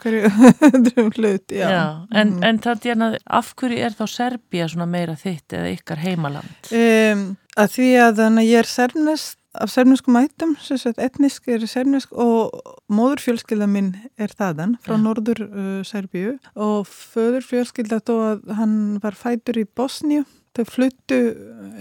hverju 0.00 0.30
öðrum 0.70 1.10
hlut 1.16 1.52
en, 1.52 2.36
mm. 2.36 2.44
en 2.48 2.60
það 2.64 2.86
er 2.92 3.02
að 3.08 3.18
af 3.40 3.50
hverju 3.60 3.80
er 3.84 3.96
þá 3.98 4.04
Serbia 4.12 4.68
meira 4.86 5.16
þitt 5.20 5.56
eða 5.58 5.72
ykkar 5.74 6.00
heimaland? 6.04 6.70
Um, 6.72 7.26
að 7.56 7.74
því 7.76 7.90
að 8.04 8.22
þannig 8.22 8.46
að 8.46 8.50
ég 8.52 8.62
er 8.62 8.70
sernest 8.70 9.38
af 9.62 9.72
serfneskum 9.72 10.18
ættum, 10.20 10.54
etnisk 10.96 11.48
er 11.52 11.66
serfnesk 11.68 12.12
og 12.12 12.54
móðurfjölskylda 12.92 13.68
minn 13.70 13.94
er 14.18 14.32
þaðan 14.36 14.76
frá 14.84 14.96
ja. 14.96 15.02
norður 15.02 15.44
uh, 15.46 15.82
Serbíu. 15.86 16.36
Og 16.54 16.88
föðurfjölskylda 16.90 18.02
þó 18.06 18.14
að 18.30 18.50
hann 18.58 18.76
var 19.04 19.18
fætur 19.18 19.60
í 19.62 19.66
Bosníu 19.66 20.24
þau 20.56 20.64
fluttu 20.68 21.18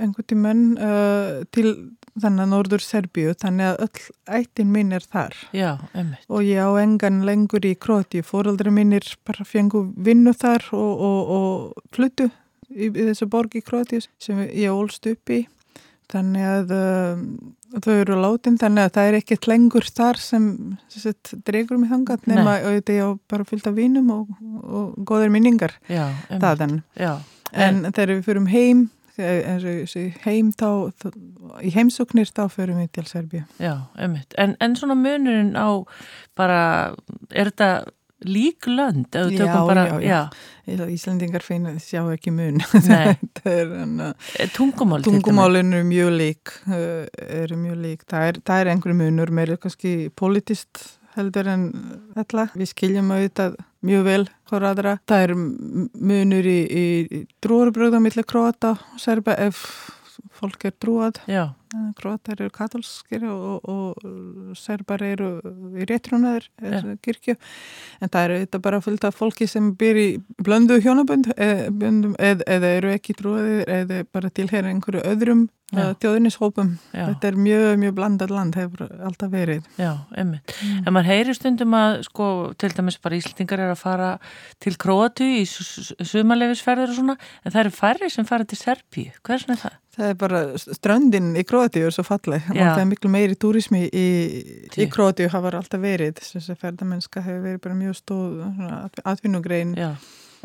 einhvern 0.01 0.27
tímann 0.27 0.63
uh, 0.75 1.43
til 1.55 1.69
þannig 2.15 2.45
að 2.45 2.51
norður 2.51 2.83
Serbíu 2.83 3.33
þannig 3.39 3.71
að 3.71 3.81
öll 3.85 4.37
ættin 4.39 4.71
minn 4.71 4.95
er 4.95 5.03
þar. 5.03 5.35
Já, 5.55 5.71
og 6.29 6.45
ég 6.47 6.63
á 6.63 6.71
engan 6.79 7.23
lengur 7.27 7.65
í 7.67 7.75
Króti 7.75 8.23
fóröldri 8.23 8.71
minnir 8.73 9.07
bara 9.27 9.47
fengu 9.47 9.85
vinnu 9.95 10.33
þar 10.35 10.69
og, 10.75 11.03
og, 11.09 11.33
og 11.35 11.91
fluttu 11.95 12.29
í, 12.71 12.87
í 12.87 13.09
þessu 13.09 13.27
borg 13.31 13.57
í 13.59 13.63
Króti 13.65 14.01
sem 14.03 14.45
ég 14.47 14.71
ólst 14.71 15.07
upp 15.11 15.35
í. 15.35 15.43
Þannig 16.11 16.45
að 16.45 16.73
uh, 16.75 17.21
þau 17.83 17.93
eru 17.93 18.17
látin 18.21 18.57
þannig 18.61 18.87
að 18.87 18.93
það 18.97 19.09
er 19.09 19.17
ekkert 19.19 19.47
lengur 19.51 19.87
þar 19.97 20.19
sem 20.21 20.49
dregur 21.47 21.79
mig 21.81 21.91
þangat 21.91 22.27
nema 22.29 22.57
og 22.61 22.77
þetta 22.79 22.97
er 22.97 23.15
bara 23.31 23.47
fyllt 23.47 23.69
af 23.69 23.77
vínum 23.77 24.11
og, 24.15 24.35
og 24.63 24.99
goðir 25.07 25.33
minningar. 25.33 25.75
Já, 26.99 27.15
en, 27.51 27.81
en 27.85 27.91
þegar 27.91 28.15
við 28.15 28.27
fyrum 28.29 28.51
heim 28.51 28.85
heim 29.15 30.51
þá, 30.51 30.69
í 31.63 31.71
heimsóknir 31.71 32.31
þá 32.35 32.45
förum 32.51 32.81
við 32.83 32.89
til 32.97 33.05
Serbíu. 33.07 33.43
Já, 33.61 33.87
einmitt, 33.95 34.35
en, 34.41 34.55
en 34.59 34.75
svona 34.75 34.97
munurinn 34.99 35.55
á 35.55 35.79
bara, 36.35 36.95
er 37.31 37.51
þetta 37.51 37.69
lík 38.23 38.67
lönd 38.67 39.07
já, 39.11 39.65
bara, 39.65 40.01
já, 40.01 40.29
já. 40.65 40.87
Íslandingar 40.89 41.43
feina 41.43 41.75
sjá 41.79 42.03
ekki 42.13 42.31
mun. 42.31 42.61
Eh, 43.45 44.49
Tungumál 44.55 45.03
Tungumálin 45.05 45.73
eru 45.73 45.85
mjög 45.85 46.11
lík 46.17 46.51
uh, 46.65 47.05
eru 47.29 47.57
mjög 47.61 47.75
lík. 47.77 48.05
Það 48.09 48.29
er, 48.29 48.39
er 48.55 48.69
einhverju 48.71 48.97
munur 48.97 49.29
meira 49.29 49.57
kannski 49.61 50.09
politist 50.17 50.97
heldur 51.13 51.47
en 51.51 51.67
alla 52.17 52.47
við 52.57 52.71
skiljum 52.71 53.11
auðvitað 53.13 53.59
mjög 53.85 54.07
vel 54.07 54.23
hvora 54.49 54.71
aðra. 54.73 54.95
Það 55.05 55.27
er 55.27 55.35
munur 55.35 56.49
í, 56.49 56.57
í 56.65 57.21
trúarbröðum 57.45 58.07
millir 58.07 58.25
króata 58.25 58.73
og 58.79 59.03
serba 59.03 59.37
ef 59.45 59.61
fólk 60.35 60.67
er 60.69 60.75
trúað 60.79 61.21
já 61.29 61.53
Kroatar 61.99 62.39
eru 62.39 62.51
katolskir 62.53 63.25
og, 63.27 63.65
og 63.67 64.53
serbar 64.57 65.03
eru 65.03 65.29
í 65.75 65.87
réttrúnaður 65.89 66.47
ja. 66.63 66.81
kirkju 67.03 67.35
en 67.35 68.11
það 68.11 68.27
eru 68.27 68.37
þetta 68.43 68.61
bara 68.67 68.81
fullt 68.85 69.07
af 69.09 69.17
fólki 69.19 69.47
sem 69.49 69.73
byr 69.79 69.99
í 69.99 70.07
blöndu 70.45 70.77
hjónabönd 70.83 71.33
eða, 71.35 72.37
eða 72.47 72.71
eru 72.77 72.93
ekki 72.95 73.17
trúaðir 73.19 73.73
eða 73.81 74.01
bara 74.15 74.31
tilhera 74.31 74.71
einhverju 74.71 75.03
öðrum 75.09 75.45
ja. 75.73 75.91
þjóðinishópum 75.99 76.75
þetta 76.93 77.31
er 77.31 77.39
mjög, 77.39 77.67
mjög 77.81 77.95
blandat 77.97 78.33
land 78.33 78.57
hefur 78.59 78.85
alltaf 78.85 79.31
verið 79.33 79.65
Já, 79.81 80.05
einmitt. 80.15 80.53
Mm. 80.61 80.83
En 80.85 80.95
maður 80.95 81.11
heyri 81.11 81.35
stundum 81.35 81.75
að 81.77 81.97
sko, 82.07 82.27
til 82.61 82.71
dæmis 82.77 82.99
bara 83.03 83.19
Íslandingar 83.19 83.65
er 83.65 83.73
að 83.73 83.81
fara 83.81 84.11
til 84.63 84.75
Kroatu 84.79 85.27
í 85.41 85.43
sumarleifisferðir 85.49 86.93
og 86.93 86.99
svona 86.99 87.17
en 87.17 87.55
það 87.55 87.63
eru 87.65 87.75
færri 87.81 88.11
sem 88.13 88.29
fara 88.29 88.47
til 88.47 88.61
Serbíu 88.61 89.15
hversin 89.25 89.57
er 89.57 89.63
það? 89.65 89.81
Það 89.95 90.09
er 90.11 90.17
bara 90.19 90.41
ströndin 90.59 91.31
í 91.39 91.45
Kroatíu 91.47 91.87
er 91.87 91.95
svo 91.95 92.03
falleg. 92.07 92.43
Og 92.51 92.59
það 92.59 92.81
er 92.81 92.89
miklu 92.89 93.11
meiri 93.13 93.37
túrismi 93.39 93.85
í, 93.87 94.09
í 94.75 94.89
Kroatíu 94.91 95.29
hafa 95.31 95.53
alltaf 95.55 95.81
verið. 95.81 96.19
Þess 96.19 96.51
að 96.51 96.59
ferðamennska 96.65 97.23
hefur 97.23 97.47
verið 97.47 97.63
bara 97.63 97.79
mjög 97.79 97.97
stóð 98.01 98.43
atvinnugrein. 99.07 99.73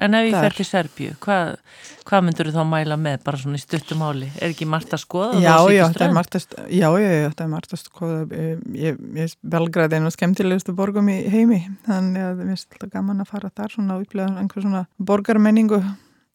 En 0.01 0.17
ef 0.17 0.31
ég 0.31 0.33
fer 0.33 0.55
til 0.57 0.65
Serbíu, 0.65 1.15
hvað, 1.21 1.59
hvað 2.09 2.23
myndur 2.25 2.49
þú 2.49 2.55
þá 2.55 2.69
mæla 2.71 2.97
með 2.97 3.19
bara 3.27 3.41
svona 3.43 3.59
í 3.59 3.61
stuttumáli? 3.61 4.31
Er 4.41 4.55
ekki 4.55 4.69
margt 4.71 4.95
að 4.97 5.03
skoða? 5.03 5.43
Já, 5.45 5.53
já, 5.75 5.83
það 5.93 6.05
er 6.07 6.15
margt 6.17 6.39
að, 6.39 6.47
já, 6.73 6.87
já, 6.89 7.11
já, 7.11 7.27
það 7.35 7.45
er 7.45 7.53
margt 7.53 7.75
að 7.77 7.83
skoða. 7.83 8.41
Ég, 8.81 9.05
ég 9.21 9.37
velgræði 9.57 10.01
einu 10.01 10.15
skemmtilegustu 10.15 10.73
borgum 10.79 11.13
í 11.13 11.19
heimi. 11.29 11.61
Þannig 11.85 12.29
að 12.31 12.41
mér 12.41 12.53
finnst 12.55 12.79
alltaf 12.79 12.95
gaman 12.97 13.21
að 13.27 13.33
fara 13.35 13.53
þar 13.61 13.77
svona 13.77 13.99
og 13.99 14.07
upplega 14.07 14.41
einhver 14.41 14.65
svona 14.65 14.87
borgarmenningu. 15.11 15.83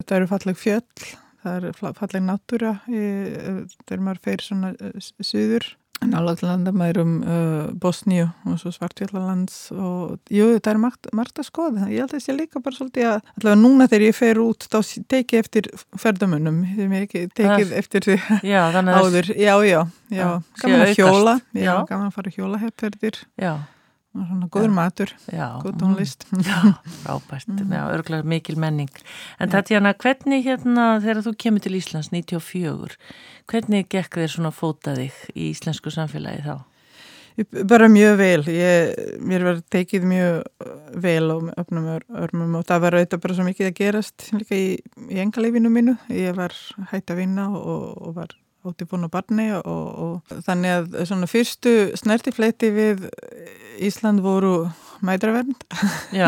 Þetta 0.03 0.19
eru 0.19 0.33
falleg 0.35 0.61
fjöll 0.61 1.15
það 1.45 1.69
er 1.71 1.79
falleg 2.01 2.25
náttúra 2.27 2.75
þegar 2.89 4.05
maður 4.09 4.21
fer 4.27 4.43
svona 4.49 4.75
suður. 5.23 5.71
Nálega 6.05 6.43
landamærum 6.49 7.11
uh, 7.23 7.69
Bosníu 7.81 8.25
og 8.45 8.57
svo 8.59 8.69
Svartfjallalands 8.75 9.53
og 9.71 10.17
jú, 10.29 10.49
þetta 10.57 10.73
er 10.73 10.79
margt, 10.83 11.07
margt 11.15 11.39
að 11.39 11.47
skoða. 11.47 11.85
Ég 11.87 12.03
held 12.03 12.11
að 12.11 12.17
þessi 12.17 12.35
líka 12.35 12.59
bara 12.65 12.75
svolítið 12.75 13.07
að 13.13 13.29
allavega 13.31 13.61
núna 13.61 13.87
þegar 13.89 14.03
ég 14.09 14.17
fer 14.17 14.41
út 14.43 14.67
þá 14.67 14.77
tekið 15.15 15.39
eftir 15.39 15.69
ferðamönnum, 16.03 16.59
þegar 16.75 16.97
ég 16.99 17.05
ekki 17.07 17.21
tekið 17.39 17.71
Það- 17.71 17.77
eftir 17.79 18.07
því 18.09 18.17
Já, 18.53 18.61
áður. 18.75 19.31
Já, 19.39 19.53
já, 19.63 19.79
já, 20.11 20.19
Já, 20.19 20.27
gaman 20.61 20.83
sé 20.83 20.91
að 20.91 20.93
hjóla. 20.99 21.37
Já, 21.63 21.73
gaman 21.89 22.11
að 22.11 22.17
fara 22.19 22.35
hjóla 22.35 22.61
herrferðir 22.65 23.21
Já, 23.39 23.53
svona 24.15 24.47
góður 24.53 24.71
matur, 24.75 25.11
já. 25.31 25.47
góð 25.63 25.75
tónlist. 25.81 26.25
Já, 26.47 26.59
frábært, 27.03 27.47
Mm. 27.51 27.73
já, 27.75 27.81
örgulega 27.95 28.23
mikil 28.23 28.55
menning. 28.57 28.89
En 29.39 29.49
Tatjana, 29.49 29.93
hvernig 29.93 30.45
hérna 30.45 30.99
þegar 31.03 31.21
þú 31.25 31.35
kemur 31.37 31.61
til 31.61 31.75
Íslands 31.75 32.11
94 32.11 32.95
hvernig 33.51 33.89
gekk 33.89 34.15
þér 34.21 34.31
svona 34.37 34.51
fótað 34.55 35.03
þig 35.03 35.19
í 35.35 35.49
íslensku 35.51 35.91
samfélagi 35.93 36.45
þá? 36.47 36.55
Bara 37.67 37.89
mjög 37.91 38.13
vel. 38.17 38.43
Ég, 38.47 38.93
mér 39.19 39.43
var 39.43 39.57
tekið 39.69 40.05
mjög 40.07 40.35
uh, 40.63 40.69
vel 41.03 41.25
á 41.27 41.37
öfnum 41.59 41.89
ör- 41.97 42.05
örmum 42.23 42.55
og 42.55 42.63
það 42.69 42.79
var 42.85 42.95
auðvitað 42.95 43.21
bara 43.25 43.35
svo 43.35 43.43
mikið 43.49 43.67
að 43.67 43.75
gerast 43.81 44.29
líka 44.31 44.55
í, 44.55 44.69
í 45.11 45.19
engalífinu 45.19 45.67
mínu. 45.67 45.97
Ég 46.15 46.31
var 46.37 46.55
hætt 46.93 47.11
að 47.11 47.19
vinna 47.19 47.49
og, 47.51 47.89
og 48.07 48.15
var 48.15 48.31
á 48.65 49.09
barni 49.13 49.49
og, 49.57 49.63
og 49.65 50.39
þannig 50.47 50.73
að 50.79 50.97
svona 51.09 51.29
fyrstu 51.29 51.75
snertifleiti 51.99 52.71
við 52.75 53.05
Ísland 53.83 54.23
voru 54.23 54.69
mædravernd 55.05 55.65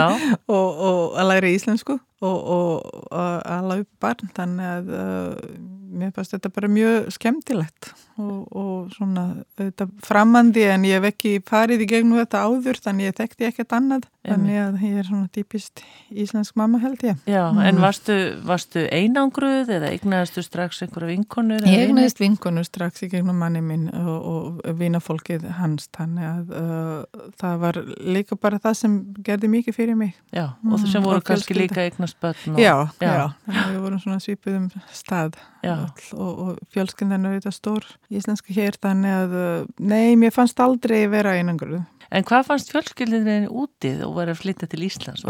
og, 0.54 0.68
og 0.78 1.18
að 1.20 1.30
læra 1.32 1.54
íslensku 1.54 1.98
og, 2.26 3.12
ala 3.12 3.80
upp 3.84 3.90
barn 4.02 4.32
þannig 4.38 4.70
að 4.74 4.94
uh, 4.98 5.58
mér 5.98 6.12
fannst 6.16 6.34
þetta 6.36 6.50
bara 6.54 6.68
mjög 6.70 7.08
skemmtilegt 7.16 7.92
og, 8.20 8.48
og 8.58 8.90
svona 8.96 9.24
þetta 9.58 9.86
framandi 10.04 10.66
en 10.68 10.84
ég 10.86 10.98
hef 11.00 11.06
ekki 11.14 11.36
farið 11.48 11.86
í 11.86 11.88
gegnum 11.94 12.18
þetta 12.20 12.42
áður 12.44 12.80
þannig 12.84 13.08
ég 13.12 13.16
þekkti 13.22 13.48
ekkert 13.48 13.76
annað 13.78 14.08
þannig 14.28 14.58
að 14.60 14.82
ég 14.84 14.98
er 15.00 15.06
svona 15.08 15.30
típist 15.32 15.84
íslensk 16.12 16.58
mamma 16.60 16.82
held 16.84 17.06
ég 17.08 17.22
já, 17.30 17.46
Mm. 17.48 17.62
en 17.70 17.78
varstu, 17.80 18.16
varstu 18.44 18.84
einangruð 18.92 19.70
eða 19.78 19.94
eignaðistu 19.96 20.44
strax 20.44 20.82
einhverja 20.84 21.14
vinkonur? 21.14 21.62
Ég 21.64 21.70
vini? 21.72 21.86
egnaðist 21.88 22.20
vinkonu 22.20 22.64
strax 22.68 23.06
í 23.06 23.10
gegnum 23.14 23.40
manni 23.40 23.62
minn 23.64 23.88
og, 23.94 24.28
og 24.68 24.76
vinafólkið 24.82 25.46
hans 25.62 25.88
þannig 25.96 26.28
að 26.28 26.52
uh, 26.60 27.24
það 27.40 27.56
var 27.64 27.80
líka 28.04 28.36
bara 28.36 28.60
það 28.60 28.76
sem 28.82 28.98
gerði 29.24 29.54
mikið 29.56 29.78
fyrir 29.80 29.96
mig 30.04 30.12
Já, 30.36 30.50
og 30.68 30.76
það 30.76 30.90
sem 30.92 31.02
Mm, 31.02 31.08
voru 31.08 31.22
kannski 31.32 31.56
líka 31.56 31.86
eignast 32.08 32.20
börn 32.22 32.56
og, 32.56 32.60
Já, 32.60 32.88
já, 33.02 33.12
já. 33.48 33.66
við 33.72 33.82
vorum 33.84 34.00
svona 34.02 34.20
svipuðum 34.24 34.70
stað 34.94 35.36
Já. 35.64 35.76
öll, 35.76 36.08
og, 36.16 36.40
og 36.40 36.58
fjölskyndan 36.74 37.26
er 37.28 37.38
þetta 37.38 37.54
stór 37.56 37.86
íslenska 38.10 38.54
hér 38.56 38.78
þannig 38.80 39.16
að 39.18 39.36
uh, 39.38 39.68
nei, 39.80 40.16
mér 40.16 40.34
fannst 40.36 40.60
aldrei 40.60 41.08
vera 41.12 41.36
einangur 41.38 41.82
En 42.08 42.24
hvað 42.24 42.46
fannst 42.48 42.70
fjölskyldinni 42.72 43.50
útið 43.52 44.06
og 44.06 44.14
var 44.16 44.30
að 44.32 44.38
flytja 44.40 44.70
til 44.72 44.86
Íslands? 44.88 45.26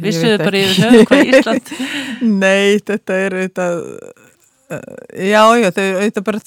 Vissuðu 0.00 0.38
bara 0.40 0.62
yfir 0.62 0.86
höfum 0.86 1.10
hvað 1.10 1.32
Ísland 1.34 1.72
Nei, 2.44 2.78
þetta 2.88 3.18
er 3.26 3.36
uh, 3.50 4.29
já, 4.70 5.42
já, 5.60 5.68
þau 5.76 5.84
auðvitað 5.98 6.24
bara 6.26 6.40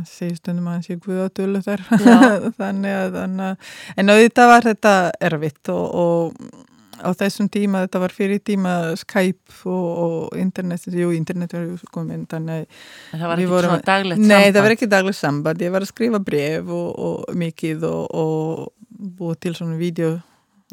Segir 0.05 0.37
stundum 0.37 0.67
að 0.69 0.75
hann 0.77 0.83
sé 0.85 0.97
guðatölu 1.01 1.63
þar. 1.65 1.85
Þannig 2.61 2.97
að 2.99 3.15
þannig 3.17 3.47
að- 3.47 3.71
en 4.03 4.13
auðvitað 4.13 4.51
var 4.53 4.67
þetta 4.69 4.95
erfitt 5.31 5.71
og, 5.73 5.87
og 6.03 6.67
á 7.01 7.09
þessum 7.17 7.47
tíma, 7.49 7.87
þetta 7.87 8.03
var 8.03 8.13
fyrir 8.13 8.43
tíma 8.45 8.75
Skype 9.01 9.55
og, 9.73 9.87
og 10.05 10.35
internet 10.37 10.85
jú, 10.93 11.15
internet 11.17 11.55
var 11.57 11.63
ju 11.65 11.79
komin 11.95 12.27
þannig 12.29 12.67
en 12.67 13.23
það 13.23 13.25
var 13.31 13.41
við 13.41 13.47
ekki 13.47 13.53
vorum- 13.55 13.71
svona 13.73 13.87
daglegt 13.89 14.21
Nei, 14.21 14.27
samband. 14.29 14.53
það 14.59 14.67
var 14.67 14.75
ekki 14.77 14.89
daglega 14.93 15.17
samband, 15.17 15.65
ég 15.65 15.73
var 15.73 15.87
að 15.87 15.93
skrifa 15.95 16.21
bref 16.29 16.69
og, 16.77 16.91
og 17.09 17.39
mikið 17.41 17.87
og, 17.89 18.05
og 18.21 19.17
búið 19.17 19.39
til 19.47 19.55
svona 19.57 19.79
vídeospólur 19.81 20.21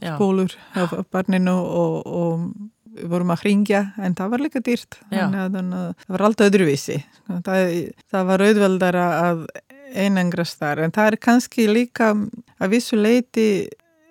Já. 0.02 0.16
af, 0.18 0.94
af 0.94 1.06
barninu 1.12 1.56
og, 1.58 1.96
og 2.06 2.44
við 2.98 3.10
vorum 3.14 3.34
að 3.34 3.44
hringja 3.46 3.82
en 4.02 4.16
það 4.18 4.34
var 4.34 4.46
líka 4.46 4.62
dýrt. 4.66 5.00
Þannig 5.12 5.42
að 5.44 5.58
þannig 5.58 5.82
að 5.82 5.90
það 6.04 6.16
var 6.16 6.26
alltaf 6.28 6.52
öðruvísi. 6.52 7.00
Það, 7.28 7.74
það 8.14 8.30
var 8.32 8.46
auðveldara 8.48 9.08
að 9.24 9.44
einangrast 9.98 10.62
þar. 10.62 10.86
En 10.86 10.96
það 10.96 11.12
er 11.12 11.20
kannski 11.28 11.68
líka 11.70 12.14
að 12.58 12.74
vissu 12.74 12.98
leiti 13.00 13.50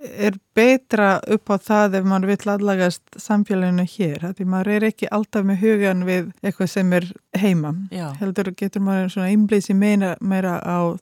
er 0.06 0.36
betra 0.54 1.16
upp 1.34 1.50
á 1.50 1.56
það 1.58 1.96
ef 1.98 2.04
maður 2.06 2.30
vill 2.30 2.50
aðlagast 2.52 3.16
samfélaginu 3.20 3.86
hér 3.90 4.26
því 4.36 4.46
maður 4.52 4.72
er 4.74 4.86
ekki 4.90 5.08
alltaf 5.14 5.46
með 5.48 5.62
hugan 5.64 6.04
við 6.06 6.28
eitthvað 6.42 6.70
sem 6.70 6.92
er 6.96 7.08
heima. 7.36 7.72
Já, 7.94 8.10
heldur 8.20 8.52
getur 8.58 8.84
maður 8.86 9.14
svona 9.16 9.30
einblýsi 9.32 9.76
meira, 9.76 10.14
meira 10.20 10.58
á, 10.62 10.94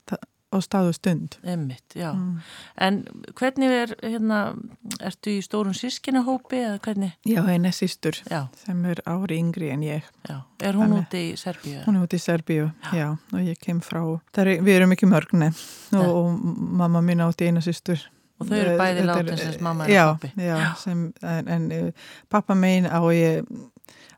á 0.54 0.60
stað 0.64 0.88
og 0.92 0.96
stund 0.96 1.36
emmitt, 1.42 1.96
já. 1.98 2.12
Mm. 2.14 2.38
En 2.86 3.00
hvernig 3.34 3.74
er, 3.82 3.94
hérna, 4.02 4.38
ertu 5.00 5.34
í 5.34 5.42
stórun 5.44 5.74
sískinahópi 5.76 6.62
eða 6.62 6.78
hvernig? 6.86 7.12
Já, 7.28 7.42
eina 7.50 7.72
sýstur 7.74 8.18
Já, 8.30 8.46
sem 8.64 8.84
er 8.90 9.02
ári 9.10 9.38
yngri 9.42 9.70
en 9.74 9.84
ég 9.86 10.08
já. 10.28 10.40
Er 10.62 10.78
hún 10.78 10.88
Þannig. 10.94 11.04
úti 11.04 11.22
í 11.32 11.36
Serbíu? 11.40 11.84
hún 11.86 11.98
er 11.98 12.06
út 12.06 12.14
í 12.16 12.22
Serbíu, 12.22 12.70
já, 12.94 13.08
og 13.32 13.40
ég 13.44 13.58
kem 13.60 13.80
frá 13.84 14.02
er, 14.38 14.54
við 14.62 14.74
erum 14.78 14.94
ekki 14.96 15.10
mörgne 15.10 15.52
og, 15.92 16.08
og 16.08 16.42
mamma 16.80 17.02
mín 17.04 17.24
átti 17.26 17.50
eina 17.50 17.60
sýstur 17.64 18.00
Og 18.42 18.48
þau 18.48 18.56
eru 18.58 18.72
bæði 18.78 18.98
Þetta 18.98 19.02
er- 19.04 19.26
látin 19.28 19.38
sem 19.38 19.62
mamma 19.62 19.84
er 19.86 19.92
já, 19.94 20.04
og 20.10 20.16
pappi? 20.18 20.42
Já, 20.42 20.56
sem, 20.80 21.04
en, 21.22 21.48
en 21.54 21.66
uh, 21.72 22.08
pappa 22.28 22.54
megin 22.58 22.88
á 22.90 22.98
ég 23.14 23.46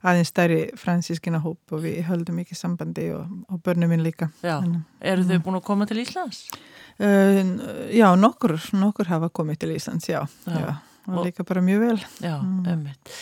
aðeins 0.04 0.28
stærri 0.32 0.58
fransískina 0.76 1.40
hóp 1.44 1.72
og 1.72 1.82
við 1.84 2.02
höldum 2.08 2.38
ekki 2.42 2.54
sambandi 2.58 3.08
og, 3.16 3.26
og 3.48 3.62
börnum 3.62 3.88
minn 3.94 4.02
líka. 4.04 4.28
Þannig, 4.42 4.82
Eru 5.00 5.24
þau 5.24 5.38
búin 5.46 5.60
að 5.60 5.64
koma 5.70 5.86
til 5.86 6.02
Íslands? 6.02 6.44
uh, 7.00 7.40
Já, 7.94 8.08
nokkur, 8.18 8.56
nokkur 8.76 9.08
hafa 9.12 9.28
komið 9.30 9.58
til 9.64 9.74
Íslands, 9.76 10.08
já, 10.08 10.22
Já. 10.46 10.60
já. 10.60 10.76
og 11.08 11.24
líka 11.26 11.44
bara 11.46 11.60
mjög 11.62 11.80
vel 11.80 11.98
Já, 12.20 12.36
Mm. 12.42 12.66
emmitt. 12.66 13.16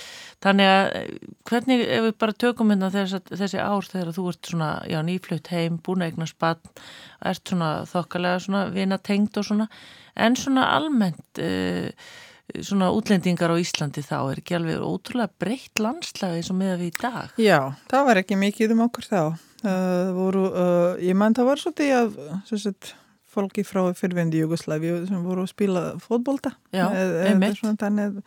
Þannig 0.44 0.66
að 0.68 0.86
eh, 0.96 1.28
hvernig, 1.48 1.80
ef 1.88 2.02
við 2.04 2.14
bara 2.20 2.32
tökum 2.36 2.68
hérna 2.68 2.90
þess, 2.92 3.14
þessi 3.30 3.58
ár 3.64 3.86
þegar 3.88 4.10
þú 4.12 4.24
ert 4.28 4.46
svona, 4.50 4.66
já, 4.92 4.98
nýflutt 5.00 5.46
heim, 5.48 5.78
búin 5.80 6.02
að 6.04 6.10
eigna 6.12 6.26
spann, 6.28 6.58
ert 7.24 7.48
svona 7.48 7.70
þokkalega 7.88 8.40
svona 8.44 8.66
vina 8.74 8.98
tengd 8.98 9.38
og 9.40 9.44
svona, 9.48 9.68
en 10.16 10.36
svona 10.36 10.66
almennt 10.76 11.40
uh, 11.40 11.88
svona 12.60 12.90
útlendingar 12.92 13.50
á 13.50 13.56
Íslandi 13.60 14.02
þá 14.04 14.16
er 14.32 14.42
ekki 14.42 14.56
alveg 14.58 14.82
ótrúlega 14.84 15.32
breytt 15.40 15.80
landslagi 15.80 16.42
eins 16.42 16.50
og 16.52 16.58
með 16.60 16.74
við 16.82 16.90
í 16.90 16.98
dag. 17.00 17.32
Já, 17.40 17.60
það 17.90 18.04
var 18.10 18.20
ekki 18.20 18.36
mikið 18.40 18.74
um 18.76 18.84
okkur 18.88 19.08
þá. 19.08 19.22
Uh, 19.64 20.10
voru, 20.12 20.44
uh, 20.52 20.90
ég 21.00 21.16
mann 21.16 21.34
það 21.36 21.48
var 21.48 21.62
svolítið 21.62 21.94
að 21.96 22.18
svo 22.50 22.58
sett, 22.60 22.90
fólki 23.34 23.64
frá 23.66 23.80
fyrrvendi 23.96 24.42
Jugoslæfi 24.42 24.92
sem 25.08 25.22
voru 25.24 25.42
að 25.46 25.50
spila 25.54 25.84
fótbolta. 25.98 26.52
Já, 26.70 26.84
Eh, 26.92 27.00
eh, 27.00 27.30
einmitt. 27.32 27.58
Þannig 27.58 28.12
að 28.12 28.18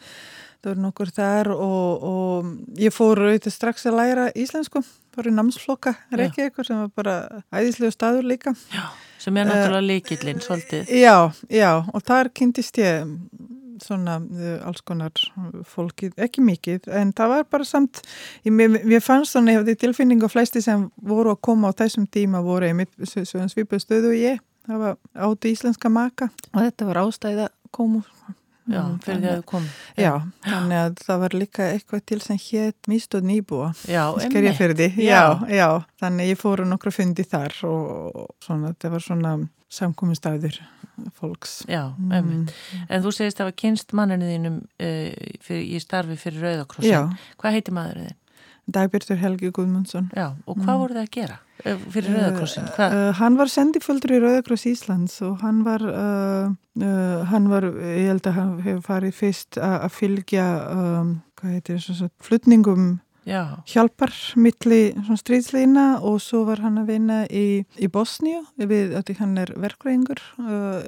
það 0.57 0.71
voru 0.71 0.81
nokkur 0.83 1.11
þar 1.15 1.51
og, 1.53 2.03
og 2.09 2.79
ég 2.81 2.91
fór 2.91 3.21
auðvitað 3.21 3.53
strax 3.55 3.85
að 3.87 3.99
læra 4.01 4.25
íslensku. 4.35 4.81
Fór 5.15 5.29
í 5.29 5.33
námsflokka, 5.33 5.93
Reykjavíkur 6.11 6.65
sem 6.67 6.81
var 6.81 6.89
bara 6.97 7.43
æðislegu 7.53 7.93
staður 7.93 8.27
líka. 8.33 8.51
Já, 8.73 8.83
sem 9.21 9.37
er 9.37 9.47
náttúrulega 9.47 9.87
leikillinn 9.87 10.41
svolítið. 10.43 10.91
Já, 10.91 11.31
já, 11.49 11.71
og 11.93 12.03
þar 12.05 12.33
kynntist 12.35 12.77
ég 12.81 13.07
svona 13.83 14.17
uh, 14.21 14.67
alls 14.67 14.81
konar 14.87 15.11
fólki, 15.67 16.09
ekki 16.17 16.43
mikið, 16.45 16.89
en 16.99 17.13
það 17.17 17.33
var 17.33 17.45
bara 17.51 17.67
samt, 17.67 18.01
ég, 18.45 18.51
mér, 18.53 18.79
mér 18.87 19.03
fannst 19.05 19.35
svona, 19.35 19.53
ég 19.55 19.61
hefði 19.63 19.77
tilfinning 19.85 20.23
og 20.25 20.31
flesti 20.33 20.61
sem 20.65 20.87
voru 21.01 21.33
að 21.35 21.41
koma 21.49 21.71
á 21.73 21.77
þessum 21.77 22.07
tíma 22.11 22.41
voru 22.45 22.69
einmitt 22.69 22.93
svona 23.07 23.47
svipuð 23.51 23.83
stöðu 23.85 24.11
og 24.13 24.19
ég, 24.21 24.41
það 24.67 24.83
var 24.83 24.97
átti 25.29 25.53
íslenska 25.55 25.89
maka 25.93 26.29
og 26.53 26.59
þetta 26.65 26.89
var 26.91 27.03
ástæða 27.05 27.47
komu. 27.71 28.03
Já, 28.67 28.81
Mm, 28.83 28.97
fyrir 28.99 29.21
því 29.23 29.27
að 29.31 29.35
þú 29.37 29.43
kom. 29.47 29.67
Já, 29.95 30.09
þannig 30.43 30.77
að 30.81 30.95
það 31.07 31.19
var 31.21 31.35
líka 31.39 31.67
eitthvað 31.71 32.01
til 32.11 32.17
sem 32.19 32.39
hétt 32.49 32.89
mist 32.91 33.15
og 33.15 33.23
nýbúa. 33.23 33.69
Já, 33.87 34.01
Skerjafyrði, 34.25 34.89
Já. 35.05 35.07
já, 35.07 35.55
já, 35.55 35.67
þannig 36.03 36.33
ég 36.33 36.41
fóru 36.41 36.65
nokkra 36.67 36.91
fundi 36.91 37.23
þar 37.23 37.55
og 37.63 38.25
svona, 38.43 38.73
þetta 38.73 38.91
var 38.91 39.05
svona 39.05 39.31
samkomustæður 39.73 40.61
fólks. 41.17 41.59
Já, 41.69 41.91
emmitt. 42.13 42.53
En 42.89 43.03
þú 43.03 43.11
segist 43.13 43.37
að 43.37 43.41
það 43.41 43.49
var 43.49 43.57
kynst 43.63 43.97
manninu 43.97 44.29
þínum 44.29 44.61
uh, 44.63 45.33
fyrir, 45.43 45.65
í 45.67 45.81
starfi 45.83 46.17
fyrir 46.19 46.45
Rauðakrossin. 46.45 47.19
Hvað 47.41 47.59
heiti 47.59 47.75
maðurinn 47.75 48.09
þinn? 48.11 48.23
Dagbjörður 48.67 49.19
Helgi 49.21 49.49
Guðmundsson. 49.55 50.09
Já, 50.11 50.33
og 50.43 50.57
hvað 50.59 50.79
voru 50.81 50.95
þið 50.97 51.03
að 51.05 51.11
gera 51.15 51.37
eh, 51.63 51.83
fyrir 51.93 52.15
Rauðakrossin? 52.17 52.65
Hvað? 52.75 52.95
Uh, 52.97 53.11
hann 53.21 53.37
var 53.39 53.51
sendiföldur 53.51 54.15
í 54.17 54.19
Rauðakross 54.23 54.67
Íslands 54.67 55.15
og 55.23 55.37
hann 55.43 55.61
var, 55.67 55.85
uh, 55.87 56.49
uh, 56.81 57.21
hann 57.31 57.47
var, 57.51 57.69
ég 57.87 58.11
held 58.11 58.27
að 58.27 58.39
hann 58.41 58.53
hefur 58.65 58.83
farið 58.89 59.15
fyrst 59.21 59.59
að 59.61 59.77
að 59.87 59.95
fylgja, 60.01 60.47
um, 60.73 61.13
hvað 61.39 61.55
heitir 61.55 61.79
þess 61.79 62.07
að, 62.09 62.11
flutningum 62.27 62.89
Já, 63.27 63.59
hjálpar 63.67 64.13
milli 64.39 64.93
svona 64.95 65.19
stríðslína 65.19 65.85
og 66.07 66.21
svo 66.23 66.45
var 66.47 66.61
hann 66.63 66.79
að 66.79 66.93
vinna 66.93 67.17
í, 67.27 67.65
í 67.75 67.89
Bosníu 67.91 68.45
við 68.55 68.93
að 68.95 69.11
hann 69.19 69.33
er 69.41 69.51
verkræðingur 69.59 70.21
uh, 70.39 70.79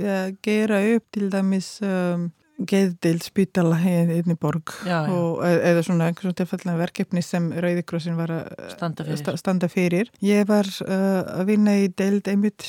að 0.00 0.38
gera 0.46 0.80
upp 0.94 1.04
til 1.12 1.28
dæmis 1.28 1.68
um, 1.84 2.30
geðdild 2.66 3.22
spítala 3.22 3.76
í 3.78 3.92
einni 4.18 4.34
borg 4.34 4.72
Já, 4.82 5.04
já. 5.06 5.12
og 5.14 5.42
eða 5.46 5.82
svona 5.86 6.08
einhversum 6.10 6.34
tilfellina 6.40 6.74
verkefni 6.80 7.22
sem 7.22 7.50
Rauðikrossin 7.54 8.16
var 8.18 8.32
að 8.34 8.48
Standa 8.72 9.04
fyrir. 9.06 9.20
sta- 9.20 9.36
standa 9.38 9.68
fyrir. 9.70 10.10
Ég 10.24 10.42
var 10.48 10.66
uh, 10.66 11.22
að 11.38 11.44
vinna 11.52 11.76
í 11.78 11.86
deild 11.94 12.26
einmitt 12.32 12.66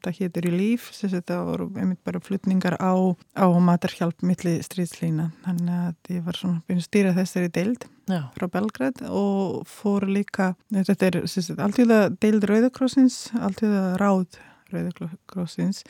það 0.00 0.16
hétur 0.22 0.48
í 0.48 0.54
líf 0.56 0.88
þetta 1.02 1.40
voru 1.44 1.68
einmitt 1.76 2.00
bara 2.04 2.20
flutningar 2.24 2.78
á, 2.80 2.92
á 3.36 3.46
matarhjálp 3.60 4.22
milli 4.24 4.56
stríðslína 4.64 5.30
þannig 5.44 5.76
að 5.90 6.14
ég 6.16 6.24
var 6.24 6.40
svona 6.40 6.62
byrjun 6.66 6.80
að 6.80 6.88
stýra 6.88 7.16
þessari 7.20 7.52
deild 7.52 7.84
Já, 8.10 8.24
frá 8.34 8.48
Belgrad 8.50 9.02
og 9.06 9.66
fór 9.70 10.08
líka 10.10 10.54
þetta 10.72 11.10
er 11.12 11.20
alltíða 11.62 11.98
deild 12.18 12.48
Rauðikrossins 12.48 13.28
alltíða 13.38 13.84
ráð 14.00 14.40
Rauðikrossins 14.72 15.84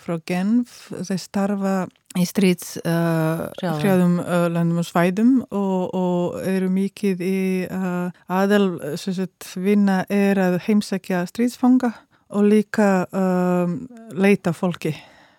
frá 0.00 0.18
Genf. 0.28 0.86
Þeir 1.08 1.20
starfa 1.20 1.76
í 2.16 2.24
stríts 2.28 2.76
uh, 2.80 3.46
Hrjáðum. 3.58 3.80
hrjáðum 3.82 4.14
uh, 4.22 4.46
landum 4.52 4.80
og 4.80 4.86
svæðum 4.88 5.32
og, 5.50 5.96
og 5.96 6.38
eru 6.48 6.70
mikið 6.72 7.24
í 7.24 7.40
uh, 7.68 8.08
aðal 8.32 8.96
sem 9.00 9.16
sagt, 9.16 9.50
vinna 9.60 10.02
er 10.12 10.40
að 10.40 10.60
heimsækja 10.66 11.24
stríðsfanga 11.30 11.92
og 12.36 12.48
líka 12.48 13.06
um, 13.14 13.84
leita 14.16 14.54
fólki. 14.56 14.96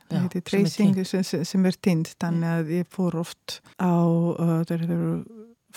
Já, 0.08 0.22
tracing 0.40 1.02
sem, 1.04 1.66
er 1.68 1.76
týnd 1.84 2.14
þannig 2.16 2.52
að 2.54 2.70
ég 2.78 2.88
fór 2.94 3.18
oft 3.20 3.58
á 3.76 3.92
uh, 4.08 4.62
það 4.64 4.78
eru 4.78 5.10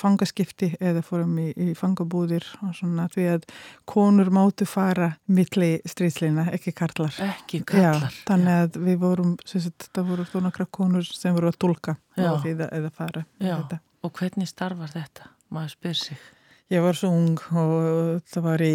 fangaskipti 0.00 0.72
eða 0.80 1.02
fórum 1.06 1.36
í, 1.42 1.50
í 1.54 1.74
fangabúðir 1.78 2.46
og 2.64 2.74
svona 2.78 3.06
því 3.12 3.26
að 3.34 3.46
konur 3.90 4.32
máttu 4.34 4.66
fara 4.68 5.12
milli 5.30 5.76
stríðslina, 5.88 6.48
ekki 6.56 6.74
karlar 6.76 7.14
ekki 7.30 7.62
kallar. 7.68 8.08
Já, 8.08 8.24
þannig 8.28 8.58
að 8.64 8.80
við 8.86 8.98
vorum 9.04 9.36
sagt, 9.44 9.88
það 9.94 10.10
voru 10.12 10.26
þó 10.28 10.36
nokkra 10.46 10.66
konur 10.72 11.06
sem 11.06 11.36
voru 11.36 11.50
að 11.50 11.60
tólka 11.62 11.96
Já. 12.16 12.32
og 12.32 12.46
eða, 12.48 12.90
fara 12.94 13.24
Já. 13.38 13.54
þetta. 13.56 13.80
Og 14.04 14.12
hvernig 14.16 14.48
starfar 14.48 14.92
þetta? 14.94 15.32
Maður 15.50 15.74
spyr 15.74 15.98
sig. 15.98 16.28
Ég 16.70 16.84
var 16.84 16.94
svo 16.94 17.08
ung 17.10 17.40
og 17.58 18.20
það 18.30 18.44
var 18.44 18.62
í, 18.62 18.74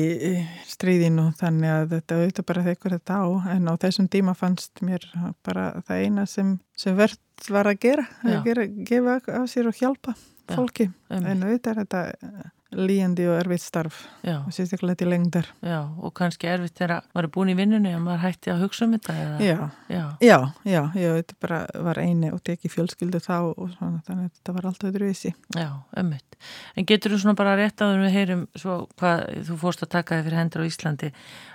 stríðinu 0.68 1.30
þannig 1.40 1.72
að 1.72 1.94
þetta 1.94 2.18
auðvitað 2.20 2.48
bara 2.50 2.64
þekur 2.66 2.96
þetta 2.98 3.20
á 3.24 3.28
en 3.56 3.70
á 3.72 3.74
þessum 3.86 4.10
tíma 4.12 4.36
fannst 4.36 4.84
mér 4.84 5.08
bara 5.48 5.70
það 5.88 6.04
eina 6.04 6.26
sem, 6.28 6.58
sem 6.76 6.98
verðt 6.98 7.50
var 7.56 7.72
að 7.72 7.80
gera, 7.88 8.08
Já. 8.20 8.34
að 8.34 8.50
gera, 8.50 8.68
gefa 8.92 9.20
af 9.40 9.48
sér 9.52 9.72
og 9.72 9.80
hjálpa 9.80 10.18
Já. 10.18 10.35
Fólki 10.54 10.91
Um, 11.10 11.22
en 11.30 11.43
auðvitað 11.46 11.70
er 11.72 11.78
þetta 11.84 12.00
eh, 12.26 12.46
líjandi 12.76 13.28
og 13.30 13.36
erfitt 13.38 13.62
starf 13.62 14.00
já, 14.26 14.39
og 14.41 14.50
sérstaklega 14.52 14.98
til 14.98 15.08
lengdar. 15.12 15.46
já, 15.62 15.78
og 16.02 16.14
kannski 16.18 16.48
erfitt 16.50 16.74
þegar 16.80 17.04
maður 17.14 17.28
er 17.28 17.32
búin 17.36 17.52
í 17.54 17.56
vinnunni 17.56 17.91
og 17.96 18.02
maður 18.02 18.24
hætti 18.24 18.50
að 18.52 18.64
hugsa 18.66 18.86
um 18.88 18.96
þetta. 18.96 19.14
Já, 19.16 19.54
Já, 19.88 20.00
já, 20.20 20.38
já, 20.66 20.82
já, 20.98 21.10
þetta 21.20 21.36
bara 21.46 21.60
var 21.86 22.00
eini 22.02 22.32
og 22.34 22.41
teki 22.43 22.72
fjölskyldu 22.74 23.22
þá 23.22 23.36
og 23.54 23.70
svona, 23.78 24.02
þannig 24.08 24.26
að 24.26 24.34
þetta 24.39 24.56
var 24.58 24.66
alltaf 24.72 24.89
öðruvísi. 24.89 25.34
já, 25.56 25.70
ömmit. 26.02 26.39
En 26.76 26.86
getur 26.89 27.14
þú 27.16 27.20
svona 27.22 27.36
bara 27.38 27.54
rétt 27.62 27.82
en 27.86 28.02
við 28.02 28.12
heyrum 28.18 28.43
svo 28.58 28.80
hvað 28.98 29.46
þú 29.46 29.60
fórst 29.62 29.86
að 29.86 29.93
taka 29.93 30.18
þig 30.18 30.26
fyrir 30.26 30.39
hendur 30.41 30.66
á 30.66 30.70
Íslandi. 30.74 31.12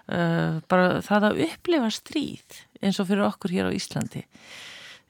Uh, 0.07 0.61
bara 0.71 1.03
það 1.03 1.27
að 1.33 1.43
upplifa 1.51 1.91
stríð 1.91 2.63
eins 2.81 3.03
og 3.03 3.11
fyrir 3.11 3.27
okkur 3.27 3.51
hér 3.51 3.69
á 3.69 3.77
Íslandi. 3.77 4.25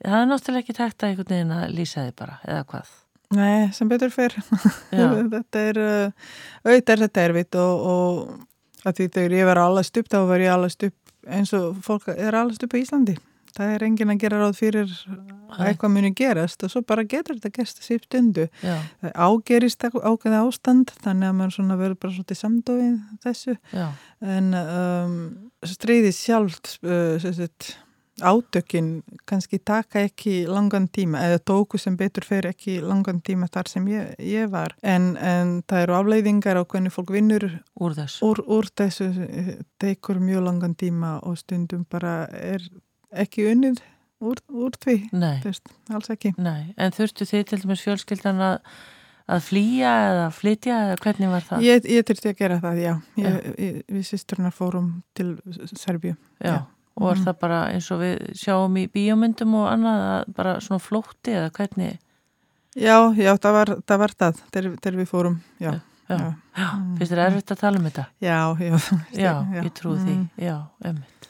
Það 0.01 0.16
er 0.24 0.26
náttúrulega 0.33 0.64
ekki 0.64 0.74
takt 0.81 1.05
að 1.05 1.12
einhvern 1.12 1.28
veginn 1.37 1.55
að 1.61 1.76
lýsa 1.76 2.09
þig 2.09 2.16
bara, 2.16 2.41
eða 2.49 2.64
hvað? 2.72 2.91
Nei, 3.31 3.70
sem 3.76 3.89
betur 3.91 4.11
fyrr. 4.11 4.35
Þetta 4.91 5.61
er, 5.62 5.78
uh, 5.78 6.31
auðvitað 6.66 7.05
þetta 7.07 7.26
erfitt 7.28 7.59
og, 7.61 7.85
og 7.91 8.87
að 8.89 8.97
því 8.99 9.09
þegar 9.14 9.35
ég 9.39 9.51
var 9.51 9.61
allast 9.62 10.01
upp 10.01 10.09
þá 10.11 10.20
var 10.26 10.43
ég 10.43 10.55
allast 10.55 10.87
upp 10.89 11.28
eins 11.31 11.53
og 11.57 11.76
fólk 11.85 12.09
er 12.14 12.35
allast 12.35 12.64
upp 12.64 12.74
á 12.74 12.81
Íslandi. 12.81 13.16
Það 13.51 13.72
er 13.74 13.85
enginn 13.85 14.12
að 14.12 14.20
gera 14.22 14.39
ráð 14.41 14.57
fyrir 14.61 14.93
að 15.51 15.62
eitthvað 15.66 15.93
muni 15.93 16.12
gerast 16.16 16.62
og 16.64 16.70
svo 16.72 16.83
bara 16.87 17.03
getur 17.03 17.37
þetta 17.37 17.51
gerst 17.57 17.81
þessi 17.83 17.99
stundu. 18.05 18.47
já, 18.62 18.76
Það 19.03 19.16
ágerist 19.26 19.87
ákveða 19.91 20.43
ástand 20.47 20.93
þannig 21.03 21.43
að 21.45 21.55
svona 21.57 21.78
verður 21.81 21.99
bara 22.05 22.14
svolítið 22.14 22.41
samdóið 22.41 22.93
þessu 23.26 23.57
já, 23.74 23.87
en 24.37 24.51
um, 24.61 25.16
stríðið 25.66 26.14
sjálft 26.16 26.76
uh, 26.87 27.18
sem 27.22 27.35
sagt, 27.41 27.74
átökin 28.23 28.91
kannski 29.29 29.59
taka 29.59 30.05
ekki 30.07 30.45
langan 30.49 30.89
tíma 30.89 31.23
eða 31.29 31.41
tóku 31.53 31.79
sem 31.81 31.97
betur 31.97 32.27
fyrir 32.27 32.51
ekki 32.53 32.79
langan 32.85 33.21
tíma 33.25 33.49
þar 33.53 33.71
sem 33.73 33.89
ég, 33.93 34.12
ég 34.23 34.51
var. 34.53 34.77
En, 34.83 35.14
en 35.16 35.61
það 35.68 35.87
eru 35.87 35.99
afleiðingar 36.01 36.61
á 36.61 36.64
hvernig 36.64 36.95
fólk 36.95 37.14
vinnur 37.14 37.47
úr 37.81 37.97
þessu. 37.97 38.25
úr, 38.27 38.43
úr 38.47 38.71
þessu 38.77 39.11
eh, 39.29 39.55
tekur 39.81 40.21
mjög 40.23 40.47
langan 40.49 40.77
tíma 40.79 41.18
og 41.27 41.39
stundum 41.41 41.87
bara 41.91 42.25
er 42.31 42.64
ekki 43.11 43.49
unnið 43.51 43.81
úr, 44.21 44.41
úr 44.53 44.77
því, 44.81 44.97
veist, 45.45 45.71
alls 45.93 46.11
ekki. 46.12 46.35
Nei. 46.41 46.73
En 46.81 46.95
þurftu 46.95 47.27
þið 47.29 47.47
til 47.51 47.61
dæmis 47.62 47.85
fjölskyldan 47.85 48.43
að, 48.45 48.59
að 49.31 49.47
flýja 49.47 49.95
eða 50.11 50.27
flytja 50.37 50.81
eða 50.87 50.99
hvernig 51.05 51.33
var 51.33 51.47
það? 51.49 51.64
Ég, 51.66 51.89
ég 51.97 52.09
þurfti 52.11 52.33
að 52.33 52.43
gera 52.43 52.61
það, 52.64 52.83
já, 52.85 52.93
ég, 53.23 53.39
ég, 53.57 53.81
við 53.97 54.07
sýsturna 54.11 54.53
fórum 54.55 54.93
til 55.16 55.33
Serbíu. 55.73 56.16
Já, 56.43 56.62
og 57.01 57.11
er 57.11 57.16
Mhm. 57.16 57.24
það 57.26 57.38
bara 57.40 57.61
eins 57.72 57.90
og 57.90 58.01
við 58.01 58.18
sjáum 58.36 58.76
í 58.78 58.88
bíómyndum 58.88 59.55
og 59.55 59.68
annað 59.72 60.01
að 60.11 60.34
bara 60.34 60.55
svona 60.61 60.80
flótti 60.80 61.32
eða 61.32 61.51
hvernig? 61.51 61.98
Já, 62.76 62.96
já, 63.16 63.32
það 63.36 63.53
var 63.53 63.66
það, 63.86 63.98
var 63.98 64.09
það 64.20 64.34
þegar, 64.53 64.76
þegar 64.80 64.98
við 65.01 65.09
fórum, 65.11 65.40
já. 65.61 65.72
Já, 66.11 66.16
Já. 66.18 66.34
já. 66.59 66.68
Mm. 66.74 66.96
finnst 66.98 67.12
þér 67.12 67.26
erfitt 67.30 67.51
að 67.55 67.59
tala 67.61 67.78
um 67.78 67.84
þetta? 67.84 68.07
Já, 68.20 68.38
já. 68.59 68.76
Já, 69.24 69.32
ég 69.62 69.72
trú 69.74 69.96
því, 69.96 70.14
Mm. 70.16 70.28
já, 70.38 70.57
ömmit. 70.84 71.28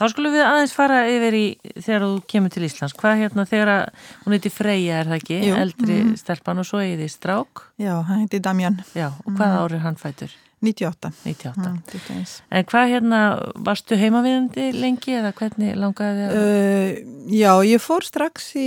Þá 0.00 0.08
skulum 0.08 0.32
við 0.32 0.44
aðeins 0.48 0.72
fara 0.72 1.02
yfir 1.12 1.34
í 1.36 1.58
þegar 1.76 2.00
þú 2.06 2.22
kemur 2.26 2.50
til 2.50 2.62
Íslands. 2.64 2.94
Hvað 2.96 3.18
hérna 3.20 3.44
þegar 3.46 3.68
að, 3.68 3.88
hún 4.24 4.32
heiti 4.32 4.50
Freyja 4.50 5.00
er 5.00 5.04
það 5.10 5.18
ekki, 5.20 5.38
Jú. 5.44 5.54
eldri 5.60 5.96
Mhm. 6.04 6.16
stelpan 6.16 6.58
og 6.58 6.64
svo 6.64 6.78
þið 6.80 7.10
strák. 7.10 7.62
Já, 7.78 8.02
hann 8.02 8.20
heiti 8.26 8.40
Damjan, 8.40 8.82
Já, 8.94 9.08
og 9.26 9.32
hvað 9.36 9.50
Mhm. 9.50 9.58
árið 9.68 9.80
hann 9.80 9.96
fætur? 9.96 10.30
98. 10.60 11.10
98. 11.24 11.60
Mm, 11.64 11.78
21. 11.88 12.32
En 12.52 12.64
hvað 12.68 12.90
hérna, 12.92 13.20
varstu 13.64 13.96
heimaviðandi 13.96 14.66
lengi 14.76 15.14
eða 15.16 15.32
hvernig 15.38 15.76
langaði 15.80 16.26
þið. 16.28 16.40
Uh, 16.40 17.30
já, 17.32 17.52
ég 17.64 17.80
fór 17.80 18.04
strax 18.04 18.50
í, 18.60 18.66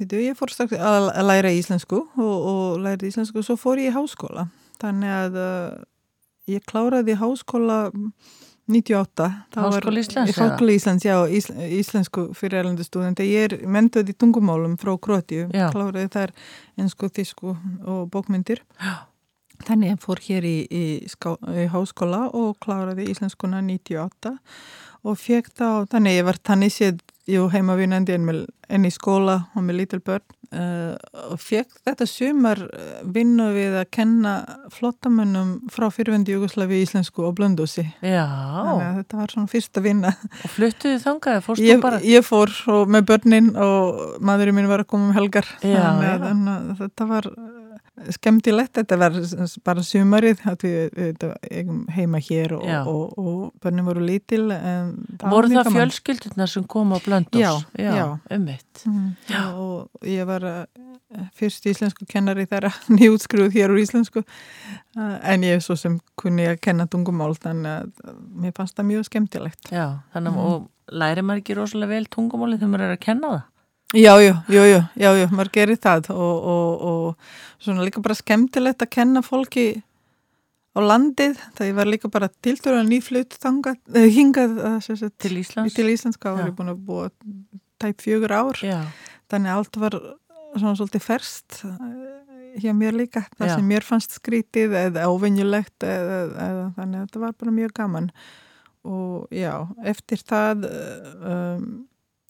veitu, 0.00 0.22
ég 0.24 0.38
fór 0.38 0.52
strax 0.54 0.72
að, 0.78 1.10
læra 1.28 1.52
íslensku 1.52 2.00
og, 2.16 2.36
og 2.52 2.80
læra 2.84 3.08
íslensku 3.10 3.42
og 3.42 3.48
svo 3.50 3.58
fór 3.60 3.82
ég 3.84 3.92
í 3.92 3.96
háskóla. 3.96 4.46
Þannig 4.80 5.12
að 5.18 5.36
uh, 5.42 5.82
ég 6.56 6.64
kláraði 6.66 7.18
háskóla 7.20 7.82
98. 8.72 9.28
Það 9.52 9.62
var- 9.66 9.72
Háskóla 9.82 10.00
Íslands, 10.00 10.36
Háskóla 10.38 10.72
Íslands, 10.78 11.04
já, 11.04 11.16
ís, 11.28 11.48
íslensku 11.82 12.28
fyrir 12.38 12.62
erlendu 12.62 12.84
stúdenti. 12.86 13.26
Ég 13.28 13.50
er 13.52 13.66
mentuð 13.68 14.08
í 14.14 14.16
tungumálum 14.16 14.78
frá 14.80 14.94
Kroatíu, 15.02 15.48
kláraði 15.74 16.08
þar 16.14 16.32
ensku, 16.80 17.10
þísku 17.12 17.52
og 17.84 18.06
bókmyndir. 18.14 18.62
Já. 18.80 18.94
Þannig 19.66 19.94
ég 19.94 20.02
fór 20.02 20.22
hér 20.26 20.46
í, 20.48 20.56
í, 20.66 20.84
ská, 21.10 21.34
í 21.54 21.66
háskóla 21.72 22.26
og 22.36 22.56
kláraði 22.62 23.08
íslenskuna 23.12 23.62
98 23.64 24.36
og 25.02 25.18
fekk 25.18 25.50
þá, 25.58 25.66
þannig 25.90 26.20
ég 26.20 26.28
var 26.28 26.38
þannig 26.46 26.74
séð 26.74 27.00
jú 27.30 27.48
heimavinandi 27.52 28.14
en, 28.16 28.30
en 28.68 28.86
í 28.86 28.90
skóla 28.90 29.44
og 29.54 29.66
með 29.66 29.78
lítil 29.78 30.00
börn 30.02 30.24
uh, 30.54 30.94
og 31.30 31.38
fekk 31.42 31.76
þetta 31.86 32.06
sumar 32.10 32.62
uh, 32.66 33.00
vinnu 33.14 33.48
við 33.54 33.76
að 33.78 33.88
kenna 33.94 34.34
flottamönnum 34.74 35.52
frá 35.72 35.88
fyrirvendi 35.94 36.34
Júgoslavi 36.34 36.82
íslensku 36.82 37.24
og 37.26 37.36
blöndósi. 37.38 37.84
Já, 38.02 38.26
Þannig 38.26 38.86
að 38.88 39.00
þetta 39.00 39.20
var 39.20 39.34
svona 39.36 39.52
fyrsta 39.54 39.84
vinna. 39.84 40.12
og 40.42 40.54
fluttuðu 40.56 41.00
þangað, 41.06 41.40
fórstu 41.46 41.68
Ég, 41.68 41.82
bara... 41.82 42.02
ég 42.06 42.26
fór 42.26 42.54
og 42.74 42.92
með 42.92 43.08
börnin 43.12 43.52
og 43.54 44.18
maðurinn 44.22 44.58
minn 44.58 44.70
var 44.70 44.84
að 44.84 44.92
koma 44.94 45.10
um 45.10 45.16
helgar. 45.16 45.48
Já, 45.62 45.78
þannig, 45.78 46.08
já. 46.08 46.14
að, 46.14 46.28
þannig 46.28 46.54
að 46.54 46.72
þetta 46.82 47.10
var 47.14 47.32
skemmtilegt, 48.16 48.72
þetta 48.78 48.96
var 49.00 49.16
bara 49.66 49.82
sumarið 49.86 50.40
við, 50.62 51.26
eigum 51.50 51.82
heima 51.94 52.20
hér 52.22 52.54
og, 52.58 52.64
Já. 52.66 52.80
og, 52.88 53.18
og 53.18 53.52
börnin 53.62 53.86
voru 53.86 54.02
lítil 54.06 54.46
Voru 55.22 55.50
það 55.52 55.58
gaman. 55.68 55.76
fjölskyldurnar 55.78 56.50
sem 56.50 56.64
kom 56.70 56.94
á 56.94 56.98
blöndós? 57.04 57.40
Já, 57.40 57.52
já. 57.78 58.06
ummitt. 58.36 58.82
Mm, 58.86 59.12
og 59.60 60.06
ég 60.08 60.26
var 60.28 60.44
uh, 60.48 60.64
fyrst 61.36 61.66
íslensku 61.68 62.06
kennari 62.08 62.46
þeirra 62.50 62.72
nýjútskruð 62.88 63.52
hér 63.58 63.74
úr 63.74 63.82
íslensku 63.84 64.22
uh, 64.24 65.16
en 65.22 65.44
ég 65.46 65.58
er 65.60 65.64
svo 65.64 65.76
sem 65.78 65.98
kunni 66.20 66.46
að 66.48 66.60
kenna 66.64 66.86
tungumál 66.90 67.34
þannig 67.36 67.70
að 67.76 68.12
uh, 68.12 68.18
mér 68.42 68.56
fannst 68.56 68.78
það 68.80 68.90
mjög 68.94 69.08
skemmtilegt 69.10 69.72
Já, 69.72 69.86
þannig 70.14 70.32
að 70.32 70.38
Mm. 70.42 70.44
og 70.48 70.68
læri 70.92 71.22
maður 71.24 71.40
ekki 71.42 71.54
rosalega 71.56 71.92
vel 71.94 72.06
tungumáli 72.10 72.56
þegar 72.58 72.70
maður 72.72 72.86
er 72.88 72.96
að 72.96 73.02
kenna 73.04 73.28
það? 73.32 73.42
Já, 73.92 74.14
já, 74.22 74.34
já, 74.48 74.62
já, 74.66 74.80
já, 74.96 75.10
já, 75.20 75.26
maður 75.28 75.50
gerir 75.52 75.76
það 75.76 76.10
og, 76.14 76.44
og, 76.52 76.84
og 76.88 77.62
svona 77.62 77.84
líka 77.84 78.00
bara 78.00 78.16
skemmtilegt 78.16 78.84
að 78.84 78.92
kenna 78.94 79.22
fólki 79.24 79.82
á 80.72 80.80
landið, 80.80 81.36
það 81.58 81.68
ég 81.68 81.76
var 81.76 81.90
líka 81.90 82.08
bara 82.12 82.30
tiltörulega 82.44 82.88
nýflutt 82.88 83.36
þangað, 83.42 83.80
eh, 83.92 84.08
hingað 84.14 84.54
eh, 84.56 84.78
sagt, 84.80 85.18
Til 85.20 85.36
Íslands? 85.42 85.76
til 85.76 85.92
Íslandska 85.92 86.32
var 86.32 86.48
ég 86.48 86.56
búin 86.56 86.72
að 86.72 86.80
búa 86.86 87.10
tæp 87.82 88.00
fjögur 88.00 88.32
ár, 88.32 88.62
Já, 88.64 88.80
þannig 89.28 89.52
að 89.52 89.60
allt 89.60 89.80
var 89.84 89.98
svona 90.56 90.74
svolítið 90.80 91.04
ferst 91.04 91.60
eh, 91.68 92.56
hjá 92.64 92.72
mér 92.76 92.96
líka, 92.96 93.26
það 93.36 93.52
Já. 93.52 93.54
sem 93.58 93.68
mér 93.68 93.84
fannst 93.84 94.16
skrítið 94.16 94.78
eða 94.86 95.10
óvenjulegt 95.12 95.84
eða, 95.84 96.22
eða 96.48 96.66
þannig 96.80 97.02
að 97.02 97.06
þetta 97.06 97.24
var 97.26 97.38
bara 97.44 97.56
mjög 97.60 97.76
gaman 97.76 98.10
og 98.82 99.28
já, 99.30 99.54
eftir 99.86 100.24
það 100.26 100.64
um, 100.66 101.66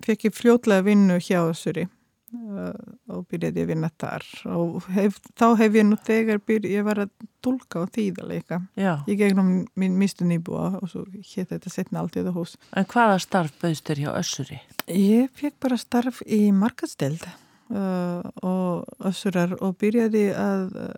fekk 0.04 0.28
ég 0.28 0.36
fljótlega 0.36 0.86
vinnu 0.86 1.18
hjá 1.22 1.40
þessari 1.48 1.86
uh, 1.86 2.72
og 3.12 3.26
byrjaði 3.30 3.64
að 3.64 3.70
vinna 3.72 3.90
þar. 4.00 4.26
Og 4.54 4.88
hef, 4.96 5.18
þá 5.38 5.46
hef 5.60 5.78
ég 5.78 5.86
nú 5.88 5.98
þegar 6.06 6.42
byrj, 6.46 6.70
ég 6.72 6.86
var 6.86 7.04
að 7.04 7.12
tólka 7.44 7.84
og 7.84 7.92
þýða 7.94 8.60
Já. 8.78 8.94
ég 9.08 9.18
gegnum 9.18 9.52
mín 9.78 9.98
mistu 10.00 10.26
nýbúa 10.28 10.78
og 10.80 10.90
svo 10.90 11.04
hétt 11.12 11.52
þetta 11.52 11.72
setna 11.72 12.02
allt 12.02 12.16
í 12.16 12.24
það 12.24 12.36
hús. 12.38 12.56
En 12.76 12.88
hvaða 12.88 13.20
starf 13.22 13.54
bauðst 13.62 13.88
þér 13.88 14.04
hjá 14.04 14.10
Össuri? 14.16 14.60
Ég 14.88 15.30
fekk 15.38 15.58
bara 15.62 15.80
starf 15.80 16.22
í 16.26 16.44
markasteld 16.54 17.26
uh, 17.72 18.22
og 18.42 19.06
össurar 19.08 19.54
og 19.60 19.76
byrjaði 19.80 20.24
að 20.36 20.76
uh, 20.76 20.90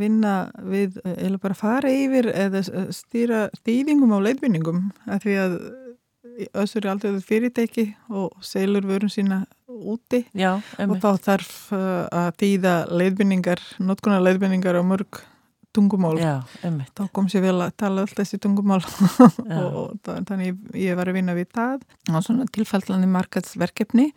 vinna 0.00 0.34
við, 0.62 1.00
uh, 1.04 1.14
eða 1.16 1.42
bara 1.42 1.58
fara 1.58 1.92
yfir 1.92 2.30
eða 2.32 2.62
stýra 2.94 3.46
þýðingum 3.64 4.14
á 4.14 4.18
leitvinningum 4.26 4.82
af 5.10 5.24
því 5.24 5.38
að 5.44 5.56
össur 6.54 6.84
er 6.84 6.92
aldrei 6.94 7.20
fyrirtæki 7.24 7.86
og 8.08 8.36
selur 8.44 8.86
vörun 8.88 9.12
sína 9.12 9.42
úti. 9.70 10.24
Já, 10.36 10.58
og 10.82 10.96
þá 11.02 11.10
þarf 11.26 11.52
uh, 11.76 12.06
að 12.10 12.30
þýða 12.42 12.74
leiðbynningar, 12.90 13.62
notkunar 13.82 14.24
leiðbynningar 14.24 14.80
á 14.80 14.82
mörg 14.86 15.22
tungumál. 15.74 16.18
Já. 16.18 16.40
Þá 16.96 17.02
kom 17.14 17.28
sér 17.30 17.44
vel 17.46 17.56
að 17.62 17.74
tala 17.80 18.04
alltaf 18.04 18.24
þessi 18.24 18.40
tungumál. 18.42 18.80
Og, 19.60 19.96
þannig 20.04 20.58
ég 20.74 20.98
var 20.98 21.10
að 21.10 21.20
vinna 21.20 21.36
við 21.38 21.50
það. 21.54 21.84
Og 22.10 22.24
svona 22.26 22.48
tilfallandi 22.50 23.10
markaðsverkefni. 23.10 24.10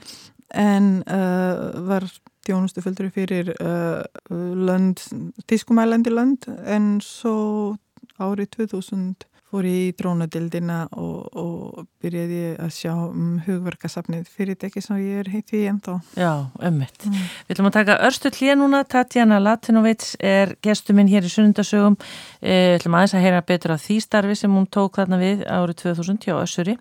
En 0.58 0.95
uh, 1.06 1.84
var 1.90 2.08
þjónustu 2.45 2.84
földur 2.84 3.12
fyrir 3.14 3.54
uh, 3.56 4.02
lönd, 4.30 5.04
tískumælandi 5.50 6.14
lönd. 6.14 6.50
En 6.66 6.98
svo 7.06 7.78
árið 8.22 8.58
2000 8.58 9.30
fór 9.54 9.68
ég 9.70 9.92
í 9.92 9.94
drónadildina 10.00 10.80
og, 10.98 11.28
og 11.38 11.84
byrjaði 12.02 12.38
ég 12.40 12.62
að 12.64 12.72
sjá 12.74 12.94
um 12.96 13.36
hugverkasafnið 13.46 14.32
fyrirtæki 14.34 14.82
sem 14.82 14.98
ég 15.04 15.20
er 15.22 15.30
heitt 15.30 15.54
í 15.54 15.62
ennþá. 15.70 16.00
Já, 16.18 16.32
emmitt. 16.66 17.06
Mm. 17.06 17.20
Við 17.46 17.56
ætlum 17.56 17.70
að 17.70 17.76
taka 17.78 17.98
örstu 18.08 18.32
hlýja 18.34 18.58
núna. 18.58 18.82
Tatjana 18.90 19.38
Latinovits 19.44 20.16
er 20.18 20.56
gestu 20.66 20.96
minn 20.98 21.12
hér 21.12 21.28
í 21.28 21.32
sunnundasögum. 21.32 22.00
Eh, 22.42 22.74
Við 22.74 22.80
ætlum 22.80 22.98
aðeins 22.98 23.14
að 23.20 23.26
heyra 23.28 23.44
betur 23.54 23.76
af 23.76 23.84
því 23.86 24.00
starfi 24.02 24.40
sem 24.42 24.58
hún 24.58 24.66
tók 24.74 24.98
þarna 24.98 25.22
við 25.22 25.46
árið 25.46 25.84
2000 25.86 26.24
hjá 26.26 26.36
Össuri 26.40 26.78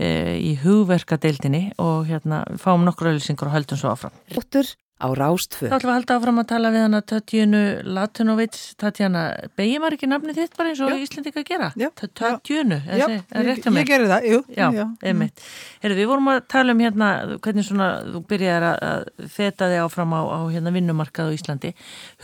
eh, 0.00 0.36
í 0.40 0.54
hugverkadeildinni 0.64 1.66
og 1.82 2.08
hérna 2.08 2.46
fáum 2.56 2.86
nokkur 2.88 3.12
auðlýsingur 3.12 3.50
og 3.50 3.58
höldum 3.58 3.80
svo 3.80 3.92
áfram. 3.92 4.16
Óttur 4.40 4.72
á 5.00 5.08
Rástvö. 5.16 5.70
Þá 5.70 5.76
ætlum 5.78 5.88
við 5.88 5.90
að 5.90 5.96
halda 5.96 6.16
áfram 6.18 6.40
að 6.42 6.48
tala 6.50 6.70
við 6.74 6.84
hana 6.84 7.00
Tatjunu 7.08 7.62
Latinovits. 7.96 8.62
Tatjana, 8.80 9.22
beigir 9.56 9.80
maður 9.82 9.96
ekki 9.96 10.08
nafni 10.10 10.34
þitt 10.36 10.56
bara 10.58 10.72
eins 10.72 10.82
og 10.84 10.92
Já. 10.92 10.98
Íslendinga 11.06 11.44
gera? 11.48 11.70
Já. 11.80 11.88
Tatjunu, 12.20 12.80
er 12.84 13.00
Já, 13.00 13.06
það 13.32 13.46
rétt 13.48 13.64
ég, 13.64 13.72
mér? 13.74 13.80
ég 13.80 13.90
gerði 13.90 14.10
það, 14.12 14.28
jú. 14.30 14.40
Já, 14.56 14.66
já. 14.76 14.84
einmitt. 15.10 15.44
Heyrðu, 15.84 15.98
við 16.02 16.10
vorum 16.12 16.32
að 16.34 16.42
tala 16.52 16.76
um 16.76 16.82
hérna 16.84 17.10
hvernig 17.40 17.68
svona 17.70 17.88
þú 18.10 18.22
byrjar 18.34 18.68
að, 18.70 18.84
að 18.90 19.30
feta 19.38 19.70
þig 19.72 19.84
áfram 19.86 20.12
á, 20.12 20.20
á 20.20 20.40
hérna 20.52 20.74
vinnumarkað 20.76 21.32
á 21.32 21.36
Íslandi. 21.38 21.72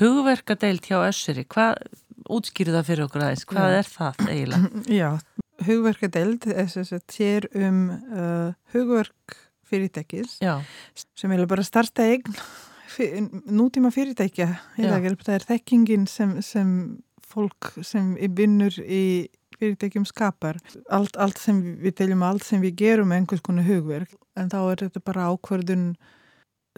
Hugverkadeild 0.03 0.85
hjá 0.91 0.99
Össuri, 1.01 1.47
hvað 1.49 1.81
útskýru 2.37 2.77
það 2.77 2.87
fyrir 2.91 3.07
okkur 3.09 3.25
aðeins? 3.25 3.49
Hvað 3.49 3.73
Já. 3.73 3.81
er 3.81 3.91
það 3.97 4.23
eiginlega? 4.27 4.85
Já, 5.01 5.11
hugverkadeild 5.67 6.49
er 6.53 7.51
um 7.57 7.83
uh, 8.13 8.55
hugverk 8.75 9.41
fyrirtækis 9.67 10.39
Já, 10.43 10.61
sem 11.19 11.33
er 11.35 11.47
bara 11.51 11.65
starta 11.67 12.07
eign 12.07 12.37
nútíma 12.99 13.91
fyrirtækja 13.95 14.49
það 14.77 15.35
er 15.35 15.47
þekkingin 15.51 16.07
sem, 16.11 16.37
sem 16.43 16.71
fólk 17.27 17.73
sem 17.85 18.15
vinnur 18.37 18.75
í 18.83 19.29
fyrirtækjum 19.57 20.05
skapar. 20.09 20.59
Allt, 20.93 21.17
allt 21.17 21.41
sem 21.41 21.63
við, 21.81 21.95
teljum 22.01 22.25
allt 22.27 22.45
sem 22.45 22.61
við 22.63 22.77
gerum 22.83 23.13
er 23.13 23.23
einhvers 23.23 23.45
konar 23.45 23.67
hugverk 23.67 24.13
en 24.37 24.53
þá 24.53 24.59
er 24.63 24.85
þetta 24.85 25.03
bara 25.05 25.31
ákvörðun 25.33 25.89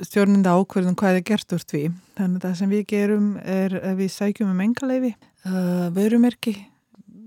stjórnenda 0.07 0.55
ákvörðun 0.55 0.99
hvað 0.99 1.19
er 1.19 1.27
gert 1.27 1.55
úr 1.57 1.65
því. 1.67 1.85
Þannig 2.19 2.39
að 2.39 2.47
það 2.47 2.59
sem 2.61 2.75
við 2.75 2.85
gerum 2.93 3.31
er 3.43 3.79
að 3.83 4.03
við 4.03 4.13
sækjum 4.15 4.53
um 4.53 4.67
engaleifi 4.67 5.15
uh, 5.15 5.89
vörumerki 5.95 6.55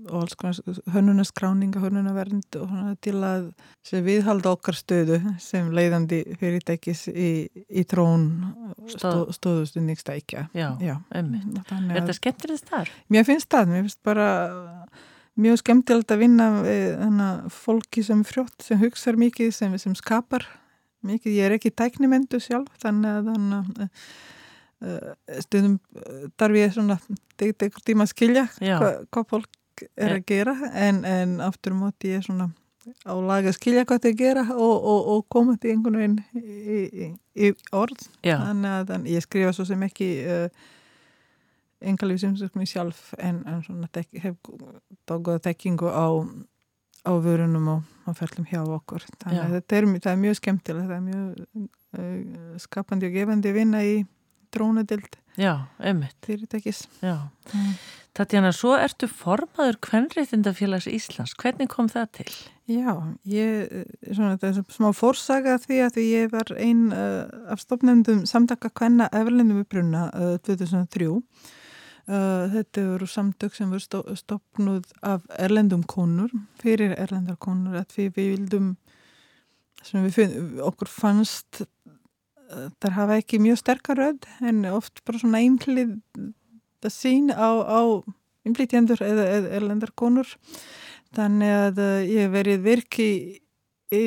og 0.08 0.22
alls 0.22 0.34
konar 0.38 0.58
hönnunaskráninga, 0.94 1.80
hönnunavernd 1.82 2.56
og 2.58 2.68
svona 2.70 2.94
til 3.04 3.14
að 3.26 3.46
sem 3.86 4.04
viðhalda 4.06 4.52
okkar 4.56 4.78
stöðu 4.78 5.18
sem 5.42 5.70
leiðandi 5.74 6.22
fyrirtækis 6.40 7.06
í, 7.12 7.30
í 7.70 7.84
trón 7.88 8.26
stó, 8.90 9.28
stóðustundningstækja. 9.36 10.48
já, 10.56 10.68
Já. 10.82 10.96
Þannig 11.12 11.94
Er 11.94 12.00
þetta 12.00 12.18
skemmtilegt 12.18 12.68
þar? 12.72 12.92
mér 13.12 13.28
finnst 13.28 13.50
það, 13.52 13.72
mér 13.74 13.86
finnst 13.86 14.02
bara 14.02 14.28
mjög 15.38 15.62
skemmtilegt 15.62 16.12
að 16.12 16.22
vinna 16.26 16.48
við 16.64 17.52
fólki 17.54 18.04
sem 18.04 18.24
frjótt, 18.26 18.58
sem 18.64 18.80
hugsar 18.82 19.16
mikið, 19.20 19.52
sem, 19.56 19.78
sem 19.80 19.94
skapar 19.96 20.44
mikið. 21.06 21.38
Ég 21.38 21.48
er 21.48 21.56
ekki 21.56 21.72
tæknimendu 21.74 22.40
sjálf, 22.42 22.68
þannig 22.82 23.16
að 23.16 23.30
þannig 23.32 23.56
að 23.62 23.88
uh, 24.82 25.40
stundum 25.42 25.78
uh, 25.96 26.28
þarf 26.38 26.60
ég 26.60 26.76
svona 26.76 26.98
eitthvað 27.42 27.82
tíma 27.88 28.06
að 28.06 28.12
skilja 28.12 28.46
Já. 28.62 28.76
hva, 28.78 28.92
hvað 29.10 29.28
fólk 29.86 30.04
er 30.06 30.16
að 30.16 30.26
gera 30.30 30.56
en, 30.72 31.04
en 31.08 31.38
aftur 31.44 31.76
móti 31.76 32.12
ég 32.12 32.22
er 32.22 32.26
svona 32.26 32.50
á 33.06 33.14
laga 33.14 33.50
að 33.50 33.58
skilja 33.58 33.86
hvað 33.86 34.06
þau 34.06 34.14
gera 34.18 34.44
og, 34.54 34.76
og, 34.76 35.08
og 35.14 35.26
koma 35.30 35.56
til 35.60 35.74
einhvern 35.74 35.98
veginn 36.00 36.16
í, 36.34 36.78
í, 36.82 37.08
í 37.46 37.50
orð. 37.78 38.06
Já, 38.26 38.36
þannig 38.42 38.76
að 38.76 38.86
þann, 38.90 39.10
ég 39.12 39.26
skrifa 39.26 39.52
svo 39.54 39.66
sem 39.68 39.84
ekki 39.86 40.08
uh, 40.26 40.64
engalíf 41.92 42.22
sem 42.22 42.34
sem 42.38 42.64
ég 42.64 42.70
sjálf 42.70 43.12
en, 43.18 43.42
en 43.48 43.62
svona 43.66 43.90
tek, 43.94 44.10
hef 44.22 44.38
tókuð 45.08 45.38
tekkingu 45.46 45.90
á, 45.90 46.06
á 47.06 47.12
vörunum 47.22 47.70
og, 47.76 47.94
og 48.06 48.18
ferlum 48.18 48.48
hjá 48.50 48.62
okkur. 48.64 49.06
Þannig 49.22 49.38
Já. 49.38 49.44
að 49.44 49.54
þetta 49.58 49.78
er, 49.78 49.88
er 50.14 50.20
mjög 50.24 50.40
skemmtilegt 50.40 50.90
það 50.90 50.98
er 50.98 51.06
mjög 51.06 51.46
uh, 51.62 52.58
skapandi 52.66 53.10
og 53.10 53.16
gefandi 53.20 53.54
vinna 53.54 53.84
í 53.86 54.02
drónadild 54.52 55.18
já, 55.40 55.68
einmitt. 55.80 56.16
fyrirtækis 56.26 56.86
Já. 57.02 57.28
mm. 57.54 57.74
Tatjana, 58.12 58.50
svo 58.52 58.74
ertu 58.76 59.06
formaður 59.08 59.78
Kvenréttindafélags 59.86 60.84
Íslands. 60.90 61.32
Hvernig 61.40 61.70
kom 61.72 61.86
það 61.88 62.10
til? 62.18 62.34
Já, 62.68 62.92
ég, 63.24 63.70
svona, 64.04 64.34
það 64.36 64.58
er 64.60 64.66
smá 64.74 64.90
fórsaga 64.92 65.54
því 65.62 65.78
að 65.86 65.94
því 65.94 66.04
ég 66.10 66.34
var 66.34 66.52
einn 66.60 66.82
uh, 66.92 67.24
af 67.48 67.62
stopnefndum 67.64 68.26
samtaka 68.28 68.68
kvenna 68.68 69.08
eflendum 69.16 69.62
uppruna 69.64 70.04
uh, 70.12 70.34
2003. 70.44 71.08
Uh, 71.08 72.52
þetta 72.52 72.84
voru 72.90 73.08
samtök 73.08 73.56
sem 73.56 73.72
voru 73.72 74.16
stopnud 74.20 74.92
af 75.00 75.24
erlendum 75.40 75.86
konur, 75.88 76.36
fyrir 76.60 76.92
erlendar 77.00 77.40
konur, 77.40 77.80
að 77.80 77.96
við, 77.96 78.12
vildum, 78.18 78.74
við 79.88 80.12
finn, 80.18 80.36
okkur 80.60 80.92
fannst, 80.92 81.64
þar 82.82 82.96
hafa 82.98 83.18
ekki 83.20 83.40
mjög 83.42 83.60
sterkar 83.62 84.00
rödd, 84.00 84.28
en 84.44 84.64
oft 84.72 85.02
bara 85.06 85.20
svona 85.22 85.42
einhlið 85.42 85.96
það 86.82 86.94
sín 86.94 87.30
á, 87.32 87.50
á 87.62 87.80
innflytjendur 88.48 89.02
eða, 89.06 89.26
eða 89.38 89.56
erlendar 89.58 89.92
konur. 89.98 90.28
Þannig 91.12 91.52
að 91.54 91.82
uh, 91.82 91.98
ég 92.08 92.26
hef 92.26 92.32
verið 92.34 92.64
virki 92.64 93.10
í 93.92 94.04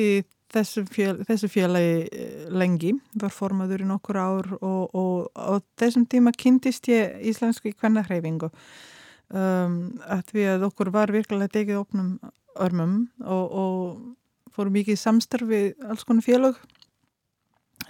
þessu, 0.52 0.84
fél, 0.90 1.14
þessu 1.26 1.50
félagi 1.50 1.94
eh, 2.06 2.44
lengi, 2.54 2.92
var 3.18 3.34
formaður 3.34 3.84
í 3.84 3.88
nokkur 3.88 4.18
ár 4.18 4.50
og, 4.58 4.94
og 4.96 5.30
á 5.34 5.58
þessum 5.80 6.06
tíma 6.10 6.32
kynntist 6.36 6.88
ég 6.90 7.18
íslenski 7.30 7.74
kvennahreifingu 7.74 8.50
um, 8.50 9.76
að 10.06 10.32
við 10.36 10.52
að 10.54 10.66
okkur 10.70 10.92
var 10.94 11.12
virkilega 11.14 11.52
tekið 11.58 11.82
opnum 11.82 12.14
örmum 12.62 12.96
og, 13.24 13.44
og 13.44 14.54
fórum 14.54 14.76
mikið 14.78 15.00
samstarfi 15.00 15.62
alls 15.84 16.06
konar 16.08 16.24
félag 16.24 16.60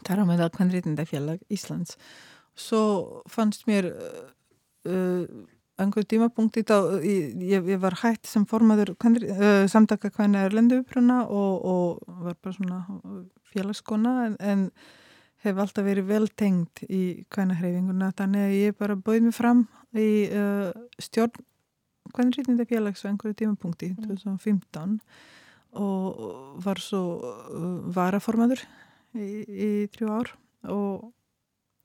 þar 0.06 0.22
á 0.22 0.24
með 0.28 0.42
það 0.44 0.54
kvennrýtindafélag 0.58 1.44
Íslands. 1.52 1.98
Svo 2.56 2.82
fannst 3.30 3.66
mér 3.68 3.90
uh, 3.92 5.24
einhver 5.76 6.06
tímapunkt 6.08 6.56
í 6.56 6.64
þá, 6.66 6.76
ég, 7.04 7.66
ég 7.68 7.80
var 7.82 7.98
hætt 8.00 8.28
sem 8.28 8.46
formaður 8.48 8.94
kvenri, 9.00 9.28
uh, 9.34 9.64
samtaka 9.70 10.10
hvernig 10.14 10.46
er 10.46 10.56
lenduupruna 10.56 11.24
og, 11.26 11.66
og 11.66 12.22
var 12.24 12.38
bara 12.40 12.56
svona 12.56 12.78
félagskona 13.52 14.14
en, 14.28 14.38
en 14.40 14.64
hef 15.44 15.60
alltaf 15.60 15.84
verið 15.86 16.08
vel 16.08 16.30
tengt 16.32 16.82
í 16.88 17.02
kvennahreifinguna 17.32 18.12
þannig 18.16 18.46
að 18.46 18.56
ég 18.56 18.78
bara 18.80 18.96
bauð 18.96 19.28
mig 19.28 19.36
fram 19.36 19.66
í 19.96 20.08
uh, 20.32 20.72
stjórn 21.02 21.44
kvennrýtnindafélags 22.16 23.04
á 23.04 23.10
einhverju 23.10 23.36
tímapunkti 23.42 23.92
2015 23.98 24.98
og 25.76 26.60
var 26.64 26.80
svo 26.80 27.02
uh, 27.20 27.70
varaformaður 27.92 28.64
í, 29.14 29.28
í 29.46 29.68
þrjú 29.94 30.08
ár 30.20 30.32
og 30.72 31.12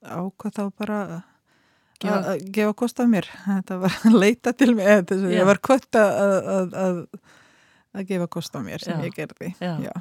ákvað 0.02 0.56
þá 0.58 0.64
bara 0.78 1.02
að 1.04 1.20
að 2.02 2.40
gefa 2.50 2.72
kost 2.74 2.98
af 2.98 3.06
mér 3.06 3.28
þetta 3.46 3.76
var 3.78 3.92
að 4.08 4.16
leita 4.18 4.50
til 4.58 4.72
mig 4.74 4.88
eða 4.90 5.04
þess 5.06 5.22
að 5.22 5.30
Já. 5.30 5.38
ég 5.38 5.46
var 5.46 5.60
kvött 5.62 5.98
að, 6.00 6.16
að, 6.50 6.72
að, 6.82 6.96
að 7.94 8.06
gefa 8.08 8.26
kost 8.34 8.56
af 8.58 8.64
mér 8.66 8.82
sem 8.82 8.98
Já. 8.98 9.04
ég 9.06 9.14
gerði 9.14 9.50
Já. 9.62 9.76
Já. 9.86 9.92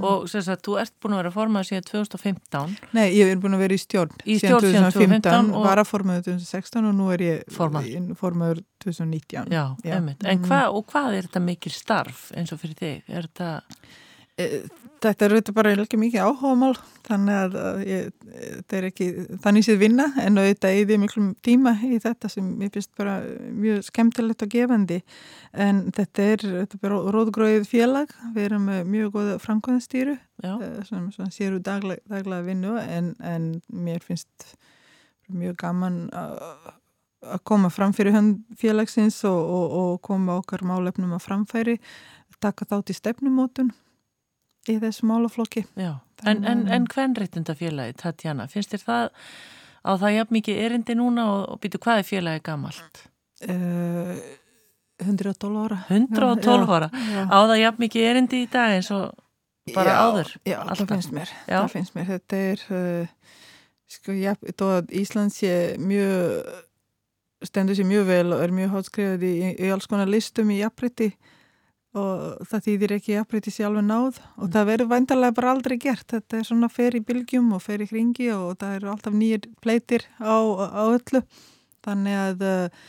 Og 0.00 0.24
sem 0.32 0.42
sagt, 0.42 0.64
þú 0.66 0.74
ert 0.82 0.94
búin 0.98 1.14
að 1.14 1.20
vera 1.22 1.30
formað 1.36 1.68
síðan 1.70 1.86
2015 1.92 2.74
Nei, 2.98 3.04
ég 3.14 3.30
er 3.30 3.38
búin 3.38 3.54
að 3.54 3.62
vera 3.68 3.78
í 3.78 3.82
stjórn 3.84 4.18
Í 4.26 4.38
síðan 4.42 4.66
2015 4.66 5.52
og- 5.54 5.68
var 5.68 5.78
að 5.84 5.90
formaður 5.92 6.26
2016 6.32 6.90
og 6.90 6.94
nú 6.98 7.06
er 7.14 7.22
ég 7.28 7.44
Formaður. 7.54 7.94
í- 8.02 8.18
formaður 8.18 8.64
2019 8.82 9.54
Já, 9.54 9.64
Já. 9.86 9.94
einmitt. 10.00 10.26
En 10.26 10.40
Mhm. 10.42 10.48
hvað, 10.50 10.74
og 10.74 10.86
hvað 10.90 11.18
er 11.20 11.28
þetta 11.30 11.44
mikil 11.46 11.70
starf 11.78 12.32
eins 12.34 12.50
og 12.52 12.58
fyrir 12.64 12.74
þig? 12.82 13.02
Er 13.14 13.28
þetta, 13.30 13.62
Þetta 14.34 15.26
er 15.28 15.32
auðvitað 15.34 15.54
bara 15.54 15.72
ekki 15.78 15.98
mikið 16.00 16.24
áhugamál 16.24 16.72
þannig 17.06 17.36
að 17.60 17.82
ég, 17.86 18.06
þetta 18.24 18.76
er 18.78 18.86
ekki 18.88 19.06
þannig 19.44 19.66
séð 19.66 19.76
vinna 19.84 20.06
en 20.24 20.40
auðvitað 20.40 20.78
eða 20.80 20.96
miklum 21.04 21.28
tíma 21.44 21.74
í 21.86 22.00
þetta 22.02 22.30
sem 22.32 22.48
ég 22.64 22.72
finnst 22.74 22.90
bara 22.98 23.20
mjög 23.54 23.84
skemmtilegt 23.86 24.42
og 24.42 24.50
gefandi. 24.50 24.98
En 25.52 25.84
þetta 25.94 26.26
er, 26.32 26.46
þetta 26.64 26.80
er 26.80 26.96
róðgróið 27.14 27.68
félag, 27.70 28.16
við 28.34 28.48
erum 28.48 28.66
með 28.72 28.90
mjög 28.96 29.12
goða 29.18 29.36
framkvæmstýru 29.44 30.16
sem, 30.88 31.06
sem 31.14 31.30
séru 31.36 31.62
daglega, 31.62 32.02
daglega 32.10 32.48
vinnu 32.48 32.74
en, 32.82 33.14
en 33.22 33.48
mér 33.70 34.02
finnst 34.02 34.56
mjög 35.30 35.60
gaman 35.62 36.02
að 36.10 37.38
koma 37.46 37.70
fram 37.70 37.94
fyrir 37.94 38.18
félagsins 38.58 39.22
og, 39.30 39.38
og, 39.38 39.78
og 39.78 40.02
koma 40.04 40.40
okkar 40.42 40.66
málefnum 40.66 41.14
að 41.14 41.24
framfæri 41.28 41.78
taka 42.42 42.66
þátt 42.68 42.90
í 42.90 42.98
stefnumótun 42.98 43.70
í 44.70 44.78
þessu 44.82 45.08
málaflokki. 45.08 45.64
Já, 45.78 45.98
en, 46.24 46.44
en, 46.48 46.64
en 46.72 46.86
hvern 46.90 47.16
reytundafélagi, 47.18 47.96
Tatjana, 48.00 48.46
finnst 48.50 48.74
þér 48.74 48.84
það 48.84 49.10
á 49.84 49.90
það 50.00 50.14
jafn 50.18 50.38
mikið 50.38 50.62
erindi 50.66 50.96
núna 50.98 51.26
og, 51.32 51.42
og 51.54 51.60
býtu 51.62 51.80
hvað 51.82 52.00
er 52.00 52.08
félagi 52.08 52.44
gamalt? 52.46 53.04
Uh, 53.44 54.16
112 55.02 55.64
ára. 55.64 55.80
112 55.90 56.64
já, 56.64 56.74
ára? 56.78 56.90
Já, 56.92 57.10
já. 57.18 57.24
Á 57.28 57.38
það 57.42 57.58
jafn 57.60 57.84
mikið 57.84 58.08
erindi 58.10 58.42
í 58.44 58.50
dag 58.52 58.76
eins 58.78 58.90
og 58.94 59.74
bara 59.74 59.96
áður? 60.04 60.34
Já, 60.44 60.58
það 60.70 60.94
finnst 60.94 61.16
mér. 61.16 61.34
Það 61.48 61.70
finnst 61.72 61.96
mér. 61.96 62.08
Þetta 62.12 62.40
er, 62.52 62.64
uh, 62.70 63.42
sko, 63.96 64.16
já, 64.16 64.32
þó 64.54 64.66
að 64.78 64.94
Ísland 65.02 65.34
sé 65.34 65.52
mjög, 65.80 66.50
stendur 67.44 67.76
sér 67.76 67.88
mjög 67.88 68.08
vel 68.08 68.26
og 68.36 68.44
er 68.44 68.56
mjög 68.56 68.76
hátskrifað 68.78 69.28
í, 69.28 69.34
í 69.52 69.72
alls 69.72 69.88
konar 69.90 70.10
listum 70.10 70.52
í 70.54 70.60
jafnbreytti 70.62 71.12
og 71.94 72.46
það 72.50 72.64
þýðir 72.66 72.94
ekki 72.96 73.16
afbreytið 73.20 73.56
sjálfu 73.56 73.82
náð. 73.86 74.20
Og 74.42 74.50
það 74.54 74.68
verður 74.70 74.90
vandarlega 74.90 75.36
bara 75.36 75.52
aldrei 75.54 75.76
gert. 75.82 76.06
Þetta 76.10 76.38
er 76.38 76.48
svona 76.48 76.70
fer 76.72 76.96
í 76.98 77.02
bylgjum 77.06 77.52
og 77.54 77.62
fer 77.62 77.84
í 77.84 77.88
kringi 77.90 78.30
og 78.34 78.56
það 78.62 78.78
eru 78.78 78.90
alltaf 78.92 79.14
nýjir 79.14 79.48
pleitir 79.62 80.06
á, 80.18 80.34
á 80.34 80.82
öllu. 80.88 81.22
Þannig 81.86 82.18
að 82.18 82.44
uh, 82.48 82.82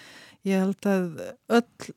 ég 0.48 0.66
held 0.66 0.90
að 0.90 1.22
öll 1.60 1.94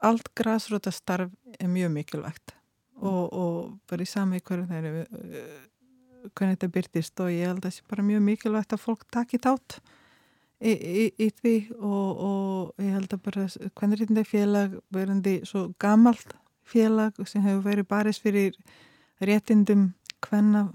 allt 0.00 0.30
græsróta 0.32 0.92
starf 0.94 1.32
er 1.60 1.68
mjög 1.68 1.92
mikilvægt. 1.98 2.54
Og, 3.00 3.24
og 3.32 3.54
bara 3.88 4.04
í 4.04 4.08
sami 4.08 4.40
eru 4.40 5.04
uh, 5.04 5.60
hvernig 6.36 6.56
þetta 6.56 6.72
byrtist 6.72 7.20
og 7.20 7.32
ég 7.32 7.48
held 7.48 7.60
að 7.60 7.68
það 7.68 7.76
sé 7.76 7.88
bara 7.88 8.04
mjög 8.04 8.24
mikilvægt 8.26 8.76
að 8.76 8.84
fólk 8.84 9.04
takit 9.12 9.48
átt 9.48 9.80
í, 10.60 10.72
í, 10.72 11.06
í 11.16 11.28
því 11.40 11.54
og, 11.78 12.22
og 12.28 12.84
ég 12.84 12.94
held 12.96 13.16
að 13.16 13.24
bara 13.26 13.46
þetta 13.48 14.24
félag 14.28 14.76
verðandi 14.94 15.40
svo 15.48 15.70
gamalt 15.80 16.36
félag 16.70 17.16
sem 17.26 17.42
hefur 17.44 17.64
verið 17.66 17.88
barist 17.90 18.22
fyrir 18.22 18.56
réttindum 19.20 19.90
hvenna 20.26 20.68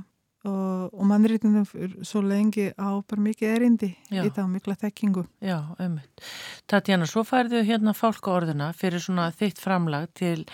og, 0.48 0.94
og 0.94 1.08
mannréttindum 1.10 1.66
svo 2.06 2.22
lengi 2.26 2.70
á 2.78 2.90
bara 3.06 3.24
mikið 3.26 3.52
erindi 3.52 3.90
Já. 4.14 4.24
í 4.24 4.32
það 4.34 4.50
mikla 4.54 4.76
þekkingu. 4.82 5.26
Já, 5.44 5.58
ummitt. 5.82 6.24
Tatjana, 6.72 7.08
svo 7.10 7.26
færðu 7.28 7.64
hérna 7.68 7.96
fálkaorðuna 7.98 8.72
fyrir 8.78 9.04
svona 9.04 9.28
þitt 9.36 9.62
framlag 9.62 10.08
til 10.18 10.46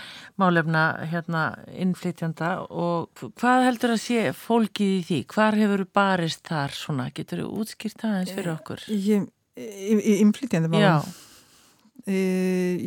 málefna 0.42 0.86
hérna 1.12 1.44
innflytjanda 1.72 2.54
og 2.70 3.26
hvað 3.42 3.68
heldur 3.70 3.96
að 3.96 4.04
sé 4.06 4.28
fólkið 4.38 4.94
í 4.98 5.02
því? 5.10 5.22
Hvar 5.36 5.60
hefur 5.60 5.86
barist 5.94 6.46
þar 6.48 6.76
svona? 6.76 7.10
Getur 7.16 7.46
þú 7.46 7.64
útskýrt 7.64 8.02
það 8.02 8.20
eins 8.20 8.36
fyrir 8.36 8.54
okkur? 8.56 8.86
Ég, 8.92 9.28
í 9.60 10.20
innflytjanda 10.22 10.72
málum? 10.72 11.12
Já. 11.12 11.28
E, 12.10 12.22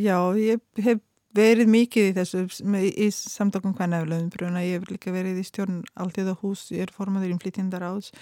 já, 0.02 0.16
ég 0.40 0.62
hef 0.82 1.02
verið 1.34 1.70
mikið 1.70 2.10
í 2.10 2.14
þessu 2.18 2.44
í, 2.78 2.90
í 3.06 3.08
samtökum 3.14 3.74
hvernaflöðum 3.76 4.30
bruna 4.34 4.62
ég 4.64 4.80
hef 4.80 4.92
líka 4.92 5.14
verið 5.14 5.40
í 5.40 5.46
stjórn 5.46 5.80
alltíð 5.98 6.32
á 6.32 6.34
hús 6.42 6.68
ég 6.74 6.86
er 6.86 6.94
formadur 6.94 7.32
í 7.34 7.38
flytjandar 7.42 7.86
áts 7.90 8.12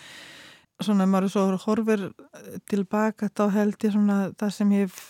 svona 0.82 1.06
maður 1.06 1.34
svo 1.34 1.44
horfur 1.66 2.08
tilbaka 2.70 3.28
þá 3.30 3.44
held 3.54 3.76
ég 3.84 3.94
svona 3.94 4.18
það 4.40 4.54
sem 4.56 4.72
ég 4.76 4.88
hef 4.88 5.02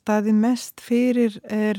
staðið 0.00 0.40
mest 0.40 0.82
fyrir 0.84 1.36
er 1.44 1.78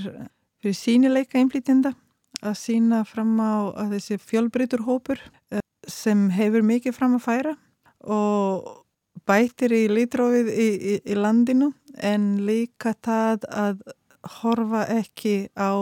fyrir 0.62 0.78
sínileika 0.78 1.42
innflytjanda 1.42 1.94
að 2.42 2.58
sína 2.58 3.02
fram 3.06 3.34
á 3.42 3.86
þessi 3.92 4.18
fjölbrytur 4.22 4.86
hópur 4.86 5.20
eh, 5.52 5.62
sem 5.88 6.30
hefur 6.34 6.66
mikið 6.66 6.96
fram 6.98 7.18
að 7.18 7.26
færa 7.26 7.56
og 8.02 8.70
bætir 9.28 9.74
í 9.76 9.84
litrófið 9.92 10.50
í, 10.50 10.68
í, 10.94 10.94
í 11.06 11.18
landinu 11.18 11.72
en 12.02 12.34
líka 12.48 12.96
það 13.04 13.48
að 13.50 13.84
horfa 14.42 14.86
ekki 14.92 15.50
á 15.58 15.74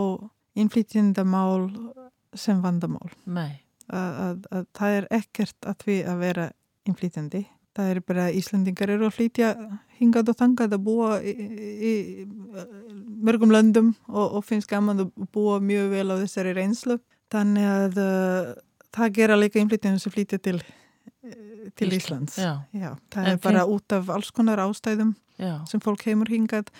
innflytjendamál 0.58 1.68
sem 2.34 2.60
vandamál. 2.62 3.10
Nei. 3.26 3.60
Að, 3.90 4.18
að, 4.24 4.42
að 4.54 4.66
það 4.78 4.96
er 4.96 5.06
ekkert 5.18 5.66
að 5.66 5.86
við 5.88 6.10
að 6.10 6.20
vera 6.24 6.50
innflytjandi. 6.88 7.42
Það 7.76 7.92
er 7.92 8.00
bara 8.06 8.26
að 8.26 8.36
Íslandingar 8.40 8.90
eru 8.90 9.06
að 9.06 9.14
flytja 9.16 9.50
hingað 10.00 10.32
og 10.32 10.38
þangað 10.40 10.74
að 10.74 10.84
búa 10.86 11.10
í, 11.22 11.34
í, 11.90 11.92
mörgum 13.22 13.52
löndum 13.54 13.92
og, 14.08 14.38
og 14.38 14.44
finnst 14.46 14.70
gaman 14.70 15.04
að 15.04 15.12
búa 15.34 15.60
mjög 15.62 15.92
vel 15.94 16.06
á 16.10 16.16
þessari 16.22 16.54
reynslu. 16.56 16.98
Þannig 17.30 17.70
að 17.70 18.00
uh, 18.02 18.52
það 18.96 19.16
gera 19.20 19.38
líka 19.38 19.60
innflytjandi 19.62 20.02
sem 20.02 20.14
flytja 20.14 20.40
til, 20.42 20.58
til 21.78 21.92
Íslands. 21.94 22.38
Já. 22.38 22.52
Já, 22.74 22.94
það 23.12 23.26
en 23.26 23.32
er 23.36 23.42
bara 23.46 23.64
finn... 23.66 23.76
út 23.76 23.98
af 23.98 24.10
alls 24.16 24.32
konar 24.34 24.62
ástæðum 24.66 25.14
Já. 25.40 25.54
sem 25.70 25.82
fólk 25.82 26.02
heimur 26.08 26.30
hingað 26.30 26.70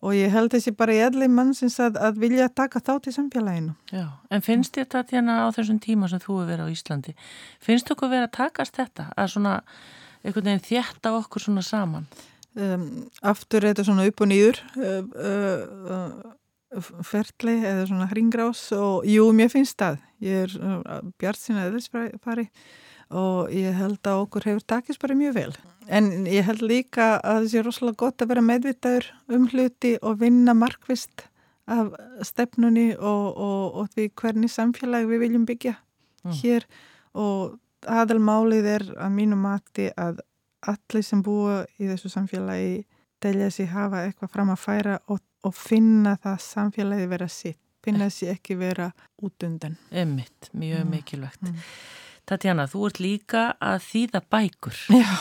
og 0.00 0.16
ég 0.16 0.32
held 0.32 0.54
þessi 0.54 0.72
bara 0.76 0.96
í 0.96 1.00
allir 1.04 1.30
mannsins 1.32 1.76
að, 1.82 1.98
að 2.00 2.20
vilja 2.22 2.48
taka 2.48 2.80
þátt 2.80 3.10
í 3.10 3.14
samfélaginu. 3.14 3.74
Já, 3.92 4.06
en 4.32 4.44
finnst 4.44 4.76
þér 4.76 4.88
þetta 4.94 5.16
hérna 5.16 5.38
á 5.44 5.48
þessum 5.56 5.80
tíma 5.84 6.08
sem 6.10 6.22
þú 6.22 6.40
hefur 6.40 6.50
verið 6.54 6.68
á 6.68 6.74
Íslandi, 6.74 7.16
finnst 7.60 7.88
þú 7.88 7.96
okkur 7.96 8.12
verið 8.14 8.28
að 8.28 8.36
takast 8.38 8.80
þetta, 8.80 9.08
að 9.16 9.32
svona 9.34 9.54
einhvern 10.24 10.50
veginn 10.50 10.66
þjætta 10.68 11.14
okkur 11.20 11.46
svona 11.46 11.64
saman? 11.64 12.10
Um, 12.58 12.86
aftur 13.22 13.62
er 13.62 13.74
þetta 13.74 13.86
svona 13.86 14.08
upp 14.10 14.24
og 14.24 14.30
nýður 14.32 14.58
uh, 14.74 15.02
uh, 15.94 16.84
ferli 17.06 17.60
eða 17.60 17.84
svona 17.86 18.08
hringrás 18.10 18.64
og 18.74 19.06
jú, 19.06 19.28
mér 19.36 19.52
finnst 19.52 19.78
það, 19.78 20.00
ég 20.24 20.46
er 20.48 20.56
uh, 20.58 20.98
bjart 21.20 21.38
sína 21.38 21.68
eðlisfari 21.68 22.48
og 23.10 23.50
ég 23.54 23.74
held 23.74 23.98
að 24.06 24.22
okkur 24.24 24.46
hefur 24.46 24.66
takist 24.74 25.02
bara 25.02 25.18
mjög 25.18 25.34
vel. 25.36 25.52
En 25.90 26.26
ég 26.30 26.46
held 26.46 26.62
líka 26.62 27.16
að 27.18 27.40
það 27.40 27.48
sé 27.52 27.64
rosalega 27.66 28.00
gott 28.04 28.22
að 28.22 28.30
vera 28.30 28.46
meðvitaður 28.46 29.08
um 29.34 29.48
hluti 29.50 29.96
og 30.02 30.20
vinna 30.20 30.54
markvist 30.54 31.26
af 31.70 31.90
stefnunni 32.26 32.92
og, 32.96 33.26
og, 33.34 33.64
og 33.80 33.90
því 33.94 34.10
hvernig 34.18 34.50
samfélag 34.50 35.08
við 35.10 35.24
viljum 35.24 35.46
byggja 35.46 35.76
mm. 36.24 36.34
hér 36.40 36.66
og 37.18 37.58
aðalmálið 37.90 38.68
er 38.70 38.86
að 38.98 39.14
mínu 39.16 39.38
mati 39.40 39.88
að 39.98 40.20
allir 40.68 41.04
sem 41.06 41.22
búa 41.24 41.62
í 41.80 41.88
þessu 41.88 42.10
samfélagi 42.12 42.82
telja 43.22 43.50
sér 43.52 43.72
hafa 43.74 44.04
eitthvað 44.06 44.34
fram 44.34 44.52
að 44.52 44.62
færa 44.62 44.98
og, 45.12 45.22
og 45.46 45.56
finna 45.56 46.16
það 46.20 46.38
samfélagi 46.44 47.08
vera 47.10 47.28
sitt, 47.32 47.60
finna 47.84 48.10
sér 48.12 48.34
ekki 48.36 48.56
vera 48.60 48.90
út 49.22 49.46
undan. 49.46 49.76
Emmitt, 49.90 50.50
mjög 50.52 50.84
mm. 50.84 50.94
mikilvægt. 50.94 51.42
Mm. 51.48 51.64
Tatjana, 52.28 52.66
þú 52.70 52.84
ert 52.88 53.00
líka 53.02 53.44
að 53.62 53.78
þýða 53.86 54.20
bækur 54.32 54.76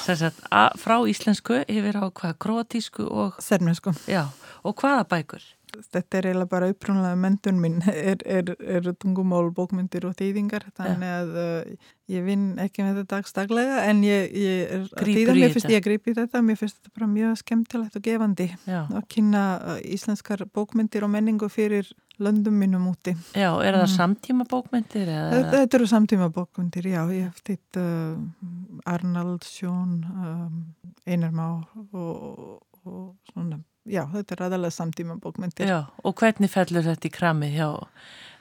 sagt, 0.05 0.41
að, 0.49 0.75
frá 0.81 0.97
íslensku 1.09 1.61
yfir 1.65 1.99
á 2.01 2.05
hvað, 2.09 2.35
kroatísku 2.43 3.07
og... 3.07 3.39
Sermensku. 3.43 3.93
Já, 4.09 4.27
og 4.63 4.75
hvaða 4.81 5.07
bækur? 5.09 5.45
Þetta 5.69 6.17
er 6.17 6.27
eiginlega 6.29 6.49
bara 6.49 6.69
upprúnlega 6.71 7.17
mentun 7.19 7.61
minn, 7.61 7.79
er, 8.11 8.19
er, 8.25 8.51
er 8.59 8.89
tungumál, 8.97 9.49
bókmyndir 9.55 10.07
og 10.09 10.17
þýðingar, 10.19 10.65
þannig 10.77 11.13
að 11.13 11.39
uh, 11.43 11.87
ég 12.09 12.25
vinn 12.25 12.45
ekki 12.61 12.85
með 12.85 13.01
þetta 13.01 13.19
dagstaglega 13.19 13.79
en 13.89 14.03
ég, 14.05 14.33
ég 14.33 14.75
er 14.75 14.85
að 14.87 15.11
þýða, 15.13 15.37
mér 15.37 15.55
finnst 15.55 15.71
ég 15.71 15.81
að 15.81 15.87
grípi 15.87 16.17
þetta, 16.17 16.43
mér 16.45 16.59
finnst 16.59 16.79
þetta 16.79 16.93
bara 16.97 17.09
mjög 17.13 17.39
skemmtilegt 17.43 17.97
og 17.99 18.05
gefandi 18.09 18.49
Já. 18.65 18.81
að 18.83 19.01
kynna 19.13 19.45
uh, 19.57 19.79
íslenskar 19.85 20.45
bókmyndir 20.57 21.05
og 21.05 21.13
menningu 21.13 21.51
fyrir 21.53 21.89
löndum 22.19 22.57
mínum 22.59 22.89
úti. 22.89 23.13
Já, 23.31 23.53
er 23.63 23.77
það 23.77 23.85
mm. 23.85 23.93
samtíma 23.93 24.45
bókmyndir? 24.49 25.07
Þetta, 25.07 25.53
þetta 25.53 25.77
eru 25.77 25.87
samtíma 25.87 26.27
bókmyndir, 26.35 26.89
já, 26.91 26.99
ég 27.15 27.29
hef 27.29 27.43
þitt 27.47 27.79
uh, 27.79 28.89
Arnald, 28.91 29.47
Sjón, 29.47 30.01
um, 30.09 30.61
Einar 31.07 31.31
Má 31.31 31.47
og, 31.95 32.59
og 32.83 33.13
svona 33.31 33.61
já, 33.87 34.03
þetta 34.13 34.35
er 34.35 34.43
aðalega 34.47 34.75
samtíma 34.75 35.19
bókmyndir. 35.21 35.69
Já, 35.69 35.79
og 36.03 36.17
hvernig 36.19 36.51
fellur 36.51 36.85
þetta 36.87 37.07
í 37.09 37.13
kramið 37.13 37.55
hjá 37.55 37.69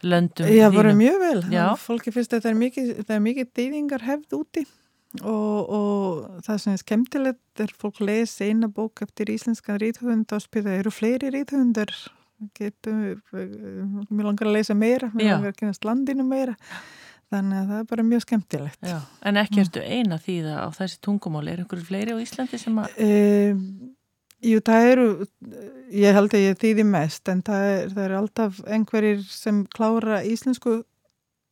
löndum 0.03 0.49
þínum? 0.49 0.59
Já, 0.59 0.69
bara 0.75 0.97
mjög 0.99 1.23
vel. 1.23 1.41
Já. 1.53 1.65
Fólki 1.83 2.15
finnst 2.15 2.37
að 2.37 2.49
það 2.49 3.17
er 3.17 3.25
mikið 3.25 3.51
deyðingar 3.59 4.07
hefð 4.07 4.39
úti 4.41 4.67
og, 5.23 5.73
og 5.73 6.45
það 6.45 6.63
sem 6.63 6.75
er 6.75 6.83
skemmtilegt 6.83 7.63
er 7.65 7.75
fólk 7.81 8.01
les 8.05 8.35
eina 8.45 8.69
bók 8.69 9.03
eftir 9.07 9.33
íslenskan 9.33 9.81
ríðhund 9.81 10.33
og 10.37 10.45
spyrja, 10.45 10.79
eru 10.83 10.93
fleiri 10.95 11.33
ríðhundar? 11.35 11.93
Getum, 12.55 13.19
mér 13.33 14.29
langar 14.29 14.47
að 14.47 14.59
lesa 14.61 14.75
meira, 14.79 15.09
mér 15.11 15.33
langar 15.33 15.55
að 15.55 15.59
kynast 15.59 15.87
landinu 15.89 16.27
meira. 16.27 16.55
Þannig 17.29 17.59
að 17.59 17.73
það 17.73 17.81
er 17.81 17.89
bara 17.91 18.05
mjög 18.09 18.23
skemmtilegt. 18.25 18.79
Já, 18.89 18.99
en 19.29 19.41
ekki 19.43 19.61
ertu 19.61 19.81
eina 19.85 20.17
því 20.23 20.37
það 20.47 20.61
á 20.65 20.69
þessi 20.79 21.01
tungumáli, 21.05 21.53
er 21.53 21.65
einhverju 21.65 21.89
fleiri 21.91 22.15
á 22.17 22.23
Íslandi 22.23 22.61
sem 22.63 22.79
að... 22.81 22.95
Um, 23.05 23.65
Jú, 24.45 24.61
það 24.63 24.89
eru, 24.93 25.07
ég 25.91 26.15
held 26.15 26.35
að 26.37 26.45
ég 26.45 26.61
þýði 26.61 26.85
mest 26.87 27.31
en 27.33 27.41
það 27.43 27.65
er, 27.73 27.89
það 27.95 28.05
er 28.05 28.13
alltaf 28.21 28.61
einhverjir 28.71 29.25
sem 29.27 29.65
klára 29.75 30.21
íslensku 30.23 30.77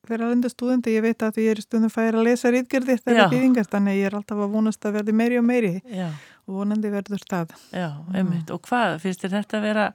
vera 0.06 0.28
lenda 0.30 0.50
studenti, 0.50 0.94
ég 0.94 1.02
veit 1.02 1.24
að 1.26 1.40
ég 1.42 1.56
er 1.56 1.62
stundum 1.64 1.90
færi 1.90 2.14
að 2.14 2.28
lesa 2.28 2.52
Já. 3.18 3.24
að 3.24 3.34
þýðingar, 3.34 3.68
þannig 3.72 3.98
ég 3.98 4.08
er 4.10 4.16
alltaf 4.20 4.42
að 4.44 4.54
vonast 4.54 4.86
að 4.86 4.98
verði 5.00 5.16
meiri 5.18 5.40
og 5.40 5.46
meiri 5.48 5.72
Já, 5.82 6.06
og 6.46 6.60
vonandi 6.60 6.92
verður 6.94 7.22
stað. 7.24 7.56
já, 7.74 7.88
einmitt. 8.14 8.52
Og 8.54 8.62
hvað, 8.68 9.00
finnst 9.02 9.24
þér 9.24 9.34
þetta 9.40 9.58
að 9.58 9.66
vera 9.66 9.88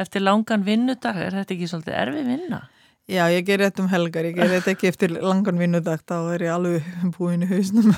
eftir 0.00 0.24
langan 0.24 0.64
vinnudag, 0.64 1.20
er 1.20 1.36
þetta 1.42 1.56
ekki 1.56 1.68
svolítið 1.68 2.00
erfi 2.00 2.24
vinna? 2.30 2.62
Já, 3.08 3.22
ég 3.32 3.46
ger 3.48 3.62
þetta 3.64 3.80
um 3.80 3.86
helgar, 3.88 4.26
ég 4.28 4.36
ger 4.36 4.50
þetta 4.52 4.72
ekki 4.74 4.88
eftir 4.90 5.14
langan 5.16 5.56
vinnudag, 5.56 6.02
þá 6.04 6.16
er 6.34 6.42
ég 6.44 6.52
alveg 6.52 6.88
búin 7.16 7.46
í 7.46 7.48
hausnum, 7.48 7.88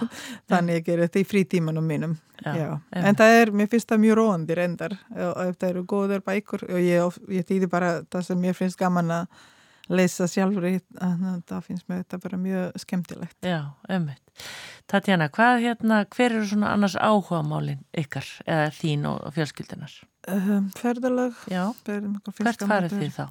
þannig 0.50 0.78
ég 0.78 0.84
ger 0.86 1.02
þetta 1.02 1.18
í 1.18 1.24
frítímanum 1.26 1.88
mínum. 1.90 2.12
Já, 2.38 2.52
Já, 2.54 2.68
en 3.02 3.18
það 3.18 3.38
er, 3.40 3.50
mér 3.58 3.70
finnst 3.72 3.90
það 3.90 4.02
mjög 4.04 4.18
róandi 4.20 4.56
reyndar 4.56 4.94
ef 5.10 5.58
það 5.58 5.66
eru 5.72 5.82
góðar 5.90 6.22
bækur 6.24 6.62
og 6.70 6.78
ég, 6.86 7.18
ég 7.34 7.48
þýði 7.50 7.68
bara 7.72 7.90
það 8.14 8.28
sem 8.30 8.40
mér 8.46 8.56
finnst 8.56 8.78
gaman 8.80 9.10
að 9.18 9.42
lesa 9.90 10.28
sjálfur 10.30 10.68
í, 10.70 10.76
það 10.94 11.66
finnst 11.66 11.90
mér 11.90 12.04
þetta 12.04 12.22
bara 12.22 12.38
mjög 12.46 12.82
skemmtilegt. 12.84 13.38
Já, 13.42 13.60
einmitt. 13.90 14.48
Tatjana, 14.90 15.26
hvað 15.34 15.64
hérna, 15.66 16.04
hver 16.14 16.30
eru 16.30 16.46
svona 16.46 16.70
annars 16.76 16.94
áhugamálin 16.94 17.82
ykkar 17.98 18.30
eða 18.46 18.70
þín 18.78 19.10
og 19.10 19.32
fjölskyldunar? 19.34 19.98
Um, 20.30 20.70
ferðalag, 20.78 21.34
Já, 21.50 21.64
hvert 21.82 22.70
farið 22.70 23.00
þið 23.00 23.18
þá? 23.18 23.26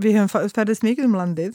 Við 0.00 0.16
hefum 0.18 0.50
ferðist 0.50 0.82
mikið 0.82 1.06
um 1.06 1.14
landið, 1.20 1.54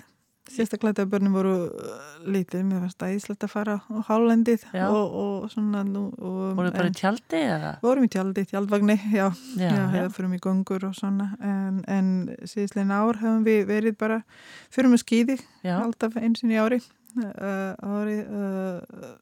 sérstaklega 0.50 0.96
þegar 1.02 1.10
börnum 1.12 1.34
voru 1.36 1.52
uh, 1.68 2.04
lítið, 2.26 2.62
mér 2.66 2.80
fannst 2.86 2.98
það 3.04 3.16
íslegt 3.18 3.44
að 3.46 3.52
fara 3.52 3.76
á 3.86 3.96
hálendið 4.08 4.64
og, 4.88 5.18
og 5.22 5.50
svona 5.52 5.82
nú. 5.86 6.06
Og, 6.18 6.38
Voruð 6.58 6.72
bara 6.78 6.88
en- 6.88 6.96
í 6.96 6.98
tjaldi 6.98 7.42
eða? 7.44 7.74
Vorum 7.84 8.08
í 8.08 8.10
tjaldi, 8.16 8.46
tjaldvagni, 8.50 8.96
já, 9.14 9.28
Já, 9.60 9.70
já, 9.76 9.84
já. 10.00 10.06
fyrir 10.16 10.32
mig 10.32 10.42
göngur 10.42 10.88
og 10.90 10.96
svona, 10.98 11.28
en, 11.44 11.84
en 11.92 12.10
síðislegin 12.50 12.96
ár 12.96 13.20
hefum 13.22 13.44
við 13.46 13.68
verið 13.70 13.98
bara 14.02 14.22
fyrir 14.72 14.90
með 14.96 15.04
skýði, 15.04 15.38
alltaf 15.76 16.18
einsin 16.18 16.56
í 16.56 16.58
ári, 16.64 16.80
uh, 17.20 17.76
ári 18.00 18.18
uh, 18.24 19.14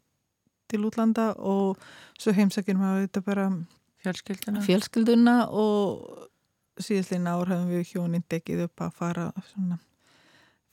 til 0.72 0.85
útlanda 0.88 1.31
og 1.39 1.76
svo 2.19 2.31
heimsækjum 2.38 2.85
við 2.85 3.03
þetta 3.10 3.26
bara 3.27 3.49
fjölskylduna. 4.06 4.64
fjölskylduna 4.64 5.35
og 5.52 6.27
síðislegin 6.84 7.30
ár 7.32 7.49
hefum 7.52 7.70
við 7.72 7.91
hjónin 7.94 8.26
tekið 8.30 8.66
upp 8.68 8.86
að 8.88 8.95
fara 9.02 9.28
svona 9.52 9.80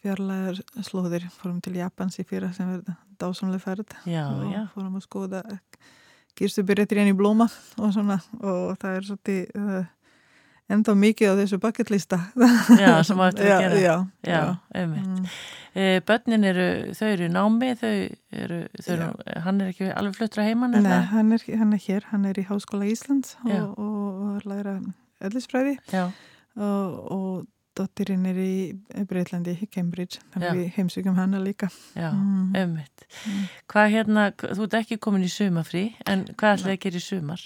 fjarlæðar 0.05 0.61
slóðir, 0.85 1.27
fórum 1.33 1.61
til 1.65 1.79
Japans 1.79 2.19
í 2.21 2.27
fyrra 2.29 2.51
sem 2.53 2.69
verða 2.69 2.99
dásamlega 3.21 3.63
ferð. 3.63 3.95
Já, 4.05 4.27
og 4.29 4.53
já, 4.53 4.63
fórum 4.75 4.99
að 4.99 5.07
skoða 5.07 5.43
kirstubyrjatir 6.37 7.05
í 7.07 7.17
blóma 7.17 7.47
og 7.79 7.93
svona 7.95 8.19
og 8.43 8.75
það 8.83 8.97
er 8.99 9.07
svolítið 9.09 9.61
uh, 9.61 9.85
enda 10.75 10.95
mikið 10.99 11.31
á 11.31 11.35
þessu 11.43 11.59
bucketlista 11.63 12.19
Já, 12.81 12.91
sem 13.07 13.21
á 13.21 13.25
eftir 13.29 13.51
að 13.53 13.63
gera. 13.65 13.79
já, 13.81 13.95
já, 14.27 14.41
einmitt. 14.75 15.07
Mm. 15.07 15.29
E, 15.75 15.87
börnin 16.07 16.47
eru, 16.47 16.67
þau 16.95 17.07
eru 17.11 17.29
námi, 17.35 17.71
þau 17.81 17.93
eru, 18.45 18.59
þau 18.79 18.93
eru, 18.95 19.09
hann 19.47 19.63
er 19.63 19.73
ekki 19.73 19.89
alveg 19.91 20.19
fluttur 20.19 20.43
að 20.45 20.51
heimann, 20.53 20.77
Nei, 20.85 20.99
hann 21.11 21.35
er, 21.35 21.47
hann 21.61 21.75
er 21.75 21.83
hér, 21.87 22.07
hann 22.13 22.29
er 22.31 22.39
í 22.39 22.47
Háskóla 22.49 22.87
Íslands 22.91 23.35
og, 23.43 23.73
og, 23.79 24.21
og 24.29 24.47
læra 24.49 24.77
ellisfræði 25.29 25.77
og, 26.57 27.13
og 27.17 27.47
dottirinn 27.75 28.27
er 28.31 28.37
í 28.39 29.05
Breitlandi, 29.11 29.57
í 29.59 29.67
Cambridge 29.75 30.21
þannig 30.35 30.47
Já. 30.47 30.55
við 30.61 30.69
heimsugum 30.77 31.17
hana 31.19 31.41
líka 31.43 31.67
já, 31.97 32.13
Mm. 32.15 32.53
einmitt. 32.55 33.07
Mm. 33.27 33.49
Hvað 33.73 33.91
hérna, 33.97 34.29
þú 34.39 34.63
ert 34.69 34.77
ekki 34.79 34.99
komin 35.03 35.25
í 35.27 35.31
sumafrí, 35.33 35.83
en 36.07 36.25
hvað 36.39 36.59
ætlaði 36.61 36.77
að 36.77 36.83
gera 36.87 37.01
í 37.03 37.07
sumar? 37.09 37.43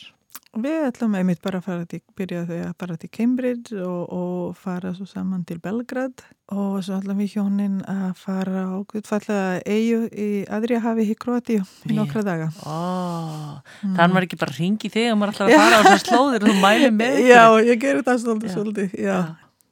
Við 0.57 0.79
ætlum 0.89 1.13
einmitt 1.15 1.43
bara 1.45 1.59
að 1.61 1.67
fara 1.69 1.85
til, 1.87 1.99
byrja 2.17 2.47
þau 2.49 2.57
að 2.65 2.71
fara 2.81 2.95
til 2.97 3.11
Cambridge 3.13 3.77
og, 3.85 4.09
og 4.17 4.57
fara 4.57 4.95
svo 4.97 5.05
saman 5.07 5.43
til 5.47 5.59
Belgrad 5.63 6.23
og 6.51 6.79
svo 6.83 6.97
ætlum 6.97 7.19
við 7.21 7.35
hjónin 7.37 7.75
að 7.85 8.15
fara 8.17 8.63
á 8.73 8.77
guttfallega 8.89 9.61
eigu 9.69 10.09
í 10.09 10.29
Adriahafi 10.49 11.05
í 11.13 11.17
Kroatíu 11.21 11.61
í 11.61 11.93
Já. 11.93 11.97
nokkra 12.01 12.25
daga. 12.27 12.49
Ó, 12.65 13.61
Mm. 13.79 13.93
þannig 13.95 14.15
maður 14.15 14.25
ekki 14.27 14.39
bara 14.41 14.55
ringi 14.57 14.89
þig 14.91 15.11
og 15.13 15.19
maður 15.21 15.35
ætlar 15.35 15.51
að 15.53 15.61
fara 15.61 15.77
á 15.79 15.83
þessar 15.85 16.03
slóðir 16.09 16.43
og 16.43 16.49
þú 16.49 16.55
mælir 16.65 16.95
með 16.97 17.19
ykkur. 17.19 17.29
Já, 17.29 17.45
ég 17.69 17.81
gerir 17.85 18.03
það 18.09 18.19
svolítið, 18.25 18.49
Já. 18.49 18.55
svolítið, 18.57 18.97
já. 19.05 19.19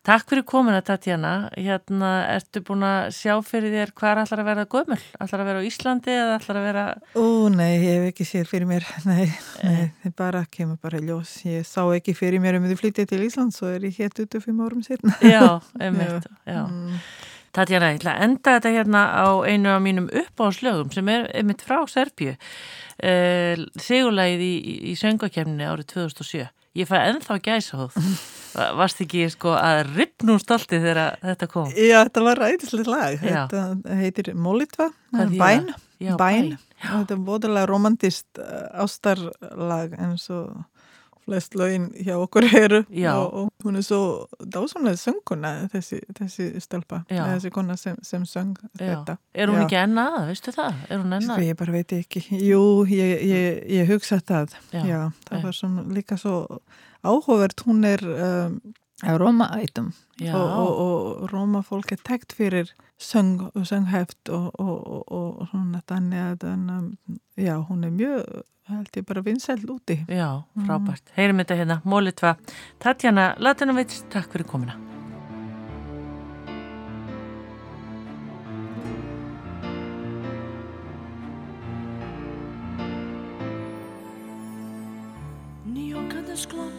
Takk 0.07 0.29
fyrir 0.31 0.45
komuna 0.47 0.79
Tatjana, 0.87 1.49
hérna 1.59 2.09
ertu 2.31 2.61
búin 2.63 2.85
að 2.87 3.09
sjá 3.17 3.33
fyrir 3.43 3.73
þér 3.75 3.91
hvað 3.99 4.21
ætlar 4.23 4.43
að 4.43 4.47
vera 4.53 4.65
gömul? 4.71 4.99
Ætlar 5.19 5.43
að 5.43 5.49
vera 5.49 5.63
á 5.63 5.67
Íslandi 5.67 6.13
eða 6.15 6.37
ætlar 6.37 6.59
að 6.61 6.67
vera, 6.69 6.85
Ó, 7.19 7.25
nei, 7.51 7.73
ég 7.73 7.89
hef 7.89 8.05
ekki 8.13 8.27
séð 8.29 8.45
fyrir 8.53 8.69
mér, 8.71 8.87
nei, 9.09 9.25
nei, 9.67 9.89
það 10.05 10.15
bara 10.23 10.45
kemur 10.47 10.79
bara 10.79 11.01
ljós. 11.03 11.33
Ég 11.51 11.67
sá 11.67 11.81
ekki 11.97 12.15
fyrir 12.15 12.39
mér 12.45 12.61
um 12.61 12.69
að 12.69 12.77
flytja 12.79 13.09
til 13.11 13.25
Ísland, 13.27 13.57
svo 13.57 13.73
er 13.73 13.89
ég 13.89 13.99
hér 13.99 14.15
25 14.15 14.63
árum 14.69 14.85
setna. 14.87 15.17
já, 15.27 15.43
einmitt, 15.83 16.31
já. 16.47 16.63
Mm. 16.63 17.01
Tatjana, 17.59 17.91
ég 17.91 17.99
ætla 17.99 18.15
að 18.15 18.27
enda 18.29 18.55
þetta 18.61 18.75
hérna 18.77 19.03
á 19.11 19.29
einu 19.43 19.73
af 19.75 19.83
mínum 19.83 20.07
uppáðslögum 20.23 20.95
sem 20.95 21.11
er 21.11 21.27
einmitt 21.35 21.67
frá 21.67 21.81
Serbju, 21.91 22.37
uh, 23.03 23.67
sigurlægið 23.75 24.47
í, 24.53 24.55
í, 24.55 24.79
í 24.93 24.95
söngakefninni 25.03 25.67
árið 25.67 25.97
2007. 25.97 26.47
Ég 26.77 26.89
fæ 26.89 26.97
ennþá 27.01 27.39
gæsa 27.41 27.79
hóð. 27.81 27.97
Varst 28.77 29.01
ekki 29.05 29.27
sko 29.33 29.53
að 29.57 29.83
ripnum 29.97 30.39
stolti 30.41 30.79
þegar 30.81 31.19
þetta 31.23 31.49
kom? 31.53 31.73
Já, 31.73 31.99
þetta 32.07 32.25
var 32.25 32.41
ræðislega 32.41 32.93
lag. 32.93 33.19
Já. 33.21 33.43
Þetta 33.51 33.97
heitir 34.01 34.31
Molitva, 34.37 34.91
bæn? 35.13 35.71
Já, 36.01 36.15
bæn. 36.21 36.55
Já. 36.77 36.91
Og 36.93 37.03
þetta 37.03 37.17
er 37.17 37.23
bóðalega 37.25 37.69
romantist 37.71 38.41
uh, 38.41 38.85
ástarlag 38.85 39.97
eins 39.97 40.29
og 40.33 40.53
flest 41.27 41.57
lögin 41.59 41.89
hjá 42.07 42.15
okkur 42.23 42.47
eru 42.55 42.81
og, 42.87 43.35
og 43.35 43.67
hún 43.67 43.77
er 43.81 43.85
svo 43.87 44.01
dásamlega 44.41 44.99
sönguna 45.01 45.53
þessi, 45.73 45.99
þessi 46.15 46.49
stelpa, 46.63 47.03
Já. 47.11 47.25
þessi 47.33 47.51
kona 47.55 47.77
sem, 47.81 47.97
sem 48.07 48.25
söng 48.29 48.55
Já. 48.79 48.85
þetta. 48.85 49.17
Er 49.35 49.51
hún 49.51 49.61
Já. 49.61 49.65
ekki 49.67 49.79
enn 49.83 50.01
að, 50.03 50.19
veistu 50.31 50.55
það? 50.55 50.81
Er 50.89 51.03
hún 51.03 51.17
enn 51.19 51.27
Sko, 51.27 51.37
að? 51.39 51.47
ég 51.49 51.59
bara 51.61 51.77
veit 51.77 51.97
ekki. 51.99 52.25
Jú, 52.47 52.63
ég, 52.95 53.27
ég, 53.27 53.63
ég 53.81 53.91
hugsa 53.91 54.21
það. 54.23 54.55
Já. 54.73 55.01
Það 55.29 55.47
var 55.49 55.61
líka 55.99 56.19
svo 56.21 56.37
áhugavert. 57.07 57.67
Hún 57.67 57.85
er 57.89 58.03
um, 58.07 58.61
Róma-ætum 59.05 59.93
og, 60.33 60.35
og, 60.35 60.71
og 60.81 61.31
Róma 61.31 61.61
fólk 61.61 61.93
er 61.93 62.01
tekt 62.01 62.33
fyrir 62.33 62.73
söng 62.97 63.51
og 63.53 63.67
söngheft 63.69 64.31
og, 64.33 64.55
og, 64.61 64.87
og, 64.87 65.13
og 65.13 65.49
svona 65.51 65.83
þannig 65.85 66.23
að 66.41 66.97
já, 67.37 67.57
hún 67.69 67.85
er 67.85 67.91
mjög 67.93 68.43
held 68.67 68.97
ég 68.97 69.05
bara 69.07 69.23
vinsæl 69.23 69.63
úti. 69.71 70.05
já, 70.09 70.43
frábært. 70.67 71.13
Heyrim 71.15 71.39
þetta 71.39 71.55
hérna, 71.55 71.81
Mólitva. 71.85 72.37
Tatjana 72.79 73.35
Latinovits, 73.39 74.05
takk 74.11 74.33
fyrir 74.33 74.47
komina. 74.47 74.75
Ni 85.67 85.93
kada 86.11 86.37
sklopim 86.37 86.76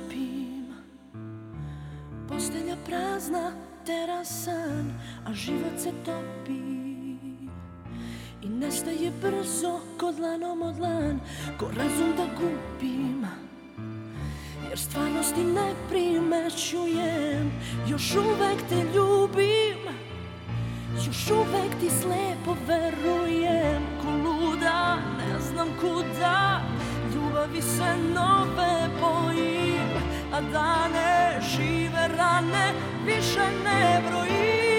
Postelja 2.27 2.75
prazna, 2.85 3.51
terasan 3.85 4.91
A 5.25 5.33
život 5.33 5.79
se 5.79 5.91
topi. 6.05 6.59
I 8.41 8.49
nestaje 8.49 9.11
brzo 9.21 9.79
ko 9.99 10.11
dlanom 10.11 10.61
od 10.61 10.75
dlan 10.75 11.19
Ko 11.57 11.65
razum 11.65 12.11
da 12.17 12.25
gubim 12.39 13.25
Jer 14.69 14.79
stvarnosti 14.79 15.43
ne 15.43 15.73
primećujem 15.89 17.51
Još 17.89 18.15
uvek 18.15 18.59
te 18.69 18.75
ljubim. 18.95 19.81
Još 21.05 21.31
uvek 21.31 21.71
ti 21.79 21.89
slepo 21.89 22.57
verujem 22.67 23.83
Ko 24.01 24.11
luda, 24.11 24.97
ne 25.17 25.39
znam 25.39 25.67
kuda. 25.81 26.61
Ljubavi 27.15 27.61
se 27.61 27.97
nove 28.15 28.89
bojim 29.01 29.66
A 30.31 30.41
dane 30.41 31.41
žive 31.41 32.07
rane 32.17 32.73
Više 33.05 33.45
ne 33.63 34.01
brojim 34.09 34.76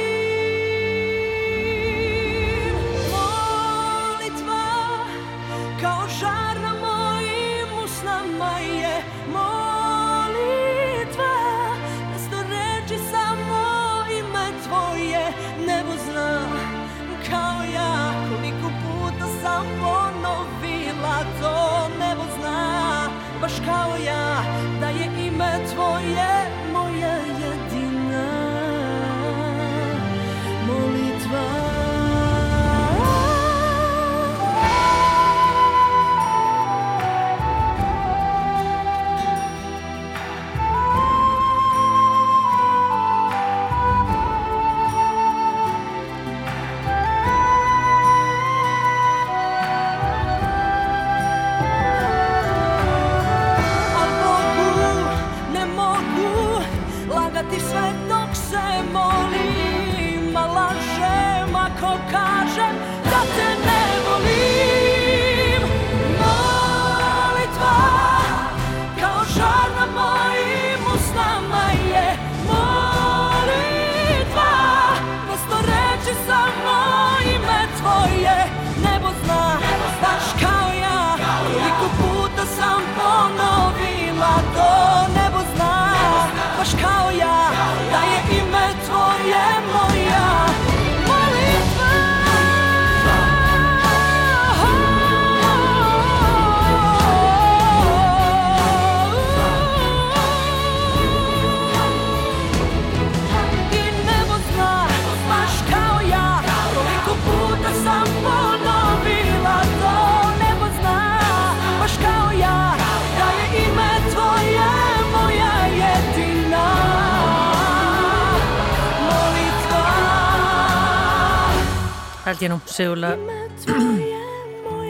held 122.28 122.42
ég 122.42 122.48
nú, 122.48 122.60
segulega 122.64 123.16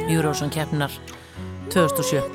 Júrósson 0.08 0.48
keppnar 0.50 0.90
2007 1.68 2.28